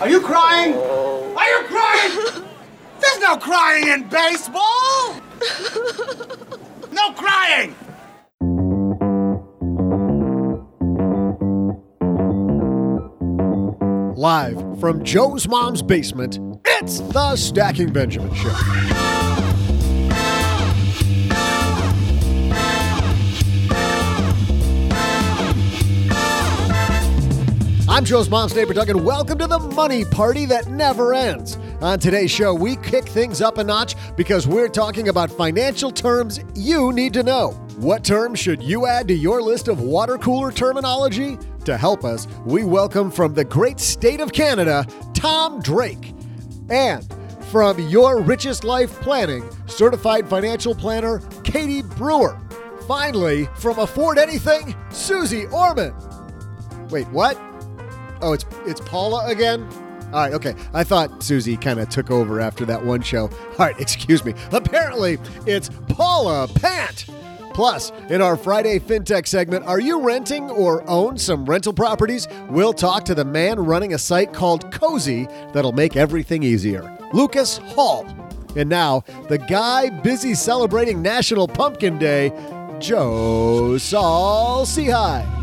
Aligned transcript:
Are 0.00 0.08
you 0.08 0.20
crying? 0.20 0.74
Are 0.74 1.48
you 1.48 1.64
crying? 1.66 2.44
There's 3.00 3.18
no 3.18 3.36
crying 3.36 3.88
in 3.88 4.08
baseball! 4.08 5.14
No 6.92 7.12
crying! 7.14 7.74
Live 14.16 14.80
from 14.80 15.02
Joe's 15.02 15.48
mom's 15.48 15.82
basement, 15.82 16.38
it's 16.64 17.00
the 17.00 17.34
Stacking 17.34 17.92
Benjamin 17.92 18.32
Show. 18.34 19.27
I'm 27.90 28.04
Joe's 28.04 28.28
mom's 28.28 28.54
neighbor 28.54 28.74
Doug, 28.74 28.90
and 28.90 29.02
welcome 29.02 29.38
to 29.38 29.46
the 29.46 29.58
money 29.58 30.04
party 30.04 30.44
that 30.44 30.66
never 30.66 31.14
ends. 31.14 31.56
On 31.80 31.98
today's 31.98 32.30
show, 32.30 32.52
we 32.52 32.76
kick 32.76 33.06
things 33.08 33.40
up 33.40 33.56
a 33.56 33.64
notch 33.64 33.94
because 34.14 34.46
we're 34.46 34.68
talking 34.68 35.08
about 35.08 35.30
financial 35.30 35.90
terms 35.90 36.38
you 36.54 36.92
need 36.92 37.14
to 37.14 37.22
know. 37.22 37.52
What 37.78 38.04
terms 38.04 38.40
should 38.40 38.62
you 38.62 38.86
add 38.86 39.08
to 39.08 39.14
your 39.14 39.40
list 39.40 39.68
of 39.68 39.80
water 39.80 40.18
cooler 40.18 40.52
terminology? 40.52 41.38
To 41.64 41.78
help 41.78 42.04
us, 42.04 42.28
we 42.44 42.62
welcome 42.62 43.10
from 43.10 43.32
the 43.32 43.44
great 43.44 43.80
state 43.80 44.20
of 44.20 44.34
Canada, 44.34 44.86
Tom 45.14 45.62
Drake. 45.62 46.12
And 46.68 47.10
from 47.50 47.78
Your 47.88 48.20
Richest 48.20 48.64
Life 48.64 49.00
Planning, 49.00 49.48
certified 49.66 50.28
financial 50.28 50.74
planner, 50.74 51.20
Katie 51.42 51.82
Brewer. 51.82 52.38
Finally, 52.86 53.46
from 53.56 53.78
Afford 53.78 54.18
Anything, 54.18 54.76
Susie 54.90 55.46
Orman. 55.46 55.94
Wait, 56.90 57.08
what? 57.08 57.47
Oh, 58.20 58.32
it's 58.32 58.44
it's 58.66 58.80
Paula 58.80 59.26
again. 59.26 59.66
All 60.12 60.20
right, 60.22 60.32
okay. 60.32 60.54
I 60.72 60.84
thought 60.84 61.22
Susie 61.22 61.56
kind 61.56 61.78
of 61.78 61.90
took 61.90 62.10
over 62.10 62.40
after 62.40 62.64
that 62.64 62.82
one 62.82 63.02
show. 63.02 63.28
All 63.28 63.56
right, 63.58 63.78
excuse 63.80 64.24
me. 64.24 64.34
Apparently, 64.52 65.18
it's 65.46 65.70
Paula 65.88 66.48
Pant. 66.48 67.06
Plus, 67.52 67.90
in 68.08 68.22
our 68.22 68.36
Friday 68.36 68.78
FinTech 68.78 69.26
segment, 69.26 69.66
are 69.66 69.80
you 69.80 70.00
renting 70.00 70.48
or 70.48 70.88
own 70.88 71.18
some 71.18 71.44
rental 71.44 71.72
properties? 71.72 72.28
We'll 72.48 72.72
talk 72.72 73.04
to 73.06 73.16
the 73.16 73.24
man 73.24 73.58
running 73.58 73.94
a 73.94 73.98
site 73.98 74.32
called 74.32 74.70
Cozy 74.72 75.26
that'll 75.52 75.72
make 75.72 75.96
everything 75.96 76.44
easier, 76.44 76.96
Lucas 77.12 77.58
Hall. 77.58 78.06
And 78.56 78.68
now, 78.68 79.02
the 79.28 79.38
guy 79.38 79.90
busy 79.90 80.34
celebrating 80.34 81.02
National 81.02 81.48
Pumpkin 81.48 81.98
Day, 81.98 82.30
Joe 82.78 83.76
Saul 83.76 84.64
Sehy. 84.64 85.37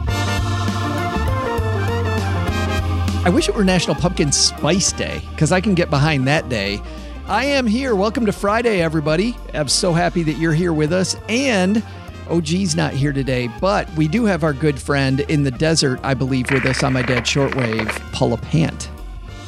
I 3.25 3.29
wish 3.29 3.49
it 3.49 3.55
were 3.55 3.63
National 3.63 3.95
Pumpkin 3.95 4.31
Spice 4.31 4.91
Day 4.91 5.19
because 5.31 5.51
I 5.51 5.59
can 5.59 5.73
get 5.73 5.89
behind 5.89 6.27
that 6.27 6.47
day. 6.47 6.79
I 7.25 7.45
am 7.45 7.65
here. 7.65 7.95
Welcome 7.95 8.27
to 8.27 8.31
Friday, 8.31 8.83
everybody. 8.83 9.35
I'm 9.51 9.67
so 9.67 9.93
happy 9.93 10.21
that 10.21 10.33
you're 10.33 10.53
here 10.53 10.73
with 10.73 10.93
us. 10.93 11.15
And 11.27 11.81
oh, 12.29 12.37
OG's 12.37 12.75
not 12.75 12.93
here 12.93 13.13
today, 13.13 13.49
but 13.59 13.91
we 13.95 14.07
do 14.07 14.25
have 14.25 14.43
our 14.43 14.53
good 14.53 14.79
friend 14.79 15.21
in 15.21 15.41
the 15.41 15.49
desert, 15.49 15.99
I 16.03 16.13
believe, 16.13 16.51
with 16.51 16.67
us 16.67 16.83
on 16.83 16.93
my 16.93 17.01
dad's 17.01 17.27
shortwave, 17.27 17.89
Paula 18.11 18.37
Pant. 18.37 18.91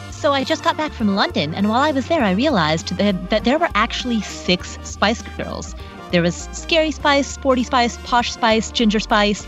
So 0.09 0.33
I 0.33 0.43
just 0.43 0.63
got 0.63 0.75
back 0.75 0.91
from 0.91 1.13
London, 1.13 1.53
and 1.53 1.69
while 1.69 1.83
I 1.83 1.91
was 1.91 2.07
there, 2.07 2.23
I 2.23 2.31
realized 2.31 2.97
that, 2.97 3.29
that 3.29 3.43
there 3.43 3.59
were 3.59 3.69
actually 3.75 4.21
six 4.21 4.79
Spice 4.81 5.21
Girls. 5.37 5.75
There 6.11 6.23
was 6.23 6.49
Scary 6.51 6.89
Spice, 6.89 7.27
Sporty 7.27 7.63
Spice, 7.63 7.97
Posh 8.05 8.31
Spice, 8.31 8.71
Ginger 8.71 8.99
Spice, 8.99 9.45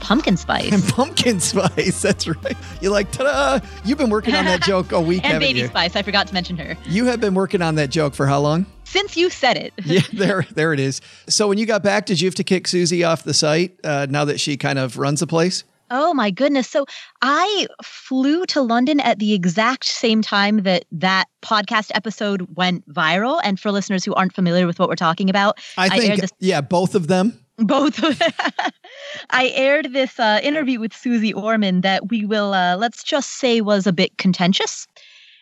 Pumpkin 0.00 0.36
Spice. 0.36 0.72
And 0.72 0.82
pumpkin 0.94 1.40
spice, 1.40 2.02
that's 2.02 2.26
right. 2.26 2.56
You're 2.80 2.92
like, 2.92 3.10
ta-da! 3.12 3.64
You've 3.84 3.98
been 3.98 4.10
working 4.10 4.34
on 4.34 4.44
that 4.46 4.62
joke 4.62 4.92
a 4.92 5.00
week, 5.00 5.24
and 5.24 5.40
Baby 5.40 5.60
you? 5.60 5.66
Spice. 5.68 5.96
I 5.96 6.02
forgot 6.02 6.26
to 6.28 6.34
mention 6.34 6.56
her. 6.56 6.76
You 6.86 7.04
have 7.06 7.20
been 7.20 7.34
working 7.34 7.62
on 7.62 7.76
that 7.76 7.90
joke 7.90 8.14
for 8.14 8.26
how 8.26 8.40
long? 8.40 8.66
Since 8.84 9.16
you 9.16 9.30
said 9.30 9.56
it. 9.56 9.72
yeah, 9.84 10.00
there, 10.12 10.46
there 10.52 10.72
it 10.72 10.80
is. 10.80 11.00
So 11.28 11.48
when 11.48 11.58
you 11.58 11.66
got 11.66 11.82
back, 11.82 12.06
did 12.06 12.20
you 12.20 12.26
have 12.26 12.34
to 12.36 12.44
kick 12.44 12.66
Susie 12.66 13.04
off 13.04 13.22
the 13.22 13.34
site 13.34 13.78
uh, 13.84 14.06
now 14.10 14.24
that 14.24 14.40
she 14.40 14.56
kind 14.56 14.78
of 14.78 14.98
runs 14.98 15.20
the 15.20 15.26
place? 15.26 15.64
Oh 15.90 16.14
my 16.14 16.30
goodness. 16.30 16.68
So 16.68 16.86
I 17.20 17.66
flew 17.82 18.46
to 18.46 18.62
London 18.62 19.00
at 19.00 19.18
the 19.18 19.34
exact 19.34 19.84
same 19.84 20.22
time 20.22 20.58
that 20.62 20.84
that 20.92 21.26
podcast 21.42 21.90
episode 21.94 22.46
went 22.56 22.88
viral. 22.88 23.40
And 23.42 23.58
for 23.58 23.72
listeners 23.72 24.04
who 24.04 24.14
aren't 24.14 24.32
familiar 24.32 24.66
with 24.66 24.78
what 24.78 24.88
we're 24.88 24.94
talking 24.94 25.28
about, 25.28 25.58
I 25.76 25.98
think, 25.98 26.20
this 26.20 26.30
yeah, 26.38 26.60
both 26.60 26.94
of 26.94 27.08
them. 27.08 27.44
Both 27.60 28.02
of 28.02 28.20
I 29.30 29.48
aired 29.54 29.92
this 29.92 30.18
uh, 30.18 30.40
interview 30.42 30.80
with 30.80 30.94
Susie 30.94 31.32
Orman 31.32 31.82
that 31.82 32.08
we 32.08 32.24
will 32.24 32.54
uh, 32.54 32.76
let's 32.76 33.02
just 33.02 33.38
say 33.38 33.60
was 33.60 33.86
a 33.86 33.92
bit 33.92 34.16
contentious. 34.18 34.86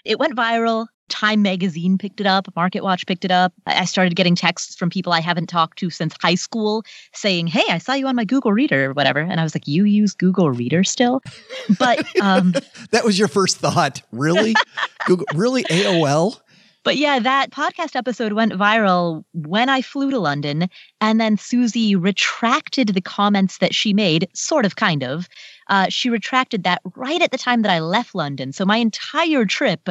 It 0.04 0.18
went 0.18 0.36
viral. 0.36 0.86
Time 1.08 1.40
magazine 1.40 1.96
picked 1.96 2.20
it 2.20 2.26
up, 2.26 2.54
Market 2.54 2.84
Watch 2.84 3.06
picked 3.06 3.24
it 3.24 3.30
up. 3.30 3.54
I 3.66 3.86
started 3.86 4.14
getting 4.14 4.34
texts 4.34 4.76
from 4.76 4.90
people 4.90 5.10
I 5.14 5.20
haven't 5.20 5.46
talked 5.46 5.78
to 5.78 5.88
since 5.88 6.14
high 6.20 6.34
school 6.34 6.84
saying, 7.14 7.46
"Hey, 7.46 7.64
I 7.70 7.78
saw 7.78 7.94
you 7.94 8.06
on 8.08 8.14
my 8.16 8.26
Google 8.26 8.52
Reader 8.52 8.90
or 8.90 8.92
whatever." 8.92 9.20
And 9.20 9.40
I 9.40 9.42
was 9.42 9.54
like, 9.54 9.66
"You 9.66 9.84
use 9.84 10.12
Google 10.12 10.50
Reader 10.50 10.84
still?" 10.84 11.22
But 11.78 12.04
um 12.20 12.52
That 12.90 13.04
was 13.04 13.18
your 13.18 13.28
first 13.28 13.56
thought, 13.56 14.02
really? 14.12 14.54
Google, 15.06 15.26
really 15.34 15.64
AOL? 15.64 16.40
But 16.88 16.96
yeah, 16.96 17.18
that 17.18 17.50
podcast 17.50 17.94
episode 17.96 18.32
went 18.32 18.54
viral 18.54 19.22
when 19.34 19.68
I 19.68 19.82
flew 19.82 20.10
to 20.10 20.18
London. 20.18 20.70
And 21.02 21.20
then 21.20 21.36
Susie 21.36 21.94
retracted 21.94 22.88
the 22.88 23.02
comments 23.02 23.58
that 23.58 23.74
she 23.74 23.92
made, 23.92 24.26
sort 24.32 24.64
of, 24.64 24.76
kind 24.76 25.04
of. 25.04 25.28
Uh, 25.66 25.88
she 25.90 26.08
retracted 26.08 26.64
that 26.64 26.80
right 26.96 27.20
at 27.20 27.30
the 27.30 27.36
time 27.36 27.60
that 27.60 27.70
I 27.70 27.80
left 27.80 28.14
London. 28.14 28.52
So 28.54 28.64
my 28.64 28.78
entire 28.78 29.44
trip, 29.44 29.90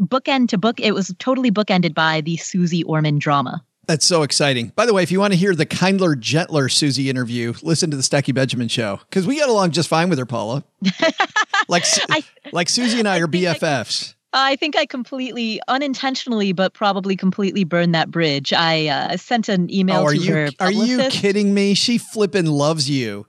bookend 0.00 0.48
to 0.48 0.56
book, 0.56 0.80
it 0.80 0.92
was 0.94 1.14
totally 1.18 1.50
bookended 1.50 1.92
by 1.92 2.22
the 2.22 2.38
Susie 2.38 2.82
Orman 2.84 3.18
drama. 3.18 3.62
That's 3.86 4.06
so 4.06 4.22
exciting. 4.22 4.72
By 4.74 4.86
the 4.86 4.94
way, 4.94 5.02
if 5.02 5.12
you 5.12 5.20
want 5.20 5.34
to 5.34 5.38
hear 5.38 5.54
the 5.54 5.66
kindler, 5.66 6.14
gentler 6.14 6.70
Susie 6.70 7.10
interview, 7.10 7.52
listen 7.62 7.90
to 7.90 7.96
the 7.98 8.02
Stacking 8.02 8.34
Benjamin 8.34 8.68
show 8.68 9.00
because 9.10 9.26
we 9.26 9.38
got 9.38 9.50
along 9.50 9.72
just 9.72 9.90
fine 9.90 10.08
with 10.08 10.18
her, 10.18 10.26
Paula. 10.26 10.64
like, 11.68 11.84
I- 12.08 12.24
like 12.52 12.70
Susie 12.70 12.98
and 13.00 13.08
I 13.08 13.18
are 13.20 13.26
BFFs. 13.26 14.14
I 14.32 14.56
think 14.56 14.76
I 14.76 14.84
completely, 14.86 15.60
unintentionally, 15.68 16.52
but 16.52 16.74
probably 16.74 17.16
completely 17.16 17.64
burned 17.64 17.94
that 17.94 18.10
bridge. 18.10 18.52
I 18.52 18.86
uh, 18.88 19.16
sent 19.16 19.48
an 19.48 19.72
email 19.72 20.00
Oh, 20.00 20.04
are 20.04 20.12
to 20.12 20.18
you 20.18 20.34
her. 20.34 20.50
are 20.60 20.72
you 20.72 21.08
kidding 21.08 21.54
me? 21.54 21.74
She 21.74 21.96
flippin' 21.98 22.46
loves 22.46 22.90
you. 22.90 23.26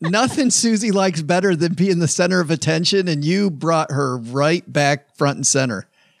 Nothing 0.00 0.50
Susie 0.50 0.90
likes 0.90 1.22
better 1.22 1.54
than 1.56 1.74
being 1.74 1.98
the 2.00 2.08
center 2.08 2.40
of 2.40 2.50
attention, 2.50 3.08
and 3.08 3.24
you 3.24 3.50
brought 3.50 3.90
her 3.90 4.18
right 4.18 4.70
back 4.70 5.16
front 5.16 5.36
and 5.36 5.46
center. 5.46 5.86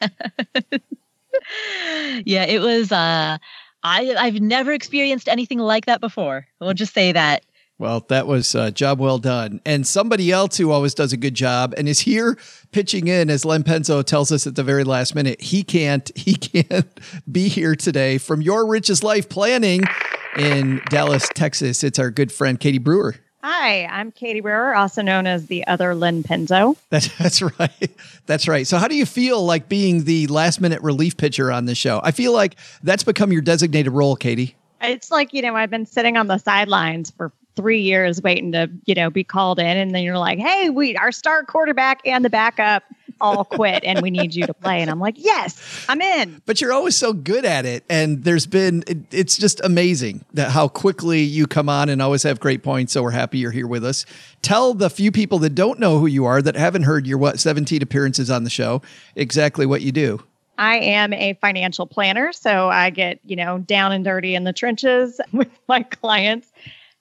yeah, 2.24 2.44
it 2.44 2.60
was. 2.60 2.92
Uh, 2.92 3.38
I 3.82 4.14
I've 4.18 4.40
never 4.40 4.72
experienced 4.72 5.28
anything 5.28 5.58
like 5.58 5.86
that 5.86 6.00
before. 6.00 6.46
We'll 6.60 6.74
just 6.74 6.94
say 6.94 7.12
that. 7.12 7.44
Well, 7.80 8.04
that 8.08 8.26
was 8.26 8.56
a 8.56 8.72
job 8.72 8.98
well 8.98 9.18
done. 9.18 9.60
And 9.64 9.86
somebody 9.86 10.32
else 10.32 10.56
who 10.56 10.72
always 10.72 10.94
does 10.94 11.12
a 11.12 11.16
good 11.16 11.34
job 11.34 11.74
and 11.76 11.88
is 11.88 12.00
here 12.00 12.36
pitching 12.72 13.06
in, 13.06 13.30
as 13.30 13.44
Len 13.44 13.62
Penzo 13.62 14.04
tells 14.04 14.32
us 14.32 14.48
at 14.48 14.56
the 14.56 14.64
very 14.64 14.82
last 14.82 15.14
minute, 15.14 15.40
he 15.40 15.62
can't, 15.62 16.10
he 16.16 16.34
can't 16.34 16.88
be 17.30 17.46
here 17.46 17.76
today 17.76 18.18
from 18.18 18.42
Your 18.42 18.66
Richest 18.66 19.04
Life 19.04 19.28
Planning 19.28 19.82
in 20.36 20.82
Dallas, 20.90 21.28
Texas. 21.34 21.84
It's 21.84 22.00
our 22.00 22.10
good 22.10 22.32
friend 22.32 22.58
Katie 22.58 22.78
Brewer. 22.78 23.14
Hi, 23.44 23.86
I'm 23.86 24.10
Katie 24.10 24.40
Brewer, 24.40 24.74
also 24.74 25.00
known 25.00 25.28
as 25.28 25.46
the 25.46 25.64
other 25.68 25.94
Len 25.94 26.24
Penzo. 26.24 26.76
That's 26.90 27.16
that's 27.18 27.40
right. 27.40 27.96
That's 28.26 28.48
right. 28.48 28.66
So 28.66 28.78
how 28.78 28.88
do 28.88 28.96
you 28.96 29.06
feel 29.06 29.44
like 29.44 29.68
being 29.68 30.02
the 30.02 30.26
last 30.26 30.60
minute 30.60 30.82
relief 30.82 31.16
pitcher 31.16 31.52
on 31.52 31.66
the 31.66 31.76
show? 31.76 32.00
I 32.02 32.10
feel 32.10 32.32
like 32.32 32.56
that's 32.82 33.04
become 33.04 33.30
your 33.30 33.42
designated 33.42 33.92
role, 33.92 34.16
Katie. 34.16 34.56
It's 34.80 35.12
like, 35.12 35.32
you 35.32 35.42
know, 35.42 35.54
I've 35.54 35.70
been 35.70 35.86
sitting 35.86 36.16
on 36.16 36.26
the 36.26 36.38
sidelines 36.38 37.10
for 37.10 37.32
three 37.58 37.80
years 37.80 38.22
waiting 38.22 38.52
to, 38.52 38.70
you 38.84 38.94
know, 38.94 39.10
be 39.10 39.24
called 39.24 39.58
in. 39.58 39.76
And 39.76 39.92
then 39.92 40.04
you're 40.04 40.16
like, 40.16 40.38
hey, 40.38 40.70
we, 40.70 40.94
our 40.94 41.10
star 41.10 41.42
quarterback 41.42 42.00
and 42.04 42.24
the 42.24 42.30
backup 42.30 42.84
all 43.20 43.44
quit 43.44 43.82
and 43.82 44.00
we 44.00 44.12
need 44.12 44.32
you 44.32 44.46
to 44.46 44.54
play. 44.54 44.80
And 44.80 44.88
I'm 44.88 45.00
like, 45.00 45.16
yes, 45.18 45.84
I'm 45.88 46.00
in. 46.00 46.40
But 46.46 46.60
you're 46.60 46.72
always 46.72 46.94
so 46.94 47.12
good 47.12 47.44
at 47.44 47.66
it. 47.66 47.82
And 47.90 48.22
there's 48.22 48.46
been, 48.46 48.84
it, 48.86 48.98
it's 49.12 49.36
just 49.36 49.60
amazing 49.64 50.24
that 50.34 50.52
how 50.52 50.68
quickly 50.68 51.22
you 51.22 51.48
come 51.48 51.68
on 51.68 51.88
and 51.88 52.00
always 52.00 52.22
have 52.22 52.38
great 52.38 52.62
points. 52.62 52.92
So 52.92 53.02
we're 53.02 53.10
happy 53.10 53.38
you're 53.38 53.50
here 53.50 53.66
with 53.66 53.84
us. 53.84 54.06
Tell 54.40 54.72
the 54.72 54.88
few 54.88 55.10
people 55.10 55.40
that 55.40 55.56
don't 55.56 55.80
know 55.80 55.98
who 55.98 56.06
you 56.06 56.26
are, 56.26 56.40
that 56.40 56.54
haven't 56.54 56.84
heard 56.84 57.08
your, 57.08 57.18
what, 57.18 57.40
17 57.40 57.82
appearances 57.82 58.30
on 58.30 58.44
the 58.44 58.50
show, 58.50 58.82
exactly 59.16 59.66
what 59.66 59.82
you 59.82 59.90
do. 59.90 60.22
I 60.58 60.78
am 60.78 61.12
a 61.12 61.34
financial 61.34 61.86
planner, 61.86 62.32
so 62.32 62.68
I 62.68 62.90
get, 62.90 63.20
you 63.24 63.36
know, 63.36 63.58
down 63.58 63.92
and 63.92 64.04
dirty 64.04 64.34
in 64.34 64.42
the 64.42 64.52
trenches 64.52 65.20
with 65.32 65.50
my 65.68 65.84
clients, 65.84 66.52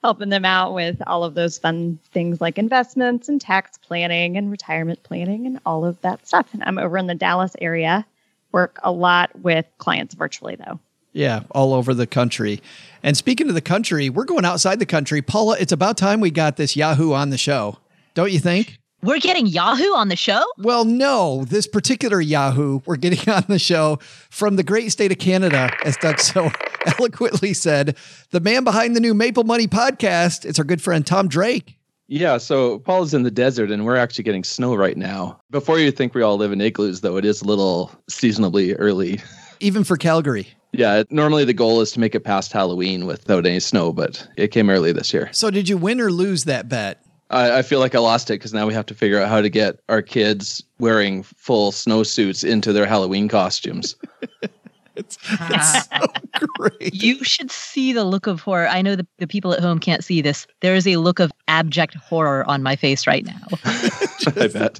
helping 0.03 0.29
them 0.29 0.45
out 0.45 0.73
with 0.73 1.01
all 1.07 1.23
of 1.23 1.33
those 1.33 1.57
fun 1.57 1.99
things 2.11 2.39
like 2.39 2.57
investments 2.57 3.29
and 3.29 3.41
tax 3.41 3.77
planning 3.77 4.37
and 4.37 4.51
retirement 4.51 5.01
planning 5.03 5.47
and 5.47 5.59
all 5.65 5.85
of 5.85 5.99
that 6.01 6.25
stuff. 6.27 6.47
And 6.53 6.63
I'm 6.63 6.77
over 6.77 6.97
in 6.97 7.07
the 7.07 7.15
Dallas 7.15 7.55
area, 7.59 8.05
work 8.51 8.79
a 8.83 8.91
lot 8.91 9.31
with 9.39 9.65
clients 9.77 10.15
virtually 10.15 10.55
though. 10.55 10.79
Yeah, 11.13 11.43
all 11.51 11.73
over 11.73 11.93
the 11.93 12.05
country. 12.05 12.61
And 13.01 13.17
speaking 13.17 13.49
of 13.49 13.55
the 13.55 13.61
country, 13.61 14.09
we're 14.09 14.25
going 14.25 14.45
outside 14.45 14.77
the 14.77 14.85
country. 14.85 15.21
Paula, 15.21 15.57
it's 15.59 15.71
about 15.71 15.97
time 15.97 16.19
we 16.19 16.29
got 16.29 16.57
this 16.57 16.75
Yahoo 16.75 17.13
on 17.13 17.31
the 17.31 17.37
show. 17.37 17.79
Don't 18.13 18.31
you 18.31 18.39
think? 18.39 18.77
We're 19.07 19.19
getting 19.19 19.47
Yahoo 19.47 19.95
on 19.95 20.09
the 20.09 20.17
show? 20.17 20.43
Well, 20.57 20.83
no, 20.83 21.45
this 21.45 21.65
particular 21.65 22.19
Yahoo 22.19 22.81
we're 22.85 22.97
getting 22.97 23.33
on 23.33 23.45
the 23.47 23.57
show 23.57 23.99
from 24.29 24.57
the 24.57 24.63
great 24.63 24.91
state 24.91 25.13
of 25.13 25.17
Canada, 25.17 25.71
as 25.85 25.95
Doug 25.95 26.19
so 26.19 26.51
eloquently 26.99 27.53
said, 27.53 27.95
the 28.31 28.41
man 28.41 28.65
behind 28.65 28.97
the 28.97 28.99
new 28.99 29.13
Maple 29.13 29.45
Money 29.45 29.65
podcast. 29.65 30.43
It's 30.43 30.59
our 30.59 30.65
good 30.65 30.81
friend 30.81 31.07
Tom 31.07 31.29
Drake. 31.29 31.77
Yeah, 32.09 32.35
so 32.35 32.79
Paul's 32.79 33.13
in 33.13 33.23
the 33.23 33.31
desert 33.31 33.71
and 33.71 33.85
we're 33.85 33.95
actually 33.95 34.25
getting 34.25 34.43
snow 34.43 34.75
right 34.75 34.97
now. 34.97 35.39
Before 35.51 35.79
you 35.79 35.89
think 35.89 36.13
we 36.13 36.21
all 36.21 36.35
live 36.35 36.51
in 36.51 36.59
igloos, 36.59 36.99
though, 36.99 37.15
it 37.15 37.23
is 37.23 37.41
a 37.41 37.45
little 37.45 37.89
seasonably 38.09 38.73
early. 38.73 39.21
Even 39.61 39.85
for 39.85 39.95
Calgary. 39.95 40.49
Yeah, 40.73 41.03
normally 41.09 41.45
the 41.45 41.53
goal 41.53 41.79
is 41.79 41.93
to 41.93 42.01
make 42.01 42.13
it 42.13 42.25
past 42.25 42.51
Halloween 42.51 43.05
without 43.05 43.45
any 43.45 43.61
snow, 43.61 43.93
but 43.93 44.27
it 44.35 44.49
came 44.49 44.69
early 44.69 44.91
this 44.91 45.13
year. 45.13 45.29
So, 45.31 45.49
did 45.49 45.69
you 45.69 45.77
win 45.77 46.01
or 46.01 46.11
lose 46.11 46.43
that 46.43 46.67
bet? 46.67 47.01
I, 47.29 47.59
I 47.59 47.61
feel 47.61 47.79
like 47.79 47.95
I 47.95 47.99
lost 47.99 48.29
it 48.29 48.35
because 48.35 48.53
now 48.53 48.65
we 48.65 48.73
have 48.73 48.85
to 48.87 48.93
figure 48.93 49.19
out 49.19 49.29
how 49.29 49.41
to 49.41 49.49
get 49.49 49.79
our 49.89 50.01
kids 50.01 50.63
wearing 50.79 51.23
full 51.23 51.71
snowsuits 51.71 52.47
into 52.47 52.73
their 52.73 52.85
Halloween 52.85 53.27
costumes. 53.27 53.95
it's, 54.95 55.17
it's 55.17 55.41
ah. 55.41 55.87
so 55.91 56.47
great. 56.55 56.93
You 56.93 57.23
should 57.23 57.51
see 57.51 57.93
the 57.93 58.03
look 58.03 58.27
of 58.27 58.41
horror. 58.41 58.67
I 58.67 58.81
know 58.81 58.95
the, 58.95 59.05
the 59.17 59.27
people 59.27 59.53
at 59.53 59.59
home 59.59 59.79
can't 59.79 60.03
see 60.03 60.21
this. 60.21 60.47
There 60.61 60.75
is 60.75 60.87
a 60.87 60.97
look 60.97 61.19
of 61.19 61.31
abject 61.47 61.95
horror 61.95 62.47
on 62.49 62.63
my 62.63 62.75
face 62.75 63.05
right 63.05 63.25
now. 63.25 63.45
I 64.35 64.47
bet. 64.47 64.79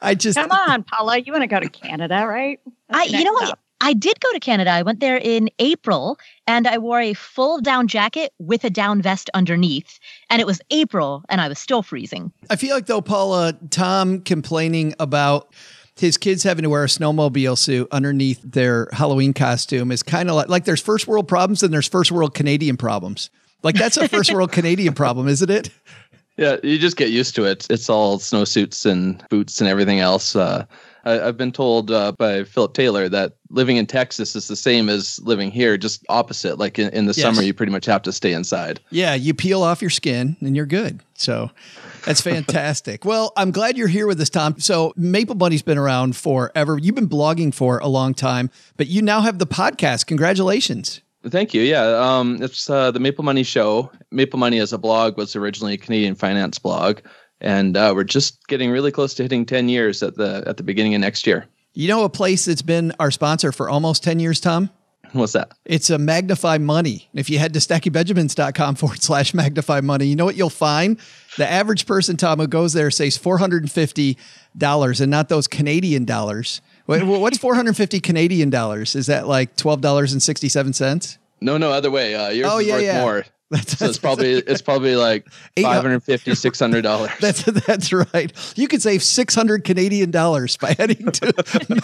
I 0.00 0.14
just 0.14 0.38
come 0.38 0.52
on, 0.52 0.84
Paula. 0.84 1.18
You 1.18 1.32
want 1.32 1.42
to 1.42 1.48
go 1.48 1.58
to 1.58 1.68
Canada, 1.68 2.26
right? 2.26 2.60
That's 2.88 3.12
I, 3.12 3.18
you 3.18 3.24
know 3.24 3.32
what? 3.32 3.58
I 3.80 3.92
did 3.92 4.20
go 4.20 4.32
to 4.32 4.40
Canada. 4.40 4.70
I 4.70 4.82
went 4.82 5.00
there 5.00 5.16
in 5.16 5.50
April 5.58 6.18
and 6.46 6.66
I 6.66 6.78
wore 6.78 7.00
a 7.00 7.14
full 7.14 7.60
down 7.60 7.88
jacket 7.88 8.32
with 8.38 8.64
a 8.64 8.70
down 8.70 9.00
vest 9.02 9.30
underneath. 9.34 9.98
And 10.30 10.40
it 10.40 10.46
was 10.46 10.60
April 10.70 11.24
and 11.28 11.40
I 11.40 11.48
was 11.48 11.58
still 11.58 11.82
freezing. 11.82 12.32
I 12.50 12.56
feel 12.56 12.74
like, 12.74 12.86
though, 12.86 13.00
Paula, 13.00 13.54
Tom 13.70 14.20
complaining 14.20 14.94
about 14.98 15.52
his 15.96 16.16
kids 16.16 16.42
having 16.42 16.62
to 16.62 16.70
wear 16.70 16.84
a 16.84 16.88
snowmobile 16.88 17.58
suit 17.58 17.88
underneath 17.90 18.40
their 18.44 18.88
Halloween 18.92 19.32
costume 19.32 19.90
is 19.90 20.02
kind 20.02 20.28
of 20.28 20.36
like, 20.36 20.48
like 20.48 20.64
there's 20.64 20.80
first 20.80 21.06
world 21.06 21.28
problems 21.28 21.62
and 21.62 21.72
there's 21.72 21.88
first 21.88 22.12
world 22.12 22.34
Canadian 22.34 22.76
problems. 22.76 23.30
Like 23.62 23.74
that's 23.74 23.96
a 23.96 24.08
first 24.08 24.32
world 24.32 24.52
Canadian 24.52 24.94
problem, 24.94 25.28
isn't 25.28 25.50
it? 25.50 25.70
Yeah, 26.38 26.58
you 26.62 26.78
just 26.78 26.96
get 26.96 27.10
used 27.10 27.34
to 27.34 27.44
it. 27.46 27.66
It's 27.68 27.90
all 27.90 28.18
snowsuits 28.18 28.86
and 28.86 29.20
boots 29.28 29.60
and 29.60 29.68
everything 29.68 29.98
else. 29.98 30.36
Uh, 30.36 30.66
I, 31.08 31.26
have 31.26 31.36
been 31.36 31.52
told 31.52 31.90
uh, 31.90 32.12
by 32.12 32.44
Philip 32.44 32.74
Taylor 32.74 33.08
that 33.08 33.34
living 33.50 33.76
in 33.76 33.86
Texas 33.86 34.36
is 34.36 34.48
the 34.48 34.56
same 34.56 34.88
as 34.88 35.18
living 35.20 35.50
here, 35.50 35.76
just 35.76 36.04
opposite. 36.08 36.58
Like 36.58 36.78
in, 36.78 36.90
in 36.90 37.06
the 37.06 37.14
yes. 37.14 37.22
summer, 37.22 37.42
you 37.42 37.54
pretty 37.54 37.72
much 37.72 37.86
have 37.86 38.02
to 38.02 38.12
stay 38.12 38.32
inside. 38.32 38.80
Yeah, 38.90 39.14
you 39.14 39.34
peel 39.34 39.62
off 39.62 39.80
your 39.80 39.90
skin 39.90 40.36
and 40.40 40.54
you're 40.54 40.66
good. 40.66 41.00
So 41.14 41.50
that's 42.04 42.20
fantastic. 42.34 43.04
well, 43.04 43.32
I'm 43.36 43.50
glad 43.50 43.76
you're 43.76 43.88
here 43.88 44.06
with 44.06 44.20
us, 44.20 44.30
Tom. 44.30 44.58
So 44.58 44.92
Maple 44.96 45.36
Money's 45.36 45.62
been 45.62 45.78
around 45.78 46.16
forever. 46.16 46.78
You've 46.78 46.94
been 46.94 47.08
blogging 47.08 47.54
for 47.54 47.78
a 47.78 47.88
long 47.88 48.14
time, 48.14 48.50
but 48.76 48.88
you 48.88 49.02
now 49.02 49.20
have 49.22 49.38
the 49.38 49.46
podcast. 49.46 50.06
Congratulations. 50.06 51.00
Thank 51.26 51.52
you. 51.52 51.62
Yeah, 51.62 51.84
um, 51.84 52.40
it's 52.42 52.70
uh, 52.70 52.90
the 52.90 53.00
Maple 53.00 53.24
Money 53.24 53.42
Show. 53.42 53.90
Maple 54.10 54.38
Money 54.38 54.60
as 54.60 54.72
a 54.72 54.78
blog 54.78 55.16
was 55.16 55.34
originally 55.34 55.74
a 55.74 55.76
Canadian 55.76 56.14
finance 56.14 56.58
blog 56.58 57.00
and 57.40 57.76
uh, 57.76 57.92
we're 57.94 58.04
just 58.04 58.46
getting 58.48 58.70
really 58.70 58.90
close 58.90 59.14
to 59.14 59.22
hitting 59.22 59.46
10 59.46 59.68
years 59.68 60.02
at 60.02 60.16
the 60.16 60.42
at 60.46 60.56
the 60.56 60.62
beginning 60.62 60.94
of 60.94 61.00
next 61.00 61.26
year. 61.26 61.46
You 61.74 61.88
know 61.88 62.04
a 62.04 62.08
place 62.08 62.46
that's 62.46 62.62
been 62.62 62.92
our 62.98 63.10
sponsor 63.10 63.52
for 63.52 63.68
almost 63.68 64.02
10 64.02 64.20
years, 64.20 64.40
Tom? 64.40 64.70
What's 65.12 65.32
that? 65.32 65.52
It's 65.64 65.90
a 65.90 65.98
Magnify 65.98 66.58
Money. 66.58 67.08
If 67.14 67.30
you 67.30 67.38
head 67.38 67.54
to 67.54 67.60
stackingbenjamins.com 67.60 68.74
forward 68.76 69.02
slash 69.02 69.32
magnify 69.32 69.80
money, 69.80 70.06
you 70.06 70.16
know 70.16 70.24
what 70.24 70.36
you'll 70.36 70.50
find? 70.50 70.98
The 71.36 71.50
average 71.50 71.86
person, 71.86 72.16
Tom, 72.16 72.40
who 72.40 72.46
goes 72.46 72.72
there 72.72 72.90
says 72.90 73.16
$450 73.16 75.00
and 75.00 75.10
not 75.10 75.28
those 75.28 75.46
Canadian 75.46 76.04
dollars. 76.04 76.60
What's 76.86 77.38
450 77.38 78.00
Canadian 78.00 78.50
dollars? 78.50 78.94
Is 78.94 79.06
that 79.06 79.26
like 79.26 79.56
$12.67? 79.56 81.18
No, 81.40 81.56
no, 81.58 81.70
other 81.70 81.90
way. 81.90 82.14
Uh, 82.14 82.30
yours 82.30 82.50
oh, 82.50 82.58
is 82.58 82.66
yeah, 82.66 82.74
worth 82.74 82.82
yeah. 82.82 83.00
more. 83.00 83.24
That's, 83.50 83.78
so 83.78 83.86
it's 83.86 83.98
probably 83.98 84.32
it's 84.32 84.60
probably 84.60 84.94
like 84.94 85.26
550 85.58 86.34
600 86.34 86.82
dollars. 86.82 87.10
That's 87.20 87.42
that's 87.42 87.92
right. 87.94 88.30
You 88.56 88.68
could 88.68 88.82
save 88.82 89.02
600 89.02 89.64
Canadian 89.64 90.10
dollars 90.10 90.58
by 90.58 90.74
heading 90.74 91.10
to 91.10 91.32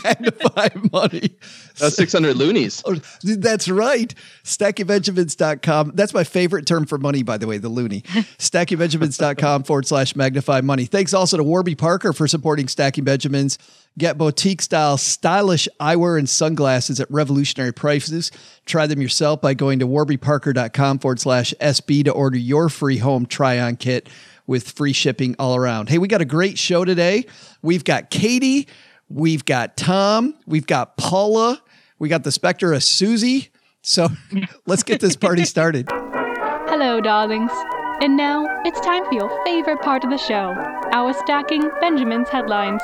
Magnify 0.04 0.68
Money. 0.92 1.36
That's 1.78 1.96
600 1.96 2.36
loonies. 2.36 2.82
Oh, 2.84 2.96
that's 3.22 3.68
right. 3.68 4.14
StackingBenjamins.com. 4.44 5.92
That's 5.94 6.12
my 6.12 6.24
favorite 6.24 6.66
term 6.66 6.84
for 6.84 6.98
money, 6.98 7.22
by 7.22 7.38
the 7.38 7.46
way, 7.46 7.56
the 7.56 7.70
loony. 7.70 8.02
StackingBenjamins.com 8.02 9.62
forward 9.64 9.86
slash 9.86 10.14
magnify 10.14 10.60
money. 10.60 10.84
Thanks 10.84 11.14
also 11.14 11.38
to 11.38 11.42
Warby 11.42 11.76
Parker 11.76 12.12
for 12.12 12.28
supporting 12.28 12.68
Stacking 12.68 13.04
Benjamins. 13.04 13.58
Get 13.96 14.18
boutique 14.18 14.60
style, 14.60 14.96
stylish 14.96 15.68
eyewear 15.80 16.18
and 16.18 16.28
sunglasses 16.28 16.98
at 16.98 17.08
revolutionary 17.10 17.72
prices. 17.72 18.32
Try 18.66 18.88
them 18.88 19.00
yourself 19.00 19.40
by 19.40 19.54
going 19.54 19.78
to 19.78 19.86
warbyparker.com 19.86 20.98
forward 20.98 21.20
slash 21.20 21.53
SB 21.60 22.04
to 22.04 22.12
order 22.12 22.36
your 22.36 22.68
free 22.68 22.98
home 22.98 23.26
try 23.26 23.58
on 23.60 23.76
kit 23.76 24.08
with 24.46 24.70
free 24.70 24.92
shipping 24.92 25.34
all 25.38 25.56
around. 25.56 25.88
Hey, 25.88 25.98
we 25.98 26.08
got 26.08 26.20
a 26.20 26.26
great 26.26 26.58
show 26.58 26.84
today. 26.84 27.26
We've 27.62 27.84
got 27.84 28.10
Katie, 28.10 28.68
we've 29.08 29.44
got 29.44 29.76
Tom, 29.76 30.34
we've 30.46 30.66
got 30.66 30.96
Paula, 30.96 31.62
we 31.98 32.08
got 32.08 32.24
the 32.24 32.32
specter 32.32 32.72
of 32.72 32.82
Susie. 32.82 33.48
So 33.82 34.08
let's 34.66 34.82
get 34.82 35.00
this 35.00 35.16
party 35.16 35.44
started. 35.44 35.88
Hello, 35.90 37.00
darlings. 37.00 37.50
And 38.00 38.16
now 38.16 38.46
it's 38.64 38.80
time 38.80 39.04
for 39.06 39.14
your 39.14 39.44
favorite 39.44 39.80
part 39.80 40.04
of 40.04 40.10
the 40.10 40.18
show 40.18 40.54
our 40.92 41.12
Stacking 41.12 41.70
Benjamin's 41.80 42.28
headlines. 42.28 42.82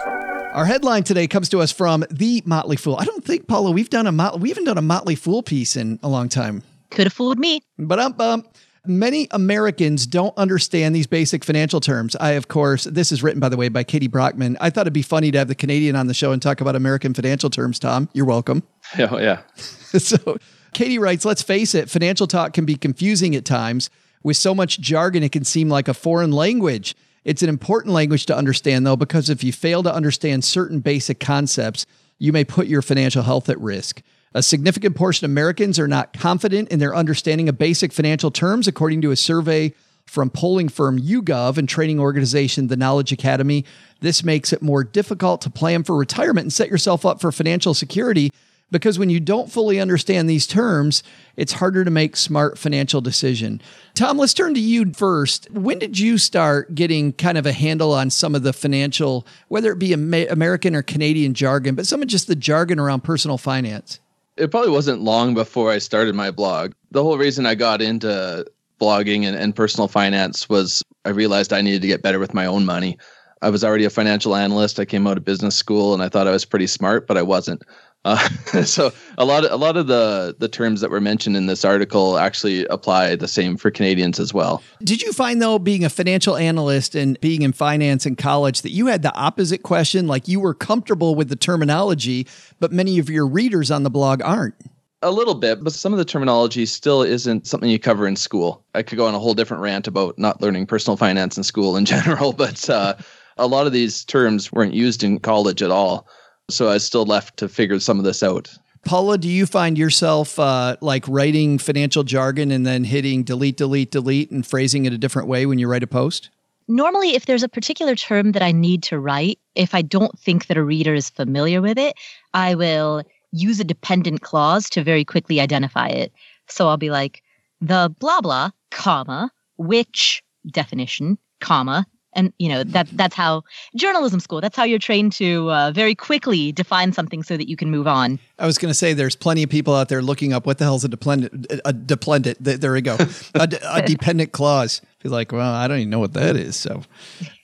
Our 0.52 0.64
headline 0.64 1.04
today 1.04 1.26
comes 1.28 1.48
to 1.50 1.60
us 1.60 1.70
from 1.70 2.04
the 2.10 2.42
Motley 2.44 2.76
Fool. 2.76 2.96
I 2.98 3.04
don't 3.04 3.24
think, 3.24 3.46
Paula, 3.46 3.70
we've 3.70 3.90
done 3.90 4.06
a 4.06 4.12
Mot- 4.12 4.40
we 4.40 4.48
haven't 4.48 4.64
done 4.64 4.78
a 4.78 4.82
Motley 4.82 5.14
Fool 5.14 5.42
piece 5.42 5.76
in 5.76 6.00
a 6.02 6.08
long 6.08 6.28
time. 6.28 6.62
Could 6.90 7.06
have 7.06 7.12
fooled 7.12 7.38
me. 7.38 7.62
But 7.78 7.99
um, 7.99 8.14
um, 8.18 8.44
many 8.87 9.28
Americans 9.30 10.06
don't 10.06 10.37
understand 10.37 10.94
these 10.94 11.06
basic 11.06 11.44
financial 11.44 11.80
terms. 11.80 12.16
I, 12.16 12.32
of 12.32 12.49
course, 12.49 12.85
this 12.85 13.12
is 13.12 13.23
written 13.23 13.40
by 13.40 13.49
the 13.49 13.56
way 13.56 13.68
by 13.68 13.85
Katie 13.85 14.09
Brockman. 14.09 14.56
I 14.61 14.70
thought 14.70 14.82
it'd 14.82 14.92
be 14.92 15.02
funny 15.02 15.30
to 15.30 15.38
have 15.38 15.49
the 15.49 15.54
Canadian 15.54 15.97
on 15.97 16.06
the 16.06 16.14
show 16.14 16.32
and 16.32 16.40
talk 16.40 16.61
about 16.61 16.76
American 16.76 17.14
financial 17.14 17.50
terms. 17.50 17.78
Tom, 17.78 18.09
you're 18.12 18.26
welcome. 18.26 18.62
Yeah, 18.99 19.16
yeah. 19.18 19.40
so, 19.56 20.38
Katie 20.73 20.99
writes, 20.99 21.25
"Let's 21.25 21.42
face 21.42 21.75
it, 21.75 21.90
financial 21.90 22.26
talk 22.26 22.52
can 22.52 22.64
be 22.64 22.76
confusing 22.76 23.35
at 23.35 23.44
times. 23.44 23.90
With 24.23 24.37
so 24.37 24.54
much 24.54 24.80
jargon, 24.80 25.23
it 25.23 25.32
can 25.32 25.44
seem 25.44 25.68
like 25.68 25.88
a 25.88 25.94
foreign 25.94 26.32
language." 26.32 26.94
It's 27.23 27.42
an 27.42 27.50
important 27.50 27.92
language 27.92 28.25
to 28.26 28.37
understand, 28.37 28.87
though, 28.87 28.97
because 28.97 29.28
if 29.28 29.44
you 29.44 29.52
fail 29.52 29.82
to 29.82 29.94
understand 29.94 30.42
certain 30.42 30.80
basic 30.80 31.20
concepts, 31.20 31.85
you 32.18 32.32
may 32.32 32.44
put 32.44 32.66
your 32.66 32.80
financial 32.80 33.23
health 33.23 33.50
at 33.50 33.61
risk. 33.61 34.00
A 34.32 34.44
significant 34.44 34.94
portion 34.94 35.25
of 35.25 35.32
Americans 35.32 35.76
are 35.80 35.88
not 35.88 36.12
confident 36.12 36.68
in 36.68 36.78
their 36.78 36.94
understanding 36.94 37.49
of 37.49 37.58
basic 37.58 37.92
financial 37.92 38.30
terms, 38.30 38.68
according 38.68 39.00
to 39.00 39.10
a 39.10 39.16
survey 39.16 39.75
from 40.06 40.30
polling 40.30 40.68
firm 40.68 41.00
YouGov 41.00 41.58
and 41.58 41.68
training 41.68 41.99
organization 41.99 42.68
The 42.68 42.76
Knowledge 42.76 43.10
Academy. 43.10 43.64
This 44.00 44.22
makes 44.22 44.52
it 44.52 44.62
more 44.62 44.84
difficult 44.84 45.40
to 45.40 45.50
plan 45.50 45.82
for 45.82 45.96
retirement 45.96 46.44
and 46.44 46.52
set 46.52 46.68
yourself 46.68 47.04
up 47.04 47.20
for 47.20 47.32
financial 47.32 47.75
security 47.75 48.30
because 48.70 49.00
when 49.00 49.10
you 49.10 49.18
don't 49.18 49.50
fully 49.50 49.80
understand 49.80 50.30
these 50.30 50.46
terms, 50.46 51.02
it's 51.37 51.54
harder 51.54 51.84
to 51.84 51.90
make 51.90 52.16
smart 52.16 52.56
financial 52.56 53.00
decision. 53.00 53.60
Tom, 53.94 54.16
let's 54.16 54.32
turn 54.32 54.54
to 54.54 54.60
you 54.60 54.92
first. 54.92 55.50
When 55.50 55.80
did 55.80 55.99
you 55.99 56.18
start 56.18 56.76
getting 56.76 57.14
kind 57.14 57.37
of 57.37 57.46
a 57.46 57.52
handle 57.52 57.92
on 57.92 58.10
some 58.10 58.37
of 58.37 58.44
the 58.44 58.52
financial, 58.52 59.26
whether 59.49 59.72
it 59.72 59.80
be 59.80 59.92
American 59.92 60.76
or 60.76 60.82
Canadian 60.82 61.34
jargon, 61.34 61.75
but 61.75 61.88
some 61.88 62.00
of 62.00 62.06
just 62.06 62.28
the 62.28 62.37
jargon 62.37 62.78
around 62.78 63.02
personal 63.02 63.37
finance? 63.37 63.99
It 64.40 64.50
probably 64.50 64.70
wasn't 64.70 65.02
long 65.02 65.35
before 65.35 65.70
I 65.70 65.78
started 65.78 66.14
my 66.14 66.30
blog. 66.30 66.73
The 66.90 67.02
whole 67.02 67.18
reason 67.18 67.44
I 67.44 67.54
got 67.54 67.82
into 67.82 68.47
blogging 68.80 69.26
and, 69.26 69.37
and 69.37 69.54
personal 69.54 69.87
finance 69.87 70.49
was 70.49 70.82
I 71.04 71.11
realized 71.11 71.52
I 71.52 71.61
needed 71.61 71.82
to 71.82 71.88
get 71.88 72.02
better 72.02 72.18
with 72.18 72.32
my 72.32 72.47
own 72.47 72.64
money. 72.64 72.97
I 73.42 73.50
was 73.50 73.62
already 73.62 73.85
a 73.85 73.90
financial 73.90 74.35
analyst. 74.35 74.80
I 74.80 74.87
came 74.87 75.06
out 75.06 75.18
of 75.18 75.25
business 75.25 75.56
school 75.56 75.92
and 75.92 76.02
I 76.02 76.09
thought 76.09 76.26
I 76.26 76.32
was 76.32 76.47
pretty 76.47 76.66
smart, 76.66 77.06
but 77.06 77.18
I 77.18 77.23
wasn't. 77.23 77.62
Uh, 78.04 78.16
so 78.64 78.90
a 79.19 79.25
lot 79.25 79.45
of 79.45 79.52
a 79.52 79.57
lot 79.57 79.76
of 79.76 79.87
the 79.87 80.35
the 80.38 80.49
terms 80.49 80.80
that 80.80 80.90
were 80.90 81.00
mentioned 81.00 81.37
in 81.37 81.47
this 81.47 81.64
article 81.64 82.19
actually 82.19 82.64
apply 82.66 83.14
the 83.16 83.28
same 83.28 83.57
for 83.57 83.71
Canadians 83.71 84.19
as 84.19 84.33
well. 84.33 84.62
Did 84.83 85.02
you 85.02 85.12
find 85.12 85.42
though 85.42 85.59
being 85.59 85.85
a 85.85 85.90
financial 85.90 86.37
analyst 86.37 86.95
and 86.95 87.21
being 87.21 87.42
in 87.42 87.52
finance 87.52 88.07
in 88.07 88.16
college 88.16 88.62
that 88.62 88.71
you 88.71 88.87
had 88.87 89.02
the 89.02 89.14
opposite 89.14 89.62
question 89.62 90.07
like 90.07 90.28
you 90.28 90.40
were 90.40 90.54
comfortable 90.54 91.14
with 91.14 91.28
the 91.28 91.37
terminology 91.37 92.26
but 92.59 92.73
many 92.73 92.99
of 92.99 93.11
your 93.11 93.26
readers 93.26 93.71
on 93.71 93.83
the 93.83 93.90
blog 93.90 94.23
aren't? 94.23 94.54
A 95.02 95.11
little 95.11 95.35
bit, 95.35 95.64
but 95.64 95.73
some 95.73 95.95
of 95.95 95.99
the 95.99 96.04
terminology 96.04 96.66
still 96.66 97.02
isn't 97.02 97.47
something 97.47 97.71
you 97.71 97.78
cover 97.78 98.07
in 98.07 98.16
school. 98.16 98.62
I 98.75 98.83
could 98.83 98.99
go 98.99 99.07
on 99.07 99.14
a 99.14 99.19
whole 99.19 99.33
different 99.33 99.62
rant 99.62 99.87
about 99.87 100.19
not 100.19 100.42
learning 100.42 100.66
personal 100.66 100.99
finance 100.99 101.38
in 101.38 101.42
school 101.42 101.76
in 101.76 101.85
general, 101.87 102.35
but 102.35 102.69
uh, 102.69 102.97
a 103.38 103.47
lot 103.47 103.66
of 103.66 103.73
these 103.73 104.04
terms 104.04 104.52
weren't 104.52 104.75
used 104.75 105.02
in 105.02 105.19
college 105.19 105.62
at 105.62 105.71
all. 105.71 106.07
So 106.50 106.69
I 106.69 106.75
was 106.75 106.85
still 106.85 107.04
left 107.04 107.37
to 107.38 107.49
figure 107.49 107.80
some 107.80 107.99
of 107.99 108.04
this 108.04 108.23
out. 108.23 108.57
Paula, 108.85 109.19
do 109.19 109.28
you 109.28 109.45
find 109.45 109.76
yourself 109.76 110.38
uh, 110.38 110.76
like 110.80 111.07
writing 111.07 111.59
financial 111.59 112.02
jargon 112.02 112.50
and 112.50 112.66
then 112.66 112.85
hitting 112.85 113.23
delete, 113.25 113.59
delete, 113.59 113.90
delete 113.90 114.30
and 114.30 114.47
phrasing 114.47 114.87
it 114.87 114.92
a 114.92 114.99
different 114.99 115.28
way 115.28 115.45
when 115.47 115.59
you 115.59 115.69
write 115.69 115.83
a 115.83 115.87
post? 115.87 116.30
Normally, 116.66 117.14
if 117.14 117.26
there's 117.26 117.42
a 117.42 117.49
particular 117.49 117.95
term 117.95 118.33
that 118.33 118.42
I 118.42 118.52
need 118.52 118.83
to 118.85 118.99
write, 118.99 119.38
if 119.54 119.75
I 119.75 119.83
don't 119.83 120.16
think 120.19 120.47
that 120.47 120.57
a 120.57 120.62
reader 120.62 120.95
is 120.95 121.11
familiar 121.11 121.61
with 121.61 121.78
it, 121.78 121.95
I 122.33 122.54
will 122.54 123.02
use 123.33 123.61
a 123.61 123.64
dependent 123.64 124.23
clause 124.23 124.71
to 124.71 124.83
very 124.83 125.04
quickly 125.04 125.40
identify 125.40 125.88
it. 125.88 126.12
So 126.47 126.69
I'll 126.69 126.76
be 126.76 126.90
like, 126.90 127.23
the 127.61 127.95
blah 127.99 128.21
blah, 128.21 128.50
comma, 128.71 129.30
which 129.57 130.23
definition, 130.47 131.19
comma, 131.40 131.87
and 132.12 132.32
you 132.38 132.48
know 132.48 132.64
that 132.64 132.88
that's 132.92 133.14
how 133.14 133.42
journalism 133.76 134.20
school 134.20 134.40
that's 134.40 134.56
how 134.56 134.64
you're 134.64 134.78
trained 134.78 135.12
to 135.12 135.50
uh, 135.50 135.72
very 135.72 135.94
quickly 135.94 136.52
define 136.52 136.92
something 136.92 137.22
so 137.22 137.36
that 137.36 137.48
you 137.48 137.56
can 137.56 137.70
move 137.70 137.86
on. 137.86 138.18
I 138.38 138.46
was 138.46 138.58
going 138.58 138.70
to 138.70 138.74
say 138.74 138.92
there's 138.92 139.16
plenty 139.16 139.42
of 139.42 139.50
people 139.50 139.74
out 139.74 139.88
there 139.88 140.02
looking 140.02 140.32
up 140.32 140.46
what 140.46 140.58
the 140.58 140.64
hell's 140.64 140.84
a 140.84 140.88
dependent 140.88 141.46
a 141.64 141.72
dependent 141.72 142.38
there 142.40 142.72
we 142.72 142.80
go 142.80 142.96
a, 143.34 143.48
a 143.68 143.82
dependent 143.82 144.32
clause. 144.32 144.80
Be 145.02 145.08
like 145.08 145.32
well 145.32 145.54
i 145.54 145.66
don't 145.66 145.78
even 145.78 145.88
know 145.88 145.98
what 145.98 146.12
that 146.12 146.36
is 146.36 146.56
so 146.56 146.82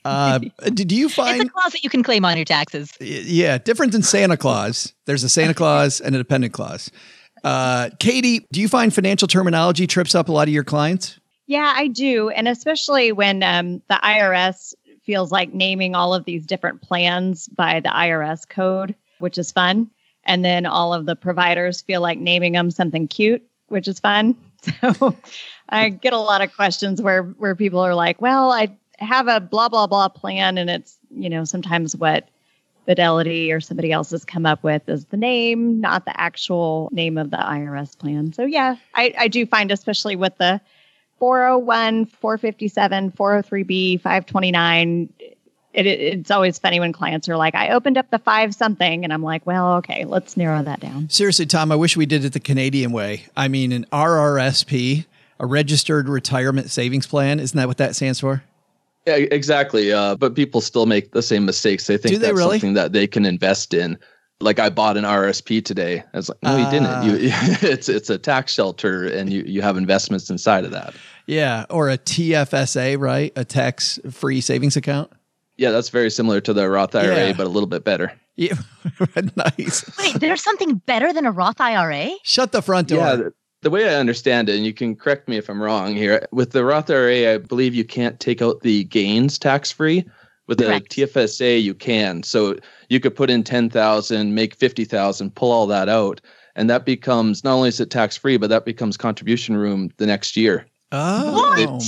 uh, 0.05 0.37
did 0.73 0.91
you 0.91 1.09
find 1.09 1.41
it's 1.41 1.49
a 1.49 1.51
clause 1.51 1.71
that 1.71 1.83
you 1.83 1.89
can 1.89 2.03
claim 2.03 2.23
on 2.23 2.35
your 2.35 2.45
taxes. 2.45 2.91
Yeah 3.01 3.57
different 3.57 3.93
than 3.93 4.03
santa 4.03 4.37
claus. 4.37 4.93
There's 5.05 5.23
a 5.23 5.29
santa 5.29 5.53
claus 5.55 5.99
and 5.99 6.13
a 6.13 6.19
dependent 6.19 6.53
clause. 6.53 6.91
Uh, 7.43 7.89
katie 7.99 8.45
do 8.51 8.61
you 8.61 8.67
find 8.67 8.93
financial 8.93 9.27
terminology 9.27 9.87
trips 9.87 10.13
up 10.13 10.29
a 10.29 10.31
lot 10.31 10.47
of 10.47 10.53
your 10.53 10.63
clients 10.63 11.19
yeah, 11.47 11.73
I 11.75 11.87
do. 11.87 12.29
And 12.29 12.47
especially 12.47 13.11
when 13.11 13.41
um, 13.41 13.81
the 13.87 13.99
IRS 14.03 14.75
feels 15.03 15.31
like 15.31 15.53
naming 15.53 15.95
all 15.95 16.13
of 16.13 16.25
these 16.25 16.45
different 16.45 16.81
plans 16.81 17.47
by 17.47 17.79
the 17.79 17.89
IRS 17.89 18.47
code, 18.47 18.93
which 19.19 19.37
is 19.37 19.51
fun. 19.51 19.89
And 20.25 20.43
then 20.43 20.65
all 20.65 20.93
of 20.93 21.05
the 21.05 21.15
providers 21.15 21.81
feel 21.81 22.01
like 22.01 22.19
naming 22.19 22.51
them 22.51 22.69
something 22.69 23.07
cute, 23.07 23.41
which 23.67 23.87
is 23.87 23.99
fun. 23.99 24.35
So 24.81 25.15
I 25.69 25.89
get 25.89 26.13
a 26.13 26.17
lot 26.17 26.41
of 26.41 26.55
questions 26.55 27.01
where 27.01 27.23
where 27.23 27.55
people 27.55 27.79
are 27.79 27.93
like, 27.93 28.21
"Well, 28.21 28.51
I 28.51 28.75
have 28.99 29.27
a 29.27 29.39
blah 29.39 29.69
blah 29.69 29.85
blah 29.85 30.07
plan 30.09 30.57
and 30.57 30.69
it's, 30.69 30.97
you 31.11 31.29
know, 31.29 31.43
sometimes 31.43 31.95
what 31.95 32.27
Fidelity 32.85 33.51
or 33.51 33.59
somebody 33.59 33.91
else 33.91 34.11
has 34.11 34.23
come 34.23 34.45
up 34.45 34.63
with 34.63 34.87
is 34.87 35.05
the 35.05 35.17
name, 35.17 35.81
not 35.81 36.05
the 36.05 36.19
actual 36.19 36.87
name 36.93 37.17
of 37.17 37.31
the 37.31 37.37
IRS 37.37 37.97
plan. 37.97 38.31
So 38.31 38.45
yeah, 38.45 38.77
I, 38.95 39.13
I 39.17 39.27
do 39.27 39.45
find 39.45 39.71
especially 39.71 40.15
with 40.15 40.37
the 40.37 40.61
401, 41.19 42.05
457, 42.05 43.11
403B, 43.11 44.01
529. 44.01 45.13
It, 45.73 45.85
it, 45.85 45.99
it's 45.99 46.31
always 46.31 46.57
funny 46.57 46.79
when 46.79 46.93
clients 46.93 47.29
are 47.29 47.37
like, 47.37 47.55
I 47.55 47.69
opened 47.69 47.97
up 47.97 48.09
the 48.09 48.19
five 48.19 48.53
something. 48.55 49.03
And 49.03 49.13
I'm 49.13 49.23
like, 49.23 49.45
well, 49.45 49.75
okay, 49.75 50.05
let's 50.05 50.37
narrow 50.37 50.63
that 50.63 50.79
down. 50.79 51.09
Seriously, 51.09 51.45
Tom, 51.45 51.71
I 51.71 51.75
wish 51.75 51.95
we 51.97 52.05
did 52.05 52.25
it 52.25 52.33
the 52.33 52.39
Canadian 52.39 52.91
way. 52.91 53.25
I 53.35 53.47
mean, 53.47 53.71
an 53.71 53.85
RRSP, 53.91 55.05
a 55.39 55.45
registered 55.45 56.09
retirement 56.09 56.71
savings 56.71 57.07
plan, 57.07 57.39
isn't 57.39 57.57
that 57.57 57.67
what 57.67 57.77
that 57.77 57.95
stands 57.95 58.19
for? 58.19 58.43
Yeah, 59.05 59.15
exactly. 59.15 59.93
Uh, 59.93 60.15
but 60.15 60.35
people 60.35 60.59
still 60.59 60.85
make 60.85 61.11
the 61.11 61.21
same 61.21 61.45
mistakes. 61.45 61.87
They 61.87 61.97
think 61.97 62.15
Do 62.15 62.19
they 62.19 62.27
that's 62.27 62.37
really? 62.37 62.59
something 62.59 62.73
that 62.73 62.91
they 62.91 63.07
can 63.07 63.25
invest 63.25 63.73
in. 63.73 63.97
Like 64.39 64.59
I 64.59 64.69
bought 64.69 64.97
an 64.97 65.03
RSP 65.03 65.65
today. 65.65 66.03
I 66.13 66.17
was 66.17 66.29
like, 66.29 66.37
no, 66.43 66.57
you 66.57 66.69
didn't. 66.69 67.21
You, 67.23 67.29
ah. 67.33 67.57
it's 67.61 67.89
it's 67.89 68.09
a 68.09 68.17
tax 68.17 68.53
shelter, 68.53 69.05
and 69.07 69.31
you 69.33 69.41
you 69.43 69.61
have 69.61 69.77
investments 69.77 70.29
inside 70.29 70.63
of 70.63 70.71
that. 70.71 70.93
Yeah, 71.25 71.65
or 71.69 71.89
a 71.89 71.97
TFSA, 71.97 72.99
right? 72.99 73.33
A 73.35 73.43
tax-free 73.43 74.41
savings 74.41 74.77
account. 74.77 75.11
Yeah, 75.57 75.71
that's 75.71 75.89
very 75.89 76.11
similar 76.11 76.39
to 76.41 76.53
the 76.53 76.69
Roth 76.69 76.95
IRA, 76.95 77.15
Yeah. 77.27 77.33
but 77.33 77.47
a 77.47 77.49
little 77.49 77.67
bit 77.67 77.83
better. 77.83 78.13
Yeah, 78.35 78.53
nice. 79.35 79.83
wait 79.97 80.19
there's 80.19 80.43
something 80.43 80.75
better 80.85 81.11
than 81.11 81.25
a 81.25 81.31
roth 81.31 81.59
ira 81.59 82.09
Shut 82.21 82.51
the 82.51 82.61
front 82.61 82.89
door. 82.89 82.99
Yeah, 82.99 83.15
the, 83.15 83.33
the 83.63 83.71
way 83.71 83.89
I 83.89 83.95
understand 83.95 84.47
it, 84.49 84.55
and 84.55 84.63
you 84.63 84.73
can 84.73 84.95
correct 84.95 85.27
me 85.27 85.37
if 85.37 85.49
I'm 85.49 85.59
wrong 85.59 85.95
here, 85.95 86.27
with 86.31 86.51
the 86.51 86.63
Roth 86.63 86.91
IRA, 86.91 87.33
I 87.33 87.37
believe 87.39 87.73
you 87.73 87.83
can't 87.83 88.19
take 88.19 88.41
out 88.43 88.61
the 88.61 88.83
gains 88.83 89.39
tax 89.39 89.71
free. 89.71 90.05
With 90.47 90.59
the 90.59 90.65
Correct. 90.65 90.91
TFSA, 90.91 91.61
you 91.61 91.73
can. 91.73 92.23
So 92.23 92.55
you 92.89 92.99
could 92.99 93.15
put 93.15 93.29
in 93.29 93.43
ten 93.43 93.69
thousand, 93.69 94.33
make 94.33 94.55
fifty 94.55 94.85
thousand, 94.85 95.35
pull 95.35 95.51
all 95.51 95.67
that 95.67 95.89
out, 95.89 96.21
and 96.55 96.69
that 96.69 96.85
becomes 96.85 97.43
not 97.43 97.53
only 97.53 97.69
is 97.69 97.79
it 97.79 97.89
tax 97.89 98.15
free, 98.15 98.37
but 98.37 98.49
that 98.49 98.63
becomes 98.65 98.95
contribution 98.97 99.57
room 99.57 99.91
the 99.97 100.05
next 100.05 100.37
year. 100.37 100.65
oh, 100.91 101.33
What? 101.33 101.83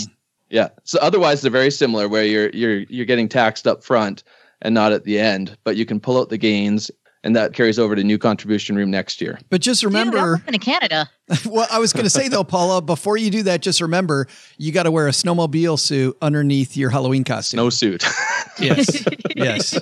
Yeah. 0.49 0.69
So 0.83 0.99
otherwise, 1.01 1.41
they're 1.41 1.51
very 1.51 1.71
similar, 1.71 2.09
where 2.09 2.25
you're 2.25 2.49
you're 2.49 2.79
you're 2.89 3.05
getting 3.05 3.29
taxed 3.29 3.65
up 3.65 3.83
front 3.83 4.23
and 4.61 4.73
not 4.73 4.91
at 4.91 5.05
the 5.05 5.19
end, 5.19 5.57
but 5.63 5.77
you 5.77 5.85
can 5.85 5.99
pull 5.99 6.19
out 6.19 6.29
the 6.29 6.37
gains, 6.37 6.91
and 7.23 7.35
that 7.35 7.53
carries 7.53 7.77
over 7.77 7.95
to 7.95 8.03
new 8.03 8.17
contribution 8.17 8.75
room 8.75 8.89
next 8.89 9.19
year. 9.21 9.39
but 9.49 9.61
just 9.61 9.83
remember, 9.83 10.37
moving 10.37 10.53
to 10.53 10.59
canada 10.59 11.09
well, 11.45 11.67
I 11.71 11.79
was 11.79 11.93
going 11.93 12.05
to 12.05 12.09
say 12.09 12.27
though, 12.27 12.43
Paula, 12.43 12.81
before 12.81 13.17
you 13.17 13.29
do 13.29 13.43
that, 13.43 13.61
just 13.61 13.81
remember 13.81 14.27
you 14.57 14.71
got 14.71 14.83
to 14.83 14.91
wear 14.91 15.07
a 15.07 15.11
snowmobile 15.11 15.77
suit 15.79 16.17
underneath 16.21 16.75
your 16.75 16.89
Halloween 16.89 17.23
costume. 17.23 17.57
No 17.57 17.69
suit. 17.69 18.03
Yes, 18.59 19.05
yes. 19.37 19.79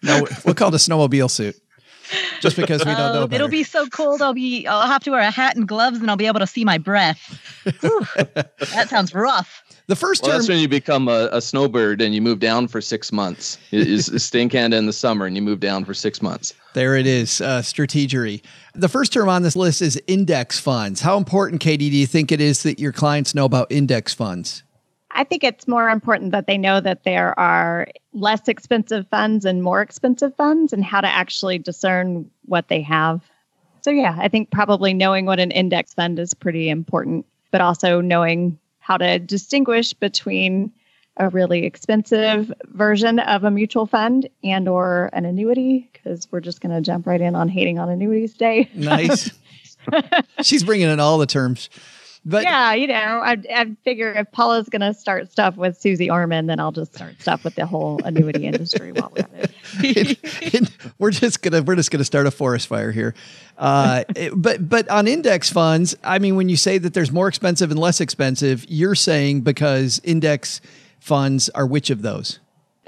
No, 0.00 0.24
we'll 0.44 0.54
call 0.54 0.68
it 0.68 0.74
a 0.74 0.76
snowmobile 0.78 1.28
suit, 1.28 1.56
just 2.40 2.54
because 2.54 2.84
we 2.84 2.92
don't 2.92 3.12
know. 3.12 3.22
Oh, 3.22 3.26
Better. 3.26 3.34
it'll 3.34 3.48
be 3.50 3.64
so 3.64 3.88
cold 3.88 4.22
i'll 4.22 4.32
be 4.34 4.64
i'll 4.68 4.86
have 4.86 5.02
to 5.02 5.10
wear 5.10 5.18
a 5.18 5.32
hat 5.32 5.56
and 5.56 5.66
gloves 5.66 5.98
and 5.98 6.08
i'll 6.08 6.16
be 6.16 6.28
able 6.28 6.38
to 6.38 6.46
see 6.46 6.64
my 6.64 6.78
breath 6.78 7.40
Whew. 7.80 8.06
that 8.14 8.86
sounds 8.88 9.12
rough 9.12 9.63
the 9.86 9.96
first 9.96 10.22
Well, 10.22 10.30
term. 10.32 10.38
that's 10.38 10.48
when 10.48 10.58
you 10.58 10.68
become 10.68 11.08
a, 11.08 11.28
a 11.32 11.40
snowbird 11.40 12.00
and 12.00 12.14
you 12.14 12.22
move 12.22 12.38
down 12.40 12.68
for 12.68 12.80
six 12.80 13.12
months. 13.12 13.58
You, 13.70 13.80
you 13.82 13.98
stay 14.00 14.40
in 14.42 14.48
Canada 14.48 14.76
in 14.76 14.86
the 14.86 14.92
summer 14.92 15.26
and 15.26 15.36
you 15.36 15.42
move 15.42 15.60
down 15.60 15.84
for 15.84 15.94
six 15.94 16.22
months. 16.22 16.54
There 16.72 16.96
it 16.96 17.06
is, 17.06 17.40
uh, 17.40 17.60
strategery. 17.60 18.42
The 18.74 18.88
first 18.88 19.12
term 19.12 19.28
on 19.28 19.42
this 19.42 19.56
list 19.56 19.82
is 19.82 20.00
index 20.06 20.58
funds. 20.58 21.00
How 21.00 21.16
important, 21.16 21.60
Katie, 21.60 21.90
do 21.90 21.96
you 21.96 22.06
think 22.06 22.32
it 22.32 22.40
is 22.40 22.62
that 22.62 22.78
your 22.78 22.92
clients 22.92 23.34
know 23.34 23.44
about 23.44 23.70
index 23.70 24.14
funds? 24.14 24.62
I 25.16 25.22
think 25.22 25.44
it's 25.44 25.68
more 25.68 25.90
important 25.90 26.32
that 26.32 26.48
they 26.48 26.58
know 26.58 26.80
that 26.80 27.04
there 27.04 27.38
are 27.38 27.86
less 28.12 28.48
expensive 28.48 29.06
funds 29.08 29.44
and 29.44 29.62
more 29.62 29.80
expensive 29.80 30.34
funds 30.34 30.72
and 30.72 30.84
how 30.84 31.00
to 31.00 31.06
actually 31.06 31.58
discern 31.58 32.28
what 32.46 32.66
they 32.66 32.82
have. 32.82 33.20
So, 33.82 33.90
yeah, 33.90 34.16
I 34.18 34.28
think 34.28 34.50
probably 34.50 34.92
knowing 34.92 35.26
what 35.26 35.38
an 35.38 35.52
index 35.52 35.94
fund 35.94 36.18
is 36.18 36.34
pretty 36.34 36.68
important, 36.68 37.26
but 37.52 37.60
also 37.60 38.00
knowing 38.00 38.58
how 38.84 38.98
to 38.98 39.18
distinguish 39.18 39.94
between 39.94 40.70
a 41.16 41.30
really 41.30 41.64
expensive 41.64 42.52
version 42.66 43.18
of 43.18 43.42
a 43.42 43.50
mutual 43.50 43.86
fund 43.86 44.28
and 44.42 44.68
or 44.68 45.08
an 45.14 45.24
annuity 45.24 45.88
because 45.90 46.28
we're 46.30 46.40
just 46.40 46.60
going 46.60 46.74
to 46.74 46.82
jump 46.82 47.06
right 47.06 47.22
in 47.22 47.34
on 47.34 47.48
hating 47.48 47.78
on 47.78 47.88
annuities 47.88 48.34
day 48.34 48.68
Nice. 48.74 49.30
She's 50.42 50.64
bringing 50.64 50.88
in 50.88 51.00
all 51.00 51.16
the 51.16 51.26
terms. 51.26 51.70
But 52.26 52.44
yeah, 52.44 52.72
you 52.72 52.86
know, 52.86 52.94
I, 52.94 53.36
I 53.54 53.76
figure 53.84 54.10
if 54.12 54.30
Paula's 54.32 54.68
going 54.70 54.80
to 54.80 54.94
start 54.94 55.30
stuff 55.30 55.56
with 55.56 55.78
Susie 55.78 56.08
Orman, 56.10 56.46
then 56.46 56.58
I'll 56.58 56.72
just 56.72 56.94
start 56.94 57.20
stuff 57.20 57.44
with 57.44 57.54
the 57.54 57.66
whole 57.66 58.00
annuity 58.02 58.46
industry 58.46 58.92
while 58.92 59.12
we're 59.14 59.26
at 59.40 59.50
it. 59.82 60.70
we're 60.98 61.10
just 61.10 61.42
gonna 61.42 61.62
we're 61.62 61.76
just 61.76 61.90
gonna 61.90 62.04
start 62.04 62.26
a 62.26 62.30
forest 62.30 62.66
fire 62.68 62.92
here. 62.92 63.14
Uh, 63.58 64.04
it- 64.16 64.32
but 64.34 64.68
but 64.68 64.88
on 64.88 65.06
index 65.06 65.50
funds, 65.50 65.96
I 66.02 66.18
mean, 66.18 66.36
when 66.36 66.48
you 66.48 66.56
say 66.56 66.78
that 66.78 66.94
there's 66.94 67.12
more 67.12 67.28
expensive 67.28 67.70
and 67.70 67.78
less 67.78 68.00
expensive, 68.00 68.64
you're 68.68 68.94
saying 68.94 69.42
because 69.42 70.00
index 70.04 70.60
funds 71.00 71.48
are 71.50 71.66
which 71.66 71.90
of 71.90 72.02
those? 72.02 72.38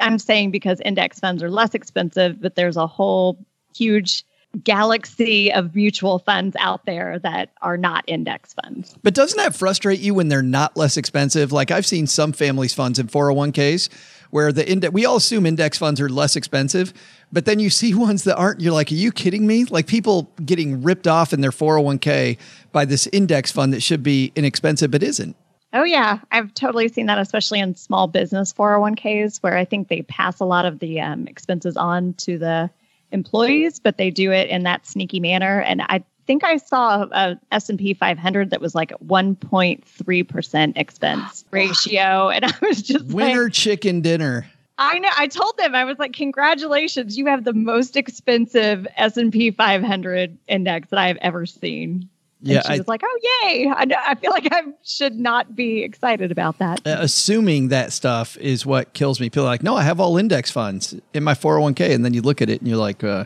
I'm 0.01 0.19
saying 0.19 0.51
because 0.51 0.81
index 0.81 1.21
funds 1.21 1.43
are 1.43 1.51
less 1.51 1.75
expensive, 1.75 2.41
but 2.41 2.55
there's 2.55 2.77
a 2.77 2.87
whole 2.87 3.39
huge 3.75 4.25
galaxy 4.65 5.53
of 5.53 5.75
mutual 5.75 6.19
funds 6.19 6.57
out 6.59 6.85
there 6.87 7.19
that 7.21 7.51
are 7.63 7.77
not 7.77 8.05
index 8.07 8.55
funds. 8.55 8.95
But 9.03 9.15
doesn't 9.15 9.37
that 9.37 9.55
frustrate 9.55 10.01
you 10.01 10.15
when 10.15 10.29
they're 10.29 10.43
not 10.43 10.77
less 10.77 10.97
expensive? 10.97 11.53
Like 11.53 11.71
I've 11.71 11.87
seen 11.87 12.07
some 12.07 12.33
families' 12.33 12.75
funds 12.75 12.99
in 12.99 13.09
401ks 13.09 13.89
where 14.31 14.53
the 14.53 14.69
index, 14.69 14.93
we 14.93 15.05
all 15.05 15.17
assume 15.17 15.47
index 15.47 15.79
funds 15.79 16.01
are 16.01 16.09
less 16.09 16.37
expensive, 16.37 16.93
but 17.33 17.45
then 17.45 17.61
you 17.61 17.71
see 17.71 17.95
ones 18.07 18.25
that 18.25 18.37
aren't. 18.37 18.61
You're 18.61 18.73
like, 18.73 18.91
are 18.91 18.97
you 18.97 19.13
kidding 19.13 19.47
me? 19.47 19.65
Like 19.65 19.87
people 19.87 20.31
getting 20.45 20.83
ripped 20.83 21.07
off 21.07 21.33
in 21.33 21.41
their 21.41 21.51
401k 21.51 22.39
by 22.73 22.85
this 22.85 23.07
index 23.09 23.53
fund 23.53 23.73
that 23.73 23.83
should 23.83 24.03
be 24.03 24.33
inexpensive 24.37 24.91
but 24.91 25.03
isn't. 25.03 25.37
Oh, 25.73 25.85
yeah. 25.85 26.21
I've 26.33 26.55
totally 26.55 26.89
seen 26.89 27.07
that, 27.07 27.19
especially 27.19 27.61
in 27.61 27.75
small 27.75 28.07
business 28.07 28.53
401ks, 28.53 29.43
where 29.43 29.57
I 29.57 29.65
think 29.65 29.89
they 29.89 30.03
pass 30.03 30.41
a 30.41 30.45
lot 30.45 30.65
of 30.65 30.79
the 30.79 31.01
um, 31.01 31.27
expenses 31.27 31.77
on 31.77 32.15
to 32.15 32.39
the 32.39 32.71
employees, 33.17 33.81
but 33.81 33.97
they 33.97 34.11
do 34.11 34.31
it 34.31 34.49
in 34.49 34.63
that 34.65 34.87
sneaky 34.87 35.19
manner. 35.19 35.61
And 35.61 35.83
I 35.83 36.05
think 36.27 36.45
I 36.45 36.59
saw 36.59 37.07
a 37.11 37.41
S&P 37.51 37.95
500 37.95 38.51
that 38.51 38.61
was 38.61 38.75
like 38.75 38.91
1.3% 39.05 40.73
expense 40.77 41.45
ratio. 41.51 42.29
And 42.31 42.45
I 42.45 42.53
was 42.61 42.83
just 42.83 43.07
winner 43.07 43.45
like, 43.45 43.53
chicken 43.53 44.01
dinner. 44.03 44.47
I 44.79 44.99
know. 44.99 45.09
I 45.17 45.27
told 45.29 45.57
them 45.57 45.75
I 45.75 45.85
was 45.85 45.99
like, 45.99 46.13
"Congratulations, 46.13 47.17
you 47.17 47.25
have 47.27 47.45
the 47.45 47.55
most 47.55 47.97
expensive 47.97 48.87
S 48.97 49.17
and 49.17 49.33
P 49.33 49.51
500 49.51 50.37
index 50.49 50.91
that 50.91 50.99
I 50.99 51.09
have 51.09 51.17
ever 51.23 51.47
seen." 51.47 52.11
And 52.41 52.49
Yeah, 52.51 52.63
she 52.63 52.75
I- 52.75 52.79
was 52.79 52.89
like, 52.89 53.01
"Oh, 53.05 53.19
yay!" 53.45 53.67
I, 53.75 53.87
I 54.09 54.15
feel 54.15 54.31
like 54.31 54.47
I 54.53 54.63
should 54.85 55.15
not 55.19 55.57
be 55.57 55.83
excited 55.83 56.31
about 56.31 56.59
that. 56.59 56.81
Uh, 56.87 56.97
assuming 57.01 57.69
that 57.69 57.93
stuff 57.93 58.37
is 58.39 58.67
what 58.67 58.93
kills 58.93 59.21
me. 59.21 59.31
People 59.31 59.45
are 59.45 59.47
like, 59.47 59.63
no, 59.63 59.75
I 59.77 59.83
have 59.83 60.01
all 60.01 60.17
index 60.19 60.51
funds 60.51 60.95
in 61.15 61.25
my 61.25 61.35
401k. 61.35 61.95
And 61.95 62.05
then 62.05 62.13
you 62.15 62.23
look 62.23 62.43
at 62.43 62.51
it 62.51 62.61
and 62.61 62.69
you're 62.69 62.77
like, 62.77 63.03
uh, 63.03 63.25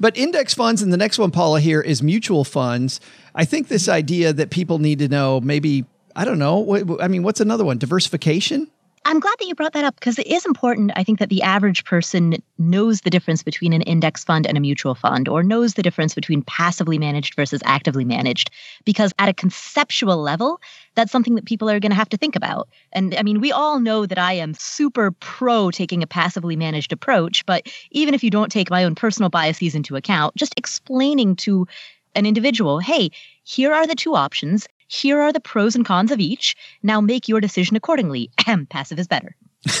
but 0.00 0.16
index 0.16 0.54
funds, 0.54 0.80
and 0.82 0.92
the 0.92 0.96
next 0.96 1.18
one, 1.18 1.30
Paula, 1.30 1.60
here 1.60 1.80
is 1.80 2.02
mutual 2.02 2.44
funds. 2.44 3.00
I 3.34 3.44
think 3.44 3.68
this 3.68 3.88
idea 3.88 4.32
that 4.32 4.50
people 4.50 4.78
need 4.78 4.98
to 5.00 5.08
know 5.08 5.40
maybe, 5.40 5.84
I 6.16 6.24
don't 6.24 6.38
know, 6.38 6.58
what, 6.58 7.02
I 7.02 7.08
mean, 7.08 7.22
what's 7.22 7.40
another 7.40 7.64
one? 7.64 7.78
Diversification? 7.78 8.68
I'm 9.04 9.18
glad 9.18 9.34
that 9.40 9.46
you 9.46 9.54
brought 9.54 9.72
that 9.72 9.84
up 9.84 9.96
because 9.96 10.18
it 10.18 10.26
is 10.26 10.46
important. 10.46 10.92
I 10.94 11.02
think 11.02 11.18
that 11.18 11.28
the 11.28 11.42
average 11.42 11.84
person 11.84 12.36
knows 12.58 13.00
the 13.00 13.10
difference 13.10 13.42
between 13.42 13.72
an 13.72 13.82
index 13.82 14.22
fund 14.22 14.46
and 14.46 14.56
a 14.56 14.60
mutual 14.60 14.94
fund, 14.94 15.28
or 15.28 15.42
knows 15.42 15.74
the 15.74 15.82
difference 15.82 16.14
between 16.14 16.42
passively 16.42 16.98
managed 16.98 17.34
versus 17.34 17.60
actively 17.64 18.04
managed. 18.04 18.50
Because 18.84 19.12
at 19.18 19.28
a 19.28 19.34
conceptual 19.34 20.18
level, 20.18 20.60
that's 20.94 21.10
something 21.10 21.34
that 21.34 21.46
people 21.46 21.68
are 21.68 21.80
going 21.80 21.90
to 21.90 21.96
have 21.96 22.08
to 22.10 22.16
think 22.16 22.36
about. 22.36 22.68
And 22.92 23.14
I 23.16 23.22
mean, 23.22 23.40
we 23.40 23.50
all 23.50 23.80
know 23.80 24.06
that 24.06 24.18
I 24.18 24.34
am 24.34 24.54
super 24.54 25.10
pro 25.10 25.70
taking 25.70 26.02
a 26.02 26.06
passively 26.06 26.54
managed 26.54 26.92
approach, 26.92 27.44
but 27.44 27.66
even 27.90 28.14
if 28.14 28.22
you 28.22 28.30
don't 28.30 28.52
take 28.52 28.70
my 28.70 28.84
own 28.84 28.94
personal 28.94 29.30
biases 29.30 29.74
into 29.74 29.96
account, 29.96 30.36
just 30.36 30.54
explaining 30.56 31.34
to 31.36 31.66
an 32.14 32.26
individual, 32.26 32.78
hey, 32.78 33.10
here 33.42 33.72
are 33.72 33.86
the 33.86 33.94
two 33.94 34.14
options. 34.14 34.68
Here 34.92 35.22
are 35.22 35.32
the 35.32 35.40
pros 35.40 35.74
and 35.74 35.86
cons 35.86 36.10
of 36.10 36.20
each. 36.20 36.54
Now 36.82 37.00
make 37.00 37.26
your 37.26 37.40
decision 37.40 37.76
accordingly. 37.76 38.30
Ahem, 38.38 38.66
Passive 38.66 38.98
is 38.98 39.08
better. 39.08 39.34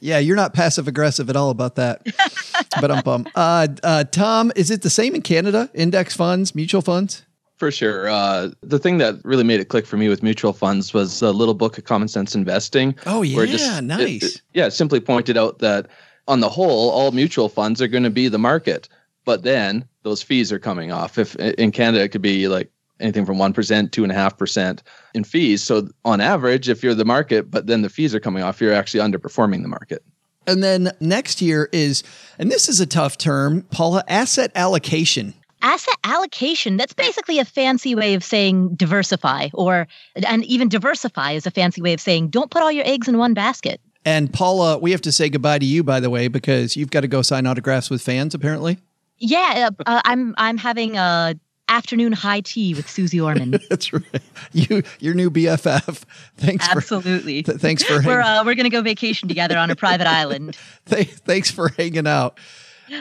Yeah, 0.00 0.18
you're 0.18 0.36
not 0.36 0.54
passive 0.54 0.88
aggressive 0.88 1.28
at 1.28 1.36
all 1.36 1.50
about 1.50 1.74
that. 1.74 2.00
but 2.80 2.90
I'm 2.90 3.02
bummed. 3.02 3.30
Uh, 3.34 3.68
uh, 3.82 4.04
Tom, 4.04 4.50
is 4.56 4.70
it 4.70 4.80
the 4.80 4.88
same 4.88 5.14
in 5.14 5.20
Canada? 5.20 5.68
Index 5.74 6.16
funds, 6.16 6.54
mutual 6.54 6.80
funds? 6.80 7.26
For 7.56 7.70
sure. 7.70 8.08
Uh, 8.08 8.48
the 8.62 8.78
thing 8.78 8.96
that 8.98 9.16
really 9.24 9.44
made 9.44 9.60
it 9.60 9.66
click 9.66 9.84
for 9.84 9.98
me 9.98 10.08
with 10.08 10.22
mutual 10.22 10.54
funds 10.54 10.94
was 10.94 11.20
a 11.20 11.32
little 11.32 11.52
book 11.52 11.76
of 11.76 11.84
common 11.84 12.08
sense 12.08 12.34
investing. 12.34 12.94
Oh, 13.04 13.18
where 13.18 13.44
it 13.44 13.50
yeah, 13.50 13.78
it- 13.78 13.84
nice. 13.84 14.22
it- 14.22 14.42
yeah, 14.54 14.70
simply 14.70 15.00
pointed 15.00 15.36
out 15.36 15.58
that 15.58 15.88
on 16.28 16.40
the 16.40 16.48
whole, 16.48 16.90
all 16.90 17.10
mutual 17.10 17.50
funds 17.50 17.82
are 17.82 17.88
going 17.88 18.04
to 18.04 18.10
be 18.10 18.28
the 18.28 18.38
market, 18.38 18.88
but 19.26 19.42
then 19.42 19.84
those 20.02 20.22
fees 20.22 20.50
are 20.50 20.58
coming 20.58 20.92
off. 20.92 21.18
If 21.18 21.34
in 21.36 21.72
Canada, 21.72 22.04
it 22.04 22.08
could 22.08 22.22
be 22.22 22.48
like 22.48 22.70
anything 23.00 23.26
from 23.26 23.38
one 23.38 23.52
percent, 23.52 23.92
two 23.92 24.02
and 24.02 24.12
a 24.12 24.14
half 24.14 24.36
percent 24.36 24.82
in 25.14 25.24
fees. 25.24 25.62
So 25.62 25.88
on 26.04 26.20
average, 26.20 26.68
if 26.68 26.82
you're 26.82 26.94
the 26.94 27.04
market, 27.04 27.50
but 27.50 27.66
then 27.66 27.82
the 27.82 27.88
fees 27.88 28.14
are 28.14 28.20
coming 28.20 28.42
off, 28.42 28.60
you're 28.60 28.72
actually 28.72 29.00
underperforming 29.00 29.62
the 29.62 29.68
market. 29.68 30.02
And 30.46 30.62
then 30.62 30.92
next 31.00 31.42
year 31.42 31.68
is, 31.72 32.02
and 32.38 32.50
this 32.50 32.68
is 32.68 32.80
a 32.80 32.86
tough 32.86 33.18
term, 33.18 33.62
Paula, 33.70 34.02
asset 34.08 34.50
allocation. 34.54 35.34
Asset 35.60 35.96
allocation, 36.04 36.76
that's 36.76 36.94
basically 36.94 37.38
a 37.38 37.44
fancy 37.44 37.94
way 37.94 38.14
of 38.14 38.24
saying 38.24 38.74
diversify, 38.76 39.48
or, 39.52 39.88
and 40.26 40.44
even 40.44 40.68
diversify 40.68 41.32
is 41.32 41.46
a 41.46 41.50
fancy 41.50 41.82
way 41.82 41.92
of 41.92 42.00
saying 42.00 42.28
don't 42.28 42.50
put 42.50 42.62
all 42.62 42.72
your 42.72 42.86
eggs 42.86 43.08
in 43.08 43.18
one 43.18 43.34
basket. 43.34 43.80
And 44.04 44.32
Paula, 44.32 44.78
we 44.78 44.92
have 44.92 45.02
to 45.02 45.12
say 45.12 45.28
goodbye 45.28 45.58
to 45.58 45.66
you, 45.66 45.82
by 45.84 46.00
the 46.00 46.08
way, 46.08 46.28
because 46.28 46.76
you've 46.76 46.90
got 46.90 47.00
to 47.00 47.08
go 47.08 47.20
sign 47.20 47.44
autographs 47.46 47.90
with 47.90 48.00
fans, 48.00 48.34
apparently. 48.34 48.78
Yeah, 49.18 49.68
uh, 49.68 49.82
uh, 49.84 50.00
I'm 50.04 50.34
I'm 50.38 50.56
having 50.56 50.96
a 50.96 51.34
afternoon 51.68 52.12
high 52.12 52.40
tea 52.40 52.74
with 52.74 52.88
Susie 52.88 53.20
Orman. 53.20 53.50
That's 53.68 53.92
right. 53.92 54.04
You, 54.52 54.82
your 55.00 55.14
new 55.14 55.30
BFF. 55.30 56.02
Thanks 56.36 56.66
for 56.66 56.78
Absolutely. 56.78 57.42
th- 57.42 57.58
thanks 57.58 57.82
for 57.82 58.02
We're 58.02 58.20
uh, 58.20 58.44
we're 58.44 58.54
gonna 58.54 58.70
go 58.70 58.82
vacation 58.82 59.28
together 59.28 59.58
on 59.58 59.70
a 59.70 59.76
private 59.76 60.06
island. 60.06 60.56
th- 60.86 61.08
thanks 61.08 61.50
for 61.50 61.68
hanging 61.70 62.06
out. 62.06 62.38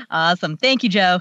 Awesome. 0.10 0.58
Thank 0.58 0.84
you, 0.84 0.90
Joe. 0.90 1.20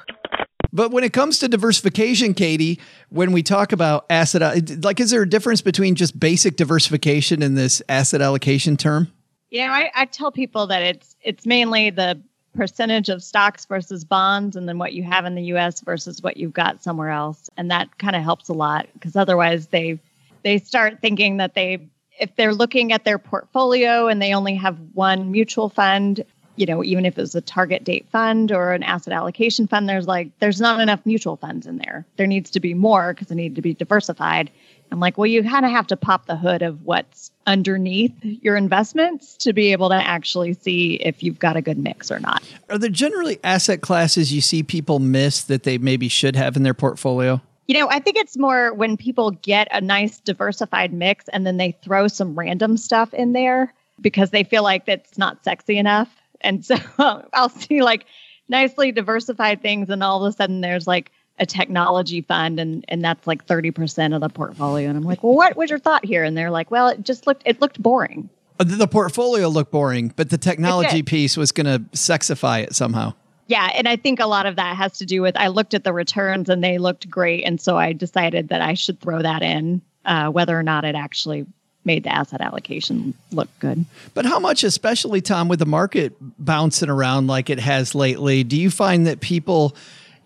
But 0.73 0.91
when 0.91 1.05
it 1.05 1.13
comes 1.13 1.39
to 1.39 1.49
diversification, 1.49 2.35
Katie, 2.35 2.81
when 3.09 3.33
we 3.33 3.43
talk 3.43 3.73
about 3.73 4.05
asset, 4.11 4.85
like, 4.85 5.01
is 5.01 5.11
there 5.11 5.23
a 5.23 5.29
difference 5.29 5.63
between 5.63 5.95
just 5.95 6.19
basic 6.19 6.57
diversification 6.57 7.43
and 7.43 7.57
this 7.57 7.81
asset 7.89 8.21
allocation 8.21 8.77
term? 8.77 9.11
You 9.49 9.67
know, 9.67 9.73
I, 9.73 9.91
I 9.95 10.05
tell 10.07 10.33
people 10.33 10.67
that 10.67 10.83
it's 10.83 11.17
it's 11.23 11.47
mainly 11.47 11.91
the 11.91 12.21
percentage 12.57 13.09
of 13.09 13.23
stocks 13.23 13.65
versus 13.65 14.05
bonds, 14.05 14.57
and 14.57 14.69
then 14.69 14.79
what 14.79 14.93
you 14.93 15.03
have 15.03 15.25
in 15.25 15.35
the 15.35 15.45
U.S. 15.45 15.81
versus 15.81 16.23
what 16.23 16.37
you've 16.37 16.53
got 16.53 16.83
somewhere 16.83 17.11
else, 17.11 17.51
and 17.57 17.71
that 17.71 17.99
kind 17.99 18.17
of 18.17 18.23
helps 18.23 18.49
a 18.49 18.53
lot 18.53 18.87
because 18.95 19.17
otherwise 19.17 19.69
they 19.69 19.99
they 20.43 20.59
start 20.59 21.01
thinking 21.01 21.37
that 21.37 21.55
they 21.55 21.89
if 22.19 22.35
they're 22.37 22.55
looking 22.55 22.93
at 22.93 23.05
their 23.05 23.19
portfolio 23.19 24.09
and 24.09 24.23
they 24.23 24.35
only 24.35 24.55
have 24.55 24.79
one 24.95 25.31
mutual 25.31 25.69
fund, 25.69 26.25
you 26.57 26.65
know, 26.65 26.83
even 26.83 27.05
if 27.05 27.19
it's 27.19 27.35
a 27.35 27.41
target 27.41 27.85
date 27.85 28.07
fund 28.11 28.51
or 28.51 28.73
an 28.73 28.83
asset 28.83 29.13
allocation 29.13 29.67
fund, 29.67 29.89
there's 29.89 30.07
like 30.07 30.31
there's 30.39 30.61
not 30.61 30.81
enough 30.81 31.05
mutual 31.05 31.37
funds 31.37 31.67
in 31.67 31.77
there. 31.79 32.07
There 32.17 32.27
needs 32.27 32.51
to 32.51 32.61
be 32.61 32.75
more 32.75 33.13
because 33.13 33.29
they 33.29 33.35
need 33.35 33.55
to 33.55 33.63
be 33.63 33.75
diversified. 33.75 34.51
I'm 34.93 35.01
like, 35.01 35.19
well, 35.19 35.27
you 35.27 35.43
kind 35.43 35.65
of 35.65 35.71
have 35.71 35.87
to 35.89 35.97
pop 35.97 36.27
the 36.27 36.37
hood 36.37 36.63
of 36.63 36.85
what's 36.85 37.31
underneath 37.47 38.15
your 38.23 38.57
investments 38.57 39.37
to 39.39 39.53
be 39.53 39.73
able 39.73 39.89
to 39.89 39.95
actually 39.95 40.55
see 40.55 40.95
if 40.97 41.23
you've 41.23 41.39
got 41.39 41.57
a 41.57 41.63
good 41.63 41.79
mix 41.79 42.11
or 42.11 42.19
not. 42.19 42.43
Are 42.71 42.79
there 42.79 42.91
generally 42.91 43.39
asset 43.45 43.81
classes 43.81 44.33
you 44.33 44.41
see 44.41 44.63
people 44.63 44.99
miss 44.99 45.43
that 45.45 45.65
they 45.65 45.79
maybe 45.79 46.09
should 46.09 46.37
have 46.37 46.57
in 46.57 46.63
their 46.63 46.75
portfolio? 46.75 47.41
You 47.67 47.75
know, 47.75 47.89
I 47.91 47.99
think 47.99 48.17
it's 48.17 48.37
more 48.37 48.73
when 48.75 48.97
people 48.97 49.33
get 49.33 49.67
a 49.73 49.81
nice 49.81 50.21
diversified 50.21 50.93
mix 50.93 51.29
and 51.29 51.47
then 51.47 51.57
they 51.57 51.77
throw 51.83 52.07
some 52.07 52.39
random 52.39 52.77
stuff 52.77 53.13
in 53.13 53.33
there 53.33 53.75
because 54.01 54.31
they 54.31 54.45
feel 54.45 54.63
like 54.63 54.87
that's 54.87 55.19
not 55.19 55.43
sexy 55.43 55.77
enough. 55.79 56.15
And 56.43 56.65
so 56.65 56.77
I'll 57.33 57.49
see 57.49 57.83
like 57.83 58.07
nicely 58.49 58.93
diversified 58.93 59.63
things, 59.63 59.91
and 59.91 60.03
all 60.03 60.25
of 60.25 60.33
a 60.33 60.37
sudden 60.37 60.61
there's 60.61 60.87
like 60.87 61.11
a 61.39 61.47
technology 61.47 62.23
fund, 62.23 62.59
and 62.59 62.85
and 62.89 63.05
that's 63.05 63.27
like 63.27 63.45
thirty 63.45 63.71
percent 63.71 64.15
of 64.15 64.21
the 64.21 64.29
portfolio. 64.29 64.89
And 64.89 64.97
I'm 64.97 65.05
like, 65.05 65.23
well, 65.23 65.35
what 65.35 65.57
was 65.57 65.71
your 65.71 65.79
thought 65.79 66.05
here? 66.05 66.25
And 66.25 66.37
they're 66.37 66.51
like, 66.51 66.71
well, 66.71 66.89
it 66.89 67.03
just 67.03 67.27
looked 67.27 67.43
it 67.45 67.61
looked 67.61 67.83
boring. 67.83 68.29
Uh, 68.59 68.65
The 68.65 68.77
the 68.77 68.89
portfolio 68.89 69.49
looked 69.49 69.73
boring, 69.73 70.13
but 70.17 70.31
the 70.31 70.39
technology 70.39 71.03
piece 71.03 71.37
was 71.37 71.53
going 71.53 71.67
to 71.67 71.81
sexify 71.97 72.63
it 72.63 72.75
somehow. 72.75 73.13
Yeah, 73.49 73.71
and 73.75 73.87
I 73.87 73.97
think 73.97 74.19
a 74.19 74.27
lot 74.27 74.47
of 74.47 74.57
that 74.57 74.77
has 74.77 74.99
to 74.99 75.07
do 75.07 75.23
with 75.23 75.37
I 75.37 75.49
looked 75.49 75.75
at 75.75 75.85
the 75.85 75.93
returns 75.93 76.49
and 76.49 76.65
they 76.65 76.79
looked 76.79 77.09
great, 77.09 77.45
and 77.45 77.61
so 77.61 77.77
I 77.77 77.93
decided 77.93 78.49
that 78.49 78.61
I 78.61 78.75
should 78.75 79.01
throw 79.01 79.23
that 79.23 79.43
in, 79.43 79.83
uh, 80.05 80.31
whether 80.31 80.59
or 80.59 80.65
not 80.65 80.85
it 80.85 80.97
actually 80.97 81.47
made 81.85 82.03
the 82.03 82.13
asset 82.13 82.41
allocation 82.41 83.15
look 83.31 83.49
good. 83.61 83.85
But 84.13 84.27
how 84.27 84.41
much, 84.41 84.65
especially 84.65 85.21
Tom, 85.21 85.47
with 85.47 85.61
the 85.61 85.67
market 85.67 86.15
bouncing 86.21 86.89
around 86.89 87.29
like 87.29 87.49
it 87.49 87.61
has 87.61 87.95
lately, 87.95 88.43
do 88.43 88.61
you 88.61 88.71
find 88.71 89.07
that 89.07 89.21
people, 89.21 89.77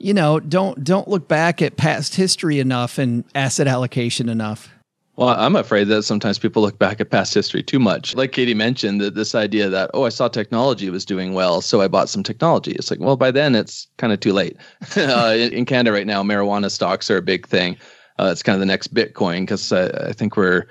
you 0.01 0.15
know, 0.15 0.41
don't 0.41 0.83
don't 0.83 1.09
look 1.09 1.29
back 1.29 1.63
at 1.63 1.77
past 1.77 2.15
history 2.15 2.59
enough 2.59 2.99
and 2.99 3.25
asset 3.35 3.69
allocation 3.69 4.29
enough? 4.29 4.71
Well, 5.17 5.29
I'm 5.29 5.55
afraid 5.55 5.89
that 5.89 6.05
sometimes 6.05 6.39
people 6.39 6.63
look 6.63 6.79
back 6.79 6.99
at 6.99 7.11
past 7.11 7.35
history 7.35 7.63
too 7.63 7.79
much. 7.79 8.15
Like 8.15 8.33
Katie 8.33 8.55
mentioned, 8.55 9.03
that 9.03 9.15
this 9.15 9.35
idea 9.35 9.69
that 9.69 9.91
oh, 9.93 10.05
I 10.05 10.09
saw 10.09 10.29
technology 10.29 10.89
was 10.89 11.05
doing 11.05 11.35
well, 11.35 11.61
so 11.61 11.83
I 11.83 11.89
bought 11.89 12.09
some 12.09 12.23
technology. 12.23 12.73
It's 12.73 12.91
like, 12.91 13.01
well, 13.01 13.17
by 13.17 13.31
then 13.31 13.55
it's 13.55 13.87
kind 13.99 14.13
of 14.13 14.21
too 14.21 14.33
late. 14.33 14.57
uh, 14.97 15.35
in, 15.37 15.53
in 15.53 15.65
Canada 15.67 15.93
right 15.93 16.07
now, 16.07 16.23
marijuana 16.23 16.71
stocks 16.71 17.11
are 17.11 17.19
a 17.19 17.23
big 17.23 17.47
thing. 17.47 17.77
Uh, 18.19 18.31
it's 18.33 18.43
kind 18.43 18.55
of 18.55 18.61
the 18.61 18.67
next 18.67 18.95
Bitcoin 18.95 19.41
because 19.43 19.73
I, 19.73 19.89
I 20.09 20.13
think 20.13 20.37
we're 20.37 20.67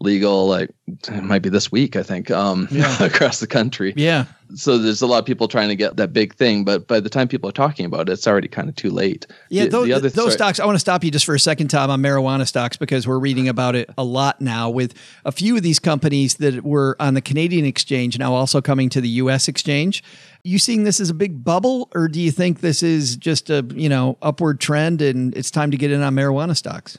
legal 0.00 0.46
like 0.46 0.70
it 1.08 1.22
might 1.24 1.42
be 1.42 1.48
this 1.48 1.70
week 1.72 1.96
i 1.96 2.02
think 2.02 2.30
um 2.30 2.68
Yeah. 2.70 3.02
across 3.04 3.40
the 3.40 3.46
country 3.46 3.92
Yeah. 3.96 4.24
so 4.54 4.78
there's 4.78 5.02
a 5.02 5.06
lot 5.06 5.18
of 5.18 5.24
people 5.26 5.48
trying 5.48 5.68
to 5.68 5.76
get 5.76 5.96
that 5.96 6.12
big 6.12 6.34
thing 6.34 6.64
but 6.64 6.86
by 6.86 7.00
the 7.00 7.08
time 7.10 7.26
people 7.28 7.48
are 7.48 7.52
talking 7.52 7.84
about 7.84 8.08
it 8.08 8.12
it's 8.12 8.26
already 8.26 8.48
kind 8.48 8.68
of 8.68 8.76
too 8.76 8.90
late 8.90 9.26
Yeah, 9.50 9.64
The- 9.64 9.70
those, 9.70 9.86
the 9.86 9.92
other- 9.94 10.08
those 10.10 10.24
sorry. 10.24 10.32
stocks. 10.32 10.60
I 10.60 10.66
want 10.66 10.76
to 10.76 10.80
stop 10.80 11.02
you 11.04 11.10
just 11.10 11.24
for 11.26 11.34
a 11.34 11.40
second, 11.40 11.68
Tom, 11.68 11.90
on 11.90 12.00
marijuana 12.00 12.46
stocks 12.46 12.76
because 12.76 13.06
we're 13.08 13.18
reading 13.18 13.48
about 13.48 13.74
it 13.74 13.90
a 13.98 14.04
lot 14.04 14.40
now. 14.40 14.70
With 14.70 14.94
a 15.24 15.32
few 15.32 15.56
of 15.56 15.62
these 15.62 15.78
companies 15.78 16.34
that 16.36 16.62
were 16.64 16.96
on 17.00 17.14
the 17.14 17.20
Canadian 17.20 17.64
exchange 17.66 18.18
now 18.18 18.32
also 18.34 18.60
coming 18.60 18.88
to 18.90 19.00
the 19.00 19.08
U.S. 19.22 19.48
exchange. 19.48 20.02
You 20.44 20.58
seeing 20.58 20.84
this 20.84 21.00
as 21.00 21.10
a 21.10 21.14
big 21.14 21.44
bubble, 21.44 21.88
or 21.94 22.08
do 22.08 22.20
you 22.20 22.30
think 22.30 22.60
this 22.60 22.82
is 22.82 23.16
just 23.16 23.50
a 23.50 23.64
you 23.74 23.88
know 23.88 24.16
upward 24.22 24.60
trend 24.60 25.02
and 25.02 25.36
it's 25.36 25.50
time 25.50 25.70
to 25.72 25.76
get 25.76 25.90
in 25.90 26.00
on 26.02 26.14
marijuana 26.14 26.56
stocks? 26.56 26.98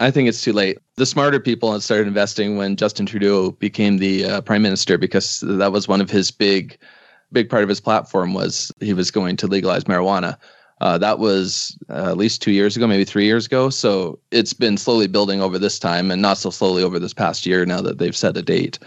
I 0.00 0.10
think 0.10 0.28
it's 0.28 0.42
too 0.42 0.52
late. 0.52 0.78
The 0.96 1.06
smarter 1.06 1.40
people 1.40 1.72
had 1.72 1.82
started 1.82 2.06
investing 2.06 2.56
when 2.56 2.76
Justin 2.76 3.06
Trudeau 3.06 3.52
became 3.52 3.98
the 3.98 4.24
uh, 4.24 4.40
prime 4.42 4.62
minister 4.62 4.96
because 4.96 5.40
that 5.40 5.72
was 5.72 5.88
one 5.88 6.00
of 6.00 6.10
his 6.10 6.30
big, 6.30 6.78
big 7.32 7.50
part 7.50 7.64
of 7.64 7.68
his 7.68 7.80
platform 7.80 8.32
was 8.32 8.70
he 8.80 8.92
was 8.92 9.10
going 9.10 9.36
to 9.38 9.46
legalize 9.46 9.84
marijuana. 9.84 10.36
Uh, 10.80 10.96
that 10.98 11.18
was 11.18 11.76
uh, 11.90 12.10
at 12.10 12.16
least 12.16 12.40
two 12.40 12.52
years 12.52 12.76
ago, 12.76 12.86
maybe 12.86 13.04
three 13.04 13.24
years 13.24 13.46
ago. 13.46 13.68
So 13.70 14.20
it's 14.30 14.52
been 14.52 14.76
slowly 14.76 15.08
building 15.08 15.42
over 15.42 15.58
this 15.58 15.80
time, 15.80 16.12
and 16.12 16.22
not 16.22 16.38
so 16.38 16.50
slowly 16.50 16.84
over 16.84 17.00
this 17.00 17.14
past 17.14 17.44
year. 17.44 17.66
Now 17.66 17.80
that 17.80 17.98
they've 17.98 18.16
set 18.16 18.36
a 18.36 18.42
date. 18.42 18.78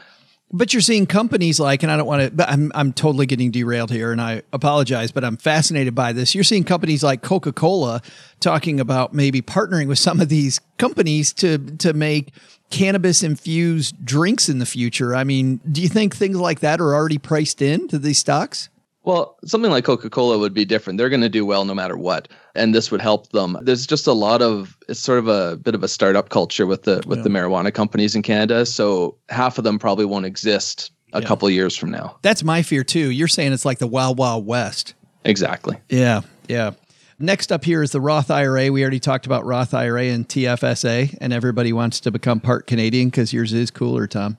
But 0.54 0.74
you're 0.74 0.82
seeing 0.82 1.06
companies 1.06 1.60
like, 1.60 1.82
and 1.82 1.92
I 1.92 1.96
don't 1.96 2.08
want 2.08 2.24
to, 2.24 2.32
but 2.32 2.50
I'm, 2.50 2.72
I'm 2.76 2.92
totally 2.92 3.26
getting 3.26 3.52
derailed 3.52 3.90
here 3.90 4.12
and 4.12 4.20
I 4.20 4.42
apologize, 4.52 5.12
but 5.12 5.24
I'm 5.24 5.38
fascinated 5.38 5.96
by 5.96 6.12
this. 6.12 6.36
You're 6.36 6.44
seeing 6.44 6.66
companies 6.66 7.04
like 7.04 7.22
Coca 7.22 7.54
Cola 7.54 8.02
talking 8.42 8.80
about 8.80 9.14
maybe 9.14 9.42
partnering 9.42 9.88
with 9.88 10.00
some 10.00 10.20
of 10.20 10.28
these 10.28 10.60
companies 10.78 11.32
to, 11.34 11.58
to 11.78 11.94
make 11.94 12.34
cannabis 12.70 13.24
infused 13.24 14.04
drinks 14.04 14.50
in 14.50 14.60
the 14.60 14.66
future. 14.66 15.16
I 15.16 15.24
mean, 15.24 15.62
do 15.72 15.82
you 15.82 15.88
think 15.88 16.16
things 16.16 16.38
like 16.38 16.60
that 16.60 16.82
are 16.82 16.94
already 16.94 17.18
priced 17.18 17.62
into 17.62 17.98
these 17.98 18.20
stocks? 18.20 18.70
Well, 19.04 19.38
something 19.46 19.72
like 19.72 19.86
Coca 19.86 20.10
Cola 20.10 20.38
would 20.38 20.54
be 20.54 20.66
different. 20.66 20.98
They're 20.98 21.10
going 21.10 21.22
to 21.22 21.30
do 21.30 21.46
well 21.46 21.66
no 21.66 21.74
matter 21.74 21.98
what, 21.98 22.28
and 22.56 22.74
this 22.76 22.92
would 22.92 23.02
help 23.02 23.30
them. 23.32 23.58
There's 23.62 23.86
just 23.88 24.08
a 24.08 24.14
lot 24.14 24.42
of 24.42 24.78
it's 24.90 25.00
sort 25.00 25.20
of 25.20 25.28
a 25.28 25.58
bit 25.58 25.76
of 25.76 25.84
a 25.84 25.88
startup 25.88 26.30
culture 26.30 26.66
with 26.66 26.84
the 26.84 27.02
with 27.06 27.20
Yeah. 27.20 27.24
the 27.24 27.30
marijuana 27.30 27.74
companies 27.74 28.16
in 28.16 28.22
Canada. 28.22 28.66
So 28.66 29.16
half 29.30 29.58
of 29.58 29.64
them 29.64 29.80
probably 29.80 30.06
won't 30.06 30.26
exist 30.26 30.92
a 31.14 31.20
Yeah. 31.22 31.28
couple 31.28 31.50
years 31.50 31.76
from 31.76 31.92
now. 31.92 32.18
That's 32.22 32.44
my 32.44 32.62
fear 32.62 32.84
too. 32.84 33.10
You're 33.12 33.28
saying 33.28 33.54
it's 33.54 33.66
like 33.66 33.80
the 33.80 33.88
Wild 33.88 34.18
Wild 34.18 34.46
West. 34.46 34.94
Exactly. 35.26 35.78
Yeah, 35.90 36.22
yeah. 36.48 36.72
Next 37.20 37.52
up 37.52 37.64
here 37.66 37.84
is 37.84 37.92
the 37.92 38.02
Roth 38.02 38.32
IRA. 38.32 38.72
We 38.72 38.82
already 38.82 39.00
talked 39.00 39.28
about 39.28 39.46
Roth 39.46 39.76
IRA 39.76 40.06
and 40.06 40.28
TFSA, 40.28 41.18
and 41.22 41.32
everybody 41.32 41.72
wants 41.72 42.00
to 42.00 42.10
become 42.12 42.40
part 42.40 42.66
Canadian 42.66 43.10
because 43.10 43.32
yours 43.32 43.54
is 43.54 43.70
cooler, 43.70 44.08
Tom. 44.08 44.38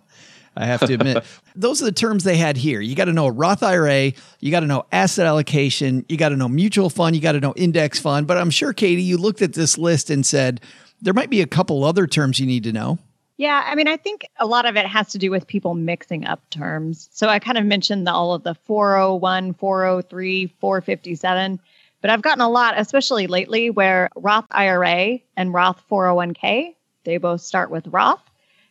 I 0.57 0.67
have 0.67 0.81
to 0.81 0.95
admit. 0.95 1.25
Those 1.57 1.81
are 1.83 1.87
the 1.87 1.93
terms 1.93 2.25
they 2.25 2.37
had 2.37 2.57
here. 2.57 2.81
You 2.81 2.95
got 2.95 3.07
to 3.07 3.13
know 3.13 3.27
a 3.27 3.33
Roth 3.33 3.63
IRA, 3.63 4.13
you 4.41 4.51
got 4.51 4.61
to 4.61 4.67
know 4.67 4.85
asset 4.93 5.27
allocation, 5.27 6.05
you 6.09 6.17
got 6.17 6.31
to 6.31 6.37
know 6.37 6.49
mutual 6.49 6.91
fund, 6.91 7.17
you 7.17 7.23
got 7.23 7.33
to 7.33 7.41
know 7.41 7.55
index 7.57 7.99
fund. 7.99 8.27
But 8.27 8.39
I'm 8.39 8.51
sure, 8.51 8.73
Katie, 8.73 9.03
you 9.03 9.17
looked 9.17 9.43
at 9.43 9.55
this 9.55 9.79
list 9.79 10.11
and 10.11 10.25
said 10.25 10.61
there 11.01 11.15
might 11.15 11.31
be 11.31 11.41
a 11.41 11.47
couple 11.47 11.85
other 11.85 12.07
terms 12.07 12.39
you 12.39 12.47
need 12.47 12.65
to 12.65 12.73
know. 12.73 12.99
Yeah, 13.39 13.65
I 13.67 13.75
mean, 13.75 13.89
I 13.89 13.97
think 13.97 14.29
a 14.39 14.47
lot 14.47 14.67
of 14.67 14.77
it 14.77 14.87
has 14.87 15.09
to 15.09 15.19
do 15.19 15.31
with 15.31 15.47
people 15.47 15.75
mixing 15.75 16.27
up 16.27 16.49
terms. 16.51 17.09
So 17.13 17.29
I 17.29 17.39
kind 17.39 17.59
of 17.59 17.65
mentioned 17.65 18.07
the, 18.07 18.13
all 18.13 18.35
of 18.35 18.45
the 18.45 18.55
401, 18.55 19.55
403, 19.55 20.47
457, 20.61 21.61
but 22.01 22.11
I've 22.11 22.23
gotten 22.23 22.43
a 22.43 22.49
lot, 22.49 22.75
especially 22.77 23.27
lately, 23.27 23.71
where 23.71 24.11
Roth 24.15 24.47
IRA 24.51 25.19
and 25.37 25.53
Roth 25.53 25.83
401k, 25.91 26.75
they 27.05 27.17
both 27.17 27.41
start 27.41 27.71
with 27.71 27.87
Roth. 27.89 28.23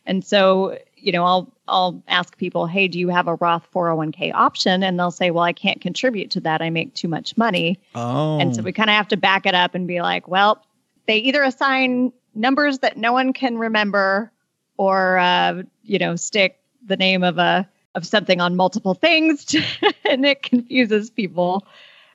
And 0.06 0.24
so, 0.24 0.78
you 1.02 1.12
know, 1.12 1.24
I'll 1.24 1.52
I'll 1.68 2.02
ask 2.08 2.36
people, 2.36 2.66
"Hey, 2.66 2.88
do 2.88 2.98
you 2.98 3.08
have 3.08 3.28
a 3.28 3.34
Roth 3.34 3.66
401k 3.72 4.32
option?" 4.32 4.82
And 4.82 4.98
they'll 4.98 5.10
say, 5.10 5.30
"Well, 5.30 5.44
I 5.44 5.52
can't 5.52 5.80
contribute 5.80 6.30
to 6.32 6.40
that. 6.40 6.62
I 6.62 6.70
make 6.70 6.94
too 6.94 7.08
much 7.08 7.36
money." 7.36 7.78
Oh. 7.94 8.38
And 8.38 8.54
so 8.54 8.62
we 8.62 8.72
kind 8.72 8.90
of 8.90 8.94
have 8.94 9.08
to 9.08 9.16
back 9.16 9.46
it 9.46 9.54
up 9.54 9.74
and 9.74 9.86
be 9.86 10.00
like, 10.00 10.28
well, 10.28 10.64
they 11.06 11.18
either 11.18 11.42
assign 11.42 12.12
numbers 12.34 12.78
that 12.80 12.96
no 12.96 13.12
one 13.12 13.32
can 13.32 13.58
remember 13.58 14.30
or, 14.76 15.18
uh, 15.18 15.62
you 15.82 15.98
know, 15.98 16.16
stick 16.16 16.58
the 16.86 16.96
name 16.96 17.22
of 17.22 17.38
a 17.38 17.68
of 17.94 18.06
something 18.06 18.40
on 18.40 18.56
multiple 18.56 18.94
things 18.94 19.44
to, 19.44 19.62
and 20.08 20.24
it 20.24 20.42
confuses 20.42 21.10
people. 21.10 21.66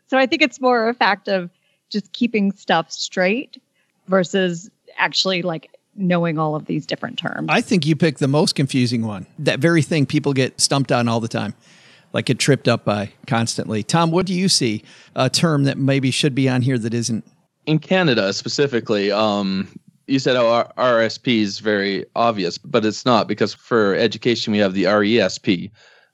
So 0.08 0.18
I 0.18 0.26
think 0.26 0.42
it's 0.42 0.60
more 0.60 0.90
a 0.90 0.94
fact 0.94 1.28
of 1.28 1.52
just 1.90 2.12
keeping 2.14 2.52
stuff 2.52 2.92
straight 2.92 3.62
versus 4.08 4.72
actually 4.98 5.44
like 5.44 5.77
knowing 5.98 6.38
all 6.38 6.56
of 6.56 6.66
these 6.66 6.86
different 6.86 7.18
terms. 7.18 7.48
I 7.50 7.62
think 7.62 7.86
you 7.86 7.96
picked 7.96 8.20
the 8.20 8.28
most 8.28 8.56
confusing 8.56 9.06
one. 9.06 9.26
That 9.40 9.60
very 9.60 9.82
thing 9.82 10.06
people 10.06 10.34
get 10.34 10.60
stumped 10.62 10.92
on 10.92 11.08
all 11.08 11.20
the 11.20 11.28
time, 11.28 11.54
like 12.14 12.26
get 12.26 12.40
tripped 12.40 12.68
up 12.68 12.86
by 12.86 13.12
constantly. 13.26 13.84
Tom, 13.84 14.12
what 14.12 14.26
do 14.26 14.34
you 14.34 14.50
see 14.50 14.84
a 15.16 15.30
term 15.30 15.64
that 15.66 15.78
maybe 15.78 16.12
should 16.12 16.36
be 16.36 16.48
on 16.48 16.62
here 16.62 16.78
that 16.78 16.94
isn't? 16.94 17.26
In 17.66 17.80
Canada 17.80 18.32
specifically, 18.32 19.12
um, 19.12 19.68
you 20.08 20.20
said 20.20 20.36
oh, 20.38 20.72
RSP 20.78 21.42
is 21.42 21.60
very 21.60 22.06
obvious, 22.16 22.58
but 22.58 22.86
it's 22.86 23.06
not 23.06 23.28
because 23.28 23.54
for 23.54 23.94
education 23.96 24.54
we 24.54 24.60
have 24.60 24.74
the 24.74 24.86
RESP, 24.86 25.70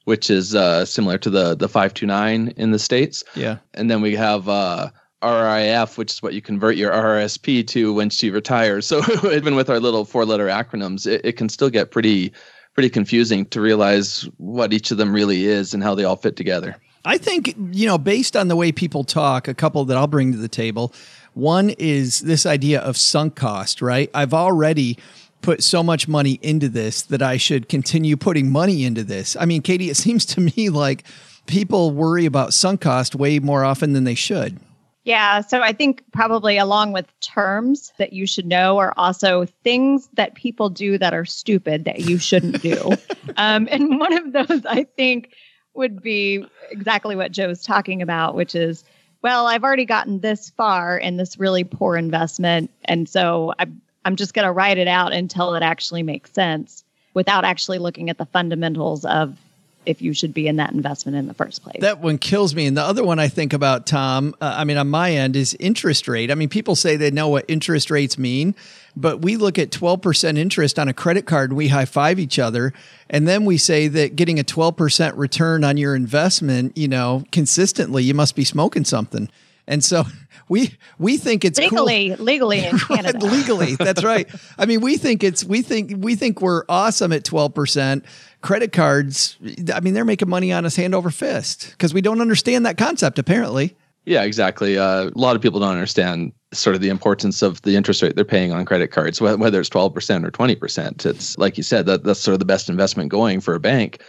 which 0.05 0.29
is 0.29 0.55
uh, 0.55 0.83
similar 0.83 1.17
to 1.19 1.29
the 1.29 1.55
the 1.55 1.69
529 1.69 2.53
in 2.57 2.71
the 2.71 2.79
states. 2.79 3.23
Yeah. 3.35 3.57
and 3.75 3.91
then 3.91 4.01
we 4.01 4.15
have 4.15 4.49
uh, 4.49 4.89
RRIF, 5.23 5.97
which 5.97 6.11
is 6.11 6.21
what 6.21 6.33
you 6.33 6.41
convert 6.41 6.75
your 6.75 6.91
RRSP 6.91 7.65
to 7.67 7.93
when 7.93 8.09
she 8.09 8.29
retires. 8.29 8.85
So 8.85 9.01
even 9.31 9.55
with 9.55 9.69
our 9.69 9.79
little 9.79 10.05
four-letter 10.05 10.47
acronyms, 10.47 11.07
it, 11.07 11.21
it 11.23 11.31
can 11.33 11.49
still 11.49 11.69
get 11.69 11.91
pretty 11.91 12.33
pretty 12.73 12.89
confusing 12.89 13.45
to 13.45 13.61
realize 13.61 14.27
what 14.37 14.73
each 14.73 14.89
of 14.89 14.97
them 14.97 15.13
really 15.13 15.45
is 15.45 15.73
and 15.73 15.83
how 15.83 15.93
they 15.93 16.03
all 16.03 16.15
fit 16.15 16.35
together. 16.35 16.75
I 17.05 17.17
think, 17.17 17.55
you 17.71 17.85
know, 17.85 17.97
based 17.97 18.35
on 18.35 18.47
the 18.47 18.55
way 18.55 18.71
people 18.71 19.03
talk, 19.03 19.47
a 19.47 19.53
couple 19.53 19.85
that 19.85 19.97
I'll 19.97 20.07
bring 20.07 20.31
to 20.31 20.37
the 20.37 20.47
table. 20.47 20.93
One 21.33 21.71
is 21.71 22.21
this 22.21 22.45
idea 22.45 22.79
of 22.79 22.97
sunk 22.97 23.35
cost, 23.35 23.81
right? 23.81 24.09
I've 24.13 24.33
already 24.33 24.97
put 25.41 25.61
so 25.61 25.83
much 25.83 26.07
money 26.07 26.39
into 26.41 26.69
this 26.69 27.03
that 27.03 27.21
I 27.21 27.37
should 27.37 27.69
continue 27.69 28.17
putting 28.17 28.51
money 28.51 28.85
into 28.85 29.03
this. 29.03 29.35
I 29.39 29.45
mean, 29.45 29.61
Katie, 29.61 29.89
it 29.89 29.97
seems 29.97 30.25
to 30.27 30.41
me 30.41 30.69
like 30.69 31.03
people 31.45 31.91
worry 31.91 32.25
about 32.25 32.53
sunk 32.53 32.81
cost 32.81 33.15
way 33.15 33.39
more 33.39 33.63
often 33.63 33.93
than 33.93 34.05
they 34.05 34.15
should. 34.15 34.59
Yeah. 35.03 35.41
So 35.41 35.61
I 35.61 35.73
think 35.73 36.03
probably 36.13 36.57
along 36.57 36.93
with 36.93 37.07
terms 37.19 37.91
that 37.97 38.13
you 38.13 38.25
should 38.25 38.45
know 38.45 38.77
are 38.77 38.93
also 38.95 39.45
things 39.63 40.07
that 40.13 40.35
people 40.35 40.69
do 40.69 40.97
that 40.97 41.13
are 41.13 41.25
stupid 41.25 41.85
that 41.85 41.99
you 41.99 42.17
shouldn't 42.17 42.61
do. 42.61 42.93
um, 43.37 43.67
and 43.69 43.99
one 43.99 44.13
of 44.13 44.31
those, 44.31 44.65
I 44.65 44.85
think, 44.95 45.33
would 45.73 46.01
be 46.01 46.45
exactly 46.71 47.15
what 47.15 47.31
Joe's 47.31 47.63
talking 47.63 48.01
about, 48.01 48.35
which 48.35 48.55
is, 48.55 48.83
well, 49.21 49.47
I've 49.47 49.63
already 49.63 49.85
gotten 49.85 50.19
this 50.19 50.51
far 50.51 50.97
in 50.97 51.17
this 51.17 51.37
really 51.37 51.63
poor 51.63 51.97
investment. 51.97 52.71
And 52.85 53.09
so 53.09 53.53
I'm, 53.59 53.81
I'm 54.05 54.15
just 54.15 54.33
going 54.33 54.45
to 54.45 54.51
write 54.51 54.77
it 54.77 54.87
out 54.87 55.11
until 55.11 55.53
it 55.55 55.63
actually 55.63 56.03
makes 56.03 56.31
sense 56.31 56.83
without 57.13 57.43
actually 57.43 57.77
looking 57.77 58.09
at 58.09 58.17
the 58.17 58.25
fundamentals 58.25 59.03
of 59.05 59.37
if 59.85 60.01
you 60.01 60.13
should 60.13 60.33
be 60.33 60.47
in 60.47 60.57
that 60.57 60.71
investment 60.71 61.17
in 61.17 61.27
the 61.27 61.33
first 61.33 61.63
place. 61.63 61.77
That 61.81 61.99
one 61.99 62.17
kills 62.17 62.55
me. 62.55 62.65
And 62.65 62.75
the 62.75 62.81
other 62.83 63.03
one 63.03 63.19
I 63.19 63.27
think 63.27 63.53
about, 63.53 63.85
Tom, 63.85 64.35
uh, 64.41 64.55
I 64.57 64.63
mean, 64.63 64.77
on 64.77 64.89
my 64.89 65.11
end 65.11 65.35
is 65.35 65.55
interest 65.59 66.07
rate. 66.07 66.31
I 66.31 66.35
mean, 66.35 66.49
people 66.49 66.75
say 66.75 66.95
they 66.95 67.11
know 67.11 67.29
what 67.29 67.45
interest 67.47 67.91
rates 67.91 68.17
mean, 68.17 68.55
but 68.95 69.21
we 69.21 69.37
look 69.37 69.57
at 69.57 69.71
12% 69.71 70.37
interest 70.37 70.79
on 70.79 70.87
a 70.87 70.93
credit 70.93 71.25
card 71.25 71.51
and 71.51 71.57
we 71.57 71.69
high 71.69 71.85
five 71.85 72.19
each 72.19 72.39
other. 72.39 72.73
And 73.09 73.27
then 73.27 73.45
we 73.45 73.57
say 73.57 73.87
that 73.87 74.15
getting 74.15 74.39
a 74.39 74.43
12% 74.43 75.17
return 75.17 75.63
on 75.63 75.77
your 75.77 75.95
investment, 75.95 76.77
you 76.77 76.87
know, 76.87 77.23
consistently, 77.31 78.03
you 78.03 78.13
must 78.13 78.35
be 78.35 78.43
smoking 78.43 78.85
something. 78.85 79.29
And 79.67 79.83
so 79.83 80.03
we 80.49 80.77
we 80.99 81.17
think 81.17 81.45
it's 81.45 81.59
cool. 81.59 81.85
legally, 81.85 82.15
legally 82.17 82.65
in 82.65 82.77
Canada. 82.87 83.25
legally 83.25 83.75
that's 83.75 84.03
right 84.13 84.29
i 84.57 84.65
mean 84.65 84.81
we 84.81 84.97
think 84.97 85.23
it's 85.23 85.43
we 85.43 85.61
think 85.61 85.93
we 85.97 86.15
think 86.15 86.41
we're 86.41 86.63
awesome 86.67 87.13
at 87.13 87.23
12% 87.23 88.03
credit 88.41 88.73
cards 88.73 89.37
i 89.73 89.79
mean 89.79 89.93
they're 89.93 90.03
making 90.05 90.29
money 90.29 90.51
on 90.51 90.65
us 90.65 90.75
hand 90.75 90.93
over 90.93 91.09
fist 91.09 91.71
because 91.71 91.93
we 91.93 92.01
don't 92.01 92.19
understand 92.19 92.65
that 92.65 92.77
concept 92.77 93.17
apparently 93.19 93.75
Yeah, 94.05 94.23
exactly. 94.23 94.77
Uh, 94.77 95.09
a 95.15 95.17
lot 95.17 95.37
of 95.37 95.41
people 95.41 95.61
don't 95.61 95.71
understand 95.71 96.33
sort 96.51 96.75
of 96.75 96.81
the 96.81 96.89
importance 96.89 97.41
of 97.41 97.61
the 97.61 97.77
interest 97.77 98.01
rate 98.01 98.15
they're 98.17 98.25
paying 98.25 98.51
on 98.51 98.65
credit 98.65 98.89
cards, 98.91 99.21
whether 99.21 99.61
it's 99.61 99.69
12% 99.69 100.25
or 100.25 100.31
20%. 100.31 101.05
It's 101.05 101.37
like 101.37 101.55
you 101.55 101.63
said, 101.63 101.85
that 101.85 102.03
that's 102.03 102.19
sort 102.19 102.33
of 102.33 102.39
the 102.39 102.45
best 102.45 102.67
investment 102.67 103.09
going 103.09 103.39
for 103.39 103.55
a 103.55 103.61
bank. 103.61 104.01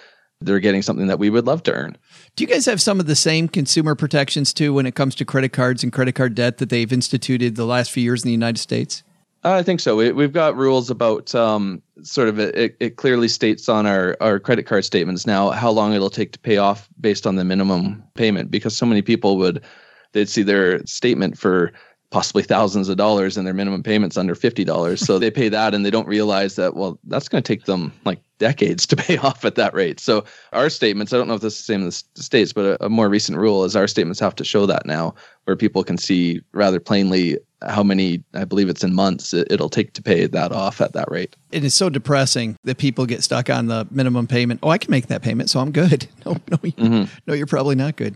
They're 0.45 0.61
getting 0.61 0.83
something 0.83 1.07
that 1.07 1.19
we 1.19 1.31
would 1.31 1.47
love 1.47 1.63
to 1.65 1.73
earn. 1.73 1.97
do 2.37 2.45
you 2.45 2.49
guys 2.49 2.67
have 2.67 2.81
some 2.81 3.01
of 3.01 3.07
the 3.07 3.17
same 3.17 3.49
consumer 3.49 3.95
protections 3.95 4.53
too 4.53 4.73
when 4.75 4.87
it 4.87 4.95
comes 4.95 5.15
to 5.17 5.25
credit 5.25 5.53
cards 5.53 5.83
and 5.83 5.93
credit 5.93 6.15
card 6.15 6.35
debt 6.35 6.59
that 6.59 6.69
they've 6.69 6.93
instituted 6.93 7.57
the 7.57 7.67
last 7.67 7.91
few 7.91 8.03
years 8.03 8.23
in 8.23 8.29
the 8.29 8.33
united 8.33 8.59
states 8.59 9.03
I 9.47 9.63
think 9.63 9.81
so. 9.81 9.95
We, 9.95 10.11
we've 10.11 10.33
got 10.33 10.57
rules 10.57 10.89
about 10.89 11.35
um, 11.35 11.83
sort 12.03 12.29
of 12.29 12.39
it, 12.39 12.77
it 12.81 12.97
clearly 12.97 13.29
states 13.29 13.69
on 13.69 13.87
our, 13.87 14.17
our 14.21 14.41
credit 14.41 14.65
card 14.65 14.87
statements 14.87 15.27
now 15.27 15.51
how 15.51 15.71
long 15.71 15.93
it'll 15.93 16.09
take 16.09 16.33
to 16.33 16.39
pay 16.39 16.57
off 16.57 16.89
based 16.99 17.27
on 17.27 17.37
the 17.37 17.45
minimum 17.45 18.03
payment 18.15 18.51
because 18.51 18.75
so 18.75 18.87
many 18.87 19.03
people 19.03 19.37
would 19.37 19.63
they'd 20.13 20.31
see 20.31 20.43
their 20.43 20.85
statement 20.87 21.37
for 21.37 21.73
possibly 22.15 22.45
thousands 22.45 22.89
of 22.89 22.97
dollars 22.97 23.37
and 23.37 23.45
their 23.45 23.53
minimum 23.53 23.83
payments 23.83 24.17
under 24.17 24.37
$50 24.37 25.05
so 25.05 25.19
they 25.19 25.33
pay 25.33 25.49
that 25.49 25.75
and 25.75 25.85
they 25.85 25.91
don't 25.91 26.07
realize 26.07 26.55
that 26.55 26.77
well 26.77 26.97
that's 27.09 27.29
going 27.29 27.43
to 27.43 27.53
take 27.53 27.65
them 27.65 27.93
like 28.05 28.21
decades 28.39 28.87
to 28.87 28.95
pay 29.05 29.17
off 29.17 29.45
at 29.45 29.57
that 29.57 29.75
rate. 29.75 29.99
So 29.99 30.23
our 30.53 30.71
statements 30.71 31.13
i 31.13 31.17
don't 31.17 31.27
know 31.27 31.35
if 31.35 31.41
this 31.41 31.55
is 31.55 31.67
the 31.67 31.73
same 31.73 31.81
in 31.81 31.87
the 31.87 32.23
states 32.23 32.53
but 32.53 32.65
a, 32.65 32.85
a 32.85 32.89
more 32.89 33.09
recent 33.09 33.37
rule 33.37 33.65
is 33.65 33.75
our 33.75 33.89
statements 33.89 34.21
have 34.21 34.37
to 34.37 34.45
show 34.45 34.65
that 34.65 34.87
now 34.87 35.13
where 35.43 35.57
people 35.57 35.83
can 35.83 35.99
see 35.99 36.41
rather 36.53 36.79
plainly 36.79 37.37
how 37.67 37.83
many 37.83 38.23
i 38.35 38.45
believe 38.45 38.69
it's 38.69 38.85
in 38.85 38.95
months 38.95 39.35
it, 39.35 39.59
will 39.59 39.69
take 39.69 39.93
to 39.95 40.03
pay 40.03 40.29
that 40.29 40.53
off 40.53 40.81
at 40.81 40.93
that 40.93 41.11
rate. 41.11 41.35
It 41.51 41.65
is 41.65 41.75
so 41.75 41.91
depressing 41.91 42.57
that 42.63 42.79
people 42.79 43.07
get 43.07 43.25
stuck 43.25 43.51
on 43.51 43.67
the 43.67 43.89
minimum 43.91 44.29
payment. 44.29 44.61
Oh 44.63 44.69
i 44.69 44.79
can 44.79 44.93
make 44.93 45.09
that 45.09 45.23
payment 45.23 45.51
so 45.51 45.59
i'm 45.59 45.73
good. 45.73 46.07
No 46.25 46.37
no, 46.49 46.57
mm-hmm. 46.59 47.05
no 47.27 47.35
you're 47.35 47.47
probably 47.47 47.75
not 47.75 47.97
good 47.97 48.15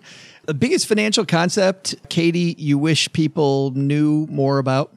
the 0.48 0.54
biggest 0.54 0.86
financial 0.86 1.26
concept, 1.26 1.94
Katie, 2.08 2.54
you 2.56 2.78
wish 2.78 3.12
people 3.12 3.70
knew 3.72 4.26
more 4.30 4.58
about? 4.58 4.96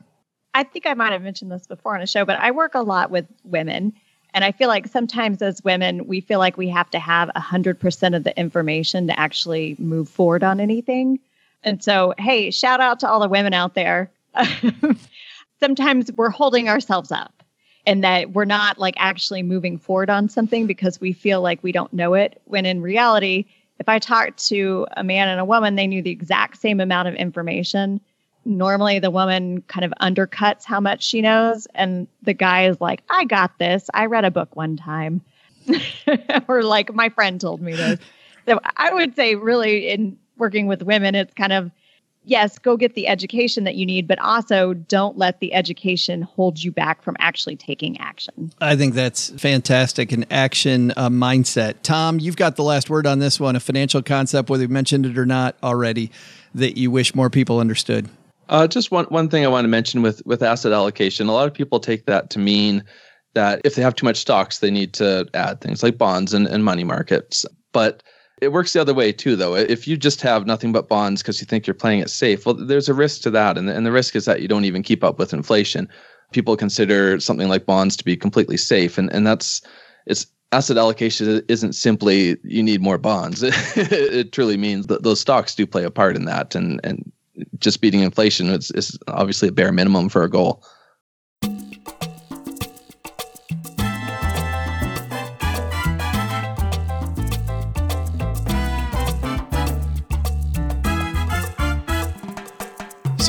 I 0.53 0.63
think 0.63 0.87
I 0.87 0.93
might 0.93 1.11
have 1.11 1.23
mentioned 1.23 1.51
this 1.51 1.67
before 1.67 1.93
on 1.93 2.01
a 2.01 2.07
show, 2.07 2.23
but 2.23 2.39
I 2.39 2.51
work 2.51 2.73
a 2.73 2.79
lot 2.79 3.11
with 3.11 3.25
women. 3.43 3.91
And 4.33 4.45
I 4.45 4.53
feel 4.53 4.69
like 4.69 4.87
sometimes 4.87 5.41
as 5.41 5.61
women, 5.61 6.07
we 6.07 6.21
feel 6.21 6.39
like 6.39 6.55
we 6.55 6.69
have 6.69 6.89
to 6.91 6.99
have 6.99 7.29
100% 7.35 8.15
of 8.15 8.23
the 8.23 8.39
information 8.39 9.07
to 9.07 9.19
actually 9.19 9.75
move 9.77 10.07
forward 10.07 10.41
on 10.41 10.61
anything. 10.61 11.19
And 11.63 11.83
so, 11.83 12.13
hey, 12.17 12.49
shout 12.49 12.79
out 12.79 13.01
to 13.01 13.09
all 13.09 13.19
the 13.19 13.27
women 13.27 13.53
out 13.53 13.73
there. 13.73 14.09
sometimes 15.59 16.13
we're 16.13 16.29
holding 16.29 16.69
ourselves 16.69 17.11
up 17.11 17.43
and 17.85 18.05
that 18.05 18.31
we're 18.31 18.45
not 18.45 18.79
like 18.79 18.95
actually 18.95 19.43
moving 19.43 19.77
forward 19.77 20.09
on 20.09 20.29
something 20.29 20.65
because 20.65 21.01
we 21.01 21.11
feel 21.11 21.41
like 21.41 21.61
we 21.61 21.73
don't 21.73 21.91
know 21.91 22.13
it, 22.13 22.41
when 22.45 22.65
in 22.65 22.81
reality, 22.81 23.45
if 23.81 23.89
I 23.89 23.97
talked 23.97 24.47
to 24.49 24.85
a 24.95 25.03
man 25.03 25.27
and 25.27 25.39
a 25.39 25.45
woman, 25.45 25.75
they 25.75 25.87
knew 25.87 26.03
the 26.03 26.11
exact 26.11 26.61
same 26.61 26.79
amount 26.79 27.07
of 27.07 27.15
information. 27.15 27.99
Normally, 28.45 28.99
the 28.99 29.09
woman 29.09 29.63
kind 29.63 29.83
of 29.83 29.91
undercuts 29.99 30.65
how 30.65 30.79
much 30.79 31.03
she 31.03 31.19
knows, 31.19 31.67
and 31.73 32.07
the 32.21 32.35
guy 32.35 32.67
is 32.67 32.79
like, 32.79 33.01
I 33.09 33.25
got 33.25 33.57
this. 33.57 33.89
I 33.91 34.05
read 34.05 34.23
a 34.23 34.29
book 34.29 34.55
one 34.55 34.77
time. 34.77 35.21
or 36.47 36.61
like, 36.61 36.93
my 36.93 37.09
friend 37.09 37.41
told 37.41 37.59
me 37.59 37.73
this. 37.73 37.99
So 38.45 38.59
I 38.77 38.93
would 38.93 39.15
say, 39.15 39.33
really, 39.33 39.89
in 39.89 40.15
working 40.37 40.67
with 40.67 40.83
women, 40.83 41.15
it's 41.15 41.33
kind 41.33 41.51
of 41.51 41.71
yes, 42.23 42.59
go 42.59 42.77
get 42.77 42.95
the 42.95 43.07
education 43.07 43.63
that 43.63 43.75
you 43.75 43.85
need, 43.85 44.07
but 44.07 44.19
also 44.19 44.73
don't 44.73 45.17
let 45.17 45.39
the 45.39 45.53
education 45.53 46.21
hold 46.21 46.61
you 46.61 46.71
back 46.71 47.01
from 47.01 47.15
actually 47.19 47.55
taking 47.55 47.99
action. 47.99 48.51
I 48.61 48.75
think 48.75 48.93
that's 48.93 49.29
fantastic. 49.41 50.11
An 50.11 50.25
action 50.31 50.91
uh, 50.97 51.09
mindset. 51.09 51.75
Tom, 51.83 52.19
you've 52.19 52.37
got 52.37 52.55
the 52.55 52.63
last 52.63 52.89
word 52.89 53.07
on 53.07 53.19
this 53.19 53.39
one 53.39 53.55
a 53.55 53.59
financial 53.59 54.01
concept, 54.01 54.49
whether 54.49 54.63
you 54.63 54.69
mentioned 54.69 55.05
it 55.05 55.17
or 55.17 55.25
not 55.25 55.55
already, 55.63 56.11
that 56.55 56.77
you 56.77 56.91
wish 56.91 57.15
more 57.15 57.29
people 57.29 57.59
understood. 57.59 58.09
Uh, 58.49 58.67
just 58.67 58.91
one, 58.91 59.05
one 59.05 59.29
thing 59.29 59.45
I 59.45 59.47
want 59.47 59.63
to 59.63 59.69
mention 59.69 60.01
with, 60.01 60.25
with 60.25 60.43
asset 60.43 60.73
allocation. 60.73 61.27
A 61.27 61.31
lot 61.31 61.47
of 61.47 61.53
people 61.53 61.79
take 61.79 62.05
that 62.07 62.29
to 62.31 62.39
mean 62.39 62.83
that 63.33 63.61
if 63.63 63.75
they 63.75 63.81
have 63.81 63.95
too 63.95 64.05
much 64.05 64.17
stocks, 64.17 64.59
they 64.59 64.69
need 64.69 64.93
to 64.93 65.25
add 65.33 65.61
things 65.61 65.83
like 65.83 65.97
bonds 65.97 66.33
and, 66.33 66.47
and 66.47 66.65
money 66.65 66.83
markets. 66.83 67.45
But 67.71 68.03
it 68.41 68.51
works 68.51 68.73
the 68.73 68.81
other 68.81 68.93
way 68.93 69.11
too, 69.11 69.35
though. 69.35 69.55
If 69.55 69.87
you 69.87 69.95
just 69.95 70.21
have 70.21 70.47
nothing 70.47 70.71
but 70.71 70.89
bonds 70.89 71.21
because 71.21 71.39
you 71.39 71.45
think 71.45 71.67
you're 71.67 71.75
playing 71.75 71.99
it 71.99 72.09
safe, 72.09 72.45
well, 72.45 72.55
there's 72.55 72.89
a 72.89 72.93
risk 72.93 73.21
to 73.21 73.29
that, 73.29 73.57
and 73.57 73.69
the, 73.69 73.75
and 73.75 73.85
the 73.85 73.91
risk 73.91 74.15
is 74.15 74.25
that 74.25 74.41
you 74.41 74.47
don't 74.47 74.65
even 74.65 74.81
keep 74.81 75.03
up 75.03 75.19
with 75.19 75.31
inflation. 75.31 75.87
People 76.31 76.57
consider 76.57 77.19
something 77.19 77.49
like 77.49 77.67
bonds 77.67 77.95
to 77.97 78.03
be 78.03 78.17
completely 78.17 78.57
safe, 78.57 78.97
and 78.97 79.13
and 79.13 79.27
that's 79.27 79.61
it's 80.07 80.25
asset 80.51 80.77
allocation 80.77 81.43
isn't 81.47 81.73
simply 81.73 82.35
you 82.43 82.63
need 82.63 82.81
more 82.81 82.97
bonds. 82.97 83.43
it 83.43 84.31
truly 84.31 84.57
means 84.57 84.87
that 84.87 85.03
those 85.03 85.19
stocks 85.19 85.53
do 85.53 85.67
play 85.67 85.83
a 85.83 85.91
part 85.91 86.15
in 86.15 86.25
that, 86.25 86.55
and 86.55 86.81
and 86.83 87.11
just 87.59 87.79
beating 87.79 88.01
inflation 88.01 88.49
is, 88.49 88.71
is 88.71 88.97
obviously 89.07 89.49
a 89.49 89.51
bare 89.51 89.71
minimum 89.71 90.09
for 90.09 90.23
a 90.23 90.29
goal. 90.29 90.63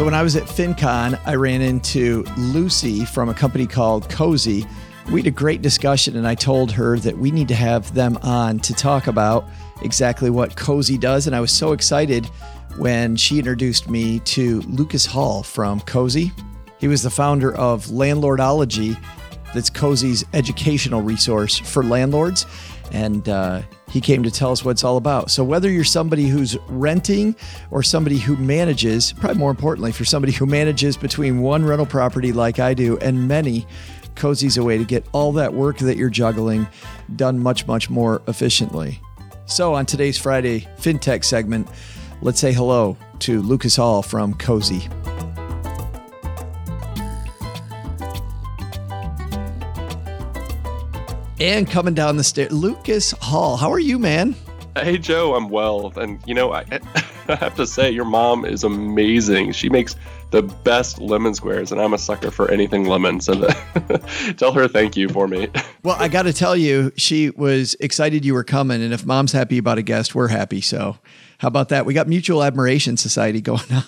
So 0.03 0.07
when 0.07 0.15
I 0.15 0.25
was 0.25 0.35
at 0.35 0.49
FinCon, 0.49 1.17
I 1.27 1.37
ran 1.37 1.61
into 1.61 2.25
Lucy 2.37 3.05
from 3.05 3.29
a 3.29 3.35
company 3.35 3.69
called 3.69 4.11
Cozy. 4.11 4.67
We 5.13 5.21
had 5.21 5.29
a 5.29 5.31
great 5.31 5.63
discussion, 5.63 6.17
and 6.17 6.27
I 6.27 6.35
told 6.35 6.73
her 6.73 6.99
that 6.99 7.17
we 7.17 7.31
need 7.31 7.47
to 7.47 7.55
have 7.55 7.95
them 7.95 8.19
on 8.21 8.59
to 8.59 8.75
talk 8.75 9.07
about 9.07 9.45
exactly 9.81 10.29
what 10.29 10.57
Cozy 10.57 10.99
does. 10.99 11.29
And 11.29 11.37
I 11.37 11.41
was 11.41 11.53
so 11.53 11.71
excited 11.71 12.27
when 12.79 13.15
she 13.15 13.39
introduced 13.39 13.89
me 13.89 14.19
to 14.19 14.63
Lucas 14.63 15.07
Hall 15.07 15.45
from 15.45 15.79
Cozy. 15.83 16.33
He 16.81 16.89
was 16.89 17.05
the 17.05 17.11
founder 17.11 17.55
of 17.55 17.87
Landlordology, 17.87 19.01
that's 19.55 19.71
Cozy's 19.71 20.25
educational 20.33 21.03
resource 21.03 21.59
for 21.59 21.85
landlords. 21.85 22.45
And 22.91 23.29
uh, 23.29 23.63
he 23.93 24.01
came 24.01 24.23
to 24.23 24.31
tell 24.31 24.51
us 24.51 24.65
what 24.65 24.71
it's 24.71 24.85
all 24.85 24.97
about. 24.97 25.31
So, 25.31 25.45
whether 25.45 25.71
you're 25.71 25.85
somebody 25.85 26.27
who's 26.27 26.57
renting 26.69 27.37
or 27.71 27.83
somebody 27.83 28.17
who 28.17 28.37
manages, 28.37 29.13
probably 29.13 29.37
more 29.37 29.51
importantly, 29.51 29.93
for 29.93 30.07
somebody 30.07 30.33
who 30.33 30.47
manages 30.47 30.97
between 30.97 31.43
one 31.43 31.63
rental 31.63 31.85
property 31.85 32.33
like 32.33 32.59
I 32.59 32.73
do 32.73 32.97
and 32.99 33.29
many, 33.29 33.67
Cozy's 34.15 34.57
a 34.57 34.65
way 34.65 34.79
to 34.79 34.85
get 34.85 35.05
all 35.13 35.33
that 35.33 35.53
work 35.53 35.77
that 35.79 35.99
you're 35.99 36.09
juggling 36.09 36.67
done 37.17 37.39
much, 37.39 37.67
much 37.67 37.91
more 37.91 38.23
efficiently. 38.29 38.99
So, 39.45 39.75
on 39.75 39.85
today's 39.85 40.17
Friday 40.17 40.67
FinTech 40.79 41.23
segment, 41.23 41.69
let's 42.23 42.41
say 42.41 42.51
hello 42.51 42.97
to 43.19 43.43
Lucas 43.43 43.77
Hall 43.77 44.01
from 44.01 44.33
Cozy. 44.33 44.89
And 51.43 51.69
coming 51.69 51.93
down 51.93 52.19
the 52.19 52.23
stairs, 52.23 52.53
Lucas 52.53 53.11
Hall. 53.21 53.57
How 53.57 53.69
are 53.73 53.81
you, 53.81 53.99
man? 53.99 54.37
Hey, 54.77 54.97
Joe. 54.97 55.35
I'm 55.35 55.49
well. 55.49 55.93
And, 55.97 56.21
you 56.25 56.35
know, 56.35 56.53
I, 56.53 56.65
I 57.29 57.35
have 57.35 57.57
to 57.57 57.67
say, 57.67 57.91
your 57.91 58.05
mom 58.05 58.45
is 58.45 58.63
amazing. 58.63 59.51
She 59.51 59.69
makes 59.69 59.97
the 60.31 60.43
best 60.43 61.01
lemon 61.01 61.35
squares, 61.35 61.73
and 61.73 61.81
I'm 61.81 61.95
a 61.95 61.99
sucker 61.99 62.31
for 62.31 62.49
anything 62.49 62.85
lemon. 62.85 63.21
So 63.21 63.49
tell 64.37 64.53
her 64.53 64.69
thank 64.69 64.97
you 64.97 65.09
for 65.09 65.27
me. 65.27 65.49
Well, 65.85 65.97
I 65.99 66.07
got 66.07 66.23
to 66.23 66.33
tell 66.33 66.57
you, 66.57 66.93
she 66.97 67.31
was 67.31 67.75
excited 67.81 68.25
you 68.25 68.35
were 68.35 68.45
coming. 68.45 68.81
And 68.81 68.95
if 68.95 69.05
mom's 69.05 69.33
happy 69.33 69.59
about 69.59 69.79
a 69.79 69.83
guest, 69.83 70.15
we're 70.15 70.29
happy. 70.29 70.61
So 70.61 70.97
how 71.43 71.49
about 71.49 71.71
that? 71.71 71.85
We 71.87 71.93
got 71.93 72.07
Mutual 72.07 72.45
Admiration 72.45 72.97
Society 72.97 73.41
going 73.41 73.65
on. 73.73 73.83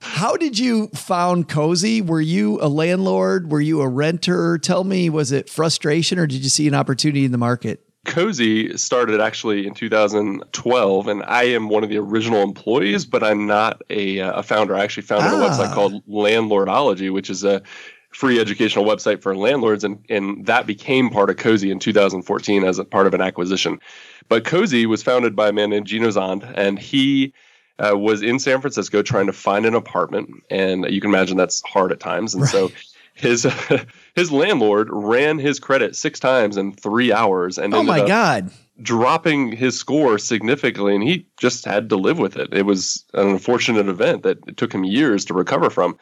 How 0.00 0.36
did 0.36 0.58
you 0.58 0.88
found 0.88 1.48
Cozy? 1.48 2.02
Were 2.02 2.20
you 2.20 2.60
a 2.60 2.66
landlord? 2.66 3.52
Were 3.52 3.60
you 3.60 3.80
a 3.80 3.88
renter? 3.88 4.58
Tell 4.58 4.82
me, 4.82 5.08
was 5.10 5.30
it 5.30 5.48
frustration 5.48 6.18
or 6.18 6.26
did 6.26 6.42
you 6.42 6.48
see 6.48 6.66
an 6.66 6.74
opportunity 6.74 7.24
in 7.24 7.30
the 7.30 7.38
market? 7.38 7.86
Cozy 8.04 8.76
started 8.76 9.20
actually 9.20 9.64
in 9.64 9.74
2012, 9.74 11.06
and 11.06 11.22
I 11.22 11.44
am 11.44 11.68
one 11.68 11.84
of 11.84 11.88
the 11.88 11.98
original 11.98 12.42
employees, 12.42 13.04
but 13.04 13.22
I'm 13.22 13.46
not 13.46 13.80
a, 13.90 14.18
a 14.18 14.42
founder. 14.42 14.74
I 14.74 14.82
actually 14.82 15.04
founded 15.04 15.30
ah. 15.30 15.40
a 15.40 15.48
website 15.50 15.72
called 15.72 16.04
Landlordology, 16.08 17.12
which 17.12 17.30
is 17.30 17.44
a 17.44 17.62
free 18.12 18.40
educational 18.40 18.84
website 18.84 19.22
for 19.22 19.36
landlords, 19.36 19.84
and, 19.84 20.04
and 20.08 20.46
that 20.46 20.66
became 20.66 21.10
part 21.10 21.30
of 21.30 21.36
Cozy 21.36 21.70
in 21.70 21.78
2014 21.78 22.64
as 22.64 22.78
a 22.78 22.84
part 22.84 23.06
of 23.06 23.14
an 23.14 23.20
acquisition. 23.20 23.80
But 24.28 24.44
Cozy 24.44 24.86
was 24.86 25.02
founded 25.02 25.36
by 25.36 25.48
a 25.48 25.52
man 25.52 25.70
named 25.70 25.86
Gino 25.86 26.08
Zahnd, 26.08 26.50
and 26.56 26.78
he 26.78 27.32
uh, 27.78 27.96
was 27.96 28.22
in 28.22 28.38
San 28.38 28.60
Francisco 28.60 29.02
trying 29.02 29.26
to 29.26 29.32
find 29.32 29.64
an 29.64 29.74
apartment, 29.74 30.30
and 30.50 30.86
you 30.90 31.00
can 31.00 31.10
imagine 31.10 31.36
that's 31.36 31.62
hard 31.62 31.92
at 31.92 32.00
times. 32.00 32.34
And 32.34 32.42
right. 32.42 32.50
so 32.50 32.70
his 33.14 33.46
his 34.14 34.30
landlord 34.30 34.88
ran 34.90 35.38
his 35.38 35.58
credit 35.58 35.96
six 35.96 36.20
times 36.20 36.56
in 36.56 36.72
three 36.72 37.12
hours, 37.12 37.58
and 37.58 37.74
oh 37.74 37.82
my 37.82 38.06
god, 38.06 38.50
dropping 38.82 39.52
his 39.52 39.78
score 39.78 40.18
significantly, 40.18 40.94
and 40.94 41.04
he 41.04 41.26
just 41.38 41.64
had 41.64 41.88
to 41.88 41.96
live 41.96 42.18
with 42.18 42.36
it. 42.36 42.52
It 42.52 42.66
was 42.66 43.04
an 43.14 43.28
unfortunate 43.28 43.88
event 43.88 44.22
that 44.24 44.38
it 44.46 44.56
took 44.56 44.72
him 44.72 44.84
years 44.84 45.24
to 45.26 45.34
recover 45.34 45.70
from 45.70 45.96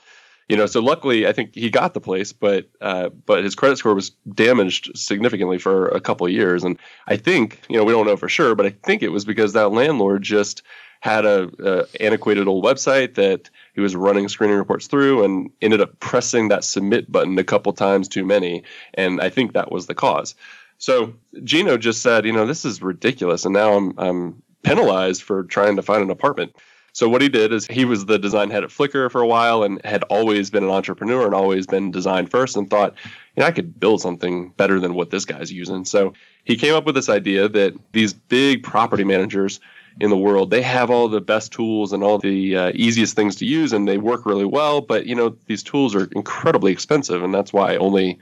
you 0.49 0.57
know, 0.57 0.67
so 0.67 0.81
luckily 0.81 1.27
I 1.27 1.33
think 1.33 1.55
he 1.55 1.71
got 1.71 1.95
the 1.95 2.01
place, 2.01 2.33
but 2.33 2.69
uh, 2.81 3.11
but 3.11 3.45
his 3.45 3.55
credit 3.55 3.77
score 3.77 3.95
was 3.95 4.11
damaged 4.33 4.97
significantly 4.97 5.59
for 5.59 5.89
a 5.89 6.01
couple 6.01 6.27
of 6.27 6.33
years, 6.33 6.65
and 6.65 6.79
I 7.07 7.17
think 7.17 7.61
you 7.69 7.77
know 7.77 7.85
we 7.85 7.93
don't 7.93 8.07
know 8.07 8.17
for 8.17 8.29
sure, 8.29 8.55
but 8.55 8.67
I 8.67 8.71
think 8.71 9.03
it 9.03 9.11
was 9.11 9.25
because 9.25 9.53
that 9.53 9.73
landlord 9.73 10.23
just 10.23 10.63
had 11.01 11.25
a, 11.27 11.51
a 11.63 12.03
antiquated 12.03 12.49
old 12.49 12.65
website 12.65 13.15
that 13.15 13.51
he 13.75 13.81
was 13.81 13.95
running 13.95 14.29
screening 14.29 14.57
reports 14.57 14.89
through 14.89 15.23
and 15.23 15.51
ended 15.63 15.81
up 15.81 16.01
pressing 16.01 16.49
that 16.49 16.65
submit 16.65 17.13
button 17.13 17.39
a 17.39 17.45
couple 17.45 17.73
times 17.73 18.09
too 18.09 18.25
many, 18.25 18.63
and 18.95 19.21
I 19.21 19.29
think 19.29 19.53
that 19.53 19.71
was 19.71 19.87
the 19.87 19.95
cause. 19.95 20.35
So 20.79 21.13
Gino 21.45 21.77
just 21.77 22.03
said, 22.03 22.25
you 22.25 22.33
know, 22.33 22.47
this 22.47 22.65
is 22.65 22.81
ridiculous, 22.81 23.45
and 23.45 23.53
now 23.53 23.75
I'm 23.75 23.99
I'm 23.99 24.43
penalized 24.63 25.23
for 25.23 25.45
trying 25.45 25.77
to 25.77 25.83
find 25.83 26.03
an 26.03 26.11
apartment. 26.11 26.57
So 26.99 27.09
what 27.09 27.23
he 27.23 27.29
did 27.29 27.53
is 27.53 27.65
he 27.69 27.85
was 27.85 28.07
the 28.07 28.19
design 28.19 28.51
head 28.51 28.65
at 28.65 28.71
Flickr 28.71 29.09
for 29.09 29.21
a 29.21 29.27
while 29.29 29.63
and 29.63 29.81
had 29.85 30.03
always 30.11 30.51
been 30.51 30.65
an 30.65 30.71
entrepreneur 30.71 31.27
and 31.27 31.33
always 31.33 31.65
been 31.65 31.93
design 31.93 32.27
first 32.27 32.57
and 32.57 32.69
thought, 32.69 32.93
you 33.37 33.41
know, 33.41 33.47
I 33.47 33.53
could 33.53 33.79
build 33.79 34.01
something 34.01 34.49
better 34.57 34.81
than 34.81 34.95
what 34.95 35.11
this 35.11 35.25
guy's 35.25 35.53
using. 35.53 35.85
So 35.85 36.15
he 36.43 36.57
came 36.57 36.75
up 36.75 36.87
with 36.87 36.97
this 36.97 37.09
idea 37.09 37.49
that 37.51 37.75
these 37.93 38.13
big 38.13 38.65
property 38.65 39.05
managers 39.05 39.61
in 40.01 40.11
the 40.11 40.17
world. 40.17 40.51
They 40.51 40.63
have 40.63 40.91
all 40.91 41.07
the 41.07 41.21
best 41.21 41.53
tools 41.53 41.93
and 41.93 42.03
all 42.03 42.19
the 42.19 42.57
uh, 42.57 42.73
easiest 42.75 43.15
things 43.15 43.37
to 43.37 43.47
use, 43.47 43.73
and 43.73 43.87
they 43.87 43.99
work 43.99 44.27
really 44.27 44.45
well. 44.45 44.81
But 44.81 45.07
you 45.07 45.15
know, 45.15 45.37
these 45.47 45.63
tools 45.63 45.95
are 45.95 46.09
incredibly 46.17 46.73
expensive, 46.73 47.23
and 47.23 47.33
that's 47.33 47.53
why 47.53 47.77
only 47.77 48.19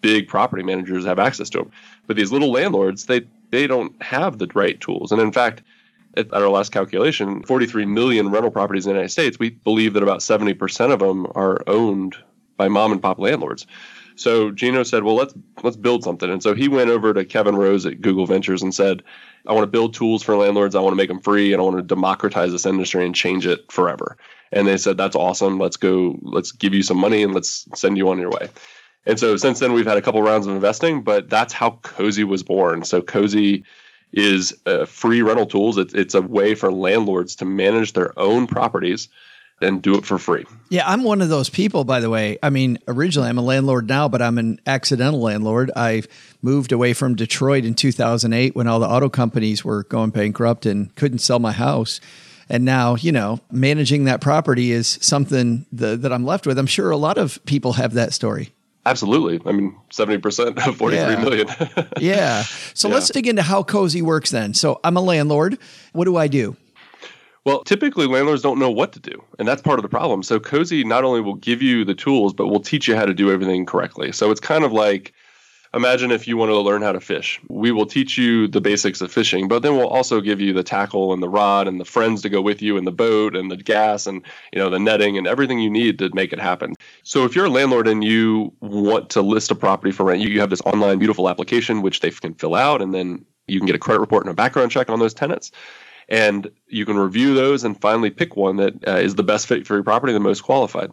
big 0.00 0.28
property 0.28 0.62
managers 0.62 1.04
have 1.04 1.18
access 1.18 1.50
to 1.50 1.58
them. 1.58 1.70
But 2.06 2.16
these 2.16 2.32
little 2.32 2.52
landlords, 2.52 3.04
they 3.04 3.26
they 3.50 3.66
don't 3.66 4.02
have 4.02 4.38
the 4.38 4.50
right 4.54 4.80
tools. 4.80 5.12
And 5.12 5.20
in 5.20 5.30
fact, 5.30 5.62
at 6.16 6.32
our 6.32 6.48
last 6.48 6.72
calculation, 6.72 7.42
43 7.42 7.86
million 7.86 8.30
rental 8.30 8.50
properties 8.50 8.86
in 8.86 8.90
the 8.90 8.94
United 8.94 9.10
States, 9.12 9.38
we 9.38 9.50
believe 9.50 9.94
that 9.94 10.02
about 10.02 10.20
70% 10.20 10.92
of 10.92 11.00
them 11.00 11.26
are 11.34 11.62
owned 11.66 12.16
by 12.56 12.68
mom 12.68 12.92
and 12.92 13.02
pop 13.02 13.18
landlords. 13.18 13.66
So 14.16 14.50
Gino 14.52 14.82
said, 14.84 15.02
"Well, 15.02 15.16
let's 15.16 15.34
let's 15.62 15.76
build 15.76 16.04
something." 16.04 16.30
And 16.30 16.42
so 16.42 16.54
he 16.54 16.68
went 16.68 16.90
over 16.90 17.12
to 17.12 17.24
Kevin 17.24 17.56
Rose 17.56 17.84
at 17.84 18.00
Google 18.00 18.26
Ventures 18.26 18.62
and 18.62 18.72
said, 18.74 19.02
"I 19.46 19.52
want 19.52 19.64
to 19.64 19.70
build 19.70 19.92
tools 19.94 20.22
for 20.22 20.36
landlords. 20.36 20.76
I 20.76 20.80
want 20.80 20.92
to 20.92 20.96
make 20.96 21.08
them 21.08 21.20
free, 21.20 21.52
and 21.52 21.60
I 21.60 21.64
want 21.64 21.76
to 21.76 21.82
democratize 21.82 22.52
this 22.52 22.66
industry 22.66 23.04
and 23.04 23.14
change 23.14 23.46
it 23.46 23.70
forever." 23.72 24.16
And 24.52 24.68
they 24.68 24.76
said, 24.76 24.96
"That's 24.96 25.16
awesome. 25.16 25.58
Let's 25.58 25.76
go. 25.76 26.16
Let's 26.22 26.52
give 26.52 26.74
you 26.74 26.84
some 26.84 26.96
money 26.96 27.24
and 27.24 27.34
let's 27.34 27.66
send 27.74 27.96
you 27.96 28.08
on 28.08 28.20
your 28.20 28.30
way." 28.30 28.48
And 29.06 29.18
so 29.18 29.36
since 29.36 29.58
then, 29.58 29.72
we've 29.72 29.86
had 29.86 29.98
a 29.98 30.02
couple 30.02 30.22
rounds 30.22 30.46
of 30.46 30.54
investing, 30.54 31.02
but 31.02 31.28
that's 31.28 31.52
how 31.52 31.80
Cozy 31.82 32.24
was 32.24 32.42
born. 32.42 32.84
So 32.84 33.02
Cozy 33.02 33.64
is 34.16 34.56
uh, 34.66 34.86
free 34.86 35.22
rental 35.22 35.46
tools. 35.46 35.78
It's, 35.78 35.94
it's 35.94 36.14
a 36.14 36.22
way 36.22 36.54
for 36.54 36.72
landlords 36.72 37.36
to 37.36 37.44
manage 37.44 37.92
their 37.92 38.18
own 38.18 38.46
properties 38.46 39.08
and 39.60 39.82
do 39.82 39.96
it 39.96 40.04
for 40.04 40.18
free. 40.18 40.44
Yeah, 40.68 40.82
I'm 40.86 41.04
one 41.04 41.22
of 41.22 41.28
those 41.28 41.48
people, 41.48 41.84
by 41.84 42.00
the 42.00 42.10
way. 42.10 42.38
I 42.42 42.50
mean, 42.50 42.78
originally 42.88 43.28
I'm 43.28 43.38
a 43.38 43.42
landlord 43.42 43.88
now, 43.88 44.08
but 44.08 44.20
I'm 44.20 44.38
an 44.38 44.60
accidental 44.66 45.20
landlord. 45.20 45.70
I 45.76 46.02
moved 46.42 46.72
away 46.72 46.92
from 46.92 47.14
Detroit 47.14 47.64
in 47.64 47.74
2008 47.74 48.56
when 48.56 48.66
all 48.66 48.80
the 48.80 48.88
auto 48.88 49.08
companies 49.08 49.64
were 49.64 49.84
going 49.84 50.10
bankrupt 50.10 50.66
and 50.66 50.94
couldn't 50.96 51.18
sell 51.18 51.38
my 51.38 51.52
house. 51.52 52.00
And 52.48 52.64
now, 52.64 52.96
you 52.96 53.12
know, 53.12 53.40
managing 53.50 54.04
that 54.04 54.20
property 54.20 54.70
is 54.70 54.98
something 55.00 55.66
the, 55.72 55.96
that 55.96 56.12
I'm 56.12 56.26
left 56.26 56.46
with. 56.46 56.58
I'm 56.58 56.66
sure 56.66 56.90
a 56.90 56.96
lot 56.96 57.16
of 57.16 57.42
people 57.46 57.74
have 57.74 57.94
that 57.94 58.12
story. 58.12 58.53
Absolutely. 58.86 59.40
I 59.48 59.52
mean, 59.52 59.74
70% 59.90 60.66
of 60.66 60.76
forty-three 60.76 61.14
Yeah. 61.14 61.22
million. 61.22 61.48
Yeah. 62.00 62.44
So 62.74 62.88
let's 62.88 63.08
dig 63.08 63.26
into 63.28 63.42
how 63.42 63.62
Cozy 63.62 64.02
works 64.02 64.30
then. 64.30 64.52
So 64.52 64.80
I'm 64.84 64.96
a 64.96 65.00
landlord. 65.00 65.58
What 65.92 66.04
do 66.06 66.16
I 66.16 66.26
do? 66.26 66.56
Well, 67.44 67.62
typically 67.62 68.06
landlords 68.06 68.42
don't 68.42 68.58
know 68.58 68.70
what 68.70 68.92
to 68.94 69.00
do, 69.00 69.22
and 69.38 69.46
that's 69.46 69.62
part 69.62 69.78
of 69.78 69.82
the 69.84 69.88
problem. 69.88 70.22
So 70.22 70.40
Cozy 70.40 70.82
not 70.82 71.04
only 71.04 71.20
will 71.20 71.34
give 71.36 71.62
you 71.62 71.84
the 71.84 71.94
tools, 71.94 72.32
but 72.32 72.48
will 72.48 72.60
teach 72.60 72.88
you 72.88 72.96
how 72.96 73.04
to 73.06 73.14
do 73.14 73.30
everything 73.30 73.64
correctly. 73.64 74.10
So 74.12 74.30
it's 74.30 74.40
kind 74.40 74.64
of 74.64 74.72
like 74.72 75.12
imagine 75.74 76.10
if 76.10 76.26
you 76.28 76.36
want 76.36 76.50
to 76.50 76.58
learn 76.58 76.82
how 76.82 76.92
to 76.92 77.00
fish. 77.00 77.40
We 77.48 77.72
will 77.72 77.86
teach 77.86 78.16
you 78.16 78.48
the 78.48 78.60
basics 78.60 79.00
of 79.00 79.12
fishing, 79.12 79.48
but 79.48 79.62
then 79.62 79.76
we'll 79.76 79.88
also 79.88 80.20
give 80.20 80.40
you 80.40 80.52
the 80.52 80.62
tackle 80.62 81.12
and 81.12 81.22
the 81.22 81.28
rod 81.28 81.68
and 81.68 81.80
the 81.80 81.84
friends 81.84 82.22
to 82.22 82.28
go 82.28 82.40
with 82.40 82.62
you 82.62 82.76
and 82.76 82.86
the 82.86 82.92
boat 82.92 83.36
and 83.36 83.50
the 83.50 83.56
gas 83.56 84.06
and 84.06 84.22
you 84.52 84.58
know 84.58 84.70
the 84.70 84.78
netting 84.78 85.18
and 85.18 85.26
everything 85.26 85.58
you 85.58 85.70
need 85.70 85.98
to 85.98 86.10
make 86.14 86.32
it 86.32 86.40
happen. 86.40 86.74
So 87.02 87.24
if 87.24 87.34
you're 87.34 87.46
a 87.46 87.50
landlord 87.50 87.88
and 87.88 88.04
you 88.04 88.52
want 88.60 89.10
to 89.10 89.22
list 89.22 89.50
a 89.50 89.54
property 89.54 89.92
for 89.92 90.04
rent, 90.04 90.20
you 90.20 90.28
you 90.28 90.40
have 90.40 90.50
this 90.50 90.62
online 90.62 90.98
beautiful 90.98 91.28
application 91.28 91.82
which 91.82 92.00
they 92.00 92.10
can 92.10 92.34
fill 92.34 92.54
out 92.54 92.80
and 92.80 92.94
then 92.94 93.24
you 93.46 93.58
can 93.58 93.66
get 93.66 93.76
a 93.76 93.78
credit 93.78 94.00
report 94.00 94.24
and 94.24 94.30
a 94.30 94.34
background 94.34 94.70
check 94.70 94.88
on 94.88 94.98
those 94.98 95.14
tenants 95.14 95.52
and 96.08 96.50
you 96.68 96.84
can 96.84 96.98
review 96.98 97.34
those 97.34 97.64
and 97.64 97.80
finally 97.80 98.10
pick 98.10 98.36
one 98.36 98.56
that 98.56 98.74
uh, 98.86 98.96
is 98.96 99.14
the 99.14 99.22
best 99.22 99.46
fit 99.46 99.66
for 99.66 99.74
your 99.74 99.82
property, 99.82 100.12
the 100.12 100.20
most 100.20 100.42
qualified. 100.42 100.90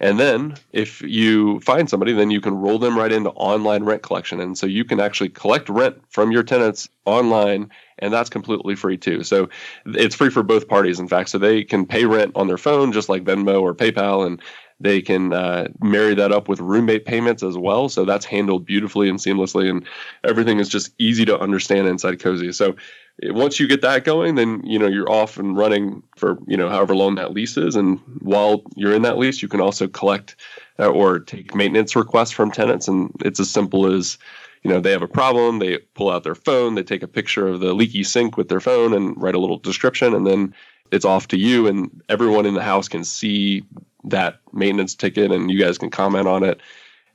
And 0.00 0.18
then 0.18 0.56
if 0.72 1.02
you 1.02 1.60
find 1.60 1.88
somebody, 1.88 2.12
then 2.12 2.30
you 2.30 2.40
can 2.40 2.54
roll 2.54 2.78
them 2.78 2.98
right 2.98 3.12
into 3.12 3.30
online 3.30 3.84
rent 3.84 4.02
collection. 4.02 4.40
And 4.40 4.56
so 4.58 4.66
you 4.66 4.84
can 4.84 5.00
actually 5.00 5.30
collect 5.30 5.68
rent 5.68 5.96
from 6.10 6.32
your 6.32 6.42
tenants 6.42 6.88
online, 7.04 7.70
and 7.98 8.12
that's 8.12 8.30
completely 8.30 8.74
free 8.76 8.96
too. 8.96 9.22
So 9.22 9.48
it's 9.86 10.14
free 10.14 10.30
for 10.30 10.42
both 10.42 10.68
parties, 10.68 10.98
in 10.98 11.08
fact. 11.08 11.28
So 11.28 11.38
they 11.38 11.64
can 11.64 11.86
pay 11.86 12.04
rent 12.04 12.32
on 12.34 12.48
their 12.48 12.58
phone, 12.58 12.92
just 12.92 13.08
like 13.08 13.24
Venmo 13.24 13.62
or 13.62 13.74
PayPal, 13.74 14.26
and 14.26 14.40
they 14.80 15.00
can 15.00 15.32
uh, 15.32 15.68
marry 15.80 16.14
that 16.14 16.32
up 16.32 16.48
with 16.48 16.60
roommate 16.60 17.04
payments 17.04 17.42
as 17.42 17.56
well. 17.56 17.88
So 17.88 18.04
that's 18.04 18.24
handled 18.24 18.66
beautifully 18.66 19.08
and 19.08 19.18
seamlessly, 19.18 19.70
and 19.70 19.84
everything 20.24 20.58
is 20.58 20.68
just 20.68 20.92
easy 20.98 21.24
to 21.26 21.38
understand 21.38 21.86
inside 21.86 22.20
Cozy. 22.20 22.52
So 22.52 22.74
once 23.22 23.60
you 23.60 23.68
get 23.68 23.82
that 23.82 24.04
going, 24.04 24.34
then 24.34 24.62
you 24.64 24.78
know 24.78 24.88
you're 24.88 25.10
off 25.10 25.38
and 25.38 25.56
running 25.56 26.02
for 26.16 26.38
you 26.46 26.56
know 26.56 26.68
however 26.68 26.96
long 26.96 27.14
that 27.14 27.32
lease 27.32 27.56
is, 27.56 27.76
and 27.76 28.00
while 28.20 28.62
you're 28.74 28.94
in 28.94 29.02
that 29.02 29.18
lease, 29.18 29.42
you 29.42 29.48
can 29.48 29.60
also 29.60 29.86
collect 29.86 30.36
uh, 30.78 30.88
or 30.88 31.20
take 31.20 31.54
maintenance 31.54 31.94
requests 31.94 32.32
from 32.32 32.50
tenants, 32.50 32.88
and 32.88 33.12
it's 33.24 33.38
as 33.38 33.50
simple 33.50 33.86
as 33.86 34.18
you 34.64 34.70
know 34.70 34.80
they 34.80 34.90
have 34.90 35.02
a 35.02 35.08
problem, 35.08 35.60
they 35.60 35.78
pull 35.94 36.10
out 36.10 36.24
their 36.24 36.34
phone, 36.34 36.74
they 36.74 36.82
take 36.82 37.02
a 37.02 37.08
picture 37.08 37.46
of 37.46 37.60
the 37.60 37.72
leaky 37.72 38.02
sink 38.02 38.36
with 38.36 38.48
their 38.48 38.60
phone, 38.60 38.92
and 38.92 39.20
write 39.22 39.36
a 39.36 39.40
little 39.40 39.58
description, 39.58 40.14
and 40.14 40.26
then 40.26 40.52
it's 40.90 41.04
off 41.04 41.28
to 41.28 41.38
you, 41.38 41.68
and 41.68 42.02
everyone 42.08 42.46
in 42.46 42.54
the 42.54 42.62
house 42.62 42.88
can 42.88 43.04
see 43.04 43.64
that 44.04 44.40
maintenance 44.52 44.94
ticket, 44.94 45.32
and 45.32 45.50
you 45.50 45.58
guys 45.58 45.78
can 45.78 45.90
comment 45.90 46.28
on 46.28 46.42
it. 46.42 46.60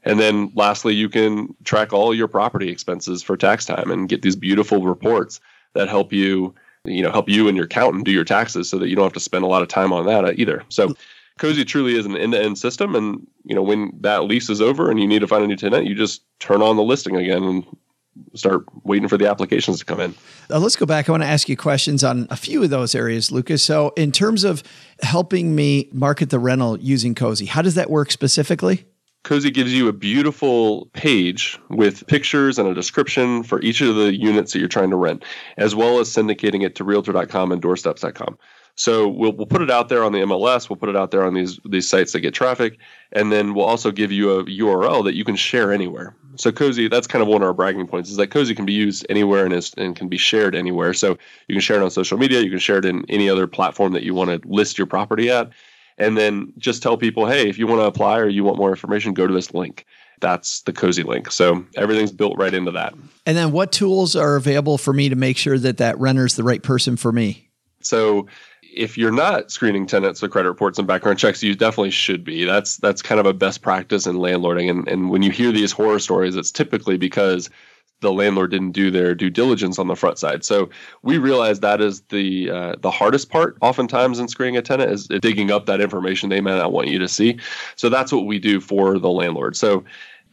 And 0.03 0.19
then 0.19 0.51
lastly, 0.55 0.95
you 0.95 1.09
can 1.09 1.55
track 1.63 1.93
all 1.93 2.13
your 2.13 2.27
property 2.27 2.69
expenses 2.69 3.21
for 3.21 3.35
tax 3.35 3.65
time 3.65 3.91
and 3.91 4.07
get 4.07 4.21
these 4.21 4.35
beautiful 4.35 4.85
reports 4.85 5.39
that 5.73 5.89
help 5.89 6.13
you, 6.13 6.55
you 6.85 7.03
know, 7.03 7.11
help 7.11 7.27
you 7.29 7.47
and 7.47 7.57
your 7.57 7.65
accountant 7.65 8.05
do 8.05 8.11
your 8.11 8.23
taxes 8.23 8.69
so 8.69 8.77
that 8.77 8.87
you 8.87 8.95
don't 8.95 9.05
have 9.05 9.13
to 9.13 9.19
spend 9.19 9.43
a 9.43 9.47
lot 9.47 9.61
of 9.61 9.67
time 9.67 9.91
on 9.91 10.05
that 10.05 10.39
either. 10.39 10.63
So 10.69 10.95
Cozy 11.37 11.65
truly 11.65 11.97
is 11.97 12.05
an 12.05 12.17
end-to-end 12.17 12.57
system 12.57 12.95
and 12.95 13.25
you 13.45 13.55
know 13.55 13.63
when 13.63 13.91
that 14.01 14.25
lease 14.25 14.49
is 14.49 14.61
over 14.61 14.91
and 14.91 14.99
you 14.99 15.07
need 15.07 15.19
to 15.19 15.27
find 15.27 15.43
a 15.43 15.47
new 15.47 15.55
tenant, 15.55 15.87
you 15.87 15.95
just 15.95 16.21
turn 16.39 16.61
on 16.61 16.75
the 16.75 16.83
listing 16.83 17.15
again 17.15 17.43
and 17.43 17.65
start 18.33 18.63
waiting 18.83 19.07
for 19.07 19.17
the 19.17 19.29
applications 19.29 19.79
to 19.79 19.85
come 19.85 19.99
in. 19.99 20.13
Uh, 20.49 20.59
let's 20.59 20.75
go 20.75 20.85
back. 20.85 21.09
I 21.09 21.11
want 21.11 21.23
to 21.23 21.29
ask 21.29 21.49
you 21.49 21.57
questions 21.57 22.03
on 22.03 22.27
a 22.29 22.35
few 22.35 22.63
of 22.63 22.69
those 22.69 22.95
areas, 22.95 23.31
Lucas. 23.31 23.63
So, 23.63 23.93
in 23.95 24.11
terms 24.11 24.43
of 24.43 24.63
helping 25.01 25.55
me 25.55 25.89
market 25.91 26.29
the 26.29 26.39
rental 26.39 26.79
using 26.79 27.15
Cozy, 27.15 27.45
how 27.45 27.61
does 27.61 27.75
that 27.75 27.89
work 27.89 28.11
specifically? 28.11 28.85
Cozy 29.23 29.51
gives 29.51 29.73
you 29.73 29.87
a 29.87 29.93
beautiful 29.93 30.89
page 30.93 31.59
with 31.69 32.07
pictures 32.07 32.57
and 32.57 32.69
a 32.69 32.73
description 32.73 33.43
for 33.43 33.61
each 33.61 33.81
of 33.81 33.95
the 33.95 34.15
units 34.15 34.53
that 34.53 34.59
you're 34.59 34.69
trying 34.69 34.89
to 34.89 34.95
rent, 34.95 35.23
as 35.57 35.75
well 35.75 35.99
as 35.99 36.09
syndicating 36.09 36.63
it 36.63 36.75
to 36.75 36.83
realtor.com 36.85 37.51
and 37.51 37.61
doorsteps.com. 37.61 38.37
So 38.75 39.09
we'll, 39.09 39.33
we'll 39.33 39.45
put 39.45 39.61
it 39.61 39.69
out 39.69 39.89
there 39.89 40.05
on 40.05 40.13
the 40.13 40.19
MLS. 40.19 40.69
We'll 40.69 40.77
put 40.77 40.87
it 40.87 40.95
out 40.95 41.11
there 41.11 41.25
on 41.25 41.33
these 41.33 41.59
these 41.65 41.89
sites 41.89 42.13
that 42.13 42.21
get 42.21 42.33
traffic, 42.33 42.77
and 43.11 43.29
then 43.29 43.53
we'll 43.53 43.65
also 43.65 43.91
give 43.91 44.09
you 44.09 44.39
a 44.39 44.45
URL 44.45 45.03
that 45.03 45.15
you 45.15 45.25
can 45.25 45.35
share 45.35 45.73
anywhere. 45.73 46.15
So 46.35 46.51
Cozy, 46.51 46.87
that's 46.87 47.07
kind 47.07 47.21
of 47.21 47.27
one 47.27 47.41
of 47.41 47.47
our 47.47 47.53
bragging 47.53 47.87
points 47.87 48.09
is 48.09 48.17
that 48.17 48.27
Cozy 48.27 48.55
can 48.55 48.65
be 48.65 48.73
used 48.73 49.05
anywhere 49.09 49.45
and 49.45 49.53
is 49.53 49.73
and 49.77 49.95
can 49.95 50.07
be 50.07 50.17
shared 50.17 50.55
anywhere. 50.55 50.93
So 50.93 51.17
you 51.47 51.55
can 51.55 51.61
share 51.61 51.77
it 51.77 51.83
on 51.83 51.91
social 51.91 52.17
media. 52.17 52.41
You 52.41 52.49
can 52.49 52.59
share 52.59 52.77
it 52.77 52.85
in 52.85 53.05
any 53.09 53.29
other 53.29 53.47
platform 53.47 53.93
that 53.93 54.03
you 54.03 54.13
want 54.13 54.29
to 54.29 54.47
list 54.47 54.77
your 54.77 54.87
property 54.87 55.29
at 55.29 55.49
and 55.99 56.17
then 56.17 56.53
just 56.57 56.81
tell 56.81 56.97
people, 56.97 57.27
hey, 57.27 57.47
if 57.49 57.59
you 57.59 57.67
want 57.67 57.81
to 57.81 57.85
apply 57.85 58.19
or 58.19 58.27
you 58.29 58.43
want 58.43 58.57
more 58.57 58.69
information, 58.69 59.13
go 59.13 59.27
to 59.27 59.33
this 59.33 59.53
link. 59.53 59.85
That's 60.21 60.61
the 60.61 60.73
Cozy 60.73 61.03
link. 61.03 61.31
So 61.31 61.65
everything's 61.75 62.11
built 62.11 62.37
right 62.37 62.53
into 62.53 62.71
that. 62.71 62.93
And 63.25 63.37
then, 63.37 63.51
what 63.51 63.71
tools 63.71 64.15
are 64.15 64.35
available 64.35 64.77
for 64.77 64.93
me 64.93 65.09
to 65.09 65.15
make 65.15 65.37
sure 65.37 65.57
that 65.57 65.77
that 65.77 65.97
renter's 65.99 66.35
the 66.35 66.43
right 66.43 66.63
person 66.63 66.97
for 66.97 67.11
me? 67.11 67.49
So 67.81 68.27
if 68.73 68.97
you're 68.97 69.11
not 69.11 69.51
screening 69.51 69.85
tenants 69.85 70.21
with 70.21 70.31
credit 70.31 70.49
reports 70.49 70.77
and 70.79 70.87
background 70.87 71.19
checks, 71.19 71.43
you 71.43 71.55
definitely 71.55 71.91
should 71.91 72.23
be. 72.23 72.45
That's 72.45 72.77
that's 72.77 73.01
kind 73.01 73.19
of 73.19 73.25
a 73.25 73.33
best 73.33 73.61
practice 73.61 74.07
in 74.07 74.17
landlording. 74.17 74.69
And 74.69 74.87
and 74.87 75.09
when 75.09 75.21
you 75.21 75.31
hear 75.31 75.51
these 75.51 75.71
horror 75.71 75.99
stories, 75.99 76.35
it's 76.35 76.51
typically 76.51 76.97
because 76.97 77.49
the 78.01 78.13
landlord 78.13 78.51
didn't 78.51 78.71
do 78.71 78.91
their 78.91 79.13
due 79.13 79.29
diligence 79.29 79.77
on 79.77 79.87
the 79.87 79.95
front 79.95 80.17
side. 80.17 80.45
So 80.45 80.69
we 81.03 81.17
realize 81.17 81.59
that 81.59 81.81
is 81.81 82.01
the 82.09 82.49
uh, 82.49 82.75
the 82.79 82.91
hardest 82.91 83.29
part, 83.29 83.57
oftentimes 83.61 84.19
in 84.19 84.27
screening 84.27 84.57
a 84.57 84.61
tenant, 84.61 84.91
is 84.91 85.07
digging 85.07 85.51
up 85.51 85.65
that 85.65 85.81
information 85.81 86.29
they 86.29 86.41
may 86.41 86.57
not 86.57 86.71
want 86.71 86.87
you 86.87 86.99
to 86.99 87.07
see. 87.07 87.39
So 87.75 87.89
that's 87.89 88.11
what 88.11 88.25
we 88.25 88.39
do 88.39 88.59
for 88.59 88.97
the 88.99 89.09
landlord. 89.09 89.55
So 89.55 89.83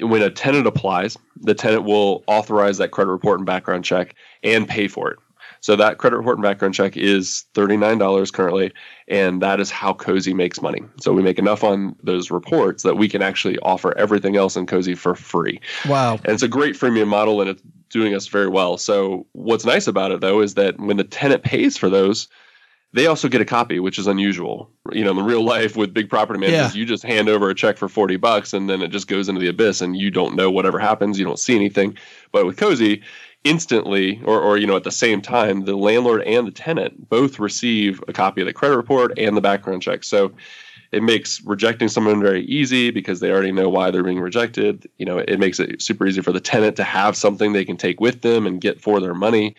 when 0.01 0.23
a 0.23 0.31
tenant 0.31 0.67
applies, 0.67 1.17
the 1.41 1.55
tenant 1.55 1.85
will 1.85 2.23
authorize 2.27 2.79
that 2.79 2.91
credit 2.91 3.11
report 3.11 3.41
and 3.41 3.47
background 3.47 3.85
check 3.85 4.15
and 4.43 4.69
pay 4.69 4.89
for 4.89 5.11
it. 5.11 5.19
So 5.67 5.75
that 5.75 5.99
credit 5.99 6.17
report 6.17 6.37
and 6.37 6.45
background 6.45 6.75
check 6.75 6.97
is 6.97 7.45
$39 7.55 8.33
currently, 8.33 8.73
and 9.09 9.43
that 9.43 9.59
is 9.59 9.69
how 9.69 9.95
Cozy 9.95 10.33
makes 10.33 10.63
money. 10.63 10.81
So 11.01 11.13
we 11.13 11.25
make 11.25 11.41
enough 11.41 11.65
on 11.65 11.97
those 12.05 12.31
reports 12.31 12.85
that 12.85 12.97
we 12.97 13.09
can 13.09 13.21
actually 13.21 13.59
offer 13.59 13.93
everything 13.99 14.37
else 14.37 14.55
in 14.55 14.67
Cozy 14.67 14.95
for 14.95 15.17
free. 15.17 15.61
Wow. 15.89 16.21
And 16.23 16.27
it's 16.29 16.45
a 16.45 16.47
great 16.47 16.77
freemium 16.77 17.09
model 17.09 17.41
and 17.41 17.51
it's 17.51 17.63
doing 17.91 18.15
us 18.15 18.29
very 18.29 18.47
well. 18.47 18.79
So 18.79 19.27
what's 19.33 19.65
nice 19.65 19.89
about 19.89 20.13
it 20.13 20.21
though 20.21 20.41
is 20.41 20.55
that 20.55 20.79
when 20.79 20.99
the 20.99 21.05
tenant 21.05 21.43
pays 21.43 21.77
for 21.77 21.91
those, 21.91 22.29
they 22.93 23.09
also 23.09 23.29
get 23.29 23.41
a 23.41 23.45
copy, 23.45 23.81
which 23.81 23.99
is 23.99 24.07
unusual. 24.07 24.71
You 24.93 25.03
know, 25.03 25.11
in 25.19 25.25
real 25.25 25.43
life 25.43 25.77
with 25.77 25.93
big 25.93 26.09
property 26.09 26.39
managers, 26.39 26.77
Yeah. 26.77 26.79
you 26.79 26.87
just 26.87 27.03
hand 27.03 27.29
over 27.29 27.51
a 27.51 27.57
check 27.57 27.77
for 27.77 27.89
40 27.89 28.19
bucks 28.19 28.55
and 28.55 28.71
then 28.71 28.83
it 28.83 28.93
just 28.93 29.09
goes 29.09 29.29
into 29.29 29.41
the 29.41 29.49
abyss 29.49 29.81
and 29.81 29.97
you 29.97 30.13
don't 30.13 30.37
know 30.37 30.49
whatever 30.49 30.79
happens. 30.79 31.19
You 31.19 31.25
don't 31.25 31.41
see 31.41 31.57
anything. 31.57 31.99
But 32.31 32.47
with 32.47 32.57
Cozy, 32.57 33.03
instantly 33.47 34.21
or, 34.25 34.41
or 34.41 34.59
you 34.59 34.67
know 34.67 34.77
at 34.77 34.85
the 34.85 34.91
same 34.91 35.23
time 35.23 35.65
the 35.65 35.77
landlord 35.77 36.23
and 36.23 36.47
the 36.47 36.51
tenant 36.51 37.09
both 37.09 37.39
receive 37.39 38.03
a 38.09 38.13
copy 38.13 38.41
of 38.41 38.47
the 38.47 38.53
credit 38.53 38.77
report 38.77 39.17
and 39.17 39.37
the 39.37 39.41
background 39.41 39.83
check. 39.83 40.03
So 40.05 40.33
it 40.93 41.03
makes 41.03 41.43
rejecting 41.43 41.89
someone 41.89 42.21
very 42.21 42.45
easy 42.45 42.91
because 42.91 43.21
they 43.21 43.31
already 43.31 43.53
know 43.53 43.69
why 43.69 43.91
they're 43.91 44.03
being 44.03 44.21
rejected. 44.21 44.89
You 44.99 45.07
know 45.07 45.19
it 45.19 45.39
makes 45.39 45.61
it 45.61 45.81
super 45.81 46.07
easy 46.07 46.23
for 46.23 46.33
the 46.33 46.41
tenant 46.41 46.77
to 46.77 46.85
have 46.85 47.17
something 47.17 47.53
they 47.53 47.65
can 47.65 47.77
take 47.77 48.01
with 48.01 48.23
them 48.23 48.47
and 48.47 48.61
get 48.61 48.81
for 48.81 49.01
their 49.01 49.15
money. 49.15 49.55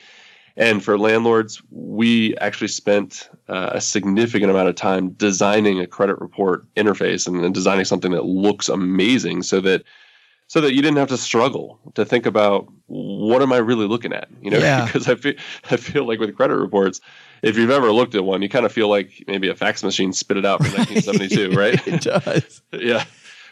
And 0.57 0.83
for 0.83 0.97
landlords, 0.97 1.61
we 1.69 2.35
actually 2.37 2.69
spent 2.69 3.29
uh, 3.47 3.69
a 3.73 3.81
significant 3.81 4.49
amount 4.49 4.69
of 4.69 4.75
time 4.75 5.09
designing 5.09 5.79
a 5.79 5.85
credit 5.85 6.19
report 6.19 6.65
interface 6.73 7.27
and, 7.27 7.45
and 7.45 7.53
designing 7.53 7.85
something 7.85 8.11
that 8.11 8.25
looks 8.25 8.67
amazing 8.67 9.43
so 9.43 9.61
that 9.61 9.83
so 10.47 10.61
that 10.61 10.73
you 10.73 10.81
didn't 10.81 10.97
have 10.97 11.09
to 11.09 11.17
struggle 11.17 11.79
to 11.95 12.05
think 12.05 12.25
about 12.25 12.67
what 12.87 13.41
am 13.41 13.51
I 13.51 13.57
really 13.57 13.85
looking 13.87 14.13
at, 14.13 14.27
you 14.41 14.49
know? 14.51 14.57
Yeah. 14.67 14.85
because 14.85 15.07
I 15.07 15.15
feel 15.15 15.33
I 15.69 15.77
feel 15.77 16.05
like 16.07 16.19
with 16.19 16.35
credit 16.35 16.55
reports, 16.55 17.01
if 17.43 17.57
you've 17.57 17.69
ever 17.69 17.91
looked 17.91 18.15
at 18.15 18.23
one, 18.23 18.41
you 18.41 18.49
kind 18.49 18.65
of 18.65 18.71
feel 18.71 18.89
like 18.89 19.23
maybe 19.27 19.49
a 19.49 19.55
fax 19.55 19.83
machine 19.83 20.13
spit 20.13 20.37
it 20.37 20.45
out 20.45 20.59
from 20.63 20.73
1972, 20.73 21.51
right? 21.57 21.87
it 21.87 22.01
does. 22.01 22.61
yeah. 22.73 23.03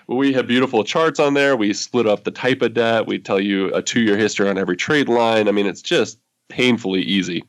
We 0.07 0.33
have 0.33 0.45
beautiful 0.47 0.83
charts 0.83 1.19
on 1.19 1.33
there. 1.33 1.55
We 1.55 1.73
split 1.73 2.05
up 2.07 2.23
the 2.25 2.31
type 2.31 2.61
of 2.61 2.73
debt. 2.75 3.07
We 3.07 3.17
tell 3.17 3.39
you 3.39 3.73
a 3.73 3.81
two-year 3.81 4.15
history 4.17 4.47
on 4.47 4.57
every 4.57 4.77
trade 4.77 5.09
line. 5.09 5.47
I 5.47 5.51
mean, 5.51 5.65
it's 5.65 5.81
just 5.81 6.19
painfully 6.47 7.01
easy. 7.01 7.43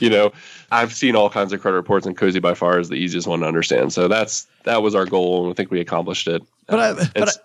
you 0.00 0.10
know, 0.10 0.32
I've 0.72 0.92
seen 0.92 1.14
all 1.14 1.30
kinds 1.30 1.52
of 1.52 1.60
credit 1.60 1.76
reports, 1.76 2.06
and 2.06 2.16
Cozy 2.16 2.40
by 2.40 2.54
far 2.54 2.80
is 2.80 2.88
the 2.88 2.96
easiest 2.96 3.28
one 3.28 3.40
to 3.40 3.46
understand. 3.46 3.92
So 3.92 4.08
that's 4.08 4.48
that 4.64 4.82
was 4.82 4.94
our 4.96 5.06
goal, 5.06 5.44
and 5.44 5.52
I 5.52 5.54
think 5.54 5.70
we 5.70 5.78
accomplished 5.80 6.26
it. 6.26 6.42
But 6.66 6.74
Um, 6.80 6.80
I, 6.80 6.92
but 6.94 7.16
it's- 7.16 7.38
I, 7.38 7.40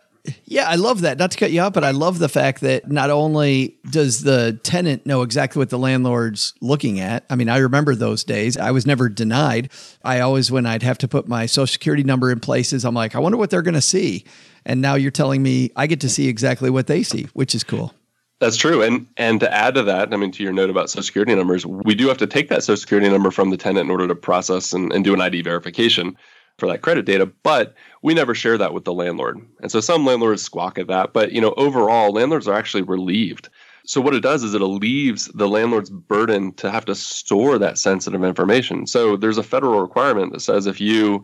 yeah, 0.45 0.67
I 0.67 0.76
love 0.76 1.01
that. 1.01 1.17
Not 1.17 1.32
to 1.32 1.38
cut 1.38 1.51
you 1.51 1.61
off, 1.61 1.73
but 1.73 1.84
I 1.84 1.91
love 1.91 2.19
the 2.19 2.30
fact 2.30 2.61
that 2.61 2.89
not 2.89 3.09
only 3.09 3.78
does 3.89 4.21
the 4.21 4.59
tenant 4.63 5.05
know 5.05 5.21
exactly 5.21 5.59
what 5.59 5.69
the 5.69 5.80
landlord's 5.80 6.53
looking 6.61 6.99
at. 6.99 7.26
I 7.30 7.36
mean, 7.36 7.49
I 7.49 7.57
remember 7.57 7.95
those 7.95 8.23
days. 8.23 8.57
I 8.57 8.71
was 8.71 8.86
never 8.86 9.09
denied. 9.09 9.71
I 10.03 10.19
always, 10.19 10.51
when 10.51 10.65
I'd 10.65 10.84
have 10.84 10.97
to 10.99 11.07
put 11.07 11.28
my 11.28 11.45
social 11.45 11.67
security 11.67 12.03
number 12.03 12.32
in 12.32 12.39
places, 12.39 12.86
I'm 12.86 12.95
like, 12.95 13.15
I 13.15 13.19
wonder 13.19 13.38
what 13.38 13.49
they're 13.49 13.61
going 13.61 13.76
to 13.76 13.82
see. 13.82 14.26
And 14.65 14.82
now 14.82 14.95
you're 14.95 15.11
telling 15.11 15.43
me 15.43 15.71
I 15.76 15.88
get 15.88 16.01
to 16.01 16.09
see 16.09 16.28
exactly 16.28 16.69
what 16.69 16.88
they 16.88 17.03
see, 17.03 17.28
which 17.34 17.53
is 17.53 17.63
cool. 17.63 17.93
That's 18.39 18.57
true. 18.57 18.82
And 18.82 19.07
and 19.15 19.39
to 19.39 19.53
add 19.53 19.76
to 19.76 19.84
that, 19.84 20.13
I 20.13 20.17
mean, 20.17 20.32
to 20.32 20.43
your 20.43 20.51
note 20.51 20.69
about 20.69 20.89
social 20.89 21.03
security 21.03 21.34
numbers, 21.34 21.65
we 21.65 21.95
do 21.95 22.07
have 22.09 22.17
to 22.17 22.28
take 22.28 22.49
that 22.49 22.63
social 22.63 22.82
security 22.82 23.09
number 23.09 23.32
from 23.32 23.49
the 23.49 23.57
tenant 23.57 23.86
in 23.86 23.91
order 23.91 24.07
to 24.07 24.15
process 24.15 24.73
and, 24.73 24.91
and 24.91 25.05
do 25.05 25.13
an 25.13 25.21
ID 25.21 25.41
verification 25.41 26.17
for 26.58 26.68
that 26.68 26.82
credit 26.82 27.06
data. 27.06 27.26
But 27.43 27.76
we 28.01 28.14
never 28.14 28.36
share 28.36 28.58
that 28.58 28.74
with 28.74 28.86
the 28.86 28.93
landlord. 28.93 29.39
And 29.62 29.72
so 29.72 29.80
some 29.80 30.06
landlords 30.06 30.43
squawk 30.43 30.78
at 30.78 30.88
that. 30.88 31.14
But 31.14 31.32
you 31.32 31.41
know, 31.41 31.53
overall, 31.58 32.12
landlords 32.12 32.47
are 32.47 32.58
actually 32.58 32.84
relieved. 32.84 33.49
So 33.86 34.01
what 34.01 34.16
it 34.16 34.22
does 34.22 34.43
is 34.43 34.53
it 34.53 34.62
alleviates 34.62 35.28
the 35.36 35.47
landlord's 35.47 35.91
burden 35.91 36.53
to 36.53 36.72
have 36.72 36.86
to 36.86 36.95
store 36.95 37.60
that 37.60 37.78
sensitive 37.78 38.24
information. 38.24 38.88
So 38.88 39.16
there's 39.16 39.38
a 39.38 39.43
federal 39.43 39.82
requirement 39.82 40.34
that 40.34 40.39
says 40.39 40.66
if 40.66 40.82
you 40.82 41.24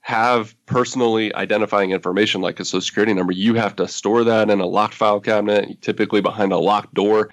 have 0.00 0.56
personally 0.64 1.34
identifying 1.34 1.90
information 1.90 2.40
like 2.40 2.58
a 2.58 2.64
social 2.64 2.80
security 2.80 3.12
number, 3.12 3.32
you 3.32 3.54
have 3.54 3.76
to 3.76 3.86
store 3.86 4.24
that 4.24 4.48
in 4.48 4.60
a 4.60 4.66
locked 4.66 4.94
file 4.94 5.20
cabinet, 5.20 5.82
typically 5.82 6.22
behind 6.22 6.52
a 6.52 6.58
locked 6.58 6.94
door. 6.94 7.30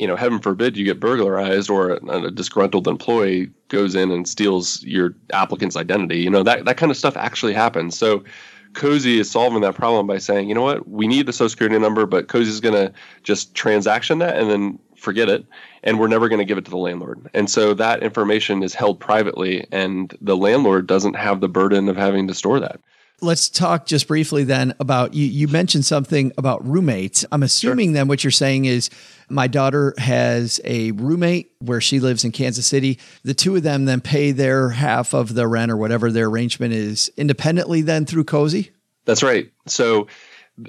You 0.00 0.06
know, 0.06 0.16
heaven 0.16 0.40
forbid 0.40 0.76
you 0.76 0.84
get 0.84 0.98
burglarized 0.98 1.70
or 1.70 1.90
a, 1.90 2.26
a 2.26 2.30
disgruntled 2.30 2.88
employee 2.88 3.50
goes 3.68 3.94
in 3.94 4.10
and 4.10 4.26
steals 4.26 4.82
your 4.82 5.14
applicant's 5.32 5.76
identity. 5.76 6.18
You 6.18 6.30
know, 6.30 6.42
that, 6.42 6.64
that 6.64 6.76
kind 6.76 6.90
of 6.90 6.96
stuff 6.96 7.16
actually 7.16 7.52
happens. 7.52 7.98
So 7.98 8.24
Cozy 8.72 9.18
is 9.18 9.30
solving 9.30 9.62
that 9.62 9.74
problem 9.74 10.06
by 10.06 10.18
saying, 10.18 10.48
you 10.48 10.54
know 10.54 10.62
what, 10.62 10.88
we 10.88 11.06
need 11.06 11.26
the 11.26 11.32
social 11.32 11.50
security 11.50 11.78
number, 11.78 12.06
but 12.06 12.28
Cozy 12.28 12.50
is 12.50 12.60
going 12.60 12.74
to 12.74 12.92
just 13.24 13.54
transaction 13.54 14.18
that 14.18 14.36
and 14.36 14.50
then 14.50 14.78
forget 14.96 15.28
it. 15.28 15.44
And 15.82 15.98
we're 15.98 16.08
never 16.08 16.28
going 16.28 16.38
to 16.38 16.44
give 16.44 16.58
it 16.58 16.64
to 16.66 16.70
the 16.70 16.76
landlord. 16.76 17.28
And 17.34 17.50
so 17.50 17.74
that 17.74 18.02
information 18.02 18.62
is 18.62 18.74
held 18.74 19.00
privately, 19.00 19.66
and 19.72 20.16
the 20.20 20.36
landlord 20.36 20.86
doesn't 20.86 21.14
have 21.14 21.40
the 21.40 21.48
burden 21.48 21.88
of 21.88 21.96
having 21.96 22.28
to 22.28 22.34
store 22.34 22.60
that. 22.60 22.80
Let's 23.22 23.48
talk 23.48 23.86
just 23.86 24.08
briefly 24.08 24.44
then 24.44 24.74
about 24.80 25.14
you. 25.14 25.26
You 25.26 25.48
mentioned 25.48 25.84
something 25.84 26.32
about 26.38 26.66
roommates. 26.66 27.24
I'm 27.30 27.42
assuming 27.42 27.92
then 27.92 28.08
what 28.08 28.24
you're 28.24 28.30
saying 28.30 28.64
is 28.64 28.90
my 29.28 29.46
daughter 29.46 29.94
has 29.98 30.60
a 30.64 30.92
roommate 30.92 31.52
where 31.58 31.80
she 31.80 32.00
lives 32.00 32.24
in 32.24 32.32
Kansas 32.32 32.66
City. 32.66 32.98
The 33.22 33.34
two 33.34 33.56
of 33.56 33.62
them 33.62 33.84
then 33.84 34.00
pay 34.00 34.32
their 34.32 34.70
half 34.70 35.14
of 35.14 35.34
the 35.34 35.46
rent 35.46 35.70
or 35.70 35.76
whatever 35.76 36.10
their 36.10 36.26
arrangement 36.26 36.72
is 36.72 37.10
independently 37.16 37.82
then 37.82 38.06
through 38.06 38.24
Cozy. 38.24 38.70
That's 39.04 39.22
right. 39.22 39.50
So 39.66 40.08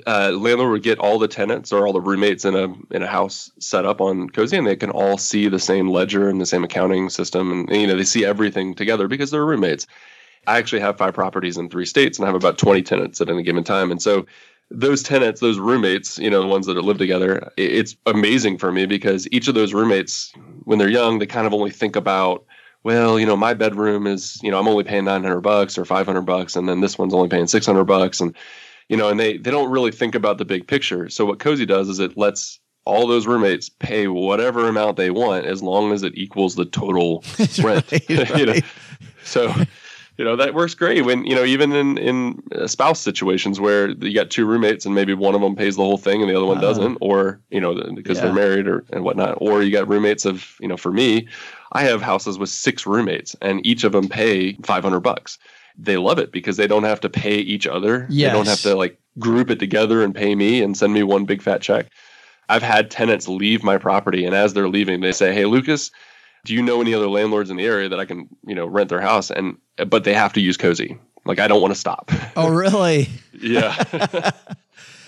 uh, 0.05 0.31
landlord 0.31 0.71
would 0.71 0.83
get 0.83 0.99
all 0.99 1.19
the 1.19 1.27
tenants 1.27 1.71
or 1.71 1.85
all 1.85 1.93
the 1.93 2.01
roommates 2.01 2.45
in 2.45 2.55
a 2.55 2.95
in 2.95 3.03
a 3.03 3.07
house 3.07 3.51
set 3.59 3.85
up 3.85 4.01
on 4.01 4.29
Cozy, 4.29 4.57
and 4.57 4.67
they 4.67 4.75
can 4.75 4.89
all 4.89 5.17
see 5.17 5.47
the 5.47 5.59
same 5.59 5.89
ledger 5.89 6.29
and 6.29 6.39
the 6.39 6.45
same 6.45 6.63
accounting 6.63 7.09
system, 7.09 7.51
and, 7.51 7.69
and 7.69 7.81
you 7.81 7.87
know 7.87 7.95
they 7.95 8.03
see 8.03 8.25
everything 8.25 8.73
together 8.73 9.07
because 9.07 9.31
they're 9.31 9.45
roommates. 9.45 9.87
I 10.47 10.57
actually 10.57 10.81
have 10.81 10.97
five 10.97 11.13
properties 11.13 11.57
in 11.57 11.69
three 11.69 11.85
states, 11.85 12.17
and 12.17 12.25
I 12.25 12.27
have 12.27 12.35
about 12.35 12.57
twenty 12.57 12.81
tenants 12.81 13.21
at 13.21 13.29
any 13.29 13.43
given 13.43 13.63
time, 13.63 13.91
and 13.91 14.01
so 14.01 14.25
those 14.73 15.03
tenants, 15.03 15.41
those 15.41 15.59
roommates, 15.59 16.17
you 16.17 16.29
know, 16.29 16.41
the 16.41 16.47
ones 16.47 16.65
that 16.65 16.77
live 16.77 16.97
together, 16.97 17.51
it's 17.57 17.97
amazing 18.05 18.57
for 18.57 18.71
me 18.71 18.85
because 18.85 19.27
each 19.31 19.49
of 19.49 19.53
those 19.53 19.73
roommates, 19.73 20.31
when 20.63 20.79
they're 20.79 20.89
young, 20.89 21.19
they 21.19 21.25
kind 21.25 21.45
of 21.45 21.53
only 21.53 21.71
think 21.71 21.95
about 21.95 22.45
well, 22.83 23.19
you 23.19 23.25
know, 23.25 23.37
my 23.37 23.53
bedroom 23.53 24.07
is, 24.07 24.39
you 24.41 24.49
know, 24.49 24.59
I'm 24.59 24.67
only 24.67 24.83
paying 24.83 25.05
900 25.05 25.41
bucks 25.41 25.77
or 25.77 25.85
500 25.85 26.21
bucks, 26.21 26.55
and 26.55 26.67
then 26.67 26.81
this 26.81 26.97
one's 26.97 27.13
only 27.13 27.29
paying 27.29 27.47
600 27.47 27.83
bucks, 27.83 28.19
and 28.19 28.35
you 28.89 28.97
know, 28.97 29.09
and 29.09 29.19
they 29.19 29.37
they 29.37 29.51
don't 29.51 29.71
really 29.71 29.91
think 29.91 30.15
about 30.15 30.37
the 30.37 30.45
big 30.45 30.67
picture. 30.67 31.09
So 31.09 31.25
what 31.25 31.39
Cozy 31.39 31.65
does 31.65 31.89
is 31.89 31.99
it 31.99 32.17
lets 32.17 32.59
all 32.83 33.05
those 33.07 33.27
roommates 33.27 33.69
pay 33.69 34.07
whatever 34.07 34.67
amount 34.67 34.97
they 34.97 35.11
want 35.11 35.45
as 35.45 35.61
long 35.61 35.93
as 35.93 36.01
it 36.01 36.17
equals 36.17 36.55
the 36.55 36.65
total 36.65 37.23
rent. 37.63 37.89
Right, 37.91 38.09
you 38.09 38.45
know, 38.47 38.55
so 39.23 39.53
you 40.17 40.25
know 40.25 40.35
that 40.35 40.53
works 40.53 40.75
great 40.75 41.03
when 41.05 41.25
you 41.25 41.33
know 41.35 41.43
even 41.43 41.71
in 41.71 41.97
in 41.97 42.43
uh, 42.53 42.67
spouse 42.67 42.99
situations 42.99 43.59
where 43.59 43.89
you 43.89 44.13
got 44.13 44.29
two 44.29 44.45
roommates 44.45 44.85
and 44.85 44.93
maybe 44.93 45.13
one 45.13 45.33
of 45.35 45.41
them 45.41 45.55
pays 45.55 45.75
the 45.77 45.83
whole 45.83 45.97
thing 45.97 46.21
and 46.21 46.29
the 46.29 46.35
other 46.35 46.45
one 46.45 46.57
Uh-huh. 46.57 46.67
doesn't 46.67 46.97
or 47.01 47.39
you 47.49 47.61
know 47.61 47.73
because 47.95 48.17
Yeah. 48.17 48.25
they're 48.25 48.33
married 48.33 48.67
or 48.67 48.83
and 48.91 49.03
whatnot 49.03 49.37
or 49.39 49.63
you 49.63 49.71
got 49.71 49.87
roommates 49.87 50.25
of 50.25 50.55
you 50.59 50.67
know 50.67 50.77
for 50.77 50.91
me 50.91 51.27
i 51.71 51.83
have 51.83 52.01
houses 52.01 52.37
with 52.37 52.49
six 52.49 52.85
roommates 52.85 53.35
and 53.41 53.65
each 53.65 53.83
of 53.83 53.93
them 53.93 54.07
pay 54.09 54.53
500 54.63 54.99
bucks 54.99 55.37
they 55.77 55.97
love 55.97 56.19
it 56.19 56.31
because 56.31 56.57
they 56.57 56.67
don't 56.67 56.83
have 56.83 56.99
to 56.99 57.09
pay 57.09 57.37
each 57.37 57.65
other 57.65 58.05
they 58.27 58.33
don't 58.33 58.47
have 58.47 58.61
to 58.63 58.75
like 58.75 58.99
group 59.19 59.49
it 59.49 59.59
together 59.59 60.03
and 60.03 60.13
pay 60.13 60.35
me 60.35 60.61
and 60.61 60.77
send 60.77 60.93
me 60.93 61.03
one 61.03 61.25
big 61.25 61.41
fat 61.41 61.61
check 61.61 61.87
i've 62.49 62.61
had 62.63 62.91
tenants 62.91 63.27
leave 63.27 63.63
my 63.63 63.77
property 63.77 64.25
and 64.25 64.35
as 64.35 64.53
they're 64.53 64.69
leaving 64.69 64.99
they 65.01 65.11
say 65.13 65.33
hey 65.33 65.45
lucas 65.45 65.89
do 66.45 66.53
you 66.53 66.61
know 66.61 66.81
any 66.81 66.93
other 66.93 67.07
landlords 67.07 67.49
in 67.49 67.57
the 67.57 67.65
area 67.65 67.89
that 67.89 67.99
I 67.99 68.05
can, 68.05 68.29
you 68.45 68.55
know, 68.55 68.65
rent 68.65 68.89
their 68.89 69.01
house? 69.01 69.31
And 69.31 69.57
but 69.87 70.03
they 70.03 70.13
have 70.13 70.33
to 70.33 70.41
use 70.41 70.57
Cozy. 70.57 70.97
Like 71.25 71.39
I 71.39 71.47
don't 71.47 71.61
want 71.61 71.73
to 71.73 71.79
stop. 71.79 72.11
Oh, 72.35 72.49
really? 72.49 73.09
yeah. 73.33 74.31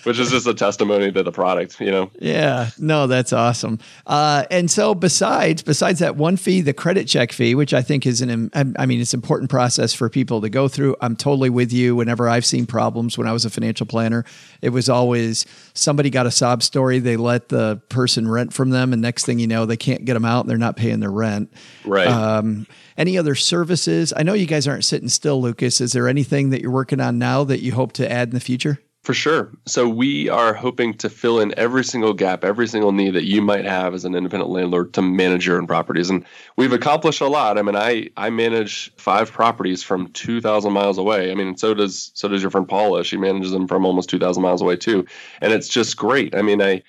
Which 0.04 0.18
is 0.18 0.30
just 0.30 0.46
a 0.46 0.54
testimony 0.54 1.10
to 1.12 1.22
the 1.22 1.32
product, 1.32 1.80
you 1.80 1.90
know. 1.90 2.10
Yeah, 2.18 2.70
no, 2.78 3.06
that's 3.06 3.32
awesome. 3.32 3.78
Uh, 4.06 4.44
and 4.50 4.70
so, 4.70 4.94
besides 4.94 5.62
besides 5.62 5.98
that 6.00 6.16
one 6.16 6.36
fee, 6.36 6.60
the 6.60 6.72
credit 6.72 7.08
check 7.08 7.32
fee, 7.32 7.54
which 7.54 7.74
I 7.74 7.82
think 7.82 8.06
is 8.06 8.20
an, 8.20 8.50
I 8.54 8.86
mean, 8.86 9.00
it's 9.00 9.14
an 9.14 9.18
important 9.18 9.50
process 9.50 9.94
for 9.94 10.08
people 10.08 10.40
to 10.42 10.48
go 10.48 10.68
through. 10.68 10.96
I'm 11.00 11.16
totally 11.16 11.50
with 11.50 11.72
you. 11.72 11.96
Whenever 11.96 12.28
I've 12.28 12.44
seen 12.44 12.66
problems 12.66 13.16
when 13.18 13.26
I 13.26 13.32
was 13.32 13.44
a 13.44 13.50
financial 13.50 13.86
planner, 13.86 14.24
it 14.62 14.70
was 14.70 14.88
always 14.88 15.46
somebody 15.74 16.10
got 16.10 16.26
a 16.26 16.30
sob 16.30 16.62
story. 16.62 16.98
They 16.98 17.16
let 17.16 17.48
the 17.48 17.80
person 17.88 18.28
rent 18.28 18.52
from 18.52 18.70
them, 18.70 18.92
and 18.92 19.02
next 19.02 19.24
thing 19.24 19.38
you 19.38 19.46
know, 19.46 19.66
they 19.66 19.76
can't 19.76 20.04
get 20.04 20.14
them 20.14 20.24
out. 20.24 20.40
and 20.40 20.50
They're 20.50 20.58
not 20.58 20.76
paying 20.76 21.00
their 21.00 21.10
rent. 21.10 21.52
Right. 21.84 22.06
Um, 22.06 22.66
any 22.96 23.18
other 23.18 23.34
services? 23.34 24.12
I 24.16 24.22
know 24.22 24.34
you 24.34 24.46
guys 24.46 24.68
aren't 24.68 24.84
sitting 24.84 25.08
still, 25.08 25.40
Lucas. 25.40 25.80
Is 25.80 25.92
there 25.92 26.08
anything 26.08 26.50
that 26.50 26.60
you're 26.60 26.70
working 26.70 27.00
on 27.00 27.18
now 27.18 27.44
that 27.44 27.60
you 27.60 27.72
hope 27.72 27.92
to 27.94 28.10
add 28.10 28.28
in 28.28 28.34
the 28.34 28.40
future? 28.40 28.78
For 29.04 29.12
sure. 29.12 29.50
So 29.66 29.86
we 29.86 30.30
are 30.30 30.54
hoping 30.54 30.94
to 30.94 31.10
fill 31.10 31.38
in 31.38 31.52
every 31.58 31.84
single 31.84 32.14
gap, 32.14 32.42
every 32.42 32.66
single 32.66 32.90
need 32.90 33.10
that 33.10 33.24
you 33.24 33.42
might 33.42 33.66
have 33.66 33.92
as 33.92 34.06
an 34.06 34.14
independent 34.14 34.50
landlord 34.50 34.94
to 34.94 35.02
manage 35.02 35.46
your 35.46 35.58
own 35.58 35.66
properties. 35.66 36.08
And 36.08 36.24
we've 36.56 36.72
accomplished 36.72 37.20
a 37.20 37.26
lot. 37.26 37.58
I 37.58 37.62
mean, 37.62 37.76
I 37.76 38.08
I 38.16 38.30
manage 38.30 38.90
five 38.96 39.30
properties 39.30 39.82
from 39.82 40.08
2,000 40.12 40.72
miles 40.72 40.96
away. 40.96 41.30
I 41.30 41.34
mean, 41.34 41.54
so 41.58 41.74
does 41.74 42.12
so 42.14 42.28
does 42.28 42.40
your 42.40 42.50
friend 42.50 42.66
Paula. 42.66 43.04
She 43.04 43.18
manages 43.18 43.50
them 43.50 43.68
from 43.68 43.84
almost 43.84 44.08
2,000 44.08 44.42
miles 44.42 44.62
away 44.62 44.76
too. 44.76 45.04
And 45.42 45.52
it's 45.52 45.68
just 45.68 45.98
great. 45.98 46.34
I 46.34 46.40
mean, 46.40 46.62
I 46.62 46.82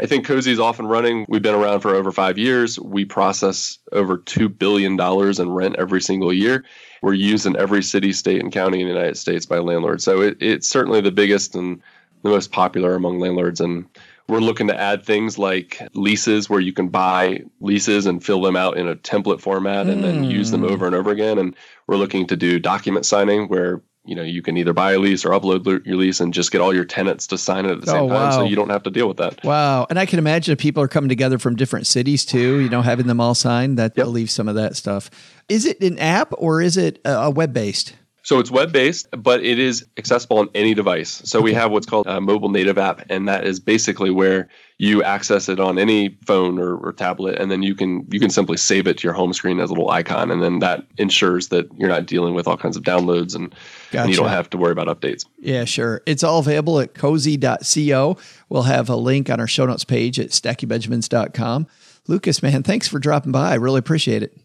I 0.00 0.06
think 0.06 0.26
Cozy 0.26 0.50
is 0.50 0.58
off 0.58 0.78
and 0.78 0.90
running. 0.90 1.26
We've 1.28 1.42
been 1.42 1.54
around 1.54 1.80
for 1.80 1.94
over 1.94 2.10
five 2.10 2.38
years. 2.38 2.78
We 2.78 3.04
process 3.04 3.78
over 3.92 4.18
$2 4.18 4.58
billion 4.58 4.98
in 5.00 5.50
rent 5.50 5.76
every 5.78 6.00
single 6.00 6.32
year. 6.32 6.64
We're 7.02 7.14
used 7.14 7.46
in 7.46 7.56
every 7.56 7.82
city, 7.82 8.12
state, 8.12 8.40
and 8.40 8.52
county 8.52 8.80
in 8.80 8.88
the 8.88 8.94
United 8.94 9.16
States 9.16 9.46
by 9.46 9.58
landlords. 9.58 10.02
So 10.02 10.20
it, 10.22 10.38
it's 10.40 10.68
certainly 10.68 11.00
the 11.00 11.12
biggest 11.12 11.54
and 11.54 11.80
the 12.22 12.30
most 12.30 12.52
popular 12.52 12.94
among 12.94 13.20
landlords. 13.20 13.60
And 13.60 13.86
we're 14.28 14.40
looking 14.40 14.68
to 14.68 14.80
add 14.80 15.04
things 15.04 15.38
like 15.38 15.80
leases 15.94 16.48
where 16.48 16.60
you 16.60 16.72
can 16.72 16.88
buy 16.88 17.44
leases 17.60 18.06
and 18.06 18.24
fill 18.24 18.40
them 18.40 18.56
out 18.56 18.76
in 18.76 18.88
a 18.88 18.96
template 18.96 19.40
format 19.40 19.88
and 19.88 20.02
then 20.02 20.24
use 20.24 20.50
them 20.50 20.62
hmm. 20.62 20.72
over 20.72 20.86
and 20.86 20.94
over 20.94 21.10
again. 21.10 21.38
And 21.38 21.54
we're 21.86 21.96
looking 21.96 22.26
to 22.28 22.36
do 22.36 22.58
document 22.58 23.04
signing 23.04 23.48
where 23.48 23.82
you 24.04 24.14
know 24.16 24.22
you 24.22 24.42
can 24.42 24.56
either 24.56 24.72
buy 24.72 24.92
a 24.92 24.98
lease 24.98 25.24
or 25.24 25.30
upload 25.30 25.86
your 25.86 25.96
lease 25.96 26.20
and 26.20 26.34
just 26.34 26.50
get 26.50 26.60
all 26.60 26.74
your 26.74 26.84
tenants 26.84 27.28
to 27.28 27.38
sign 27.38 27.64
it 27.66 27.70
at 27.72 27.80
the 27.80 27.86
same 27.86 28.02
Oh, 28.04 28.08
time 28.08 28.32
so 28.32 28.44
you 28.44 28.56
don't 28.56 28.70
have 28.70 28.82
to 28.84 28.90
deal 28.90 29.06
with 29.06 29.18
that. 29.18 29.42
Wow. 29.44 29.86
And 29.88 29.98
I 29.98 30.06
can 30.06 30.18
imagine 30.18 30.52
if 30.52 30.58
people 30.58 30.82
are 30.82 30.88
coming 30.88 31.08
together 31.08 31.38
from 31.38 31.54
different 31.56 31.86
cities 31.86 32.24
too, 32.24 32.58
you 32.60 32.68
know, 32.68 32.82
having 32.82 33.06
them 33.06 33.20
all 33.20 33.34
sign 33.34 33.76
that 33.76 33.92
Yep. 33.96 34.06
relieves 34.06 34.32
some 34.32 34.48
of 34.48 34.54
that 34.56 34.74
stuff. 34.76 35.10
Is 35.48 35.66
it 35.66 35.80
an 35.80 35.98
app 35.98 36.32
or 36.38 36.60
is 36.60 36.76
it 36.76 37.00
a 37.04 37.30
web 37.30 37.52
based? 37.52 37.94
So 38.24 38.38
it's 38.38 38.52
web 38.52 38.72
based, 38.72 39.08
but 39.10 39.44
it 39.44 39.58
is 39.58 39.84
accessible 39.96 40.38
on 40.38 40.48
any 40.54 40.74
device. 40.74 41.22
So 41.24 41.40
we 41.40 41.52
have 41.54 41.72
what's 41.72 41.86
called 41.86 42.06
a 42.06 42.20
mobile 42.20 42.50
native 42.50 42.78
app, 42.78 43.04
and 43.10 43.28
that 43.28 43.44
is 43.44 43.58
basically 43.58 44.10
where 44.10 44.48
you 44.78 45.02
access 45.02 45.48
it 45.48 45.58
on 45.58 45.76
any 45.76 46.16
phone 46.24 46.58
or, 46.58 46.76
or, 46.76 46.92
tablet, 46.92 47.38
and 47.40 47.50
then 47.50 47.62
you 47.62 47.74
can 47.74 48.06
you 48.10 48.20
can 48.20 48.30
simply 48.30 48.56
save 48.56 48.86
it 48.86 48.98
to 48.98 49.04
your 49.04 49.12
home 49.12 49.32
screen 49.32 49.58
as 49.58 49.70
a 49.70 49.72
little 49.72 49.90
icon, 49.90 50.30
and 50.30 50.40
then 50.40 50.60
that 50.60 50.84
ensures 50.98 51.48
that 51.48 51.68
you're 51.76 51.88
not 51.88 52.06
dealing 52.06 52.34
with 52.34 52.46
all 52.46 52.56
kinds 52.56 52.76
of 52.76 52.84
downloads 52.84 53.34
and, 53.34 53.50
gotcha. 53.90 54.02
and 54.02 54.10
you 54.10 54.16
don't 54.16 54.28
have 54.28 54.48
to 54.50 54.56
worry 54.56 54.72
about 54.72 54.86
updates. 54.86 55.26
Yeah, 55.40 55.64
sure. 55.64 56.02
It's 56.06 56.22
all 56.22 56.38
available 56.38 56.78
at 56.78 56.94
cozy.co. 56.94 58.16
We'll 58.48 58.62
have 58.62 58.88
a 58.88 58.96
link 58.96 59.30
on 59.30 59.40
our 59.40 59.48
show 59.48 59.66
notes 59.66 59.84
page 59.84 60.20
at 60.20 60.28
stackingbenjamins.com. 60.28 61.66
Lucas, 62.06 62.42
man, 62.42 62.62
thanks 62.62 62.86
for 62.86 62.98
dropping 62.98 63.32
by. 63.32 63.50
I 63.50 63.54
really 63.54 63.78
appreciate 63.78 64.22
it. 64.22 64.36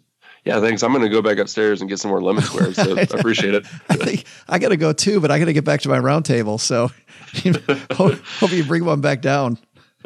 Yeah, 0.48 0.62
thanks. 0.62 0.82
I'm 0.82 0.94
going 0.94 1.04
to 1.04 1.10
go 1.10 1.22
back 1.22 1.40
upstairs 1.40 1.82
and 1.82 1.90
get 1.90 2.00
some 2.00 2.10
more 2.10 2.22
lemon 2.22 2.42
squares. 2.42 2.78
So 2.78 2.98
I 2.98 3.02
appreciate 3.02 3.54
it. 3.54 3.66
I 3.90 3.98
think 3.98 4.26
I 4.48 4.60
got 4.60 4.70
to 4.70 4.78
go 4.78 4.94
too, 4.94 5.20
but 5.20 5.30
I 5.30 5.40
got 5.40 5.46
to 5.46 5.54
get 5.54 5.66
back 5.66 5.82
to 5.82 5.90
my 5.90 6.00
round 6.00 6.24
table. 6.24 6.58
So 6.58 6.90
you 7.44 7.54
hope, 7.92 8.18
hope 8.40 8.52
you 8.52 8.64
bring 8.64 8.86
one 8.86 9.02
back 9.02 9.22
down. 9.22 9.58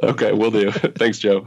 Okay, 0.02 0.34
we'll 0.34 0.50
do. 0.50 0.72
thanks, 0.72 1.20
Joe. 1.20 1.46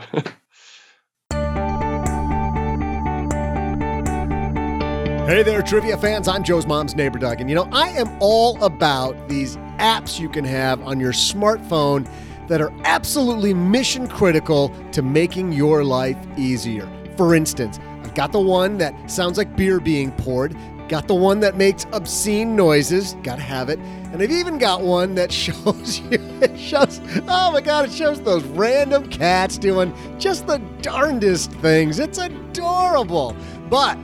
Hey 5.26 5.42
there, 5.42 5.60
trivia 5.62 5.96
fans. 5.96 6.28
I'm 6.28 6.44
Joe's 6.44 6.66
mom's 6.66 6.94
neighbor, 6.94 7.18
Doug. 7.18 7.40
And 7.40 7.50
you 7.50 7.56
know, 7.56 7.68
I 7.72 7.88
am 7.88 8.16
all 8.20 8.62
about 8.62 9.28
these 9.28 9.56
apps 9.80 10.20
you 10.20 10.28
can 10.28 10.44
have 10.44 10.80
on 10.82 11.00
your 11.00 11.12
smartphone 11.12 12.08
that 12.46 12.60
are 12.60 12.72
absolutely 12.84 13.54
mission 13.54 14.06
critical 14.06 14.68
to 14.92 15.02
making 15.02 15.52
your 15.52 15.82
life 15.82 16.18
easier. 16.36 16.88
For 17.16 17.34
instance, 17.34 17.80
Got 18.14 18.32
the 18.32 18.40
one 18.40 18.78
that 18.78 19.10
sounds 19.10 19.38
like 19.38 19.56
beer 19.56 19.80
being 19.80 20.12
poured. 20.12 20.56
Got 20.88 21.08
the 21.08 21.14
one 21.14 21.40
that 21.40 21.56
makes 21.56 21.86
obscene 21.92 22.54
noises. 22.54 23.16
Gotta 23.22 23.42
have 23.42 23.70
it. 23.70 23.78
And 24.12 24.22
I've 24.22 24.30
even 24.30 24.58
got 24.58 24.82
one 24.82 25.14
that 25.16 25.32
shows 25.44 26.00
you, 26.00 26.18
it 26.40 26.58
shows, 26.58 27.00
oh 27.28 27.50
my 27.50 27.60
God, 27.60 27.86
it 27.86 27.92
shows 27.92 28.20
those 28.20 28.44
random 28.44 29.08
cats 29.08 29.58
doing 29.58 29.92
just 30.18 30.46
the 30.46 30.58
darndest 30.82 31.50
things. 31.54 31.98
It's 31.98 32.18
adorable. 32.18 33.34
But 33.68 33.96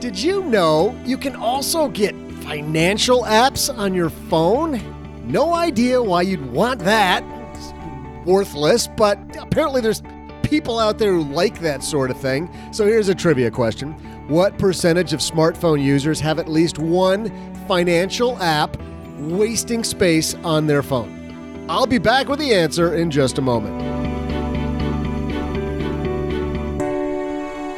did 0.00 0.20
you 0.20 0.44
know 0.44 0.94
you 1.04 1.16
can 1.16 1.36
also 1.36 1.88
get 1.88 2.14
financial 2.42 3.22
apps 3.22 3.74
on 3.74 3.94
your 3.94 4.10
phone? 4.10 4.82
No 5.26 5.54
idea 5.54 6.02
why 6.02 6.22
you'd 6.22 6.44
want 6.52 6.80
that. 6.80 7.24
It's 7.54 7.72
worthless, 8.26 8.88
but 8.88 9.18
apparently 9.38 9.80
there's 9.80 10.02
people 10.44 10.78
out 10.78 10.98
there 10.98 11.12
who 11.12 11.24
like 11.24 11.60
that 11.60 11.82
sort 11.82 12.10
of 12.10 12.20
thing. 12.20 12.48
So 12.72 12.86
here's 12.86 13.08
a 13.08 13.14
trivia 13.14 13.50
question 13.50 13.92
What 14.28 14.58
percentage 14.58 15.12
of 15.12 15.20
smartphone 15.20 15.82
users 15.82 16.20
have 16.20 16.38
at 16.38 16.48
least 16.48 16.78
one 16.78 17.30
financial 17.66 18.40
app 18.42 18.76
wasting 19.18 19.82
space 19.82 20.34
on 20.44 20.66
their 20.66 20.82
phone? 20.82 21.66
I'll 21.68 21.86
be 21.86 21.98
back 21.98 22.28
with 22.28 22.38
the 22.38 22.52
answer 22.52 22.94
in 22.94 23.10
just 23.10 23.38
a 23.38 23.42
moment. 23.42 23.94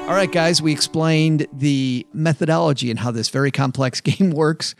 All 0.08 0.14
right, 0.14 0.30
guys, 0.30 0.62
we 0.62 0.72
explained 0.72 1.48
the 1.52 2.06
methodology 2.12 2.90
and 2.90 2.98
how 2.98 3.10
this 3.10 3.28
very 3.28 3.50
complex 3.50 4.00
game 4.02 4.30
works 4.30 4.74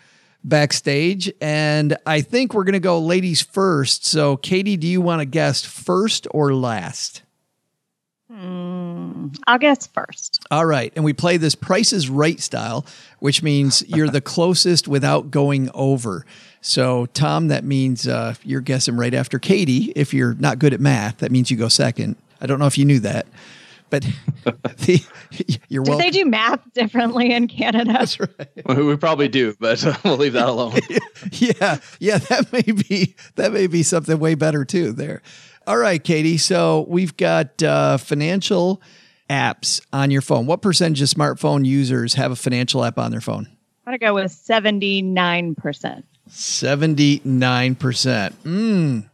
backstage. 0.45 1.33
And 1.41 1.97
I 2.07 2.21
think 2.21 2.55
we're 2.55 2.65
going 2.65 2.75
to 2.75 2.81
go 2.81 3.01
ladies 3.01 3.43
first. 3.43 4.07
So, 4.07 4.37
Katie, 4.37 4.77
do 4.77 4.87
you 4.87 5.01
want 5.01 5.21
to 5.21 5.27
guess 5.27 5.65
first 5.65 6.27
or 6.31 6.55
last? 6.55 7.23
Mm, 8.37 9.37
I'll 9.47 9.59
guess 9.59 9.87
first. 9.87 10.45
All 10.51 10.67
right. 10.67 10.93
And 10.95 11.05
we 11.05 11.13
play 11.13 11.39
this 11.39 11.55
Price 11.55 11.93
is 11.93 12.11
Right 12.11 12.39
style, 12.41 12.85
which 13.19 13.43
means 13.43 13.83
you're 13.89 14.09
the 14.09 14.21
closest 14.21 14.87
without 14.87 15.31
going 15.31 15.71
over. 15.73 16.27
So, 16.61 17.07
Tom, 17.07 17.49
that 17.49 17.65
means 17.65 18.07
uh, 18.07 18.35
you're 18.45 18.61
guessing 18.61 18.97
right 18.97 19.15
after 19.15 19.39
Katie. 19.39 19.93
If 19.97 20.13
you're 20.13 20.35
not 20.35 20.59
good 20.59 20.75
at 20.75 20.81
math, 20.81 21.19
that 21.19 21.31
means 21.31 21.51
you 21.51 21.57
go 21.57 21.69
second. 21.69 22.17
I 22.41 22.47
don't 22.47 22.59
know 22.59 22.67
if 22.67 22.77
you 22.77 22.85
knew 22.85 23.01
that. 23.01 23.27
But 23.89 24.03
the, 24.45 25.01
you're 25.69 25.85
do 25.85 25.97
they 25.97 26.11
do 26.11 26.25
math 26.25 26.61
differently 26.75 27.33
in 27.33 27.47
Canada? 27.47 27.93
That's 27.93 28.19
right. 28.19 28.67
We 28.67 28.97
probably 28.97 29.29
do, 29.29 29.55
but 29.61 29.85
we'll 30.05 30.17
leave 30.17 30.33
that 30.33 30.49
alone. 30.49 30.75
yeah, 31.31 31.79
yeah, 32.01 32.19
that 32.19 32.53
may 32.53 32.63
be 32.63 33.15
that 33.37 33.53
may 33.53 33.69
be 33.69 33.85
something 33.85 34.19
way 34.19 34.35
better 34.35 34.65
too. 34.65 34.91
There, 34.91 35.23
all 35.67 35.79
right, 35.79 36.03
Katie. 36.03 36.39
So 36.39 36.87
we've 36.89 37.17
got 37.17 37.63
uh, 37.63 37.97
financial 37.97 38.81
apps 39.29 39.81
on 39.93 40.11
your 40.11 40.23
phone. 40.23 40.47
What 40.47 40.63
percentage 40.63 41.03
of 41.03 41.09
smartphone 41.09 41.67
users 41.67 42.15
have 42.15 42.31
a 42.31 42.37
financial 42.37 42.85
app 42.85 42.99
on 42.99 43.11
their 43.11 43.21
phone? 43.21 43.49
I'm 43.87 43.93
going 43.93 43.99
to 43.99 44.07
go 44.07 44.15
with 44.15 44.33
79%. 44.33 46.03
79%. 46.29 48.33
Mm. 48.45 49.09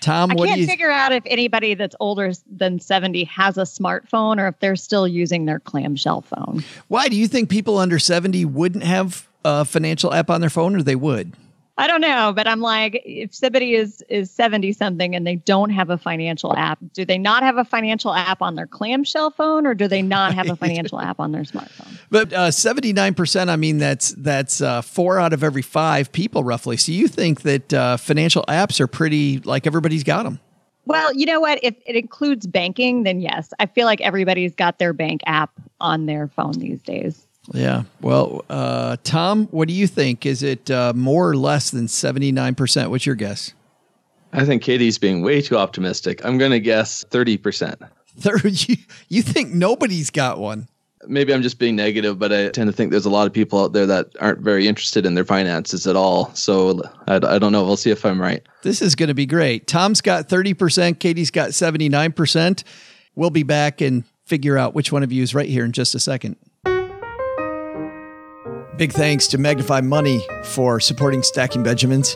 Tom, 0.00 0.30
I 0.30 0.34
what 0.34 0.46
can't 0.46 0.56
do 0.56 0.60
you 0.60 0.66
figure 0.66 0.90
out 0.90 1.12
if 1.12 1.22
anybody 1.26 1.74
that's 1.74 1.96
older 2.00 2.32
than 2.50 2.78
70 2.78 3.24
has 3.24 3.56
a 3.56 3.62
smartphone 3.62 4.38
or 4.38 4.48
if 4.48 4.58
they're 4.60 4.76
still 4.76 5.08
using 5.08 5.46
their 5.46 5.58
clamshell 5.58 6.20
phone. 6.20 6.64
Why 6.88 7.08
do 7.08 7.16
you 7.16 7.28
think 7.28 7.48
people 7.48 7.78
under 7.78 7.98
70 7.98 8.44
wouldn't 8.44 8.84
have 8.84 9.26
a 9.44 9.64
financial 9.64 10.12
app 10.12 10.28
on 10.28 10.40
their 10.40 10.50
phone 10.50 10.76
or 10.76 10.82
they 10.82 10.96
would? 10.96 11.32
I 11.78 11.86
don't 11.86 12.00
know, 12.00 12.32
but 12.34 12.46
I'm 12.46 12.60
like, 12.60 13.02
if 13.04 13.34
somebody 13.34 13.74
is 13.74 14.02
is 14.08 14.30
70 14.30 14.72
something 14.72 15.14
and 15.14 15.26
they 15.26 15.36
don't 15.36 15.68
have 15.70 15.90
a 15.90 15.98
financial 15.98 16.56
app, 16.56 16.78
do 16.94 17.04
they 17.04 17.18
not 17.18 17.42
have 17.42 17.58
a 17.58 17.64
financial 17.64 18.14
app 18.14 18.40
on 18.40 18.54
their 18.54 18.66
clamshell 18.66 19.30
phone, 19.30 19.66
or 19.66 19.74
do 19.74 19.86
they 19.86 20.00
not 20.00 20.32
have 20.32 20.48
a 20.48 20.56
financial 20.64 20.98
app 20.98 21.20
on 21.20 21.32
their 21.32 21.42
smartphone? 21.42 21.98
But 22.10 22.32
uh, 22.32 22.48
79%, 22.48 23.48
I 23.48 23.56
mean, 23.56 23.76
that's 23.76 24.10
that's 24.12 24.62
uh, 24.62 24.80
four 24.80 25.20
out 25.20 25.34
of 25.34 25.44
every 25.44 25.60
five 25.60 26.12
people, 26.12 26.44
roughly. 26.44 26.78
So 26.78 26.92
you 26.92 27.08
think 27.08 27.42
that 27.42 27.74
uh, 27.74 27.98
financial 27.98 28.44
apps 28.48 28.80
are 28.80 28.86
pretty 28.86 29.40
like 29.40 29.66
everybody's 29.66 30.04
got 30.04 30.22
them? 30.22 30.40
Well, 30.86 31.12
you 31.14 31.26
know 31.26 31.40
what? 31.40 31.58
If 31.62 31.74
it 31.84 31.96
includes 31.96 32.46
banking, 32.46 33.02
then 33.02 33.20
yes, 33.20 33.52
I 33.58 33.66
feel 33.66 33.86
like 33.86 34.00
everybody's 34.00 34.54
got 34.54 34.78
their 34.78 34.92
bank 34.92 35.20
app 35.26 35.50
on 35.80 36.06
their 36.06 36.28
phone 36.28 36.52
these 36.52 36.80
days. 36.80 37.26
Yeah. 37.52 37.84
Well, 38.00 38.44
uh, 38.50 38.96
Tom, 39.04 39.46
what 39.50 39.68
do 39.68 39.74
you 39.74 39.86
think? 39.86 40.26
Is 40.26 40.42
it 40.42 40.70
uh, 40.70 40.92
more 40.94 41.28
or 41.28 41.36
less 41.36 41.70
than 41.70 41.86
79%? 41.86 42.90
What's 42.90 43.06
your 43.06 43.14
guess? 43.14 43.52
I 44.32 44.44
think 44.44 44.62
Katie's 44.62 44.98
being 44.98 45.22
way 45.22 45.40
too 45.40 45.56
optimistic. 45.56 46.24
I'm 46.24 46.38
going 46.38 46.50
to 46.50 46.60
guess 46.60 47.04
30%. 47.04 47.88
30, 48.18 48.50
you, 48.72 48.76
you 49.08 49.22
think 49.22 49.52
nobody's 49.52 50.10
got 50.10 50.38
one? 50.38 50.68
Maybe 51.08 51.32
I'm 51.32 51.42
just 51.42 51.60
being 51.60 51.76
negative, 51.76 52.18
but 52.18 52.32
I 52.32 52.48
tend 52.48 52.68
to 52.68 52.72
think 52.72 52.90
there's 52.90 53.06
a 53.06 53.10
lot 53.10 53.28
of 53.28 53.32
people 53.32 53.62
out 53.62 53.72
there 53.72 53.86
that 53.86 54.08
aren't 54.20 54.40
very 54.40 54.66
interested 54.66 55.06
in 55.06 55.14
their 55.14 55.24
finances 55.24 55.86
at 55.86 55.94
all. 55.94 56.34
So 56.34 56.82
I, 57.06 57.16
I 57.16 57.38
don't 57.38 57.52
know. 57.52 57.64
We'll 57.64 57.76
see 57.76 57.90
if 57.90 58.04
I'm 58.04 58.20
right. 58.20 58.42
This 58.62 58.82
is 58.82 58.96
going 58.96 59.08
to 59.08 59.14
be 59.14 59.26
great. 59.26 59.68
Tom's 59.68 60.00
got 60.00 60.28
30%, 60.28 60.98
Katie's 60.98 61.30
got 61.30 61.50
79%. 61.50 62.64
We'll 63.14 63.30
be 63.30 63.44
back 63.44 63.80
and 63.80 64.04
figure 64.24 64.58
out 64.58 64.74
which 64.74 64.90
one 64.90 65.04
of 65.04 65.12
you 65.12 65.22
is 65.22 65.34
right 65.34 65.48
here 65.48 65.64
in 65.64 65.70
just 65.70 65.94
a 65.94 66.00
second. 66.00 66.36
Big 68.76 68.92
thanks 68.92 69.26
to 69.28 69.38
Magnify 69.38 69.80
Money 69.80 70.20
for 70.44 70.80
supporting 70.80 71.22
Stacking 71.22 71.62
Benjamins. 71.62 72.14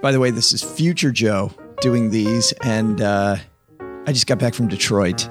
By 0.00 0.10
the 0.10 0.18
way, 0.18 0.32
this 0.32 0.52
is 0.52 0.60
Future 0.60 1.12
Joe 1.12 1.52
doing 1.80 2.10
these, 2.10 2.50
and 2.64 3.00
uh, 3.00 3.36
I 3.78 4.12
just 4.12 4.26
got 4.26 4.40
back 4.40 4.52
from 4.52 4.66
Detroit, 4.66 5.28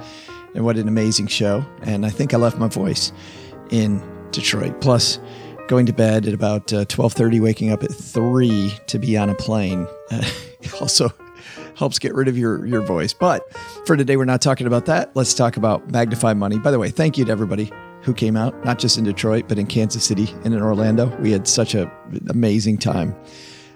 and 0.56 0.64
what 0.64 0.78
an 0.78 0.88
amazing 0.88 1.28
show! 1.28 1.66
And 1.82 2.06
I 2.06 2.10
think 2.10 2.34
I 2.34 2.38
left 2.38 2.58
my 2.58 2.70
voice 2.70 3.12
in 3.70 4.02
Detroit. 4.32 4.80
Plus, 4.80 5.20
going 5.68 5.88
to 5.88 5.94
bed 5.94 6.26
at 6.26 6.34
about 6.34 6.72
uh, 6.72 6.86
twelve 6.86 7.12
thirty, 7.12 7.42
waking 7.42 7.70
up 7.70 7.84
at 7.84 7.92
three 7.92 8.74
to 8.88 8.98
be 8.98 9.18
on 9.18 9.30
a 9.30 9.36
plane, 9.36 9.86
uh, 10.10 10.24
also 10.80 11.12
helps 11.76 12.00
get 12.00 12.16
rid 12.16 12.30
of 12.30 12.38
your 12.38 12.66
your 12.66 12.82
voice. 12.82 13.12
But 13.12 13.44
for 13.86 13.98
today, 13.98 14.16
we're 14.16 14.24
not 14.24 14.42
talking 14.42 14.68
about 14.68 14.86
that. 14.86 15.14
Let's 15.18 15.34
talk 15.34 15.58
about 15.58 15.92
Magnify 15.92 16.34
Money. 16.34 16.60
By 16.60 16.72
the 16.72 16.80
way, 16.80 16.92
thank 16.92 17.18
you 17.18 17.26
to 17.26 17.32
everybody 17.32 17.74
who 18.02 18.14
came 18.14 18.36
out, 18.36 18.66
not 18.66 18.80
just 18.80 18.97
in 18.97 19.04
Detroit, 19.04 19.45
but 19.47 19.60
in 19.60 19.68
Kansas 19.68 20.04
City 20.04 20.34
and 20.43 20.54
in 20.54 20.62
Orlando. 20.62 21.16
We 21.18 21.32
had 21.32 21.47
such 21.47 21.76
an 21.76 21.89
amazing 22.30 22.78
time. 22.80 23.16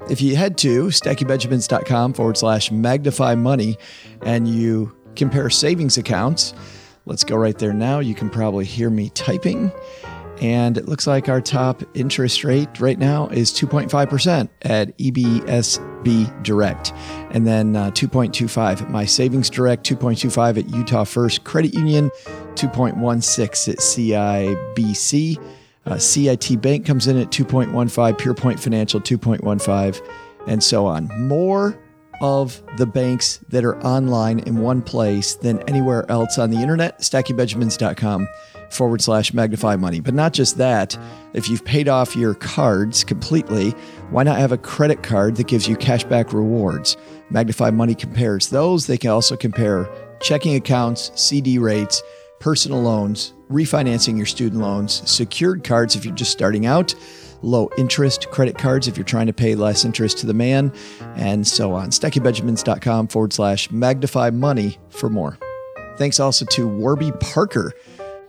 If 0.09 0.21
you 0.21 0.35
head 0.35 0.57
to 0.59 0.85
stackingbenjamins.com 0.87 2.13
forward 2.13 2.37
slash 2.37 2.71
magnify 2.71 3.35
money 3.35 3.77
and 4.21 4.47
you 4.47 4.95
compare 5.15 5.49
savings 5.49 5.97
accounts, 5.97 6.53
let's 7.05 7.23
go 7.23 7.35
right 7.35 7.57
there 7.57 7.73
now. 7.73 7.99
You 7.99 8.13
can 8.13 8.29
probably 8.29 8.65
hear 8.65 8.89
me 8.89 9.09
typing. 9.09 9.71
And 10.41 10.77
it 10.77 10.87
looks 10.87 11.07
like 11.07 11.29
our 11.29 11.39
top 11.39 11.83
interest 11.93 12.43
rate 12.43 12.79
right 12.79 12.99
now 12.99 13.27
is 13.27 13.51
2.5% 13.51 14.49
at 14.63 14.97
EBSB 14.97 16.43
Direct. 16.43 16.93
And 17.31 17.47
then 17.47 17.75
uh, 17.75 17.91
2.25 17.91 18.81
at 18.81 18.89
My 18.89 19.05
Savings 19.05 19.49
Direct, 19.49 19.85
2.25 19.85 20.57
at 20.57 20.69
Utah 20.69 21.03
First 21.05 21.43
Credit 21.43 21.73
Union, 21.73 22.11
2.16 22.55 23.69
at 23.69 23.77
CIBC. 23.77 25.43
Uh, 25.85 25.97
CIT 25.97 26.61
Bank 26.61 26.85
comes 26.85 27.07
in 27.07 27.17
at 27.17 27.29
2.15, 27.29 28.17
Pure 28.17 28.33
Point 28.33 28.59
Financial 28.59 28.99
2.15, 28.99 30.07
and 30.47 30.63
so 30.63 30.85
on. 30.85 31.09
More 31.27 31.79
of 32.21 32.61
the 32.77 32.85
banks 32.85 33.39
that 33.49 33.63
are 33.63 33.77
online 33.85 34.39
in 34.39 34.57
one 34.57 34.81
place 34.81 35.35
than 35.35 35.59
anywhere 35.69 36.09
else 36.09 36.37
on 36.37 36.49
the 36.49 36.57
internet. 36.57 36.99
StackingBenjamins.com 36.99 38.27
forward 38.75 39.01
slash 39.01 39.33
magnify 39.33 39.75
money. 39.75 39.99
But 39.99 40.13
not 40.13 40.33
just 40.33 40.57
that, 40.57 40.97
if 41.33 41.49
you've 41.49 41.65
paid 41.65 41.87
off 41.87 42.15
your 42.15 42.35
cards 42.35 43.03
completely, 43.03 43.71
why 44.09 44.23
not 44.23 44.37
have 44.37 44.51
a 44.51 44.57
credit 44.57 45.03
card 45.03 45.35
that 45.37 45.47
gives 45.47 45.67
you 45.67 45.75
cashback 45.75 46.33
rewards? 46.33 46.97
Magnify 47.29 47.71
Money 47.71 47.95
compares 47.95 48.49
those. 48.49 48.87
They 48.87 48.97
can 48.97 49.09
also 49.09 49.35
compare 49.35 49.89
checking 50.19 50.55
accounts, 50.55 51.11
CD 51.15 51.57
rates, 51.57 52.01
personal 52.39 52.81
loans, 52.81 53.33
refinancing 53.49 54.17
your 54.17 54.25
student 54.25 54.61
loans, 54.61 55.09
secured 55.09 55.63
cards 55.63 55.95
if 55.95 56.05
you're 56.05 56.15
just 56.15 56.31
starting 56.31 56.65
out, 56.65 56.93
low 57.41 57.69
interest 57.77 58.29
credit 58.31 58.57
cards 58.57 58.87
if 58.87 58.97
you're 58.97 59.03
trying 59.03 59.27
to 59.27 59.33
pay 59.33 59.55
less 59.55 59.85
interest 59.85 60.17
to 60.19 60.25
the 60.27 60.33
man, 60.33 60.71
and 61.15 61.47
so 61.47 61.73
on. 61.73 61.89
StackingBenjamins.com 61.89 63.07
forward 63.07 63.33
slash 63.33 63.71
magnify 63.71 64.29
money 64.29 64.77
for 64.89 65.09
more. 65.09 65.37
Thanks 65.97 66.19
also 66.19 66.45
to 66.45 66.67
Warby 66.67 67.11
Parker 67.19 67.73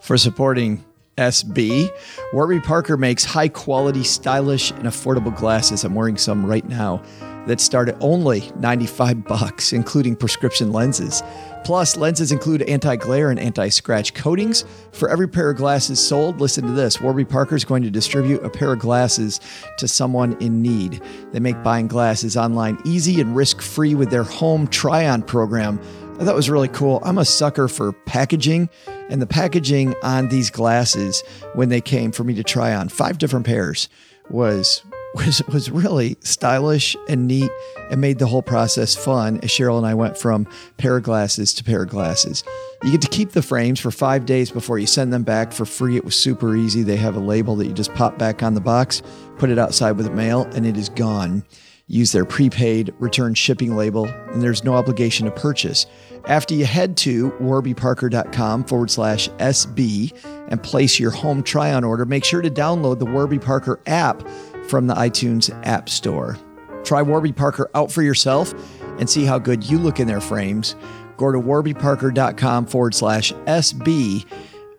for 0.00 0.16
supporting 0.16 0.84
SB. 1.16 1.90
Warby 2.32 2.60
Parker 2.60 2.96
makes 2.96 3.24
high 3.24 3.48
quality, 3.48 4.04
stylish, 4.04 4.70
and 4.72 4.84
affordable 4.84 5.34
glasses. 5.34 5.84
I'm 5.84 5.94
wearing 5.94 6.18
some 6.18 6.44
right 6.44 6.66
now 6.66 7.02
that 7.46 7.60
start 7.60 7.88
at 7.88 7.96
only 8.00 8.50
95 8.58 9.24
bucks, 9.24 9.72
including 9.72 10.16
prescription 10.16 10.72
lenses. 10.72 11.22
Plus, 11.64 11.96
lenses 11.96 12.30
include 12.32 12.62
anti 12.62 12.96
glare 12.96 13.30
and 13.30 13.40
anti 13.40 13.68
scratch 13.68 14.14
coatings. 14.14 14.64
For 14.92 15.08
every 15.08 15.28
pair 15.28 15.50
of 15.50 15.56
glasses 15.56 15.98
sold, 15.98 16.40
listen 16.40 16.66
to 16.66 16.72
this 16.72 17.00
Warby 17.00 17.24
Parker 17.24 17.56
is 17.56 17.64
going 17.64 17.82
to 17.82 17.90
distribute 17.90 18.44
a 18.44 18.50
pair 18.50 18.72
of 18.72 18.78
glasses 18.78 19.40
to 19.78 19.88
someone 19.88 20.36
in 20.40 20.60
need. 20.60 21.02
They 21.32 21.40
make 21.40 21.62
buying 21.62 21.88
glasses 21.88 22.36
online 22.36 22.78
easy 22.84 23.20
and 23.20 23.34
risk 23.34 23.60
free 23.62 23.94
with 23.94 24.10
their 24.10 24.22
home 24.22 24.66
try 24.68 25.08
on 25.08 25.22
program. 25.22 25.80
I 26.18 26.24
thought 26.24 26.34
was 26.34 26.48
really 26.48 26.68
cool. 26.68 27.00
I'm 27.04 27.18
a 27.18 27.24
sucker 27.24 27.68
for 27.68 27.92
packaging, 27.92 28.70
and 29.08 29.20
the 29.22 29.26
packaging 29.26 29.94
on 30.02 30.28
these 30.28 30.50
glasses 30.50 31.22
when 31.54 31.68
they 31.68 31.80
came 31.80 32.12
for 32.12 32.24
me 32.24 32.34
to 32.34 32.42
try 32.42 32.74
on 32.74 32.88
five 32.88 33.18
different 33.18 33.46
pairs 33.46 33.88
was 34.30 34.82
was 35.14 35.42
was 35.48 35.70
really 35.70 36.16
stylish 36.20 36.96
and 37.08 37.26
neat 37.26 37.50
and 37.90 38.00
made 38.00 38.18
the 38.18 38.26
whole 38.26 38.42
process 38.42 38.94
fun 38.94 39.38
as 39.42 39.50
Cheryl 39.50 39.78
and 39.78 39.86
I 39.86 39.94
went 39.94 40.18
from 40.18 40.46
pair 40.76 40.96
of 40.96 41.04
glasses 41.04 41.54
to 41.54 41.64
pair 41.64 41.82
of 41.82 41.88
glasses. 41.88 42.44
You 42.82 42.92
get 42.92 43.02
to 43.02 43.08
keep 43.08 43.30
the 43.30 43.42
frames 43.42 43.80
for 43.80 43.90
five 43.90 44.26
days 44.26 44.50
before 44.50 44.78
you 44.78 44.86
send 44.86 45.12
them 45.12 45.22
back 45.22 45.52
for 45.52 45.64
free. 45.64 45.96
It 45.96 46.04
was 46.04 46.16
super 46.16 46.54
easy. 46.54 46.82
They 46.82 46.96
have 46.96 47.16
a 47.16 47.20
label 47.20 47.56
that 47.56 47.66
you 47.66 47.72
just 47.72 47.94
pop 47.94 48.18
back 48.18 48.42
on 48.42 48.54
the 48.54 48.60
box, 48.60 49.02
put 49.38 49.50
it 49.50 49.58
outside 49.58 49.92
with 49.92 50.06
the 50.06 50.12
mail, 50.12 50.44
and 50.54 50.66
it 50.66 50.76
is 50.76 50.88
gone. 50.90 51.44
Use 51.88 52.10
their 52.12 52.24
prepaid 52.24 52.92
return 52.98 53.34
shipping 53.34 53.76
label, 53.76 54.06
and 54.06 54.42
there's 54.42 54.64
no 54.64 54.74
obligation 54.74 55.26
to 55.26 55.30
purchase. 55.30 55.86
After 56.26 56.54
you 56.54 56.64
head 56.66 56.96
to 56.98 57.30
warbyparker.com 57.32 58.64
forward 58.64 58.90
slash 58.90 59.28
SB 59.30 60.12
and 60.48 60.60
place 60.60 60.98
your 60.98 61.12
home 61.12 61.42
try 61.42 61.72
on 61.72 61.84
order, 61.84 62.04
make 62.04 62.24
sure 62.24 62.42
to 62.42 62.50
download 62.50 62.98
the 62.98 63.06
Warby 63.06 63.38
Parker 63.38 63.80
app 63.86 64.28
from 64.68 64.88
the 64.88 64.94
iTunes 64.94 65.56
App 65.64 65.88
Store. 65.88 66.36
Try 66.82 67.02
Warby 67.02 67.32
Parker 67.32 67.70
out 67.76 67.92
for 67.92 68.02
yourself 68.02 68.54
and 68.98 69.08
see 69.08 69.24
how 69.24 69.38
good 69.38 69.68
you 69.68 69.78
look 69.78 70.00
in 70.00 70.08
their 70.08 70.20
frames. 70.20 70.74
Go 71.16 71.30
to 71.30 71.38
warbyparker.com 71.38 72.66
forward 72.66 72.94
slash 72.94 73.32
SB. 73.32 74.24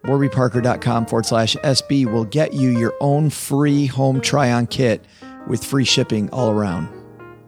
Warbyparker.com 0.04 1.06
forward 1.06 1.26
slash 1.26 1.56
SB 1.58 2.12
will 2.12 2.26
get 2.26 2.54
you 2.54 2.78
your 2.78 2.94
own 3.00 3.30
free 3.30 3.86
home 3.86 4.20
try 4.20 4.52
on 4.52 4.68
kit 4.68 5.06
with 5.48 5.64
free 5.64 5.86
shipping 5.86 6.30
all 6.32 6.52
around. 6.52 6.90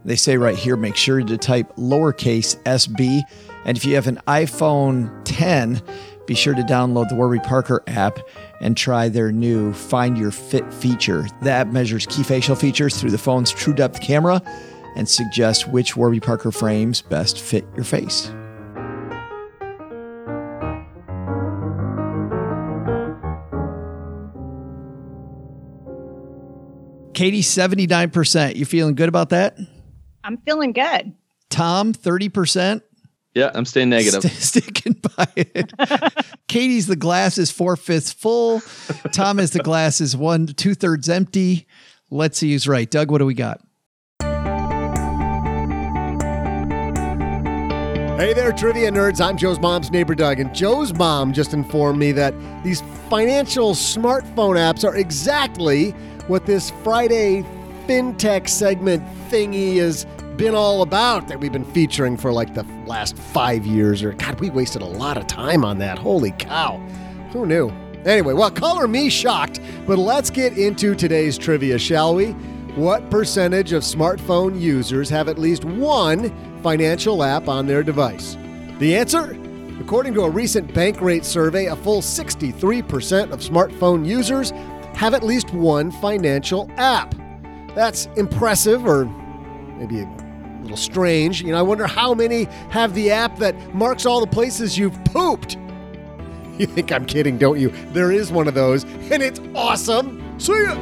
They 0.04 0.16
say 0.16 0.38
right 0.38 0.56
here 0.56 0.76
make 0.76 0.96
sure 0.96 1.20
to 1.22 1.36
type 1.36 1.76
lowercase 1.76 2.60
sb. 2.64 3.22
And 3.70 3.76
if 3.76 3.84
you 3.84 3.94
have 3.94 4.08
an 4.08 4.18
iPhone 4.26 5.12
10, 5.22 5.80
be 6.26 6.34
sure 6.34 6.54
to 6.54 6.62
download 6.62 7.08
the 7.08 7.14
Warby 7.14 7.38
Parker 7.38 7.84
app 7.86 8.18
and 8.60 8.76
try 8.76 9.08
their 9.08 9.30
new 9.30 9.72
Find 9.72 10.18
Your 10.18 10.32
Fit 10.32 10.74
feature. 10.74 11.24
The 11.42 11.52
app 11.52 11.68
measures 11.68 12.04
key 12.04 12.24
facial 12.24 12.56
features 12.56 13.00
through 13.00 13.12
the 13.12 13.16
phone's 13.16 13.52
true 13.52 13.72
depth 13.72 14.00
camera 14.00 14.42
and 14.96 15.08
suggests 15.08 15.68
which 15.68 15.96
Warby 15.96 16.18
Parker 16.18 16.50
frames 16.50 17.00
best 17.00 17.38
fit 17.38 17.64
your 17.76 17.84
face. 17.84 18.32
Katie, 27.14 27.42
79%. 27.42 28.56
You 28.56 28.66
feeling 28.66 28.96
good 28.96 29.08
about 29.08 29.28
that? 29.28 29.56
I'm 30.24 30.38
feeling 30.38 30.72
good. 30.72 31.14
Tom, 31.50 31.92
30%. 31.92 32.82
Yeah, 33.34 33.50
I'm 33.54 33.64
staying 33.64 33.90
negative. 33.90 34.22
St- 34.22 34.32
sticking 34.64 35.00
by 35.16 35.28
it. 35.36 35.72
Katie's 36.48 36.86
the 36.86 36.96
glass 36.96 37.38
is 37.38 37.50
four 37.50 37.76
fifths 37.76 38.12
full. 38.12 38.60
Tom 39.12 39.38
is 39.38 39.52
the 39.52 39.60
glass 39.60 40.00
is 40.00 40.16
one 40.16 40.46
two 40.46 40.74
thirds 40.74 41.08
empty. 41.08 41.66
Let's 42.10 42.38
see 42.38 42.52
who's 42.52 42.66
right. 42.66 42.90
Doug, 42.90 43.10
what 43.10 43.18
do 43.18 43.26
we 43.26 43.34
got? 43.34 43.60
Hey 48.20 48.34
there, 48.34 48.52
trivia 48.52 48.90
nerds. 48.90 49.18
I'm 49.18 49.38
Joe's 49.38 49.58
mom's 49.60 49.90
neighbor, 49.90 50.14
Doug, 50.14 50.40
and 50.40 50.54
Joe's 50.54 50.92
mom 50.92 51.32
just 51.32 51.54
informed 51.54 51.98
me 51.98 52.12
that 52.12 52.34
these 52.62 52.82
financial 53.08 53.72
smartphone 53.72 54.56
apps 54.56 54.84
are 54.84 54.94
exactly 54.96 55.92
what 56.26 56.44
this 56.44 56.70
Friday 56.82 57.42
FinTech 57.86 58.46
segment 58.46 59.02
thingy 59.30 59.76
has 59.76 60.04
been 60.40 60.54
all 60.54 60.80
about 60.80 61.28
that 61.28 61.38
we've 61.38 61.52
been 61.52 61.66
featuring 61.66 62.16
for 62.16 62.32
like 62.32 62.54
the 62.54 62.62
last 62.86 63.14
five 63.14 63.66
years. 63.66 64.02
Or, 64.02 64.12
God, 64.12 64.40
we 64.40 64.48
wasted 64.48 64.80
a 64.80 64.86
lot 64.86 65.18
of 65.18 65.26
time 65.26 65.66
on 65.66 65.78
that. 65.80 65.98
Holy 65.98 66.30
cow. 66.30 66.78
Who 67.32 67.44
knew? 67.44 67.68
Anyway, 68.06 68.32
well, 68.32 68.50
color 68.50 68.88
me 68.88 69.10
shocked, 69.10 69.60
but 69.86 69.98
let's 69.98 70.30
get 70.30 70.56
into 70.56 70.94
today's 70.94 71.36
trivia, 71.36 71.78
shall 71.78 72.14
we? 72.14 72.28
What 72.74 73.10
percentage 73.10 73.74
of 73.74 73.82
smartphone 73.82 74.58
users 74.58 75.10
have 75.10 75.28
at 75.28 75.38
least 75.38 75.66
one 75.66 76.30
financial 76.62 77.22
app 77.22 77.46
on 77.46 77.66
their 77.66 77.82
device? 77.82 78.38
The 78.78 78.96
answer? 78.96 79.38
According 79.78 80.14
to 80.14 80.22
a 80.22 80.30
recent 80.30 80.72
Bankrate 80.72 81.24
survey, 81.26 81.66
a 81.66 81.76
full 81.76 82.00
63% 82.00 83.30
of 83.30 83.40
smartphone 83.40 84.06
users 84.06 84.52
have 84.94 85.12
at 85.12 85.22
least 85.22 85.52
one 85.52 85.90
financial 85.90 86.70
app. 86.78 87.14
That's 87.74 88.06
impressive, 88.16 88.86
or 88.86 89.04
maybe 89.76 90.06
little 90.62 90.76
strange. 90.76 91.42
You 91.42 91.52
know, 91.52 91.58
I 91.58 91.62
wonder 91.62 91.86
how 91.86 92.14
many 92.14 92.44
have 92.70 92.94
the 92.94 93.10
app 93.10 93.38
that 93.38 93.54
marks 93.74 94.06
all 94.06 94.20
the 94.20 94.26
places 94.26 94.78
you've 94.78 95.02
pooped. 95.06 95.56
You 96.58 96.66
think 96.66 96.92
I'm 96.92 97.06
kidding, 97.06 97.38
don't 97.38 97.58
you? 97.58 97.70
There 97.94 98.12
is 98.12 98.30
one 98.30 98.46
of 98.46 98.52
those, 98.52 98.84
and 98.84 99.22
it's 99.22 99.40
awesome. 99.54 100.38
See 100.38 100.52
ya! 100.52 100.74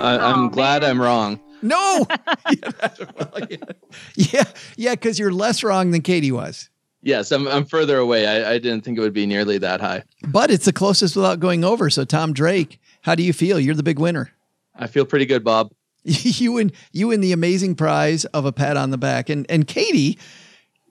I, 0.00 0.18
I'm 0.18 0.46
Aw, 0.46 0.48
glad 0.48 0.82
I'm 0.82 1.00
wrong. 1.00 1.38
No. 1.60 2.06
yeah, 4.16 4.44
yeah, 4.76 4.94
because 4.94 5.18
you're 5.18 5.32
less 5.32 5.62
wrong 5.62 5.90
than 5.90 6.00
Katie 6.00 6.32
was. 6.32 6.70
Yes, 7.02 7.30
I'm, 7.30 7.46
I'm 7.48 7.64
further 7.64 7.98
away. 7.98 8.26
I, 8.26 8.52
I 8.54 8.58
didn't 8.58 8.82
think 8.82 8.96
it 8.96 9.00
would 9.00 9.12
be 9.12 9.26
nearly 9.26 9.58
that 9.58 9.80
high. 9.80 10.04
But 10.28 10.50
it's 10.50 10.64
the 10.64 10.72
closest 10.72 11.14
without 11.14 11.40
going 11.40 11.62
over. 11.64 11.90
So 11.90 12.04
Tom 12.04 12.32
Drake, 12.32 12.80
how 13.02 13.14
do 13.14 13.22
you 13.22 13.32
feel? 13.32 13.60
You're 13.60 13.74
the 13.74 13.82
big 13.82 13.98
winner. 13.98 14.32
I 14.74 14.86
feel 14.86 15.04
pretty 15.04 15.26
good, 15.26 15.44
Bob. 15.44 15.72
you 16.04 16.58
and 16.58 16.72
you 16.92 17.08
win 17.08 17.20
the 17.20 17.32
amazing 17.32 17.74
prize 17.74 18.24
of 18.26 18.44
a 18.44 18.52
pat 18.52 18.76
on 18.76 18.90
the 18.90 18.98
back. 18.98 19.28
And 19.28 19.46
and 19.48 19.66
Katie, 19.66 20.18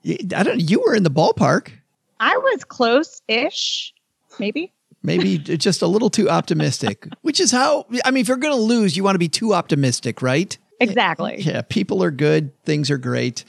I 0.06 0.42
don't. 0.42 0.60
You 0.60 0.82
were 0.86 0.94
in 0.94 1.02
the 1.02 1.10
ballpark. 1.10 1.70
I 2.20 2.36
was 2.36 2.64
close-ish, 2.64 3.92
maybe. 4.38 4.72
Maybe 5.02 5.38
just 5.38 5.82
a 5.82 5.86
little 5.88 6.08
too 6.10 6.30
optimistic, 6.30 7.08
which 7.22 7.40
is 7.40 7.50
how. 7.50 7.86
I 8.04 8.10
mean, 8.10 8.22
if 8.22 8.28
you're 8.28 8.36
going 8.36 8.54
to 8.54 8.60
lose, 8.60 8.96
you 8.96 9.04
want 9.04 9.16
to 9.16 9.18
be 9.20 9.28
too 9.28 9.52
optimistic, 9.54 10.22
right? 10.22 10.56
Exactly. 10.80 11.40
Yeah, 11.40 11.62
people 11.62 12.02
are 12.02 12.10
good. 12.10 12.52
Things 12.64 12.90
are 12.90 12.98
great. 12.98 13.44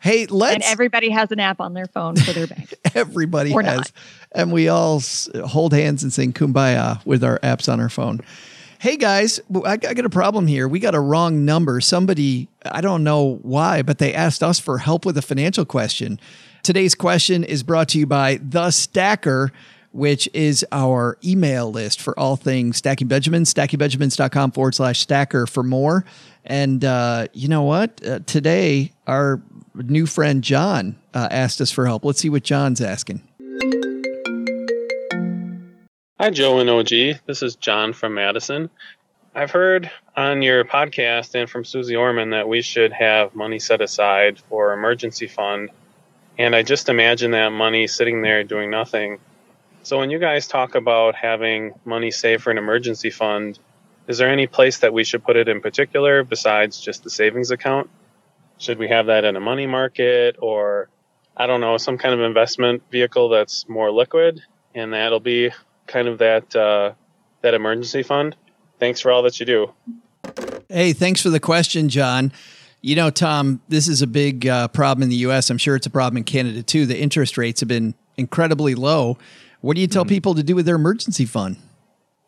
Hey, 0.00 0.26
let's. 0.26 0.54
And 0.54 0.62
everybody 0.64 1.08
has 1.10 1.30
an 1.32 1.40
app 1.40 1.60
on 1.60 1.72
their 1.74 1.86
phone 1.86 2.16
for 2.16 2.32
their 2.32 2.46
bank. 2.46 2.74
everybody 2.94 3.52
Or 3.52 3.62
has, 3.62 3.78
not. 3.78 3.92
and 4.32 4.52
we 4.52 4.68
all 4.68 5.00
hold 5.46 5.72
hands 5.72 6.02
and 6.02 6.12
sing 6.12 6.32
"Kumbaya" 6.32 7.04
with 7.06 7.22
our 7.24 7.38
apps 7.38 7.72
on 7.72 7.80
our 7.80 7.88
phone. 7.88 8.20
Hey 8.84 8.98
guys, 8.98 9.40
I 9.64 9.78
got 9.78 10.04
a 10.04 10.10
problem 10.10 10.46
here. 10.46 10.68
We 10.68 10.78
got 10.78 10.94
a 10.94 11.00
wrong 11.00 11.46
number. 11.46 11.80
Somebody, 11.80 12.50
I 12.66 12.82
don't 12.82 13.02
know 13.02 13.38
why, 13.40 13.80
but 13.80 13.96
they 13.96 14.12
asked 14.12 14.42
us 14.42 14.60
for 14.60 14.76
help 14.76 15.06
with 15.06 15.16
a 15.16 15.22
financial 15.22 15.64
question. 15.64 16.20
Today's 16.62 16.94
question 16.94 17.44
is 17.44 17.62
brought 17.62 17.88
to 17.88 17.98
you 17.98 18.06
by 18.06 18.40
The 18.42 18.70
Stacker, 18.70 19.52
which 19.92 20.28
is 20.34 20.66
our 20.70 21.16
email 21.24 21.72
list 21.72 21.98
for 21.98 22.18
all 22.20 22.36
things 22.36 22.76
Stacking 22.76 23.08
Benjamins, 23.08 23.54
stackingbenjamins.com 23.54 24.50
forward 24.50 24.74
slash 24.74 25.00
stacker 25.00 25.46
for 25.46 25.62
more. 25.62 26.04
And 26.44 26.84
uh, 26.84 27.28
you 27.32 27.48
know 27.48 27.62
what? 27.62 28.06
Uh, 28.06 28.18
today, 28.26 28.92
our 29.06 29.40
new 29.74 30.04
friend 30.04 30.44
John 30.44 30.96
uh, 31.14 31.28
asked 31.30 31.62
us 31.62 31.70
for 31.70 31.86
help. 31.86 32.04
Let's 32.04 32.20
see 32.20 32.28
what 32.28 32.42
John's 32.42 32.82
asking. 32.82 33.22
Hi, 36.20 36.30
Joe 36.30 36.60
and 36.60 36.70
OG. 36.70 36.90
This 37.26 37.42
is 37.42 37.56
John 37.56 37.92
from 37.92 38.14
Madison. 38.14 38.70
I've 39.34 39.50
heard 39.50 39.90
on 40.16 40.42
your 40.42 40.64
podcast 40.64 41.34
and 41.34 41.50
from 41.50 41.64
Susie 41.64 41.96
Orman 41.96 42.30
that 42.30 42.48
we 42.48 42.62
should 42.62 42.92
have 42.92 43.34
money 43.34 43.58
set 43.58 43.80
aside 43.80 44.38
for 44.38 44.72
emergency 44.72 45.26
fund. 45.26 45.70
And 46.38 46.54
I 46.54 46.62
just 46.62 46.88
imagine 46.88 47.32
that 47.32 47.48
money 47.48 47.88
sitting 47.88 48.22
there 48.22 48.44
doing 48.44 48.70
nothing. 48.70 49.18
So 49.82 49.98
when 49.98 50.10
you 50.10 50.20
guys 50.20 50.46
talk 50.46 50.76
about 50.76 51.16
having 51.16 51.72
money 51.84 52.12
saved 52.12 52.44
for 52.44 52.52
an 52.52 52.58
emergency 52.58 53.10
fund, 53.10 53.58
is 54.06 54.16
there 54.16 54.30
any 54.30 54.46
place 54.46 54.78
that 54.78 54.92
we 54.92 55.02
should 55.02 55.24
put 55.24 55.34
it 55.34 55.48
in 55.48 55.60
particular 55.60 56.22
besides 56.22 56.80
just 56.80 57.02
the 57.02 57.10
savings 57.10 57.50
account? 57.50 57.90
Should 58.58 58.78
we 58.78 58.86
have 58.86 59.06
that 59.06 59.24
in 59.24 59.34
a 59.34 59.40
money 59.40 59.66
market 59.66 60.36
or 60.40 60.88
I 61.36 61.48
don't 61.48 61.60
know, 61.60 61.76
some 61.76 61.98
kind 61.98 62.14
of 62.14 62.20
investment 62.20 62.84
vehicle 62.92 63.30
that's 63.30 63.68
more 63.68 63.90
liquid 63.90 64.40
and 64.76 64.92
that'll 64.92 65.18
be 65.18 65.50
kind 65.86 66.08
of 66.08 66.18
that 66.18 66.54
uh, 66.54 66.92
that 67.42 67.54
emergency 67.54 68.02
fund? 68.02 68.36
Thanks 68.78 69.00
for 69.00 69.10
all 69.10 69.22
that 69.22 69.38
you 69.40 69.46
do. 69.46 69.72
Hey, 70.68 70.92
thanks 70.92 71.20
for 71.20 71.30
the 71.30 71.40
question, 71.40 71.88
John. 71.88 72.32
You 72.80 72.96
know, 72.96 73.10
Tom, 73.10 73.62
this 73.68 73.88
is 73.88 74.02
a 74.02 74.06
big 74.06 74.46
uh, 74.46 74.68
problem 74.68 75.02
in 75.02 75.08
the 75.08 75.16
US. 75.16 75.48
I'm 75.48 75.58
sure 75.58 75.76
it's 75.76 75.86
a 75.86 75.90
problem 75.90 76.18
in 76.18 76.24
Canada 76.24 76.62
too. 76.62 76.86
The 76.86 76.98
interest 76.98 77.38
rates 77.38 77.60
have 77.60 77.68
been 77.68 77.94
incredibly 78.16 78.74
low. 78.74 79.18
What 79.60 79.74
do 79.74 79.80
you 79.80 79.86
tell 79.86 80.04
mm-hmm. 80.04 80.10
people 80.10 80.34
to 80.34 80.42
do 80.42 80.54
with 80.54 80.66
their 80.66 80.76
emergency 80.76 81.24
fund? 81.24 81.56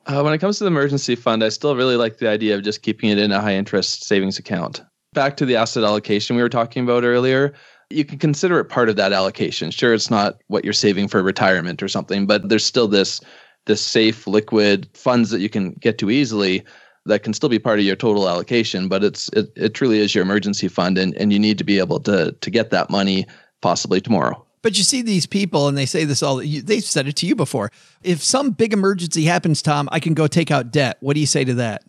Uh, 0.07 0.23
when 0.23 0.33
it 0.33 0.39
comes 0.39 0.59
to 0.59 0.65
the 0.65 0.69
emergency 0.69 1.17
fund, 1.17 1.43
I 1.43 1.49
still 1.49 1.75
really 1.75 1.97
like 1.97 2.19
the 2.19 2.29
idea 2.29 2.55
of 2.55 2.63
just 2.63 2.83
keeping 2.83 3.11
it 3.11 3.19
in 3.19 3.33
a 3.33 3.41
high 3.41 3.55
interest 3.55 4.05
savings 4.05 4.39
account. 4.39 4.81
Back 5.13 5.37
to 5.39 5.47
the 5.47 5.57
asset 5.57 5.83
allocation 5.83 6.37
we 6.37 6.43
were 6.43 6.49
talking 6.49 6.85
about 6.85 7.03
earlier, 7.03 7.53
you 7.91 8.05
can 8.05 8.19
consider 8.19 8.59
it 8.61 8.67
part 8.67 8.89
of 8.89 8.97
that 8.97 9.13
allocation. 9.13 9.71
Sure, 9.71 9.93
it's 9.93 10.11
not 10.11 10.39
what 10.47 10.65
you're 10.65 10.73
saving 10.73 11.09
for 11.09 11.23
retirement 11.23 11.83
or 11.83 11.89
something, 11.89 12.27
but 12.27 12.49
there's 12.49 12.65
still 12.65 12.89
this 12.89 13.21
this 13.67 13.83
safe, 13.83 14.27
liquid 14.27 14.89
funds 14.95 15.31
that 15.31 15.41
you 15.41 15.49
can 15.49 15.73
get 15.73 15.99
to 15.99 16.11
easily 16.11 16.65
that 17.07 17.23
can 17.23 17.33
still 17.33 17.49
be 17.49 17.59
part 17.59 17.79
of 17.79 17.85
your 17.85 17.97
total 17.97 18.29
allocation, 18.29 18.89
but 18.89 19.05
it's 19.05 19.29
it, 19.31 19.53
it 19.57 19.75
truly 19.75 19.99
is 19.99 20.15
your 20.15 20.23
emergency 20.23 20.69
fund 20.69 20.99
and, 20.99 21.15
and 21.17 21.33
you 21.33 21.39
need 21.39 21.59
to 21.59 21.65
be 21.65 21.79
able 21.79 22.01
to 22.01 22.33
to 22.33 22.51
get 22.51 22.71
that 22.71 22.91
money 22.91 23.27
possibly 23.61 24.01
tomorrow. 24.01 24.45
But 24.63 24.77
you 24.77 24.83
see 24.83 25.03
these 25.03 25.27
people, 25.27 25.69
and 25.69 25.79
they 25.79 25.87
say 25.87 26.05
this 26.05 26.23
all. 26.23 26.39
They've 26.39 26.83
said 26.83 27.07
it 27.07 27.15
to 27.17 27.27
you 27.27 27.37
before. 27.37 27.71
If 28.03 28.23
some 28.23 28.51
big 28.51 28.73
emergency 28.73 29.25
happens, 29.25 29.63
Tom, 29.63 29.89
I 29.93 30.01
can 30.01 30.13
go 30.15 30.27
take 30.27 30.51
out 30.51 30.73
debt. 30.73 30.97
What 31.01 31.15
do 31.15 31.21
you 31.21 31.27
say 31.27 31.45
to 31.45 31.55
that? 31.55 31.85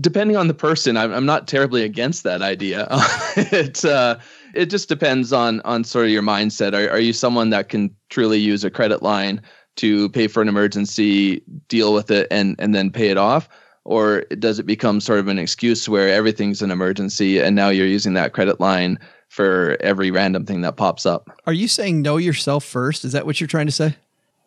Depending 0.00 0.36
on 0.36 0.46
the 0.46 0.54
person, 0.54 0.96
I'm, 0.96 1.12
I'm 1.12 1.26
not 1.26 1.48
terribly 1.48 1.82
against 1.82 2.22
that 2.22 2.40
idea. 2.40 2.86
it 3.36 3.84
uh, 3.84 4.18
it 4.54 4.66
just 4.66 4.88
depends 4.88 5.32
on 5.32 5.60
on 5.62 5.82
sort 5.82 6.04
of 6.04 6.12
your 6.12 6.22
mindset. 6.22 6.72
Are 6.72 6.88
are 6.90 7.00
you 7.00 7.12
someone 7.12 7.50
that 7.50 7.68
can 7.68 7.94
truly 8.10 8.38
use 8.38 8.62
a 8.62 8.70
credit 8.70 9.02
line 9.02 9.42
to 9.76 10.08
pay 10.10 10.26
for 10.26 10.42
an 10.42 10.48
emergency, 10.48 11.42
deal 11.68 11.92
with 11.94 12.10
it, 12.10 12.26
and 12.30 12.56
and 12.58 12.74
then 12.74 12.90
pay 12.90 13.08
it 13.10 13.16
off? 13.16 13.48
Or 13.84 14.22
does 14.38 14.58
it 14.58 14.66
become 14.66 15.00
sort 15.00 15.20
of 15.20 15.28
an 15.28 15.38
excuse 15.38 15.88
where 15.88 16.08
everything's 16.08 16.60
an 16.62 16.70
emergency 16.70 17.38
and 17.38 17.56
now 17.56 17.70
you're 17.70 17.86
using 17.86 18.12
that 18.12 18.34
credit 18.34 18.60
line 18.60 18.98
for 19.30 19.76
every 19.80 20.10
random 20.10 20.44
thing 20.44 20.60
that 20.60 20.76
pops 20.76 21.06
up. 21.06 21.30
Are 21.46 21.52
you 21.52 21.68
saying 21.68 22.02
know 22.02 22.18
yourself 22.18 22.64
first? 22.64 23.04
Is 23.04 23.12
that 23.12 23.24
what 23.24 23.40
you're 23.40 23.48
trying 23.48 23.66
to 23.66 23.72
say? 23.72 23.96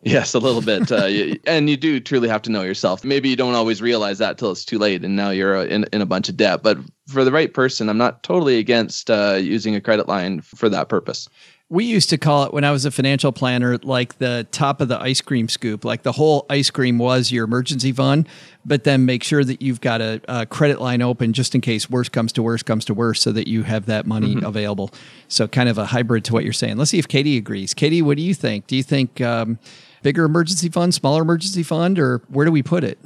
Yes, 0.02 0.34
a 0.34 0.38
little 0.38 0.60
bit. 0.60 0.92
Uh, 0.92 1.34
and 1.46 1.70
you 1.70 1.78
do 1.78 1.98
truly 1.98 2.28
have 2.28 2.42
to 2.42 2.50
know 2.50 2.62
yourself. 2.62 3.02
Maybe 3.02 3.30
you 3.30 3.36
don't 3.36 3.54
always 3.54 3.80
realize 3.80 4.18
that 4.18 4.36
till 4.36 4.52
it's 4.52 4.64
too 4.64 4.78
late 4.78 5.02
and 5.02 5.16
now 5.16 5.30
you're 5.30 5.56
uh, 5.56 5.64
in, 5.64 5.86
in 5.94 6.02
a 6.02 6.06
bunch 6.06 6.28
of 6.28 6.36
debt. 6.36 6.62
But 6.62 6.78
for 7.08 7.24
the 7.24 7.32
right 7.32 7.52
person, 7.52 7.88
I'm 7.88 7.96
not 7.96 8.22
totally 8.22 8.58
against 8.58 9.10
uh, 9.10 9.38
using 9.40 9.74
a 9.74 9.80
credit 9.80 10.06
line 10.06 10.42
for 10.42 10.68
that 10.68 10.90
purpose 10.90 11.28
we 11.70 11.84
used 11.84 12.10
to 12.10 12.18
call 12.18 12.44
it 12.44 12.52
when 12.52 12.62
I 12.62 12.70
was 12.70 12.84
a 12.84 12.90
financial 12.90 13.32
planner, 13.32 13.78
like 13.78 14.18
the 14.18 14.46
top 14.50 14.80
of 14.80 14.88
the 14.88 15.00
ice 15.00 15.20
cream 15.20 15.48
scoop. 15.48 15.84
Like 15.84 16.02
the 16.02 16.12
whole 16.12 16.44
ice 16.50 16.70
cream 16.70 16.98
was 16.98 17.32
your 17.32 17.44
emergency 17.44 17.90
fund, 17.90 18.28
but 18.66 18.84
then 18.84 19.06
make 19.06 19.24
sure 19.24 19.42
that 19.42 19.62
you've 19.62 19.80
got 19.80 20.02
a, 20.02 20.20
a 20.28 20.44
credit 20.44 20.80
line 20.80 21.00
open 21.00 21.32
just 21.32 21.54
in 21.54 21.62
case 21.62 21.88
worst 21.88 22.12
comes 22.12 22.32
to 22.34 22.42
worst 22.42 22.66
comes 22.66 22.84
to 22.84 22.94
worst, 22.94 23.22
so 23.22 23.32
that 23.32 23.48
you 23.48 23.62
have 23.62 23.86
that 23.86 24.06
money 24.06 24.34
mm-hmm. 24.34 24.44
available. 24.44 24.90
So 25.28 25.48
kind 25.48 25.68
of 25.68 25.78
a 25.78 25.86
hybrid 25.86 26.24
to 26.26 26.34
what 26.34 26.44
you're 26.44 26.52
saying. 26.52 26.76
Let's 26.76 26.90
see 26.90 26.98
if 26.98 27.08
Katie 27.08 27.38
agrees. 27.38 27.72
Katie, 27.72 28.02
what 28.02 28.18
do 28.18 28.22
you 28.22 28.34
think? 28.34 28.66
Do 28.66 28.76
you 28.76 28.82
think 28.82 29.20
um, 29.22 29.58
bigger 30.02 30.24
emergency 30.24 30.68
fund, 30.68 30.94
smaller 30.94 31.22
emergency 31.22 31.62
fund, 31.62 31.98
or 31.98 32.18
where 32.28 32.44
do 32.44 32.52
we 32.52 32.62
put 32.62 32.84
it? 32.84 32.98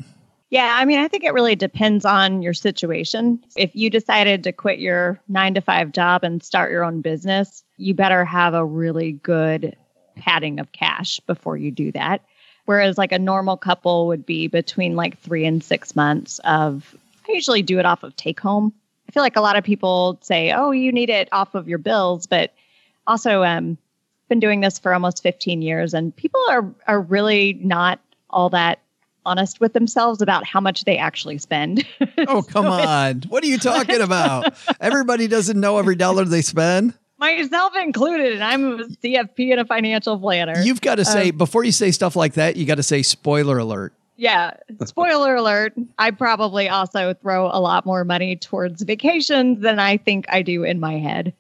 Yeah, 0.50 0.76
I 0.76 0.86
mean, 0.86 0.98
I 0.98 1.08
think 1.08 1.24
it 1.24 1.34
really 1.34 1.56
depends 1.56 2.04
on 2.06 2.40
your 2.40 2.54
situation. 2.54 3.44
If 3.54 3.76
you 3.76 3.90
decided 3.90 4.44
to 4.44 4.52
quit 4.52 4.78
your 4.78 5.20
nine 5.28 5.54
to 5.54 5.60
five 5.60 5.92
job 5.92 6.24
and 6.24 6.42
start 6.42 6.70
your 6.70 6.84
own 6.84 7.02
business, 7.02 7.62
you 7.76 7.92
better 7.92 8.24
have 8.24 8.54
a 8.54 8.64
really 8.64 9.12
good 9.12 9.76
padding 10.16 10.58
of 10.58 10.72
cash 10.72 11.20
before 11.20 11.56
you 11.58 11.70
do 11.70 11.92
that. 11.92 12.22
Whereas, 12.64 12.96
like 12.98 13.12
a 13.12 13.18
normal 13.18 13.56
couple 13.56 14.06
would 14.08 14.24
be 14.24 14.46
between 14.46 14.96
like 14.96 15.18
three 15.18 15.44
and 15.44 15.62
six 15.62 15.94
months 15.94 16.38
of, 16.44 16.96
I 17.28 17.32
usually 17.32 17.62
do 17.62 17.78
it 17.78 17.86
off 17.86 18.02
of 18.02 18.16
take 18.16 18.40
home. 18.40 18.72
I 19.08 19.12
feel 19.12 19.22
like 19.22 19.36
a 19.36 19.42
lot 19.42 19.56
of 19.56 19.64
people 19.64 20.18
say, 20.22 20.52
oh, 20.52 20.70
you 20.70 20.92
need 20.92 21.08
it 21.10 21.28
off 21.32 21.54
of 21.54 21.68
your 21.68 21.78
bills, 21.78 22.26
but 22.26 22.52
also, 23.06 23.42
um, 23.42 23.78
been 24.28 24.40
doing 24.40 24.60
this 24.60 24.78
for 24.78 24.92
almost 24.92 25.22
15 25.22 25.62
years 25.62 25.94
and 25.94 26.14
people 26.14 26.40
are 26.50 26.70
are 26.86 27.00
really 27.00 27.54
not 27.62 27.98
all 28.28 28.50
that 28.50 28.80
honest 29.28 29.60
with 29.60 29.72
themselves 29.72 30.22
about 30.22 30.46
how 30.46 30.60
much 30.60 30.84
they 30.84 30.96
actually 30.96 31.38
spend. 31.38 31.86
Oh, 32.26 32.42
come 32.42 32.64
so 32.64 32.72
on. 32.72 33.22
What 33.28 33.44
are 33.44 33.46
you 33.46 33.58
talking 33.72 34.00
about? 34.00 34.52
Everybody 34.80 35.28
doesn't 35.28 35.58
know 35.58 35.78
every 35.78 35.94
dollar 35.94 36.24
they 36.24 36.42
spend. 36.42 36.94
Myself 37.18 37.72
included, 37.76 38.32
and 38.32 38.44
I'm 38.44 38.80
a 38.80 38.84
CFP 38.84 39.52
and 39.52 39.60
a 39.60 39.64
financial 39.64 40.18
planner. 40.18 40.60
You've 40.60 40.80
got 40.80 40.96
to 40.96 41.04
say, 41.04 41.30
um, 41.30 41.38
before 41.38 41.64
you 41.64 41.72
say 41.72 41.90
stuff 41.90 42.16
like 42.16 42.34
that, 42.34 42.56
you 42.56 42.66
got 42.66 42.76
to 42.76 42.82
say 42.82 43.02
spoiler 43.02 43.58
alert. 43.58 43.92
Yeah, 44.16 44.54
spoiler 44.84 45.36
alert. 45.36 45.74
I 45.98 46.10
probably 46.10 46.68
also 46.68 47.14
throw 47.14 47.46
a 47.46 47.60
lot 47.60 47.86
more 47.86 48.04
money 48.04 48.34
towards 48.34 48.82
vacations 48.82 49.60
than 49.60 49.78
I 49.78 49.96
think 49.96 50.26
I 50.28 50.42
do 50.42 50.64
in 50.64 50.80
my 50.80 50.98
head. 50.98 51.32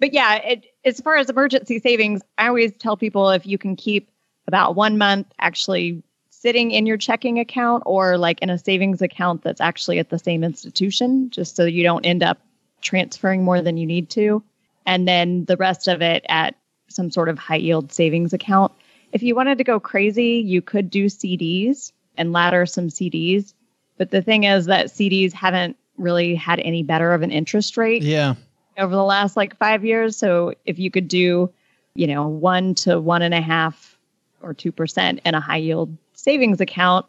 But 0.00 0.14
yeah, 0.14 0.36
it, 0.36 0.64
as 0.84 1.00
far 1.00 1.16
as 1.16 1.30
emergency 1.30 1.78
savings, 1.78 2.22
I 2.38 2.48
always 2.48 2.72
tell 2.78 2.96
people 2.96 3.30
if 3.30 3.46
you 3.46 3.58
can 3.58 3.76
keep 3.76 4.10
about 4.48 4.74
one 4.74 4.98
month 4.98 5.26
actually 5.38 6.02
sitting 6.42 6.72
in 6.72 6.86
your 6.86 6.96
checking 6.96 7.38
account 7.38 7.84
or 7.86 8.18
like 8.18 8.42
in 8.42 8.50
a 8.50 8.58
savings 8.58 9.00
account 9.00 9.42
that's 9.42 9.60
actually 9.60 10.00
at 10.00 10.10
the 10.10 10.18
same 10.18 10.42
institution, 10.42 11.30
just 11.30 11.54
so 11.54 11.64
you 11.64 11.84
don't 11.84 12.04
end 12.04 12.20
up 12.20 12.40
transferring 12.80 13.44
more 13.44 13.62
than 13.62 13.76
you 13.76 13.86
need 13.86 14.10
to. 14.10 14.42
And 14.84 15.06
then 15.06 15.44
the 15.44 15.56
rest 15.56 15.86
of 15.86 16.02
it 16.02 16.26
at 16.28 16.56
some 16.88 17.12
sort 17.12 17.28
of 17.28 17.38
high 17.38 17.56
yield 17.56 17.92
savings 17.92 18.32
account. 18.32 18.72
If 19.12 19.22
you 19.22 19.36
wanted 19.36 19.58
to 19.58 19.64
go 19.64 19.78
crazy, 19.78 20.42
you 20.44 20.60
could 20.60 20.90
do 20.90 21.06
CDs 21.06 21.92
and 22.16 22.32
ladder 22.32 22.66
some 22.66 22.88
CDs. 22.88 23.54
But 23.96 24.10
the 24.10 24.20
thing 24.20 24.42
is 24.42 24.66
that 24.66 24.86
CDs 24.86 25.32
haven't 25.32 25.76
really 25.96 26.34
had 26.34 26.58
any 26.58 26.82
better 26.82 27.14
of 27.14 27.22
an 27.22 27.30
interest 27.30 27.76
rate. 27.76 28.02
Yeah. 28.02 28.34
Over 28.76 28.96
the 28.96 29.04
last 29.04 29.36
like 29.36 29.56
five 29.58 29.84
years. 29.84 30.16
So 30.16 30.54
if 30.64 30.80
you 30.80 30.90
could 30.90 31.06
do, 31.06 31.52
you 31.94 32.08
know, 32.08 32.26
one 32.26 32.74
to 32.76 33.00
one 33.00 33.22
and 33.22 33.32
a 33.34 33.40
half 33.40 33.96
or 34.40 34.54
2% 34.54 35.20
in 35.24 35.34
a 35.36 35.40
high 35.40 35.58
yield 35.58 35.96
savings 36.22 36.60
account 36.60 37.04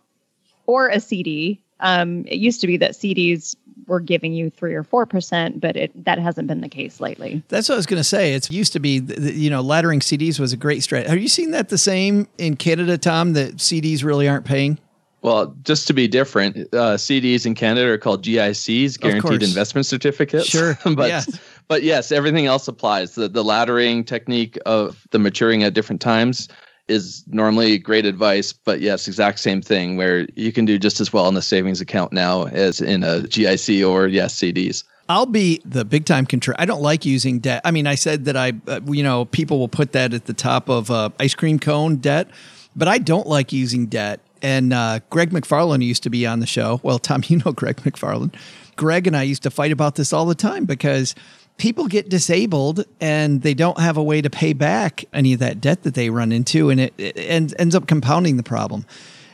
or 0.65 0.89
a 0.89 0.99
CD. 0.99 1.61
Um, 1.79 2.25
it 2.27 2.37
used 2.37 2.61
to 2.61 2.67
be 2.67 2.77
that 2.77 2.91
CDs 2.91 3.55
were 3.87 3.99
giving 3.99 4.33
you 4.33 4.49
three 4.49 4.73
or 4.73 4.83
four 4.83 5.05
percent, 5.05 5.59
but 5.59 5.75
it, 5.75 6.05
that 6.05 6.17
hasn't 6.17 6.47
been 6.47 6.61
the 6.61 6.69
case 6.69 6.99
lately. 6.99 7.43
That's 7.49 7.69
what 7.69 7.75
I 7.75 7.77
was 7.77 7.85
going 7.85 7.99
to 7.99 8.03
say. 8.03 8.33
It 8.33 8.49
used 8.49 8.73
to 8.73 8.79
be, 8.79 9.01
you 9.19 9.49
know, 9.49 9.61
laddering 9.61 9.99
CDs 9.99 10.39
was 10.39 10.53
a 10.53 10.57
great 10.57 10.83
strategy. 10.83 11.09
Have 11.09 11.19
you 11.19 11.27
seen 11.27 11.51
that 11.51 11.69
the 11.69 11.77
same 11.77 12.27
in 12.37 12.55
Canada, 12.55 12.97
Tom? 12.97 13.33
That 13.33 13.57
CDs 13.57 14.03
really 14.03 14.27
aren't 14.27 14.45
paying. 14.45 14.79
Well, 15.21 15.55
just 15.63 15.87
to 15.87 15.93
be 15.93 16.07
different, 16.09 16.57
uh, 16.73 16.97
CDs 16.97 17.45
in 17.45 17.55
Canada 17.55 17.89
are 17.91 17.97
called 17.97 18.25
GICs, 18.25 18.99
guaranteed 18.99 19.41
investment 19.41 19.85
certificates. 19.85 20.47
Sure, 20.47 20.77
but 20.95 21.07
yeah. 21.09 21.23
but 21.67 21.83
yes, 21.83 22.11
everything 22.11 22.45
else 22.45 22.67
applies. 22.67 23.15
The 23.15 23.27
the 23.29 23.43
laddering 23.43 24.05
technique 24.05 24.57
of 24.65 25.05
the 25.11 25.19
maturing 25.19 25.63
at 25.63 25.73
different 25.73 26.01
times 26.01 26.49
is 26.87 27.23
normally 27.27 27.77
great 27.77 28.05
advice, 28.05 28.53
but 28.53 28.81
yes, 28.81 29.07
exact 29.07 29.39
same 29.39 29.61
thing 29.61 29.97
where 29.97 30.27
you 30.35 30.51
can 30.51 30.65
do 30.65 30.77
just 30.77 30.99
as 30.99 31.13
well 31.13 31.27
in 31.27 31.33
the 31.33 31.41
savings 31.41 31.81
account 31.81 32.11
now 32.11 32.43
as 32.47 32.81
in 32.81 33.03
a 33.03 33.21
GIC 33.21 33.87
or 33.87 34.07
yes 34.07 34.35
CDs. 34.35 34.83
I'll 35.09 35.25
be 35.25 35.61
the 35.65 35.83
big 35.83 36.05
time 36.05 36.25
control. 36.25 36.55
I 36.57 36.65
don't 36.65 36.81
like 36.81 37.05
using 37.05 37.39
debt. 37.39 37.61
I 37.65 37.71
mean, 37.71 37.87
I 37.87 37.95
said 37.95 38.25
that 38.25 38.37
I, 38.37 38.53
uh, 38.67 38.79
you 38.85 39.03
know, 39.03 39.25
people 39.25 39.59
will 39.59 39.67
put 39.67 39.91
that 39.91 40.13
at 40.13 40.25
the 40.25 40.33
top 40.33 40.69
of 40.69 40.89
uh, 40.89 41.09
ice 41.19 41.35
cream 41.35 41.59
cone 41.59 41.97
debt, 41.97 42.29
but 42.75 42.87
I 42.87 42.99
don't 42.99 43.27
like 43.27 43.51
using 43.51 43.87
debt. 43.87 44.21
And 44.41 44.73
uh, 44.73 44.99
Greg 45.09 45.31
McFarland 45.31 45.83
used 45.83 46.03
to 46.03 46.09
be 46.09 46.25
on 46.25 46.39
the 46.39 46.45
show. 46.45 46.79
Well, 46.83 46.99
Tom, 46.99 47.23
you 47.27 47.37
know 47.37 47.51
Greg 47.51 47.77
McFarland. 47.77 48.33
Greg 48.75 49.05
and 49.05 49.15
I 49.15 49.23
used 49.23 49.43
to 49.43 49.51
fight 49.51 49.71
about 49.71 49.95
this 49.95 50.13
all 50.13 50.25
the 50.25 50.35
time 50.35 50.65
because 50.65 51.15
people 51.57 51.87
get 51.87 52.09
disabled 52.09 52.85
and 52.99 53.41
they 53.41 53.53
don't 53.53 53.79
have 53.79 53.97
a 53.97 54.03
way 54.03 54.21
to 54.21 54.29
pay 54.29 54.53
back 54.53 55.05
any 55.13 55.33
of 55.33 55.39
that 55.39 55.61
debt 55.61 55.83
that 55.83 55.93
they 55.93 56.09
run 56.09 56.31
into 56.31 56.69
and 56.69 56.79
it, 56.79 56.93
it 56.97 57.17
ends, 57.17 57.53
ends 57.57 57.75
up 57.75 57.87
compounding 57.87 58.37
the 58.37 58.43
problem. 58.43 58.85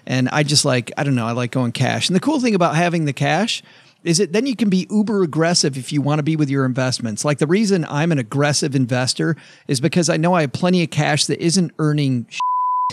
And 0.05 0.27
i 0.29 0.43
just 0.43 0.65
like 0.65 0.91
i 0.97 1.03
don't 1.03 1.15
know 1.15 1.27
i 1.27 1.31
like 1.31 1.51
going 1.51 1.71
cash. 1.71 2.09
And 2.09 2.15
the 2.15 2.19
cool 2.19 2.39
thing 2.39 2.55
about 2.55 2.75
having 2.75 3.05
the 3.05 3.13
cash 3.13 3.63
is 4.03 4.17
that 4.17 4.31
then 4.31 4.45
you 4.45 4.55
can 4.55 4.69
be 4.69 4.87
uber 4.89 5.23
aggressive 5.23 5.77
if 5.77 5.91
you 5.91 6.01
want 6.01 6.19
to 6.19 6.23
be 6.23 6.35
with 6.35 6.49
your 6.49 6.65
investments. 6.65 7.25
Like 7.25 7.37
the 7.37 7.47
reason 7.47 7.85
i'm 7.89 8.11
an 8.11 8.19
aggressive 8.19 8.75
investor 8.75 9.35
is 9.67 9.79
because 9.79 10.09
i 10.09 10.17
know 10.17 10.33
i 10.33 10.41
have 10.41 10.51
plenty 10.51 10.83
of 10.83 10.89
cash 10.89 11.25
that 11.25 11.39
isn't 11.39 11.71
earning 11.79 12.27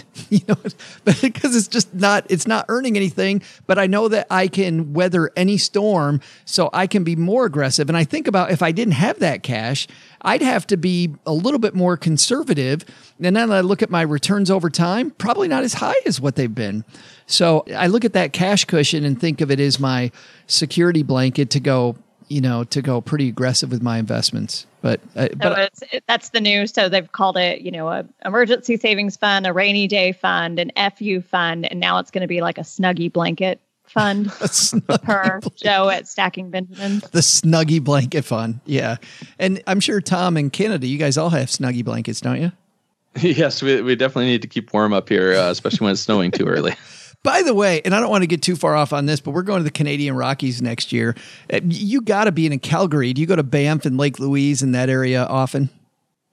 you 0.30 0.40
know, 0.48 0.56
because 1.04 1.56
it's 1.56 1.68
just 1.68 1.94
not 1.94 2.26
it's 2.30 2.46
not 2.46 2.66
earning 2.68 2.96
anything. 2.96 3.42
But 3.66 3.78
I 3.78 3.86
know 3.86 4.08
that 4.08 4.26
I 4.30 4.48
can 4.48 4.92
weather 4.92 5.30
any 5.36 5.58
storm, 5.58 6.20
so 6.44 6.70
I 6.72 6.86
can 6.86 7.04
be 7.04 7.16
more 7.16 7.46
aggressive. 7.46 7.88
And 7.88 7.96
I 7.96 8.04
think 8.04 8.26
about 8.26 8.50
if 8.50 8.62
I 8.62 8.72
didn't 8.72 8.94
have 8.94 9.18
that 9.20 9.42
cash, 9.42 9.86
I'd 10.22 10.42
have 10.42 10.66
to 10.68 10.76
be 10.76 11.14
a 11.24 11.32
little 11.32 11.60
bit 11.60 11.74
more 11.74 11.96
conservative. 11.96 12.84
And 13.22 13.36
then 13.36 13.50
I 13.50 13.60
look 13.60 13.82
at 13.82 13.90
my 13.90 14.02
returns 14.02 14.50
over 14.50 14.70
time, 14.70 15.10
probably 15.12 15.48
not 15.48 15.62
as 15.62 15.74
high 15.74 16.00
as 16.04 16.20
what 16.20 16.36
they've 16.36 16.54
been. 16.54 16.84
So 17.26 17.64
I 17.74 17.88
look 17.88 18.04
at 18.04 18.12
that 18.12 18.32
cash 18.32 18.64
cushion 18.64 19.04
and 19.04 19.20
think 19.20 19.40
of 19.40 19.50
it 19.50 19.60
as 19.60 19.80
my 19.80 20.10
security 20.46 21.02
blanket 21.02 21.50
to 21.50 21.60
go, 21.60 21.96
you 22.28 22.40
know, 22.40 22.64
to 22.64 22.82
go 22.82 23.00
pretty 23.00 23.28
aggressive 23.28 23.70
with 23.70 23.82
my 23.82 23.98
investments. 23.98 24.66
But 24.86 25.00
uh, 25.16 25.26
So 25.30 25.34
but 25.36 25.58
it's, 25.58 25.82
it, 25.90 26.04
that's 26.06 26.28
the 26.28 26.40
new. 26.40 26.68
So 26.68 26.88
they've 26.88 27.10
called 27.10 27.36
it, 27.36 27.62
you 27.62 27.72
know, 27.72 27.88
a 27.88 28.04
emergency 28.24 28.76
savings 28.76 29.16
fund, 29.16 29.44
a 29.44 29.52
rainy 29.52 29.88
day 29.88 30.12
fund, 30.12 30.60
an 30.60 30.70
FU 30.96 31.20
fund, 31.22 31.68
and 31.68 31.80
now 31.80 31.98
it's 31.98 32.12
going 32.12 32.22
to 32.22 32.28
be 32.28 32.40
like 32.40 32.56
a 32.56 32.60
snuggie 32.60 33.12
blanket 33.12 33.60
fund 33.88 34.30
per 35.02 35.40
Joe 35.56 35.88
at 35.88 36.06
Stacking 36.06 36.50
Benjamin. 36.50 37.00
the 37.10 37.20
snuggie 37.20 37.82
blanket 37.82 38.24
Fund. 38.24 38.60
Yeah. 38.64 38.96
And 39.40 39.60
I'm 39.66 39.80
sure 39.80 40.00
Tom 40.00 40.36
and 40.36 40.52
Canada, 40.52 40.86
you 40.86 40.98
guys 40.98 41.18
all 41.18 41.30
have 41.30 41.48
snuggie 41.48 41.84
blankets, 41.84 42.20
don't 42.20 42.40
you? 42.40 42.52
yes, 43.20 43.62
we, 43.62 43.82
we 43.82 43.96
definitely 43.96 44.26
need 44.26 44.42
to 44.42 44.48
keep 44.48 44.72
warm 44.72 44.92
up 44.92 45.08
here, 45.08 45.34
uh, 45.34 45.50
especially 45.50 45.84
when 45.84 45.92
it's 45.92 46.02
snowing 46.02 46.30
too 46.30 46.46
early. 46.46 46.74
By 47.26 47.42
the 47.42 47.54
way, 47.54 47.82
and 47.84 47.92
I 47.92 47.98
don't 47.98 48.08
want 48.08 48.22
to 48.22 48.28
get 48.28 48.40
too 48.40 48.54
far 48.54 48.76
off 48.76 48.92
on 48.92 49.06
this, 49.06 49.18
but 49.20 49.32
we're 49.32 49.42
going 49.42 49.58
to 49.58 49.64
the 49.64 49.70
Canadian 49.72 50.14
Rockies 50.14 50.62
next 50.62 50.92
year. 50.92 51.16
Uh, 51.52 51.58
You 51.64 52.00
got 52.00 52.24
to 52.24 52.32
be 52.32 52.46
in 52.46 52.56
Calgary. 52.60 53.12
Do 53.12 53.20
you 53.20 53.26
go 53.26 53.34
to 53.34 53.42
Banff 53.42 53.84
and 53.84 53.98
Lake 53.98 54.20
Louise 54.20 54.62
in 54.62 54.70
that 54.72 54.88
area 54.88 55.24
often? 55.24 55.68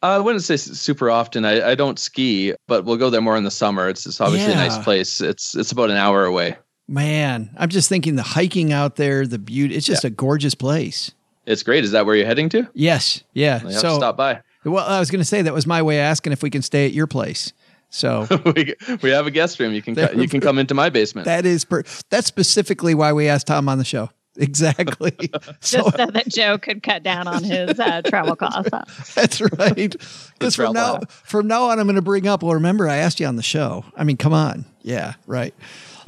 Uh, 0.03 0.17
I 0.17 0.19
wouldn't 0.19 0.43
say 0.43 0.55
super 0.55 1.09
often. 1.09 1.45
I, 1.45 1.71
I 1.71 1.75
don't 1.75 1.97
ski, 1.97 2.53
but 2.67 2.85
we'll 2.85 2.97
go 2.97 3.09
there 3.09 3.21
more 3.21 3.35
in 3.35 3.43
the 3.43 3.49
summer. 3.49 3.89
It's, 3.89 4.05
it's 4.05 4.21
obviously 4.21 4.53
a 4.53 4.55
nice 4.55 4.77
place. 4.77 5.19
It's 5.19 5.55
it's 5.55 5.71
about 5.71 5.89
an 5.89 5.97
hour 5.97 6.25
away. 6.25 6.57
Man, 6.87 7.49
I'm 7.57 7.69
just 7.69 7.89
thinking 7.89 8.15
the 8.15 8.21
hiking 8.21 8.71
out 8.71 8.97
there, 8.97 9.25
the 9.25 9.39
beauty. 9.39 9.73
It's 9.75 9.87
just 9.87 10.03
a 10.03 10.09
gorgeous 10.11 10.53
place. 10.53 11.11
It's 11.47 11.63
great. 11.63 11.83
Is 11.85 11.91
that 11.91 12.05
where 12.05 12.15
you're 12.15 12.27
heading 12.27 12.49
to? 12.49 12.69
Yes. 12.73 13.23
Yeah. 13.33 13.59
So 13.69 13.97
stop 13.97 14.15
by. 14.15 14.41
Well, 14.63 14.85
I 14.85 14.99
was 14.99 15.09
going 15.09 15.21
to 15.21 15.25
say 15.25 15.41
that 15.41 15.53
was 15.53 15.65
my 15.65 15.81
way 15.81 15.97
of 15.97 16.03
asking 16.03 16.33
if 16.33 16.43
we 16.43 16.49
can 16.49 16.61
stay 16.61 16.85
at 16.85 16.93
your 16.93 17.07
place. 17.07 17.51
So 17.93 18.27
we, 18.55 18.73
we 19.03 19.11
have 19.11 19.27
a 19.27 19.31
guest 19.31 19.59
room. 19.59 19.71
You 19.73 19.81
can 19.81 19.95
co- 19.95 20.11
you 20.13 20.27
can 20.27 20.41
come 20.41 20.57
into 20.57 20.73
my 20.73 20.89
basement. 20.89 21.25
that 21.25 21.45
is 21.45 21.63
per- 21.63 21.83
that's 22.09 22.27
specifically 22.27 22.95
why 22.95 23.13
we 23.13 23.27
asked 23.27 23.47
Tom 23.47 23.69
on 23.69 23.77
the 23.77 23.85
show. 23.85 24.09
Exactly. 24.35 25.15
so 25.59 25.77
Just 25.83 25.97
so 25.97 26.05
that 26.07 26.27
Joe 26.27 26.57
could 26.57 26.81
cut 26.81 27.03
down 27.03 27.27
on 27.27 27.43
his 27.43 27.79
uh, 27.79 28.01
travel 28.01 28.35
costs. 28.35 29.13
that's 29.13 29.41
right. 29.41 29.95
Because 30.33 30.55
from 30.55 30.73
now 30.73 30.95
app. 30.95 31.11
from 31.11 31.47
now 31.47 31.65
on, 31.69 31.79
I'm 31.79 31.85
going 31.85 31.95
to 31.95 32.01
bring 32.01 32.27
up. 32.27 32.41
Well, 32.41 32.55
remember 32.55 32.89
I 32.89 32.97
asked 32.97 33.19
you 33.19 33.27
on 33.27 33.35
the 33.35 33.43
show. 33.43 33.85
I 33.95 34.03
mean, 34.03 34.17
come 34.17 34.33
on. 34.33 34.65
Yeah. 34.81 35.13
Right. 35.27 35.53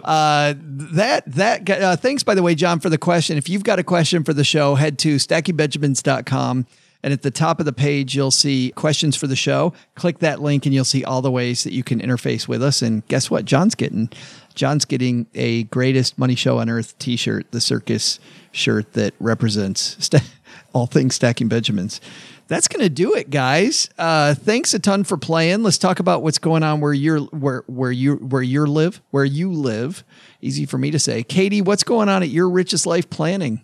Uh, 0.03 0.55
that 0.57 1.23
that 1.33 1.69
uh, 1.69 1.95
thanks 1.95 2.23
by 2.23 2.33
the 2.33 2.41
way, 2.41 2.55
John, 2.55 2.79
for 2.79 2.89
the 2.89 2.97
question. 2.97 3.37
If 3.37 3.47
you've 3.47 3.63
got 3.63 3.77
a 3.77 3.83
question 3.83 4.23
for 4.23 4.33
the 4.33 4.43
show, 4.43 4.73
head 4.73 4.97
to 4.99 5.17
stackingbenjamins.com. 5.17 6.65
And 7.05 7.13
at 7.13 7.21
the 7.21 7.29
top 7.29 7.59
of 7.59 7.67
the 7.67 7.71
page, 7.71 8.15
you'll 8.15 8.31
see 8.31 8.73
questions 8.75 9.15
for 9.15 9.27
the 9.27 9.35
show. 9.35 9.73
Click 9.93 10.17
that 10.19 10.41
link 10.41 10.65
and 10.65 10.73
you'll 10.73 10.83
see 10.83 11.03
all 11.03 11.21
the 11.21 11.29
ways 11.29 11.63
that 11.63 11.71
you 11.71 11.83
can 11.83 11.99
interface 11.99 12.47
with 12.47 12.63
us. 12.63 12.81
And 12.81 13.07
guess 13.07 13.29
what? 13.29 13.45
John's 13.45 13.75
getting 13.75 14.09
John's 14.55 14.85
getting 14.85 15.27
a 15.35 15.65
greatest 15.65 16.17
money 16.17 16.33
show 16.33 16.57
on 16.57 16.67
earth 16.67 16.97
t-shirt, 16.97 17.51
the 17.51 17.61
circus 17.61 18.19
shirt 18.51 18.93
that 18.93 19.13
represents 19.19 20.03
sta- 20.03 20.23
all 20.73 20.87
things 20.87 21.13
stacking 21.13 21.47
Benjamins. 21.47 22.01
That's 22.47 22.67
going 22.67 22.81
to 22.81 22.89
do 22.89 23.13
it, 23.13 23.29
guys. 23.29 23.87
Uh, 23.99 24.33
thanks 24.33 24.73
a 24.73 24.79
ton 24.79 25.03
for 25.03 25.17
playing. 25.17 25.61
Let's 25.61 25.77
talk 25.77 25.99
about 25.99 26.23
what's 26.23 26.39
going 26.39 26.63
on 26.63 26.81
where 26.81 26.93
you're 26.93 27.19
where 27.25 27.63
where 27.67 27.91
you 27.91 28.15
where 28.15 28.41
you 28.41 28.65
live 28.65 28.99
where 29.11 29.25
you 29.25 29.51
live. 29.51 30.03
Easy 30.41 30.65
for 30.65 30.79
me 30.79 30.89
to 30.89 30.97
say, 30.97 31.21
Katie. 31.21 31.61
What's 31.61 31.83
going 31.83 32.09
on 32.09 32.23
at 32.23 32.29
your 32.29 32.49
richest 32.49 32.87
life 32.87 33.11
planning? 33.11 33.61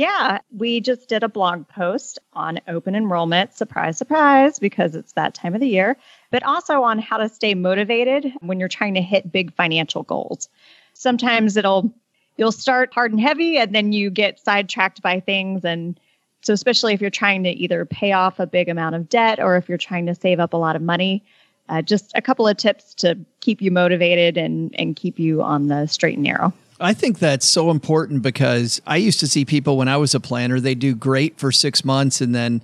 Yeah, 0.00 0.38
we 0.56 0.80
just 0.80 1.10
did 1.10 1.22
a 1.24 1.28
blog 1.28 1.68
post 1.68 2.20
on 2.32 2.58
open 2.66 2.94
enrollment. 2.94 3.52
Surprise, 3.52 3.98
surprise, 3.98 4.58
because 4.58 4.94
it's 4.94 5.12
that 5.12 5.34
time 5.34 5.54
of 5.54 5.60
the 5.60 5.68
year, 5.68 5.98
but 6.30 6.42
also 6.42 6.84
on 6.84 6.98
how 6.98 7.18
to 7.18 7.28
stay 7.28 7.52
motivated 7.52 8.32
when 8.40 8.58
you're 8.58 8.70
trying 8.70 8.94
to 8.94 9.02
hit 9.02 9.30
big 9.30 9.52
financial 9.52 10.02
goals. 10.02 10.48
Sometimes 10.94 11.58
it'll, 11.58 11.92
you'll 12.38 12.50
start 12.50 12.94
hard 12.94 13.12
and 13.12 13.20
heavy 13.20 13.58
and 13.58 13.74
then 13.74 13.92
you 13.92 14.08
get 14.08 14.40
sidetracked 14.40 15.02
by 15.02 15.20
things. 15.20 15.66
And 15.66 16.00
so, 16.40 16.54
especially 16.54 16.94
if 16.94 17.02
you're 17.02 17.10
trying 17.10 17.44
to 17.44 17.50
either 17.50 17.84
pay 17.84 18.12
off 18.12 18.40
a 18.40 18.46
big 18.46 18.70
amount 18.70 18.94
of 18.94 19.06
debt 19.10 19.38
or 19.38 19.58
if 19.58 19.68
you're 19.68 19.76
trying 19.76 20.06
to 20.06 20.14
save 20.14 20.40
up 20.40 20.54
a 20.54 20.56
lot 20.56 20.76
of 20.76 20.80
money, 20.80 21.22
uh, 21.68 21.82
just 21.82 22.10
a 22.14 22.22
couple 22.22 22.48
of 22.48 22.56
tips 22.56 22.94
to 22.94 23.18
keep 23.40 23.60
you 23.60 23.70
motivated 23.70 24.38
and, 24.38 24.74
and 24.78 24.96
keep 24.96 25.18
you 25.18 25.42
on 25.42 25.66
the 25.66 25.86
straight 25.86 26.14
and 26.14 26.24
narrow. 26.24 26.54
I 26.80 26.94
think 26.94 27.18
that's 27.18 27.46
so 27.46 27.70
important 27.70 28.22
because 28.22 28.80
I 28.86 28.96
used 28.96 29.20
to 29.20 29.26
see 29.26 29.44
people 29.44 29.76
when 29.76 29.88
I 29.88 29.96
was 29.98 30.14
a 30.14 30.20
planner, 30.20 30.60
they 30.60 30.74
do 30.74 30.94
great 30.94 31.38
for 31.38 31.52
six 31.52 31.84
months 31.84 32.20
and 32.20 32.34
then 32.34 32.62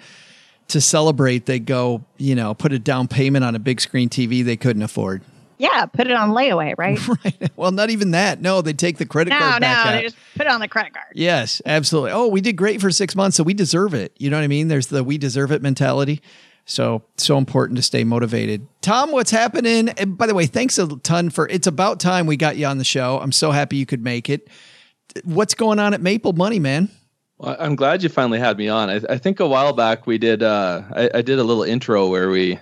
to 0.69 0.81
celebrate, 0.81 1.47
they 1.47 1.59
go, 1.59 2.03
you 2.17 2.35
know, 2.35 2.55
put 2.55 2.73
a 2.73 2.79
down 2.79 3.07
payment 3.09 3.45
on 3.45 3.55
a 3.55 3.59
big 3.59 3.81
screen 3.81 4.09
TV 4.09 4.45
they 4.45 4.57
couldn't 4.57 4.83
afford. 4.83 5.23
Yeah, 5.59 5.87
put 5.87 6.07
it 6.07 6.13
on 6.13 6.31
layaway, 6.31 6.75
right? 6.77 6.99
Right. 7.25 7.51
Well, 7.57 7.71
not 7.73 7.89
even 7.91 8.11
that. 8.11 8.43
No, 8.43 8.61
they 8.63 8.73
take 8.73 8.99
the 8.99 9.07
credit 9.07 9.31
No, 9.31 9.39
card 9.39 9.55
no, 9.55 9.61
back 9.61 9.87
out. 9.87 9.93
they 9.93 10.03
just 10.03 10.17
put 10.35 10.47
it 10.47 10.53
on 10.53 10.61
the 10.61 10.69
credit 10.69 10.93
card. 10.93 11.07
Yes, 11.15 11.63
absolutely. 11.65 12.11
Oh, 12.13 12.27
we 12.27 12.41
did 12.41 12.55
great 12.57 12.81
for 12.81 12.91
six 12.91 13.15
months, 13.17 13.37
so 13.37 13.43
we 13.45 13.55
deserve 13.55 13.95
it. 13.95 14.13
You 14.19 14.29
know 14.29 14.37
what 14.37 14.45
I 14.45 14.49
mean? 14.49 14.69
There's 14.69 14.89
the 14.89 15.03
we 15.05 15.19
deserve 15.19 15.53
it 15.53 15.63
mentality. 15.63 16.21
So, 16.69 17.05
so 17.17 17.39
important 17.39 17.77
to 17.77 17.83
stay 17.83 18.03
motivated. 18.03 18.67
Tom, 18.83 19.13
what's 19.13 19.31
happening? 19.31 19.89
And 19.91 20.19
by 20.19 20.27
the 20.27 20.35
way, 20.35 20.47
thanks 20.47 20.79
a 20.79 20.89
ton 20.99 21.31
for 21.31 21.49
it's 21.49 21.69
about 21.69 22.01
time 22.01 22.27
we 22.27 22.37
got 22.37 22.57
you 22.57 22.67
on 22.67 22.79
the 22.79 22.85
show. 22.85 23.21
I'm 23.21 23.33
so 23.33 23.53
happy 23.53 23.77
you 23.77 23.87
could 23.87 24.03
make 24.03 24.29
it. 24.29 24.49
What's 25.25 25.55
going 25.55 25.79
on 25.79 25.95
at 25.95 26.03
Maple 26.03 26.33
Money, 26.33 26.59
man? 26.59 26.91
Well, 27.39 27.57
I'm 27.59 27.77
glad 27.77 28.03
you 28.03 28.09
finally 28.09 28.41
had 28.41 28.59
me 28.59 28.69
on. 28.69 28.91
I, 28.91 29.01
I 29.09 29.19
think 29.19 29.39
a 29.39 29.47
while 29.47 29.73
back 29.73 30.09
we 30.09 30.19
did. 30.19 30.43
Uh, 30.43 30.83
I, 30.91 31.11
I 31.15 31.23
did 31.23 31.39
a 31.39 31.45
little 31.45 31.63
intro 31.63 32.09
where 32.09 32.31
we 32.31 32.59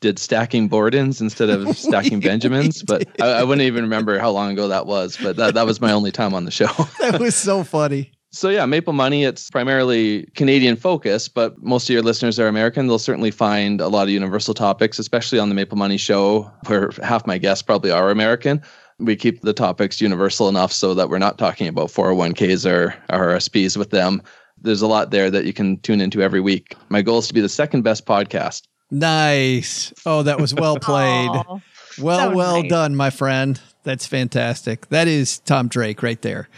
did 0.00 0.20
stacking 0.20 0.68
Bordens 0.68 1.20
instead 1.20 1.50
of 1.50 1.76
stacking 1.76 2.20
Benjamins, 2.20 2.84
but 2.84 3.08
I, 3.20 3.40
I 3.40 3.42
wouldn't 3.42 3.66
even 3.66 3.82
remember 3.84 4.20
how 4.20 4.30
long 4.30 4.52
ago 4.52 4.68
that 4.68 4.86
was. 4.86 5.18
But 5.20 5.36
that, 5.36 5.54
that 5.54 5.66
was 5.66 5.80
my 5.80 5.92
only 5.92 6.12
time 6.12 6.34
on 6.34 6.44
the 6.44 6.50
show. 6.52 6.68
That 7.00 7.20
was 7.20 7.34
so 7.34 7.64
funny. 7.64 8.12
So 8.30 8.50
yeah, 8.50 8.66
Maple 8.66 8.92
Money, 8.92 9.24
it's 9.24 9.50
primarily 9.50 10.24
Canadian 10.34 10.76
focus, 10.76 11.28
but 11.28 11.62
most 11.62 11.88
of 11.88 11.94
your 11.94 12.02
listeners 12.02 12.38
are 12.38 12.46
American. 12.46 12.86
They'll 12.86 12.98
certainly 12.98 13.30
find 13.30 13.80
a 13.80 13.88
lot 13.88 14.02
of 14.02 14.10
universal 14.10 14.52
topics, 14.52 14.98
especially 14.98 15.38
on 15.38 15.48
the 15.48 15.54
Maple 15.54 15.78
Money 15.78 15.96
show, 15.96 16.50
where 16.66 16.90
half 17.02 17.26
my 17.26 17.38
guests 17.38 17.62
probably 17.62 17.90
are 17.90 18.10
American. 18.10 18.60
We 18.98 19.16
keep 19.16 19.40
the 19.40 19.54
topics 19.54 20.00
universal 20.00 20.48
enough 20.48 20.72
so 20.72 20.92
that 20.92 21.08
we're 21.08 21.18
not 21.18 21.38
talking 21.38 21.68
about 21.68 21.88
401ks 21.88 22.70
or, 22.70 22.94
or 23.10 23.34
RSPs 23.34 23.76
with 23.78 23.90
them. 23.90 24.20
There's 24.60 24.82
a 24.82 24.88
lot 24.88 25.10
there 25.10 25.30
that 25.30 25.46
you 25.46 25.54
can 25.54 25.78
tune 25.78 26.00
into 26.00 26.20
every 26.20 26.40
week. 26.40 26.74
My 26.90 27.00
goal 27.00 27.20
is 27.20 27.28
to 27.28 27.34
be 27.34 27.40
the 27.40 27.48
second 27.48 27.82
best 27.82 28.04
podcast. 28.04 28.66
Nice. 28.90 29.92
Oh, 30.04 30.22
that 30.24 30.40
was 30.40 30.52
well 30.52 30.76
played. 30.80 31.30
Aw. 31.30 31.60
Well, 32.00 32.34
well 32.34 32.60
nice. 32.62 32.70
done, 32.70 32.94
my 32.94 33.10
friend. 33.10 33.60
That's 33.84 34.06
fantastic. 34.06 34.88
That 34.88 35.08
is 35.08 35.38
Tom 35.38 35.68
Drake 35.68 36.02
right 36.02 36.20
there. 36.20 36.48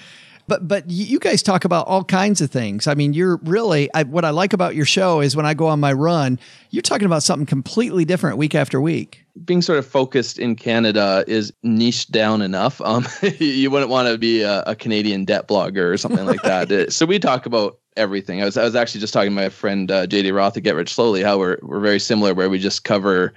But 0.51 0.67
but 0.67 0.91
you 0.91 1.21
guys 1.21 1.45
talk 1.45 1.65
about 1.65 1.87
all 1.87 2.03
kinds 2.03 2.41
of 2.41 2.51
things. 2.51 2.89
I 2.89 2.95
mean, 2.95 3.13
you're 3.13 3.37
really 3.45 3.89
I, 3.95 4.03
what 4.03 4.25
I 4.25 4.31
like 4.31 4.53
about 4.53 4.75
your 4.75 4.85
show 4.85 5.21
is 5.21 5.37
when 5.37 5.47
I 5.47 5.55
go 5.55 5.69
on 5.69 5.79
my 5.79 5.93
run, 5.93 6.41
you're 6.71 6.83
talking 6.83 7.07
about 7.07 7.23
something 7.23 7.47
completely 7.47 8.05
different 8.05 8.37
week 8.37 8.57
after 8.57 8.81
week. 8.81 9.25
being 9.45 9.63
sort 9.63 9.79
of 9.79 9.87
focused 9.87 10.41
in 10.41 10.57
Canada 10.57 11.23
is 11.29 11.53
niche 11.63 12.09
down 12.09 12.43
enough. 12.43 12.81
Um, 12.81 13.07
you 13.39 13.71
wouldn't 13.71 13.93
want 13.93 14.09
to 14.09 14.19
be 14.19 14.43
a, 14.43 14.65
a 14.67 14.75
Canadian 14.75 15.25
debt 15.25 15.47
blogger 15.47 15.89
or 15.93 15.97
something 15.97 16.27
like 16.27 16.43
that. 16.43 16.69
So 16.91 17.07
we 17.07 17.21
talk 17.21 17.47
about 17.47 17.79
everything. 17.97 18.43
I 18.43 18.45
was 18.45 18.57
I 18.57 18.65
was 18.65 18.75
actually 18.75 19.03
just 19.03 19.15
talking 19.15 19.31
to 19.31 19.37
my 19.37 19.51
friend 19.51 19.89
uh, 19.89 20.09
JD 20.09 20.35
Roth 20.35 20.57
at 20.57 20.65
Get 20.65 20.75
Rich 20.75 20.93
Slowly 20.93 21.23
how 21.23 21.39
we're 21.39 21.59
we're 21.63 21.79
very 21.79 22.01
similar, 22.01 22.35
where 22.35 22.51
we 22.51 22.59
just 22.59 22.83
cover 22.83 23.35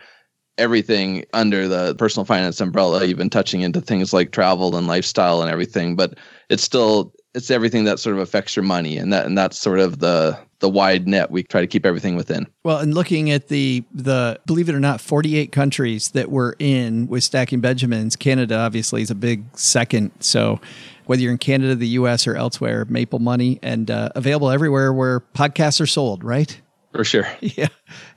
everything 0.57 1.25
under 1.33 1.67
the 1.67 1.95
personal 1.95 2.25
finance 2.25 2.61
umbrella, 2.61 3.03
even 3.05 3.29
touching 3.29 3.61
into 3.61 3.81
things 3.81 4.13
like 4.13 4.31
travel 4.31 4.75
and 4.75 4.87
lifestyle 4.87 5.41
and 5.41 5.49
everything. 5.49 5.95
But 5.95 6.17
it's 6.49 6.63
still 6.63 7.13
it's 7.33 7.49
everything 7.49 7.83
that 7.85 7.99
sort 7.99 8.15
of 8.15 8.21
affects 8.21 8.55
your 8.55 8.63
money, 8.63 8.97
and 8.97 9.11
that 9.11 9.25
and 9.25 9.37
that's 9.37 9.57
sort 9.57 9.79
of 9.79 9.99
the 9.99 10.37
the 10.59 10.69
wide 10.69 11.07
net 11.07 11.31
we 11.31 11.43
try 11.43 11.61
to 11.61 11.67
keep 11.67 11.85
everything 11.85 12.15
within. 12.15 12.47
Well, 12.63 12.77
and 12.77 12.93
looking 12.93 13.31
at 13.31 13.47
the 13.47 13.83
the 13.93 14.39
believe 14.45 14.69
it 14.69 14.75
or 14.75 14.79
not, 14.79 15.01
48 15.01 15.51
countries 15.51 16.11
that 16.11 16.31
we're 16.31 16.53
in 16.59 17.07
with 17.07 17.23
stacking 17.23 17.59
Benjamins, 17.59 18.15
Canada 18.15 18.57
obviously 18.57 19.01
is 19.01 19.11
a 19.11 19.15
big 19.15 19.43
second. 19.57 20.11
So 20.19 20.61
whether 21.05 21.21
you're 21.21 21.31
in 21.31 21.37
Canada, 21.37 21.75
the 21.75 21.87
US 21.89 22.27
or 22.27 22.35
elsewhere, 22.35 22.85
Maple 22.85 23.19
Money 23.19 23.59
and 23.61 23.89
uh, 23.91 24.09
available 24.15 24.49
everywhere 24.49 24.93
where 24.93 25.19
podcasts 25.19 25.81
are 25.81 25.87
sold, 25.87 26.23
right? 26.23 26.59
For 26.93 27.03
sure. 27.03 27.27
Yeah, 27.41 27.67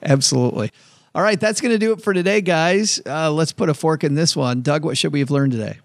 absolutely. 0.02 0.70
All 1.14 1.22
right, 1.22 1.40
that's 1.40 1.60
going 1.62 1.72
to 1.72 1.78
do 1.78 1.92
it 1.92 2.02
for 2.02 2.12
today, 2.12 2.42
guys. 2.42 3.00
Uh, 3.06 3.32
let's 3.32 3.52
put 3.52 3.70
a 3.70 3.74
fork 3.74 4.04
in 4.04 4.14
this 4.14 4.36
one. 4.36 4.60
Doug, 4.60 4.84
what 4.84 4.98
should 4.98 5.12
we 5.12 5.20
have 5.20 5.30
learned 5.30 5.52
today? 5.52 5.78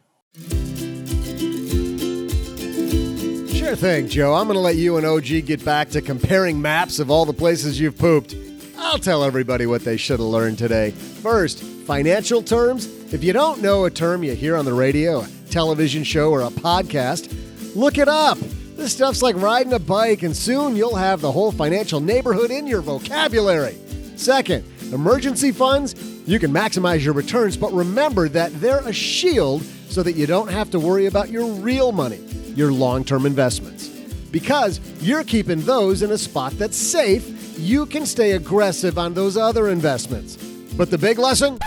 Sure 3.72 3.78
thing, 3.78 4.10
Joe. 4.10 4.34
I'm 4.34 4.48
going 4.48 4.58
to 4.58 4.60
let 4.60 4.76
you 4.76 4.98
and 4.98 5.06
OG 5.06 5.46
get 5.46 5.64
back 5.64 5.88
to 5.92 6.02
comparing 6.02 6.62
maps 6.62 7.00
of 7.00 7.10
all 7.10 7.24
the 7.24 7.32
places 7.32 7.80
you've 7.80 7.98
pooped. 7.98 8.36
I'll 8.78 9.00
tell 9.00 9.24
everybody 9.24 9.66
what 9.66 9.86
they 9.86 9.96
should 9.96 10.20
have 10.20 10.28
learned 10.28 10.58
today. 10.58 10.92
First, 10.92 11.64
financial 11.64 12.44
terms. 12.44 12.88
If 13.14 13.24
you 13.24 13.32
don't 13.32 13.62
know 13.62 13.86
a 13.86 13.90
term 13.90 14.24
you 14.24 14.36
hear 14.36 14.58
on 14.58 14.66
the 14.66 14.74
radio, 14.74 15.22
a 15.22 15.28
television 15.50 16.04
show, 16.04 16.32
or 16.32 16.42
a 16.42 16.50
podcast, 16.50 17.74
look 17.74 17.98
it 17.98 18.10
up. 18.10 18.38
This 18.76 18.92
stuff's 18.92 19.22
like 19.22 19.38
riding 19.38 19.72
a 19.72 19.80
bike, 19.80 20.24
and 20.24 20.36
soon 20.36 20.76
you'll 20.76 20.98
have 20.98 21.22
the 21.22 21.32
whole 21.32 21.54
financial 21.54 22.02
neighborhood 22.02 22.52
in 22.52 22.68
your 22.68 22.82
vocabulary. 22.82 23.78
Second, 24.18 24.66
emergency 24.92 25.54
funds. 25.54 25.96
You 26.28 26.40
can 26.40 26.52
maximize 26.52 27.06
your 27.06 27.14
returns, 27.14 27.56
but 27.56 27.72
remember 27.72 28.28
that 28.28 28.52
they're 28.60 28.86
a 28.86 28.92
shield 28.92 29.64
so 29.88 30.04
that 30.04 30.18
you 30.18 30.26
don't 30.26 30.52
have 30.52 30.72
to 30.72 30.80
worry 30.82 31.06
about 31.06 31.30
your 31.30 31.46
real 31.46 31.94
money, 31.94 32.20
your 32.56 32.72
long 32.72 33.04
term 33.04 33.26
investments. 33.26 33.88
Because 34.32 34.80
you're 35.02 35.24
keeping 35.24 35.62
those 35.62 36.02
in 36.02 36.12
a 36.12 36.18
spot 36.18 36.54
that's 36.54 36.78
safe, 36.78 37.60
you 37.60 37.86
can 37.86 38.06
stay 38.06 38.32
aggressive 38.32 38.98
on 38.98 39.14
those 39.14 39.36
other 39.38 39.70
investments. 39.70 40.38
But 40.78 40.90
the 40.90 40.98
big 40.98 41.20
lesson? 41.20 41.60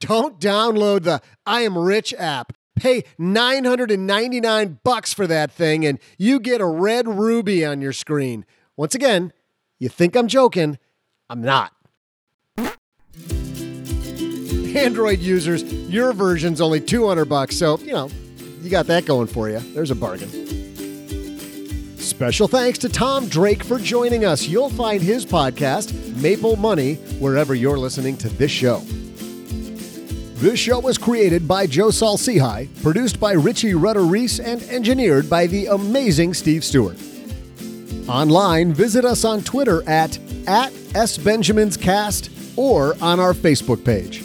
Don't 0.00 0.40
download 0.40 1.02
the 1.04 1.20
I 1.46 1.60
Am 1.62 1.76
Rich 1.76 2.14
app. 2.18 2.52
Pay 2.74 3.04
999 3.18 4.78
bucks 4.82 5.12
for 5.12 5.26
that 5.26 5.52
thing 5.52 5.84
and 5.84 5.98
you 6.18 6.40
get 6.40 6.60
a 6.60 6.66
red 6.66 7.06
ruby 7.06 7.64
on 7.64 7.80
your 7.82 7.92
screen. 7.92 8.46
Once 8.76 8.94
again, 8.94 9.32
you 9.78 9.88
think 9.88 10.16
I'm 10.16 10.26
joking, 10.26 10.78
I'm 11.28 11.42
not. 11.42 11.72
Android 14.74 15.20
users, 15.20 15.62
your 15.62 16.12
version's 16.14 16.60
only 16.60 16.80
200 16.80 17.26
bucks, 17.26 17.56
so, 17.56 17.78
you 17.78 17.92
know, 17.92 18.10
you 18.64 18.70
got 18.70 18.86
that 18.86 19.04
going 19.04 19.26
for 19.26 19.48
you. 19.48 19.58
There's 19.58 19.90
a 19.90 19.94
bargain. 19.94 20.30
Special 21.96 22.46
thanks 22.46 22.78
to 22.80 22.88
Tom 22.88 23.26
Drake 23.26 23.64
for 23.64 23.78
joining 23.78 24.24
us. 24.24 24.46
You'll 24.46 24.70
find 24.70 25.02
his 25.02 25.24
podcast, 25.26 25.92
Maple 26.16 26.56
Money, 26.56 26.94
wherever 27.18 27.54
you're 27.54 27.78
listening 27.78 28.16
to 28.18 28.28
this 28.28 28.50
show. 28.50 28.80
This 30.36 30.58
show 30.58 30.80
was 30.80 30.98
created 30.98 31.46
by 31.46 31.66
Joe 31.66 31.90
Saul-Sehy, 31.90 32.68
produced 32.82 33.20
by 33.20 33.32
Richie 33.32 33.74
Rudder 33.74 34.02
Reese, 34.02 34.40
and 34.40 34.62
engineered 34.64 35.30
by 35.30 35.46
the 35.46 35.66
amazing 35.66 36.34
Steve 36.34 36.64
Stewart. 36.64 36.96
Online, 38.08 38.72
visit 38.72 39.04
us 39.04 39.24
on 39.24 39.42
Twitter 39.42 39.88
at, 39.88 40.18
at 40.48 40.72
SBenjaminsCast 40.72 42.58
or 42.58 42.96
on 43.00 43.20
our 43.20 43.32
Facebook 43.32 43.84
page. 43.84 44.24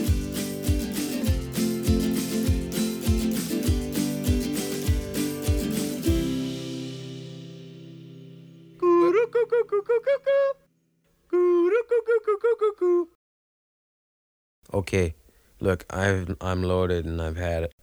Okay, 14.93 15.13
look, 15.61 15.85
I've, 15.89 16.35
I'm 16.41 16.63
loaded 16.63 17.05
and 17.05 17.21
I've 17.21 17.37
had 17.37 17.63
it. 17.63 17.73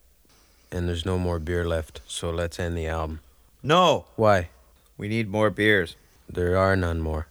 And 0.70 0.86
there's 0.86 1.06
no 1.06 1.18
more 1.18 1.38
beer 1.38 1.66
left, 1.66 2.02
so 2.06 2.28
let's 2.28 2.61
end 2.61 2.76
the 2.76 2.86
album. 2.86 3.20
No, 3.62 4.04
Why? 4.16 4.50
we 4.98 5.09
need 5.09 5.30
more 5.30 5.48
beers. 5.48 5.96
There 6.28 6.59
are 6.59 6.76
none 6.76 7.00
more. 7.00 7.28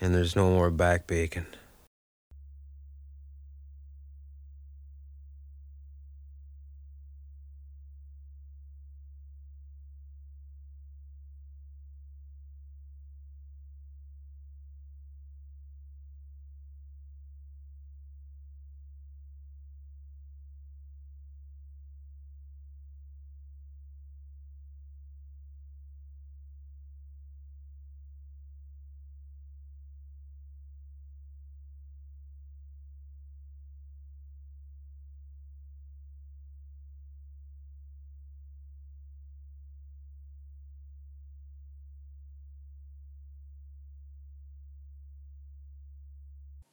And 0.00 0.14
there's 0.14 0.36
no 0.36 0.50
more 0.50 0.70
back 0.70 1.08
bacon. 1.08 1.46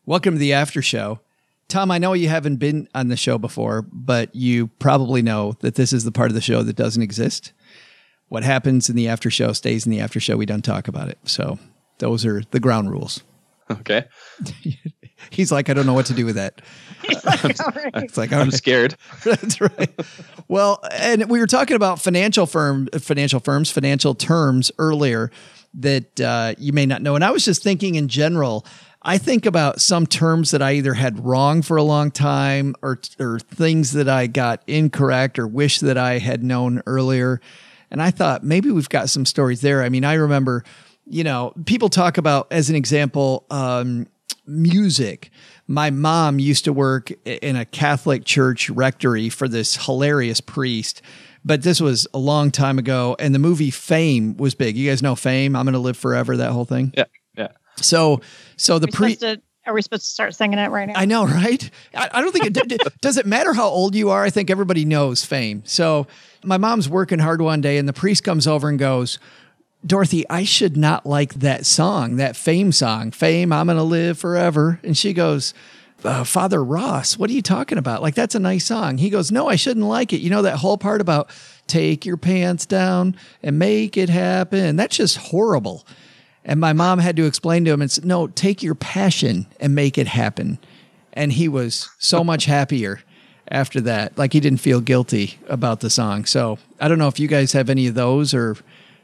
Welcome 0.07 0.35
to 0.35 0.39
the 0.39 0.53
after 0.53 0.81
show. 0.81 1.19
Tom, 1.67 1.91
I 1.91 1.97
know 1.97 2.13
you 2.13 2.29
haven't 2.29 2.55
been 2.55 2.87
on 2.95 3.09
the 3.09 3.17
show 3.17 3.37
before, 3.37 3.81
but 3.81 4.33
you 4.33 4.67
probably 4.79 5.21
know 5.21 5.57
that 5.59 5.75
this 5.75 5.91
is 5.91 6.05
the 6.05 6.13
part 6.13 6.31
of 6.31 6.33
the 6.33 6.39
show 6.39 6.63
that 6.63 6.77
doesn't 6.77 7.01
exist. 7.01 7.51
What 8.29 8.45
happens 8.45 8.89
in 8.89 8.95
the 8.95 9.09
after 9.09 9.29
show 9.29 9.51
stays 9.51 9.85
in 9.85 9.91
the 9.91 9.99
after 9.99 10.21
show. 10.21 10.37
We 10.37 10.45
don't 10.45 10.63
talk 10.63 10.87
about 10.87 11.09
it. 11.09 11.17
So 11.25 11.59
those 11.97 12.25
are 12.25 12.41
the 12.51 12.61
ground 12.61 12.89
rules. 12.89 13.21
Okay. 13.69 14.05
He's 15.29 15.51
like, 15.51 15.69
I 15.69 15.73
don't 15.73 15.85
know 15.85 15.93
what 15.93 16.05
to 16.05 16.13
do 16.13 16.25
with 16.25 16.35
that. 16.35 16.61
It's 18.01 18.17
like 18.17 18.31
I'm 18.31 18.51
scared. 18.51 18.95
That's 19.25 19.59
right. 19.59 19.93
Well, 20.47 20.79
and 20.89 21.29
we 21.29 21.39
were 21.39 21.47
talking 21.47 21.75
about 21.75 21.99
financial 21.99 22.45
firm, 22.45 22.87
financial 22.97 23.41
firms, 23.41 23.69
financial 23.69 24.15
terms 24.15 24.71
earlier 24.79 25.31
that 25.73 26.21
uh, 26.21 26.55
you 26.57 26.71
may 26.71 26.85
not 26.85 27.01
know. 27.01 27.15
And 27.15 27.25
I 27.25 27.31
was 27.31 27.43
just 27.43 27.61
thinking 27.61 27.95
in 27.95 28.07
general. 28.07 28.65
I 29.07 29.17
think 29.17 29.45
about 29.45 29.79
some 29.79 30.05
terms 30.05 30.51
that 30.51 30.61
I 30.61 30.73
either 30.73 30.93
had 30.93 31.25
wrong 31.25 31.61
for 31.61 31.77
a 31.77 31.83
long 31.83 32.11
time, 32.11 32.75
or 32.81 32.99
or 33.19 33.39
things 33.39 33.93
that 33.93 34.09
I 34.09 34.27
got 34.27 34.61
incorrect, 34.67 35.39
or 35.39 35.47
wish 35.47 35.79
that 35.79 35.97
I 35.97 36.19
had 36.19 36.43
known 36.43 36.83
earlier. 36.85 37.39
And 37.89 38.01
I 38.01 38.11
thought 38.11 38.43
maybe 38.43 38.69
we've 38.69 38.89
got 38.89 39.09
some 39.09 39.25
stories 39.25 39.61
there. 39.61 39.81
I 39.81 39.87
mean, 39.87 40.03
I 40.03 40.15
remember, 40.15 40.65
you 41.05 41.23
know, 41.23 41.53
people 41.65 41.87
talk 41.87 42.17
about 42.17 42.51
as 42.51 42.69
an 42.69 42.75
example. 42.75 43.45
Um, 43.49 44.07
music. 44.45 45.29
My 45.67 45.89
mom 45.89 46.39
used 46.39 46.63
to 46.65 46.73
work 46.73 47.11
in 47.25 47.57
a 47.57 47.65
Catholic 47.65 48.23
church 48.23 48.69
rectory 48.69 49.29
for 49.29 49.47
this 49.49 49.85
hilarious 49.85 50.39
priest. 50.39 51.01
But 51.43 51.63
this 51.63 51.79
was 51.79 52.07
a 52.13 52.17
long 52.17 52.51
time 52.51 52.79
ago, 52.79 53.15
and 53.19 53.35
the 53.35 53.39
movie 53.39 53.71
Fame 53.71 54.35
was 54.37 54.55
big. 54.55 54.75
You 54.75 54.89
guys 54.89 55.01
know 55.01 55.15
Fame? 55.15 55.55
I'm 55.55 55.65
going 55.65 55.73
to 55.73 55.79
live 55.79 55.97
forever. 55.97 56.37
That 56.37 56.51
whole 56.51 56.65
thing. 56.65 56.93
Yeah. 56.97 57.05
So, 57.81 58.21
so 58.55 58.79
the 58.79 58.87
priest. 58.87 59.21
to- 59.21 59.41
are 59.65 59.73
we 59.73 59.81
supposed 59.81 60.05
to 60.05 60.09
start 60.09 60.33
singing 60.33 60.59
it 60.59 60.71
right 60.71 60.87
now? 60.87 60.93
I 60.95 61.03
know, 61.03 61.25
right? 61.25 61.69
I, 61.93 62.09
I 62.13 62.21
don't 62.21 62.31
think 62.31 62.45
it 62.45 62.53
d- 62.53 62.77
does 63.01 63.17
it 63.17 63.25
matter 63.25 63.53
how 63.53 63.67
old 63.67 63.95
you 63.95 64.09
are. 64.11 64.23
I 64.23 64.29
think 64.29 64.49
everybody 64.49 64.85
knows 64.85 65.25
fame. 65.25 65.61
So 65.65 66.07
my 66.41 66.57
mom's 66.57 66.87
working 66.87 67.19
hard 67.19 67.41
one 67.41 67.59
day, 67.59 67.77
and 67.77 67.85
the 67.85 67.91
priest 67.93 68.23
comes 68.23 68.47
over 68.47 68.69
and 68.69 68.79
goes, 68.79 69.19
Dorothy, 69.85 70.27
I 70.29 70.43
should 70.45 70.77
not 70.77 71.05
like 71.05 71.35
that 71.35 71.65
song, 71.65 72.15
that 72.15 72.35
fame 72.37 72.71
song, 72.71 73.11
Fame, 73.11 73.51
I'm 73.51 73.67
going 73.67 73.77
to 73.77 73.83
live 73.83 74.17
forever. 74.17 74.79
And 74.83 74.97
she 74.97 75.13
goes, 75.13 75.53
uh, 76.03 76.23
Father 76.23 76.63
Ross, 76.63 77.17
what 77.17 77.29
are 77.29 77.33
you 77.33 77.41
talking 77.41 77.77
about? 77.77 78.01
Like, 78.01 78.15
that's 78.15 78.35
a 78.35 78.39
nice 78.39 78.65
song. 78.65 78.97
He 78.97 79.09
goes, 79.09 79.31
No, 79.31 79.47
I 79.47 79.55
shouldn't 79.55 79.85
like 79.85 80.13
it. 80.13 80.21
You 80.21 80.29
know, 80.29 80.43
that 80.43 80.57
whole 80.57 80.77
part 80.77 81.01
about 81.01 81.29
take 81.67 82.05
your 82.05 82.17
pants 82.17 82.65
down 82.65 83.15
and 83.43 83.59
make 83.59 83.97
it 83.97 84.09
happen. 84.09 84.75
That's 84.75 84.95
just 84.95 85.17
horrible. 85.17 85.85
And 86.47 86.61
my 86.61 86.71
mom 86.71 86.99
had 86.99 87.17
to 87.17 87.25
explain 87.25 87.65
to 87.65 87.71
him, 87.71 87.81
and 87.81 87.89
it's 87.89 88.03
no, 88.03 88.27
take 88.27 88.63
your 88.63 88.73
passion 88.73 89.45
and 89.59 89.75
make 89.75 89.97
it 89.97 90.07
happen. 90.07 90.57
And 91.11 91.33
he 91.33 91.49
was 91.49 91.89
so 91.99 92.23
much 92.23 92.45
happier 92.45 93.01
after 93.51 93.81
that. 93.81 94.17
Like 94.17 94.31
he 94.33 94.39
didn't 94.39 94.61
feel 94.61 94.79
guilty 94.79 95.37
about 95.49 95.81
the 95.81 95.89
song. 95.89 96.23
So 96.25 96.57
I 96.79 96.87
don't 96.87 96.99
know 96.99 97.09
if 97.09 97.19
you 97.19 97.27
guys 97.27 97.51
have 97.51 97.69
any 97.69 97.87
of 97.87 97.95
those 97.95 98.33
or 98.33 98.55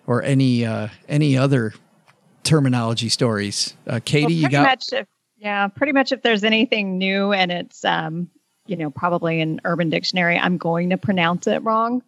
or 0.07 0.23
any 0.23 0.65
uh, 0.65 0.87
any 1.09 1.37
other 1.37 1.73
terminology 2.43 3.09
stories. 3.09 3.75
Uh, 3.87 3.99
Katie, 4.03 4.25
Well, 4.25 4.33
you 4.33 4.49
got 4.49 4.63
much 4.63 4.93
if, 4.93 5.07
yeah, 5.37 5.67
pretty 5.67 5.91
much 5.91 6.13
if 6.13 6.21
there's 6.21 6.45
anything 6.45 6.97
new 6.97 7.33
and 7.33 7.51
it's 7.51 7.83
um, 7.83 8.29
you 8.67 8.77
know, 8.77 8.89
probably 8.89 9.41
in 9.41 9.59
Urban 9.65 9.89
Dictionary, 9.89 10.37
I'm 10.37 10.57
going 10.57 10.91
to 10.91 10.97
pronounce 10.97 11.47
it 11.47 11.61
wrong. 11.63 12.03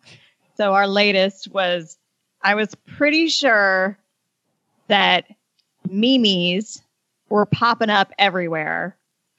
So 0.56 0.74
our 0.74 0.88
latest 0.88 1.52
was 1.52 1.98
I 2.42 2.56
was 2.56 2.74
pretty 2.86 3.28
sure 3.28 3.98
that 4.88 5.26
Mimi's 5.90 6.82
were 7.30 7.46
popping 7.46 7.90
up 7.90 8.12
everywhere. 8.20 8.96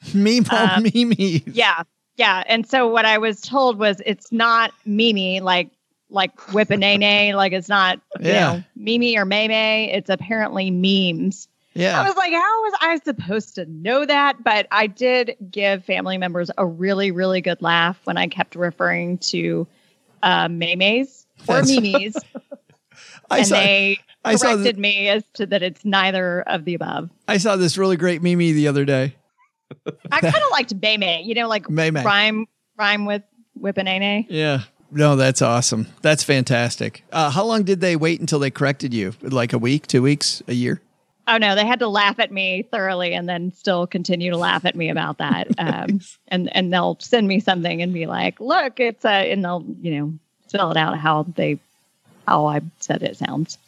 Mimo 0.07 0.53
Um, 0.77 0.83
Mimi. 0.95 1.43
Yeah, 1.47 1.83
yeah. 2.17 2.43
And 2.47 2.67
so 2.69 2.87
what 2.89 3.05
I 3.05 3.19
was 3.19 3.41
told 3.41 3.79
was 3.79 4.01
it's 4.05 4.31
not 4.33 4.73
Mimi 4.85 5.41
like 5.41 5.71
like 6.09 6.53
whip 6.55 6.71
a 6.71 6.77
nay 6.77 6.97
nay, 6.97 7.35
like 7.35 7.53
it's 7.53 7.69
not 7.69 8.01
you 8.21 8.31
Yeah. 8.31 8.53
know 8.57 8.65
Mimi 8.77 9.17
or 9.19 9.25
May 9.25 9.49
May. 9.49 9.93
It's 9.93 10.11
apparently 10.11 10.71
memes. 10.71 11.49
Yeah. 11.75 12.01
I 12.01 12.07
was 12.07 12.17
like, 12.17 12.33
how 12.33 12.63
was 12.63 12.75
I 12.81 13.01
supposed 13.05 13.57
to 13.57 13.67
know 13.67 14.07
that? 14.07 14.43
But 14.43 14.67
I 14.71 14.87
did 14.87 15.37
give 15.51 15.85
family 15.85 16.17
members 16.17 16.51
a 16.57 16.65
really, 16.65 17.11
really 17.11 17.43
good 17.43 17.61
laugh 17.61 18.01
when 18.05 18.17
I 18.17 18.29
kept 18.29 18.55
referring 18.55 19.19
to 19.19 19.67
uh, 20.23 20.49
Maymays 20.49 21.27
or 21.47 21.63
Mimi's. 21.63 22.17
I 23.31 23.39
and 23.39 23.47
saw- 23.47 23.57
they 23.57 23.99
I 24.27 24.37
saw 24.37 24.53
corrected 24.53 24.77
the- 24.77 24.81
me 24.81 25.09
as 25.09 25.25
to 25.35 25.47
that 25.47 25.63
it's 25.63 25.85
neither 25.85 26.43
of 26.43 26.65
the 26.65 26.75
above. 26.75 27.11
I 27.29 27.39
saw 27.39 27.57
this 27.57 27.79
really 27.79 27.97
great 27.97 28.23
Mimi 28.23 28.53
the 28.53 28.69
other 28.69 28.85
day. 28.85 29.15
I 30.13 30.21
kind 30.21 30.35
of 30.37 30.51
liked 30.53 30.79
Maymay, 30.81 31.25
you 31.25 31.35
know, 31.35 31.49
like 31.49 31.69
May. 31.69 31.91
rhyme 31.91 32.47
rhyme 32.79 33.05
with 33.05 33.23
whipping 33.55 34.27
Yeah. 34.29 34.61
No, 34.93 35.17
that's 35.17 35.43
awesome. 35.43 35.89
That's 36.03 36.23
fantastic. 36.23 37.03
Uh, 37.13 37.31
how 37.31 37.45
long 37.45 37.65
did 37.65 37.81
they 37.81 37.97
wait 37.97 38.21
until 38.21 38.39
they 38.39 38.51
corrected 38.51 38.95
you? 38.95 39.15
Like 39.21 39.53
a 39.53 39.59
week, 39.59 39.89
two 39.89 40.03
weeks, 40.03 40.43
a 40.47 40.55
year? 40.55 40.81
Oh 41.29 41.39
no, 41.39 41.57
they 41.57 41.67
had 41.67 41.81
to 41.81 41.89
laugh 41.89 42.21
at 42.21 42.31
me 42.31 42.63
thoroughly 42.71 43.13
and 43.13 43.29
then 43.29 43.51
still 43.53 43.87
continue 43.89 44.31
to 44.31 44.37
laugh 44.37 44.65
at 44.65 44.77
me 44.77 44.91
about 44.91 45.19
that. 45.19 45.49
Um, 45.59 46.01
and 46.29 46.55
and 46.55 46.73
they'll 46.73 46.97
send 47.01 47.27
me 47.27 47.41
something 47.41 47.83
and 47.83 47.93
be 47.93 48.07
like, 48.07 48.39
"Look, 48.41 48.79
it's 48.79 49.05
a," 49.05 49.33
and 49.33 49.45
they'll 49.45 49.65
you 49.81 49.99
know 49.99 50.13
spell 50.47 50.71
it 50.71 50.77
out 50.77 50.97
how 50.99 51.25
they 51.35 51.59
how 52.27 52.47
I 52.47 52.61
said 52.79 53.03
it 53.03 53.17
sounds. 53.17 53.59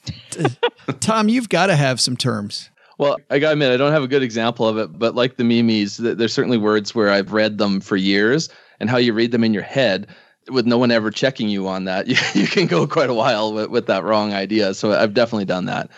Tom, 1.00 1.28
you've 1.28 1.48
got 1.48 1.66
to 1.66 1.76
have 1.76 2.00
some 2.00 2.16
terms. 2.16 2.70
Well, 2.98 3.16
I 3.30 3.38
gotta 3.38 3.52
admit, 3.52 3.70
I 3.70 3.76
don't 3.76 3.92
have 3.92 4.02
a 4.02 4.08
good 4.08 4.24
example 4.24 4.66
of 4.66 4.76
it, 4.76 4.98
but 4.98 5.14
like 5.14 5.36
the 5.36 5.44
memes, 5.44 5.98
th- 5.98 6.16
there's 6.16 6.32
certainly 6.32 6.58
words 6.58 6.94
where 6.96 7.10
I've 7.10 7.32
read 7.32 7.58
them 7.58 7.80
for 7.80 7.96
years, 7.96 8.48
and 8.80 8.90
how 8.90 8.96
you 8.96 9.12
read 9.12 9.30
them 9.30 9.44
in 9.44 9.54
your 9.54 9.62
head 9.62 10.08
with 10.50 10.66
no 10.66 10.78
one 10.78 10.90
ever 10.90 11.10
checking 11.10 11.48
you 11.48 11.68
on 11.68 11.84
that, 11.84 12.08
you, 12.08 12.16
you 12.40 12.48
can 12.48 12.66
go 12.66 12.86
quite 12.88 13.10
a 13.10 13.14
while 13.14 13.52
with, 13.52 13.70
with 13.70 13.86
that 13.86 14.02
wrong 14.02 14.32
idea. 14.32 14.74
So 14.74 14.92
I've 14.92 15.14
definitely 15.14 15.44
done 15.44 15.66
that. 15.66 15.90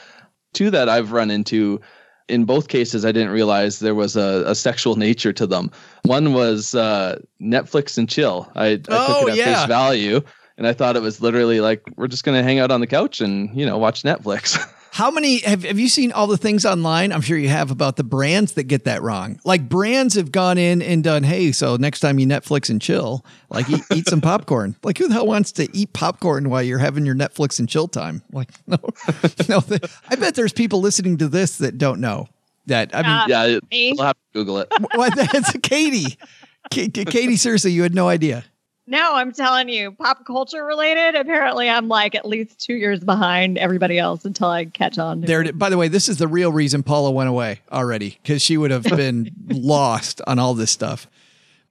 Two 0.53 0.71
that 0.71 0.89
I've 0.91 1.13
run 1.13 1.31
into, 1.31 1.81
in 2.29 2.45
both 2.45 2.69
cases, 2.69 3.05
I 3.05 3.13
didn't 3.13 3.31
realize 3.31 3.79
there 3.79 3.95
was 3.95 4.17
a, 4.17 4.43
a 4.47 4.55
sexual 4.55 4.97
nature 4.97 5.33
to 5.33 5.47
them. 5.47 5.71
One 6.03 6.35
was 6.35 6.75
uh, 6.75 7.21
Netflix 7.41 7.97
and 7.97 8.09
chill. 8.09 8.51
I, 8.57 8.67
I 8.73 8.81
Oh, 8.89 9.21
took 9.21 9.29
it 9.29 9.31
at 9.33 9.37
yeah. 9.39 9.55
face 9.61 9.69
value, 9.69 10.21
and 10.61 10.67
I 10.67 10.75
thought 10.75 10.95
it 10.95 11.01
was 11.01 11.23
literally 11.23 11.63
like 11.63 11.83
we're 11.97 12.07
just 12.07 12.23
gonna 12.23 12.43
hang 12.43 12.59
out 12.59 12.71
on 12.71 12.81
the 12.81 12.87
couch 12.87 13.23
and 13.23 13.57
you 13.59 13.65
know 13.65 13.79
watch 13.79 14.03
Netflix. 14.03 14.59
How 14.93 15.11
many 15.11 15.39
have, 15.43 15.63
have 15.63 15.79
you 15.79 15.89
seen 15.89 16.13
all 16.13 16.27
the 16.27 16.37
things 16.37 16.67
online? 16.67 17.13
I'm 17.13 17.21
sure 17.23 17.39
you 17.39 17.49
have 17.49 17.71
about 17.71 17.97
the 17.97 18.05
brands 18.05 18.53
that 18.55 18.65
get 18.65 18.85
that 18.85 19.01
wrong. 19.03 19.41
Like 19.45 19.69
brands 19.69 20.17
have 20.17 20.33
gone 20.33 20.59
in 20.59 20.83
and 20.83 21.03
done, 21.03 21.23
hey, 21.23 21.53
so 21.53 21.77
next 21.77 22.01
time 22.01 22.19
you 22.19 22.27
Netflix 22.27 22.69
and 22.69 22.83
chill, 22.83 23.25
like 23.51 23.71
eat, 23.71 23.83
eat 23.95 24.09
some 24.09 24.21
popcorn. 24.21 24.77
Like 24.83 24.99
who 24.99 25.09
the 25.09 25.15
hell 25.15 25.27
wants 25.27 25.53
to 25.53 25.69
eat 25.75 25.93
popcorn 25.93 26.51
while 26.51 26.63
you're 26.63 26.79
having 26.79 27.07
your 27.07 27.15
Netflix 27.15 27.59
and 27.59 27.69
chill 27.69 27.89
time? 27.89 28.23
Like 28.33 28.51
no, 28.67 28.79
no. 29.49 29.61
th- 29.61 29.83
I 30.11 30.17
bet 30.17 30.35
there's 30.35 30.53
people 30.53 30.81
listening 30.81 31.17
to 31.19 31.29
this 31.29 31.57
that 31.59 31.79
don't 31.79 32.01
know 32.01 32.29
that. 32.67 32.95
I 32.95 33.03
mean, 33.03 33.29
yeah, 33.29 33.59
me? 33.71 33.95
we'll 33.97 34.07
have 34.07 34.17
to 34.17 34.21
Google 34.35 34.59
it. 34.59 34.71
what? 34.95 35.15
That's 35.15 35.53
Katie. 35.63 36.19
Katie, 36.71 37.05
Katie, 37.07 37.37
seriously, 37.37 37.73
you 37.73 37.83
had 37.83 37.95
no 37.95 38.09
idea. 38.09 38.45
No, 38.91 39.15
I'm 39.15 39.33
telling 39.33 39.69
you, 39.69 39.93
pop 39.93 40.27
culture 40.27 40.65
related. 40.65 41.15
Apparently, 41.15 41.69
I'm 41.69 41.87
like 41.87 42.17
at 42.17 42.27
least 42.27 42.59
two 42.59 42.75
years 42.75 42.99
behind 42.99 43.57
everybody 43.57 43.99
else 44.01 44.25
until 44.25 44.49
I 44.49 44.65
catch 44.65 44.99
on. 44.99 45.21
There. 45.21 45.53
By 45.53 45.71
the 45.71 45.79
way, 45.79 45.87
this 45.87 46.09
is 46.09 46.17
the 46.19 46.27
real 46.27 46.51
reason 46.51 46.83
Paula 46.83 47.13
went 47.13 47.29
away 47.29 47.61
already 47.71 48.19
because 48.23 48.43
she 48.43 48.57
would 48.57 48.73
have 48.73 48.83
been 48.97 49.31
lost 49.49 50.21
on 50.27 50.41
all 50.41 50.55
this 50.55 50.73
stuff. 50.73 51.07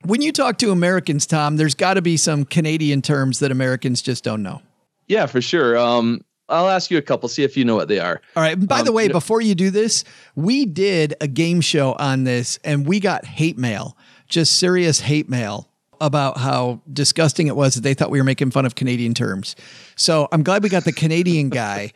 When 0.05 0.21
you 0.21 0.31
talk 0.31 0.57
to 0.59 0.71
Americans, 0.71 1.25
Tom, 1.27 1.57
there's 1.57 1.75
got 1.75 1.95
to 1.95 2.01
be 2.01 2.15
some 2.15 2.45
Canadian 2.45 3.01
terms 3.01 3.39
that 3.39 3.51
Americans 3.51 4.01
just 4.01 4.23
don't 4.23 4.41
know. 4.41 4.61
Yeah, 5.07 5.25
for 5.25 5.41
sure. 5.41 5.77
Um, 5.77 6.21
I'll 6.47 6.69
ask 6.69 6.89
you 6.89 6.97
a 6.97 7.01
couple, 7.01 7.27
see 7.27 7.43
if 7.43 7.57
you 7.57 7.65
know 7.65 7.75
what 7.75 7.89
they 7.89 7.99
are. 7.99 8.21
All 8.37 8.41
right. 8.43 8.55
By 8.65 8.79
Um, 8.79 8.85
the 8.85 8.91
way, 8.93 9.03
you 9.03 9.09
know- 9.09 9.13
before 9.13 9.41
you 9.41 9.55
do 9.55 9.69
this, 9.71 10.05
we 10.35 10.65
did 10.65 11.15
a 11.19 11.27
game 11.27 11.59
show 11.59 11.93
on 11.99 12.23
this 12.23 12.59
and 12.63 12.87
we 12.87 13.01
got 13.01 13.25
hate 13.25 13.57
mail, 13.57 13.97
just 14.29 14.55
serious 14.57 15.01
hate 15.01 15.27
mail 15.29 15.68
about 16.01 16.37
how 16.37 16.81
disgusting 16.91 17.47
it 17.47 17.55
was 17.55 17.75
that 17.75 17.81
they 17.81 17.93
thought 17.93 18.09
we 18.11 18.19
were 18.19 18.23
making 18.25 18.51
fun 18.51 18.65
of 18.65 18.75
Canadian 18.75 19.13
terms. 19.13 19.55
So 19.95 20.27
I'm 20.31 20.43
glad 20.43 20.63
we 20.63 20.69
got 20.69 20.85
the 20.85 20.91
Canadian 20.93 21.49
guy 21.49 21.91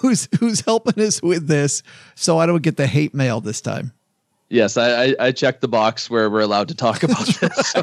who's 0.00 0.28
who's 0.40 0.60
helping 0.60 1.02
us 1.04 1.22
with 1.22 1.46
this 1.46 1.82
so 2.14 2.38
I 2.38 2.46
don't 2.46 2.62
get 2.62 2.76
the 2.76 2.86
hate 2.86 3.14
mail 3.14 3.40
this 3.40 3.60
time. 3.60 3.92
Yes, 4.48 4.76
I, 4.76 5.04
I, 5.04 5.14
I 5.18 5.32
checked 5.32 5.62
the 5.62 5.68
box 5.68 6.10
where 6.10 6.28
we're 6.28 6.40
allowed 6.40 6.68
to 6.68 6.74
talk 6.74 7.02
about 7.04 7.26
this. 7.40 7.74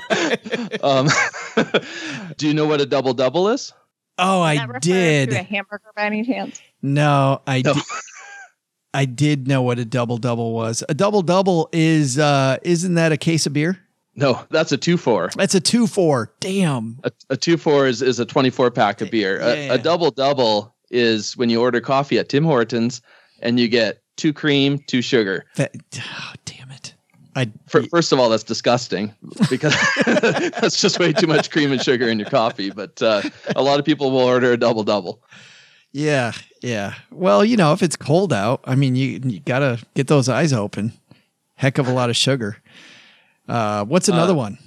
um, 0.84 1.08
do 2.38 2.48
you 2.48 2.54
know 2.54 2.66
what 2.68 2.80
a 2.80 2.86
double 2.86 3.14
double 3.14 3.48
is? 3.50 3.74
Oh, 4.20 4.42
I 4.42 4.68
did. 4.80 5.32
To 5.32 5.40
a 5.40 5.44
hamburger 5.44 5.92
by 5.96 6.04
any 6.06 6.24
chance? 6.24 6.62
No, 6.82 7.42
I 7.48 7.62
No. 7.64 7.74
did. 7.74 7.84
I 8.94 9.06
did 9.06 9.48
know 9.48 9.62
what 9.62 9.80
a 9.80 9.86
double 9.86 10.18
double 10.18 10.54
was. 10.54 10.84
A 10.90 10.94
double 10.94 11.22
double 11.22 11.70
is 11.72 12.18
uh 12.20 12.58
isn't 12.64 12.96
that 12.96 13.12
a 13.12 13.18
case 13.18 13.46
of 13.46 13.54
beer? 13.54 13.80
No, 14.20 14.46
that's 14.50 14.72
a 14.72 14.78
two 14.78 14.98
four. 14.98 15.30
That's 15.36 15.56
a 15.56 15.60
two 15.60 15.88
four. 15.88 16.32
Damn. 16.40 17.00
A, 17.04 17.12
a 17.30 17.38
two 17.38 17.58
four 17.58 17.88
is, 17.88 18.02
is 18.02 18.20
a 18.20 18.26
twenty 18.26 18.50
four 18.50 18.70
pack 18.72 19.02
of 19.02 19.10
beer. 19.12 19.40
A, 19.40 19.56
Yeah. 19.68 19.74
a 19.74 19.78
double 19.78 20.12
double 20.12 20.76
is 20.92 21.38
when 21.38 21.50
you 21.50 21.62
order 21.62 21.80
coffee 21.82 22.18
at 22.20 22.30
Tim 22.30 22.44
Hortons 22.44 23.02
and 23.42 23.60
you 23.60 23.68
get 23.68 24.02
two 24.18 24.34
cream, 24.34 24.80
two 24.88 25.02
sugar. 25.02 25.46
That, 25.56 25.72
oh, 25.98 26.34
damn 26.46 26.72
it. 26.72 26.94
I 27.36 27.52
Fir- 27.68 27.84
First 27.92 28.12
of 28.12 28.20
all, 28.20 28.28
that's 28.30 28.44
disgusting 28.44 29.14
because 29.50 29.76
that's 30.06 30.82
just 30.82 31.00
way 31.00 31.14
too 31.14 31.28
much 31.28 31.52
cream 31.52 31.72
and 31.72 31.82
sugar 31.82 32.08
in 32.10 32.20
your 32.20 32.30
coffee. 32.30 32.72
But 32.72 33.02
uh, 33.02 33.22
a 33.56 33.62
lot 33.62 33.80
of 33.80 33.86
people 33.86 34.12
will 34.12 34.20
order 34.20 34.52
a 34.52 34.58
double 34.58 34.84
double. 34.84 35.22
yeah, 35.92 36.32
yeah. 36.62 36.96
Well, 37.12 37.46
you 37.46 37.56
know, 37.56 37.72
if 37.74 37.82
it's 37.84 37.96
cold 37.96 38.34
out, 38.34 38.62
I 38.66 38.76
mean, 38.76 38.96
you 38.96 39.20
you 39.24 39.40
got 39.40 39.60
to 39.60 39.80
get 39.96 40.08
those 40.08 40.28
eyes 40.28 40.52
open. 40.54 40.94
Heck 41.56 41.78
of 41.78 41.88
a 41.88 41.94
lot 41.94 42.10
of 42.10 42.16
sugar. 42.16 42.58
Uh 43.50 43.86
what's 43.86 44.08
another 44.10 44.34
Uh, 44.34 44.46
one? 44.46 44.58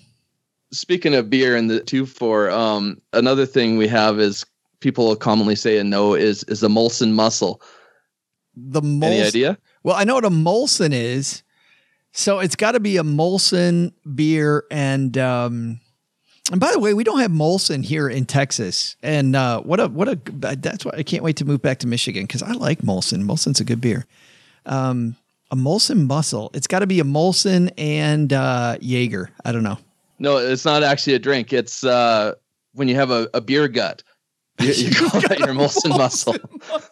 Speaking 0.72 1.14
of 1.14 1.28
beer 1.30 1.54
and 1.56 1.68
the 1.70 1.80
two 1.80 2.06
four, 2.06 2.50
um, 2.50 3.00
another 3.12 3.44
thing 3.46 3.76
we 3.76 3.86
have 3.88 4.18
is 4.18 4.44
people 4.80 5.14
commonly 5.16 5.54
say 5.54 5.78
a 5.78 5.84
no 5.84 6.14
is 6.14 6.42
is 6.44 6.62
a 6.62 6.68
Molson 6.68 7.12
muscle. 7.12 7.60
The 8.56 8.82
Any 8.82 9.22
idea? 9.22 9.58
Well, 9.82 9.96
I 9.96 10.04
know 10.04 10.14
what 10.14 10.24
a 10.24 10.30
Molson 10.30 10.92
is. 10.92 11.42
So 12.12 12.40
it's 12.40 12.56
got 12.56 12.72
to 12.72 12.80
be 12.80 12.98
a 12.98 13.02
Molson 13.02 13.92
beer 14.14 14.64
and 14.70 15.16
um 15.18 15.80
and 16.50 16.60
by 16.60 16.72
the 16.72 16.80
way, 16.80 16.92
we 16.92 17.04
don't 17.04 17.20
have 17.20 17.30
Molson 17.30 17.84
here 17.84 18.08
in 18.08 18.26
Texas. 18.26 18.96
And 19.02 19.36
uh 19.36 19.60
what 19.62 19.78
a 19.80 19.86
what 19.88 20.08
a 20.08 20.18
that's 20.56 20.84
why 20.84 20.92
I 20.96 21.02
can't 21.02 21.22
wait 21.22 21.36
to 21.36 21.44
move 21.44 21.62
back 21.62 21.78
to 21.80 21.86
Michigan 21.86 22.26
cuz 22.26 22.42
I 22.42 22.52
like 22.52 22.80
Molson. 22.80 23.24
Molson's 23.24 23.60
a 23.60 23.64
good 23.64 23.80
beer. 23.80 24.06
Um 24.66 25.16
a 25.52 25.56
Molson 25.56 26.06
muscle. 26.06 26.50
It's 26.54 26.66
got 26.66 26.80
to 26.80 26.86
be 26.86 26.98
a 26.98 27.04
Molson 27.04 27.70
and 27.78 28.32
uh 28.32 28.78
Jaeger. 28.80 29.30
I 29.44 29.52
don't 29.52 29.62
know. 29.62 29.78
No, 30.18 30.38
it's 30.38 30.64
not 30.64 30.82
actually 30.82 31.14
a 31.14 31.18
drink. 31.18 31.52
It's 31.52 31.82
uh, 31.82 32.34
when 32.74 32.86
you 32.86 32.94
have 32.94 33.10
a, 33.10 33.28
a 33.34 33.40
beer 33.40 33.66
gut. 33.66 34.04
You, 34.60 34.72
you 34.72 34.90
call 35.08 35.20
that 35.20 35.38
your 35.40 35.48
Molson 35.48 35.90
muscle. 35.90 36.36
Oh, 36.62 36.82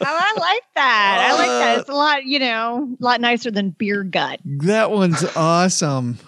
I 0.00 0.36
like 0.38 0.62
that. 0.74 1.30
I 1.30 1.32
like 1.32 1.48
that. 1.48 1.78
It's 1.78 1.88
a 1.88 1.94
lot, 1.94 2.24
you 2.24 2.38
know, 2.38 2.94
a 3.00 3.02
lot 3.02 3.22
nicer 3.22 3.50
than 3.50 3.70
beer 3.70 4.04
gut. 4.04 4.40
That 4.44 4.90
one's 4.90 5.24
awesome. 5.34 6.18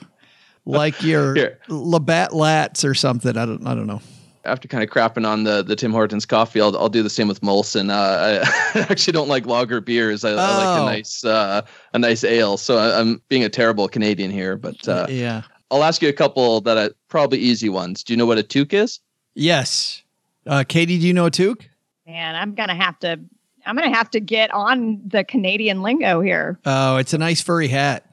Like 0.65 1.03
your 1.03 1.35
Here. 1.35 1.59
Labatt 1.69 2.31
Lats 2.31 2.89
or 2.89 2.95
something. 2.95 3.37
I 3.37 3.45
don't 3.45 3.67
I 3.67 3.75
don't 3.75 3.87
know. 3.87 4.01
After 4.45 4.69
kind 4.69 4.85
of 4.85 4.91
crapping 4.91 5.27
on 5.27 5.45
the, 5.45 5.63
the 5.63 5.75
Tim 5.75 5.91
Hortons 5.93 6.27
coffee, 6.27 6.61
I'll, 6.61 6.77
I'll 6.77 6.89
do 6.91 7.03
the 7.03 7.09
same 7.11 7.29
with 7.29 7.41
Molson. 7.41 7.91
Uh, 7.91 8.45
I 8.75 8.81
actually 8.91 9.13
don't 9.15 9.29
like 9.29 9.47
lager 9.47 9.81
beers. 9.81 10.25
I, 10.25 10.31
I 10.31 10.35
like 10.35 10.79
Oh. 10.79 10.83
a 10.83 10.87
nice 10.91 11.25
uh, 11.25 11.63
a 11.95 11.99
nice 11.99 12.25
ale. 12.25 12.57
So 12.59 12.77
I, 12.77 13.01
I'm 13.01 13.23
being 13.29 13.43
a 13.45 13.49
terrible 13.49 13.89
Canadian 13.89 14.31
here, 14.31 14.57
but 14.57 14.87
uh, 14.89 15.07
yeah. 15.09 15.43
I'll 15.71 15.83
ask 15.83 16.03
you 16.03 16.09
a 16.09 16.13
couple 16.13 16.61
that 16.63 16.77
are 16.77 16.91
probably 17.09 17.39
easy 17.39 17.69
ones. 17.69 18.05
Do 18.05 18.13
you 18.13 18.17
know 18.19 18.27
what 18.27 18.39
a 18.39 18.43
toque 18.43 18.75
is? 18.75 19.01
Yes. 19.35 20.03
Uh, 20.47 20.63
Katie, 20.69 20.99
do 20.99 21.07
you 21.07 21.15
know 21.15 21.27
a 21.27 21.31
toque? 21.31 21.67
Man, 22.07 22.35
I'm 22.37 22.55
gonna 22.55 22.75
have 22.75 22.99
to. 23.01 23.19
I'm 23.67 23.77
gonna 23.77 23.95
have 23.97 24.11
to 24.11 24.21
get 24.21 24.53
on 24.53 25.01
the 25.07 25.25
Canadian 25.25 25.83
lingo 25.83 26.21
here. 26.21 26.59
Oh, 26.67 26.99
it's 26.99 27.15
a 27.15 27.19
nice 27.19 27.41
furry 27.41 27.69
hat. 27.69 28.05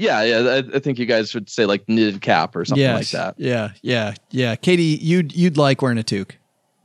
Yeah, 0.00 0.22
yeah. 0.22 0.50
I, 0.50 0.76
I 0.76 0.78
think 0.78 0.98
you 0.98 1.04
guys 1.04 1.34
would 1.34 1.50
say 1.50 1.66
like 1.66 1.86
knitted 1.86 2.22
cap 2.22 2.56
or 2.56 2.64
something 2.64 2.90
like 2.90 3.10
that. 3.10 3.34
Yeah, 3.36 3.72
yeah, 3.82 4.14
yeah. 4.30 4.56
Katie, 4.56 4.98
you'd 5.00 5.34
you'd 5.34 5.58
like 5.58 5.82
wearing 5.82 5.98
a 5.98 6.02
toque, 6.02 6.36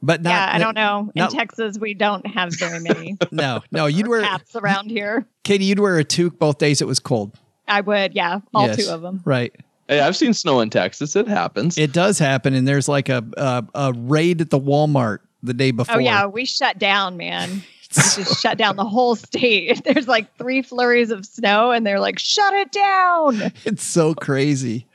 but 0.03 0.22
not. 0.22 0.32
yeah, 0.32 0.49
I 0.53 0.59
don't 0.59 0.76
know. 0.76 1.11
In 1.16 1.22
not- 1.22 1.32
Texas, 1.32 1.78
we 1.80 1.93
don't 1.93 2.28
have 2.28 2.53
very 2.59 2.82
many 2.82 3.18
No, 3.32 3.61
no. 3.72 3.86
You'd 3.86 4.07
wear 4.07 4.22
caps 4.22 4.55
around 4.55 4.91
here. 4.91 5.26
Katie. 5.43 5.63
You'd 5.63 5.80
wear 5.80 5.97
a 5.97 6.03
toque 6.03 6.38
both 6.38 6.57
days 6.57 6.82
it 6.82 6.88
was 6.88 6.99
cold. 6.99 7.39
I 7.68 7.82
would, 7.82 8.13
yeah, 8.13 8.41
all 8.53 8.68
Yes. 8.68 8.86
two 8.86 8.91
of 8.93 9.01
them. 9.01 9.22
Right. 9.26 9.55
Hey, 9.88 10.01
I've 10.01 10.16
seen 10.18 10.34
snow 10.34 10.59
in 10.59 10.70
Texas. 10.70 11.16
It 11.16 11.27
happens. 11.27 11.77
It 11.77 11.94
does 11.94 12.19
happen, 12.19 12.53
and 12.53 12.68
there's 12.68 12.89
like 12.89 13.07
a 13.07 13.23
a, 13.38 13.65
a 13.76 13.94
raid 13.94 14.41
at 14.41 14.49
the 14.49 14.60
Walmart 14.60 15.19
the 15.41 15.53
day 15.53 15.69
oh, 15.69 15.73
before. 15.73 15.95
Oh 15.95 15.99
yeah, 15.99 16.26
we 16.26 16.44
shut 16.44 16.80
down, 16.80 17.15
man. 17.15 17.64
Just 17.95 18.41
shut 18.41 18.57
down 18.57 18.76
the 18.76 18.85
whole 18.85 19.15
state. 19.15 19.84
There's 19.85 20.07
like 20.07 20.35
three 20.38 20.61
flurries 20.61 21.11
of 21.11 21.26
snow, 21.26 21.72
and 21.72 21.85
they're 21.85 21.99
like, 21.99 22.19
shut 22.19 22.53
it 22.53 22.72
down. 22.72 23.51
It's 23.65 23.84
so 23.84 24.13
crazy. 24.13 24.88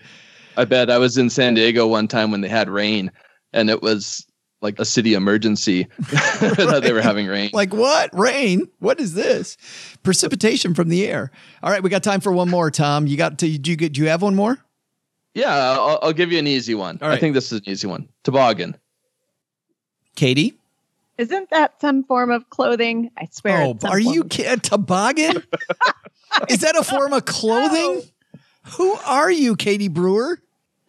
I 0.56 0.64
bet 0.64 0.90
I 0.90 0.98
was 0.98 1.16
in 1.16 1.30
San 1.30 1.54
Diego 1.54 1.86
one 1.86 2.08
time 2.08 2.30
when 2.30 2.40
they 2.40 2.48
had 2.48 2.68
rain, 2.68 3.10
and 3.52 3.70
it 3.70 3.82
was 3.82 4.26
like 4.62 4.78
a 4.78 4.84
city 4.84 5.14
emergency 5.14 5.86
that 5.98 6.80
they 6.82 6.92
were 6.92 7.00
having 7.00 7.26
rain. 7.26 7.50
Like 7.54 7.72
what? 7.72 8.10
Rain? 8.12 8.68
What 8.78 9.00
is 9.00 9.14
this? 9.14 9.56
Precipitation 10.02 10.74
from 10.74 10.88
the 10.88 11.06
air. 11.06 11.30
All 11.62 11.70
right, 11.70 11.82
we 11.82 11.90
got 11.90 12.02
time 12.02 12.20
for 12.20 12.32
one 12.32 12.48
more. 12.48 12.70
Tom, 12.70 13.06
you 13.06 13.16
got 13.16 13.38
to? 13.38 13.58
Do 13.58 13.70
you 13.70 13.76
get? 13.76 13.92
Do 13.92 14.02
you 14.02 14.08
have 14.08 14.22
one 14.22 14.34
more? 14.34 14.58
Yeah, 15.34 15.54
I'll, 15.54 15.98
I'll 16.02 16.12
give 16.12 16.32
you 16.32 16.38
an 16.38 16.46
easy 16.46 16.74
one. 16.74 16.98
All 17.00 17.08
right. 17.08 17.16
I 17.16 17.20
think 17.20 17.34
this 17.34 17.52
is 17.52 17.60
an 17.60 17.68
easy 17.68 17.86
one. 17.86 18.08
Toboggan. 18.24 18.76
Katie? 20.16 20.59
Isn't 21.20 21.50
that 21.50 21.80
some 21.80 22.04
form 22.04 22.30
of 22.30 22.48
clothing? 22.50 23.10
I 23.16 23.28
swear. 23.30 23.62
Oh, 23.62 23.78
are 23.88 23.98
you 23.98 24.22
of- 24.22 24.30
kidding? 24.30 24.60
Toboggan? 24.60 25.42
is 26.48 26.60
that 26.60 26.76
a 26.76 26.82
form 26.82 27.12
of 27.12 27.24
clothing? 27.24 28.02
Who 28.76 28.92
are 29.06 29.30
you, 29.30 29.56
Katie 29.56 29.88
Brewer? 29.88 30.40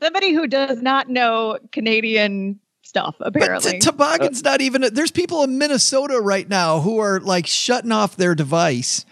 somebody 0.02 0.34
who 0.34 0.48
does 0.48 0.82
not 0.82 1.10
know 1.10 1.58
Canadian 1.72 2.60
stuff? 2.82 3.16
But 3.20 3.30
Apparently, 3.30 3.74
t- 3.74 3.80
toboggan's 3.80 4.44
not 4.44 4.62
even. 4.62 4.84
A, 4.84 4.90
there's 4.90 5.12
people 5.12 5.44
in 5.44 5.58
Minnesota 5.58 6.20
right 6.20 6.48
now 6.48 6.80
who 6.80 7.00
are 7.00 7.20
like 7.20 7.48
shutting 7.48 7.92
off 7.92 8.16
their 8.18 8.36
device 8.36 9.06
it's 9.06 9.08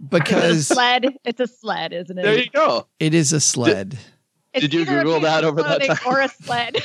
a 0.00 0.18
because 0.18 0.66
sled. 0.68 1.06
It's 1.24 1.40
a 1.40 1.46
sled, 1.46 1.92
isn't 1.92 2.18
it? 2.18 2.22
There 2.22 2.38
you 2.38 2.50
go. 2.50 2.86
it 2.98 3.14
is 3.14 3.32
a 3.32 3.40
sled. 3.40 3.98
It's 4.52 4.62
Did 4.62 4.74
you 4.74 4.80
either 4.80 5.02
Google 5.02 5.20
that 5.20 5.44
over 5.44 5.62
that 5.62 5.80
clothing 5.80 5.96
time? 5.96 6.12
Or 6.12 6.20
a 6.20 6.28
sled. 6.28 6.76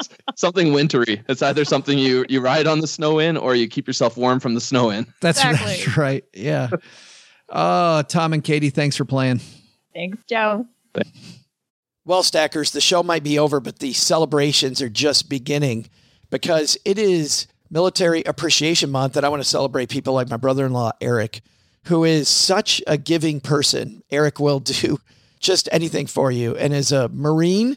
Something 0.36 0.72
wintry. 0.72 1.22
It's 1.28 1.42
either 1.42 1.64
something 1.64 1.98
you 1.98 2.24
you 2.28 2.40
ride 2.40 2.66
on 2.66 2.80
the 2.80 2.86
snow 2.86 3.18
in, 3.18 3.36
or 3.36 3.54
you 3.54 3.68
keep 3.68 3.86
yourself 3.86 4.16
warm 4.16 4.38
from 4.40 4.54
the 4.54 4.60
snow 4.60 4.90
in. 4.90 5.06
That's, 5.20 5.38
Exactly. 5.38 5.76
that's 5.84 5.96
right. 5.96 6.24
Yeah. 6.32 6.68
Oh, 7.48 8.02
Tom 8.02 8.32
and 8.32 8.44
Katie, 8.44 8.70
thanks 8.70 8.96
for 8.96 9.04
playing. 9.04 9.40
Thanks, 9.94 10.18
Joe. 10.28 10.66
Well, 12.04 12.22
Stackers, 12.22 12.70
the 12.70 12.80
show 12.80 13.02
might 13.02 13.22
be 13.22 13.38
over, 13.38 13.60
but 13.60 13.80
the 13.80 13.92
celebrations 13.92 14.80
are 14.80 14.88
just 14.88 15.28
beginning 15.28 15.88
because 16.30 16.78
it 16.84 16.98
is 16.98 17.46
Military 17.70 18.22
Appreciation 18.24 18.90
Month, 18.90 19.16
and 19.16 19.26
I 19.26 19.28
want 19.28 19.42
to 19.42 19.48
celebrate 19.48 19.90
people 19.90 20.14
like 20.14 20.30
my 20.30 20.36
brother 20.38 20.64
in 20.64 20.72
law, 20.72 20.92
Eric, 21.00 21.42
who 21.84 22.04
is 22.04 22.28
such 22.28 22.82
a 22.86 22.96
giving 22.96 23.40
person. 23.40 24.02
Eric 24.10 24.40
will 24.40 24.60
do 24.60 24.98
just 25.40 25.68
anything 25.70 26.06
for 26.06 26.30
you. 26.30 26.56
And 26.56 26.72
as 26.72 26.92
a 26.92 27.08
Marine, 27.08 27.76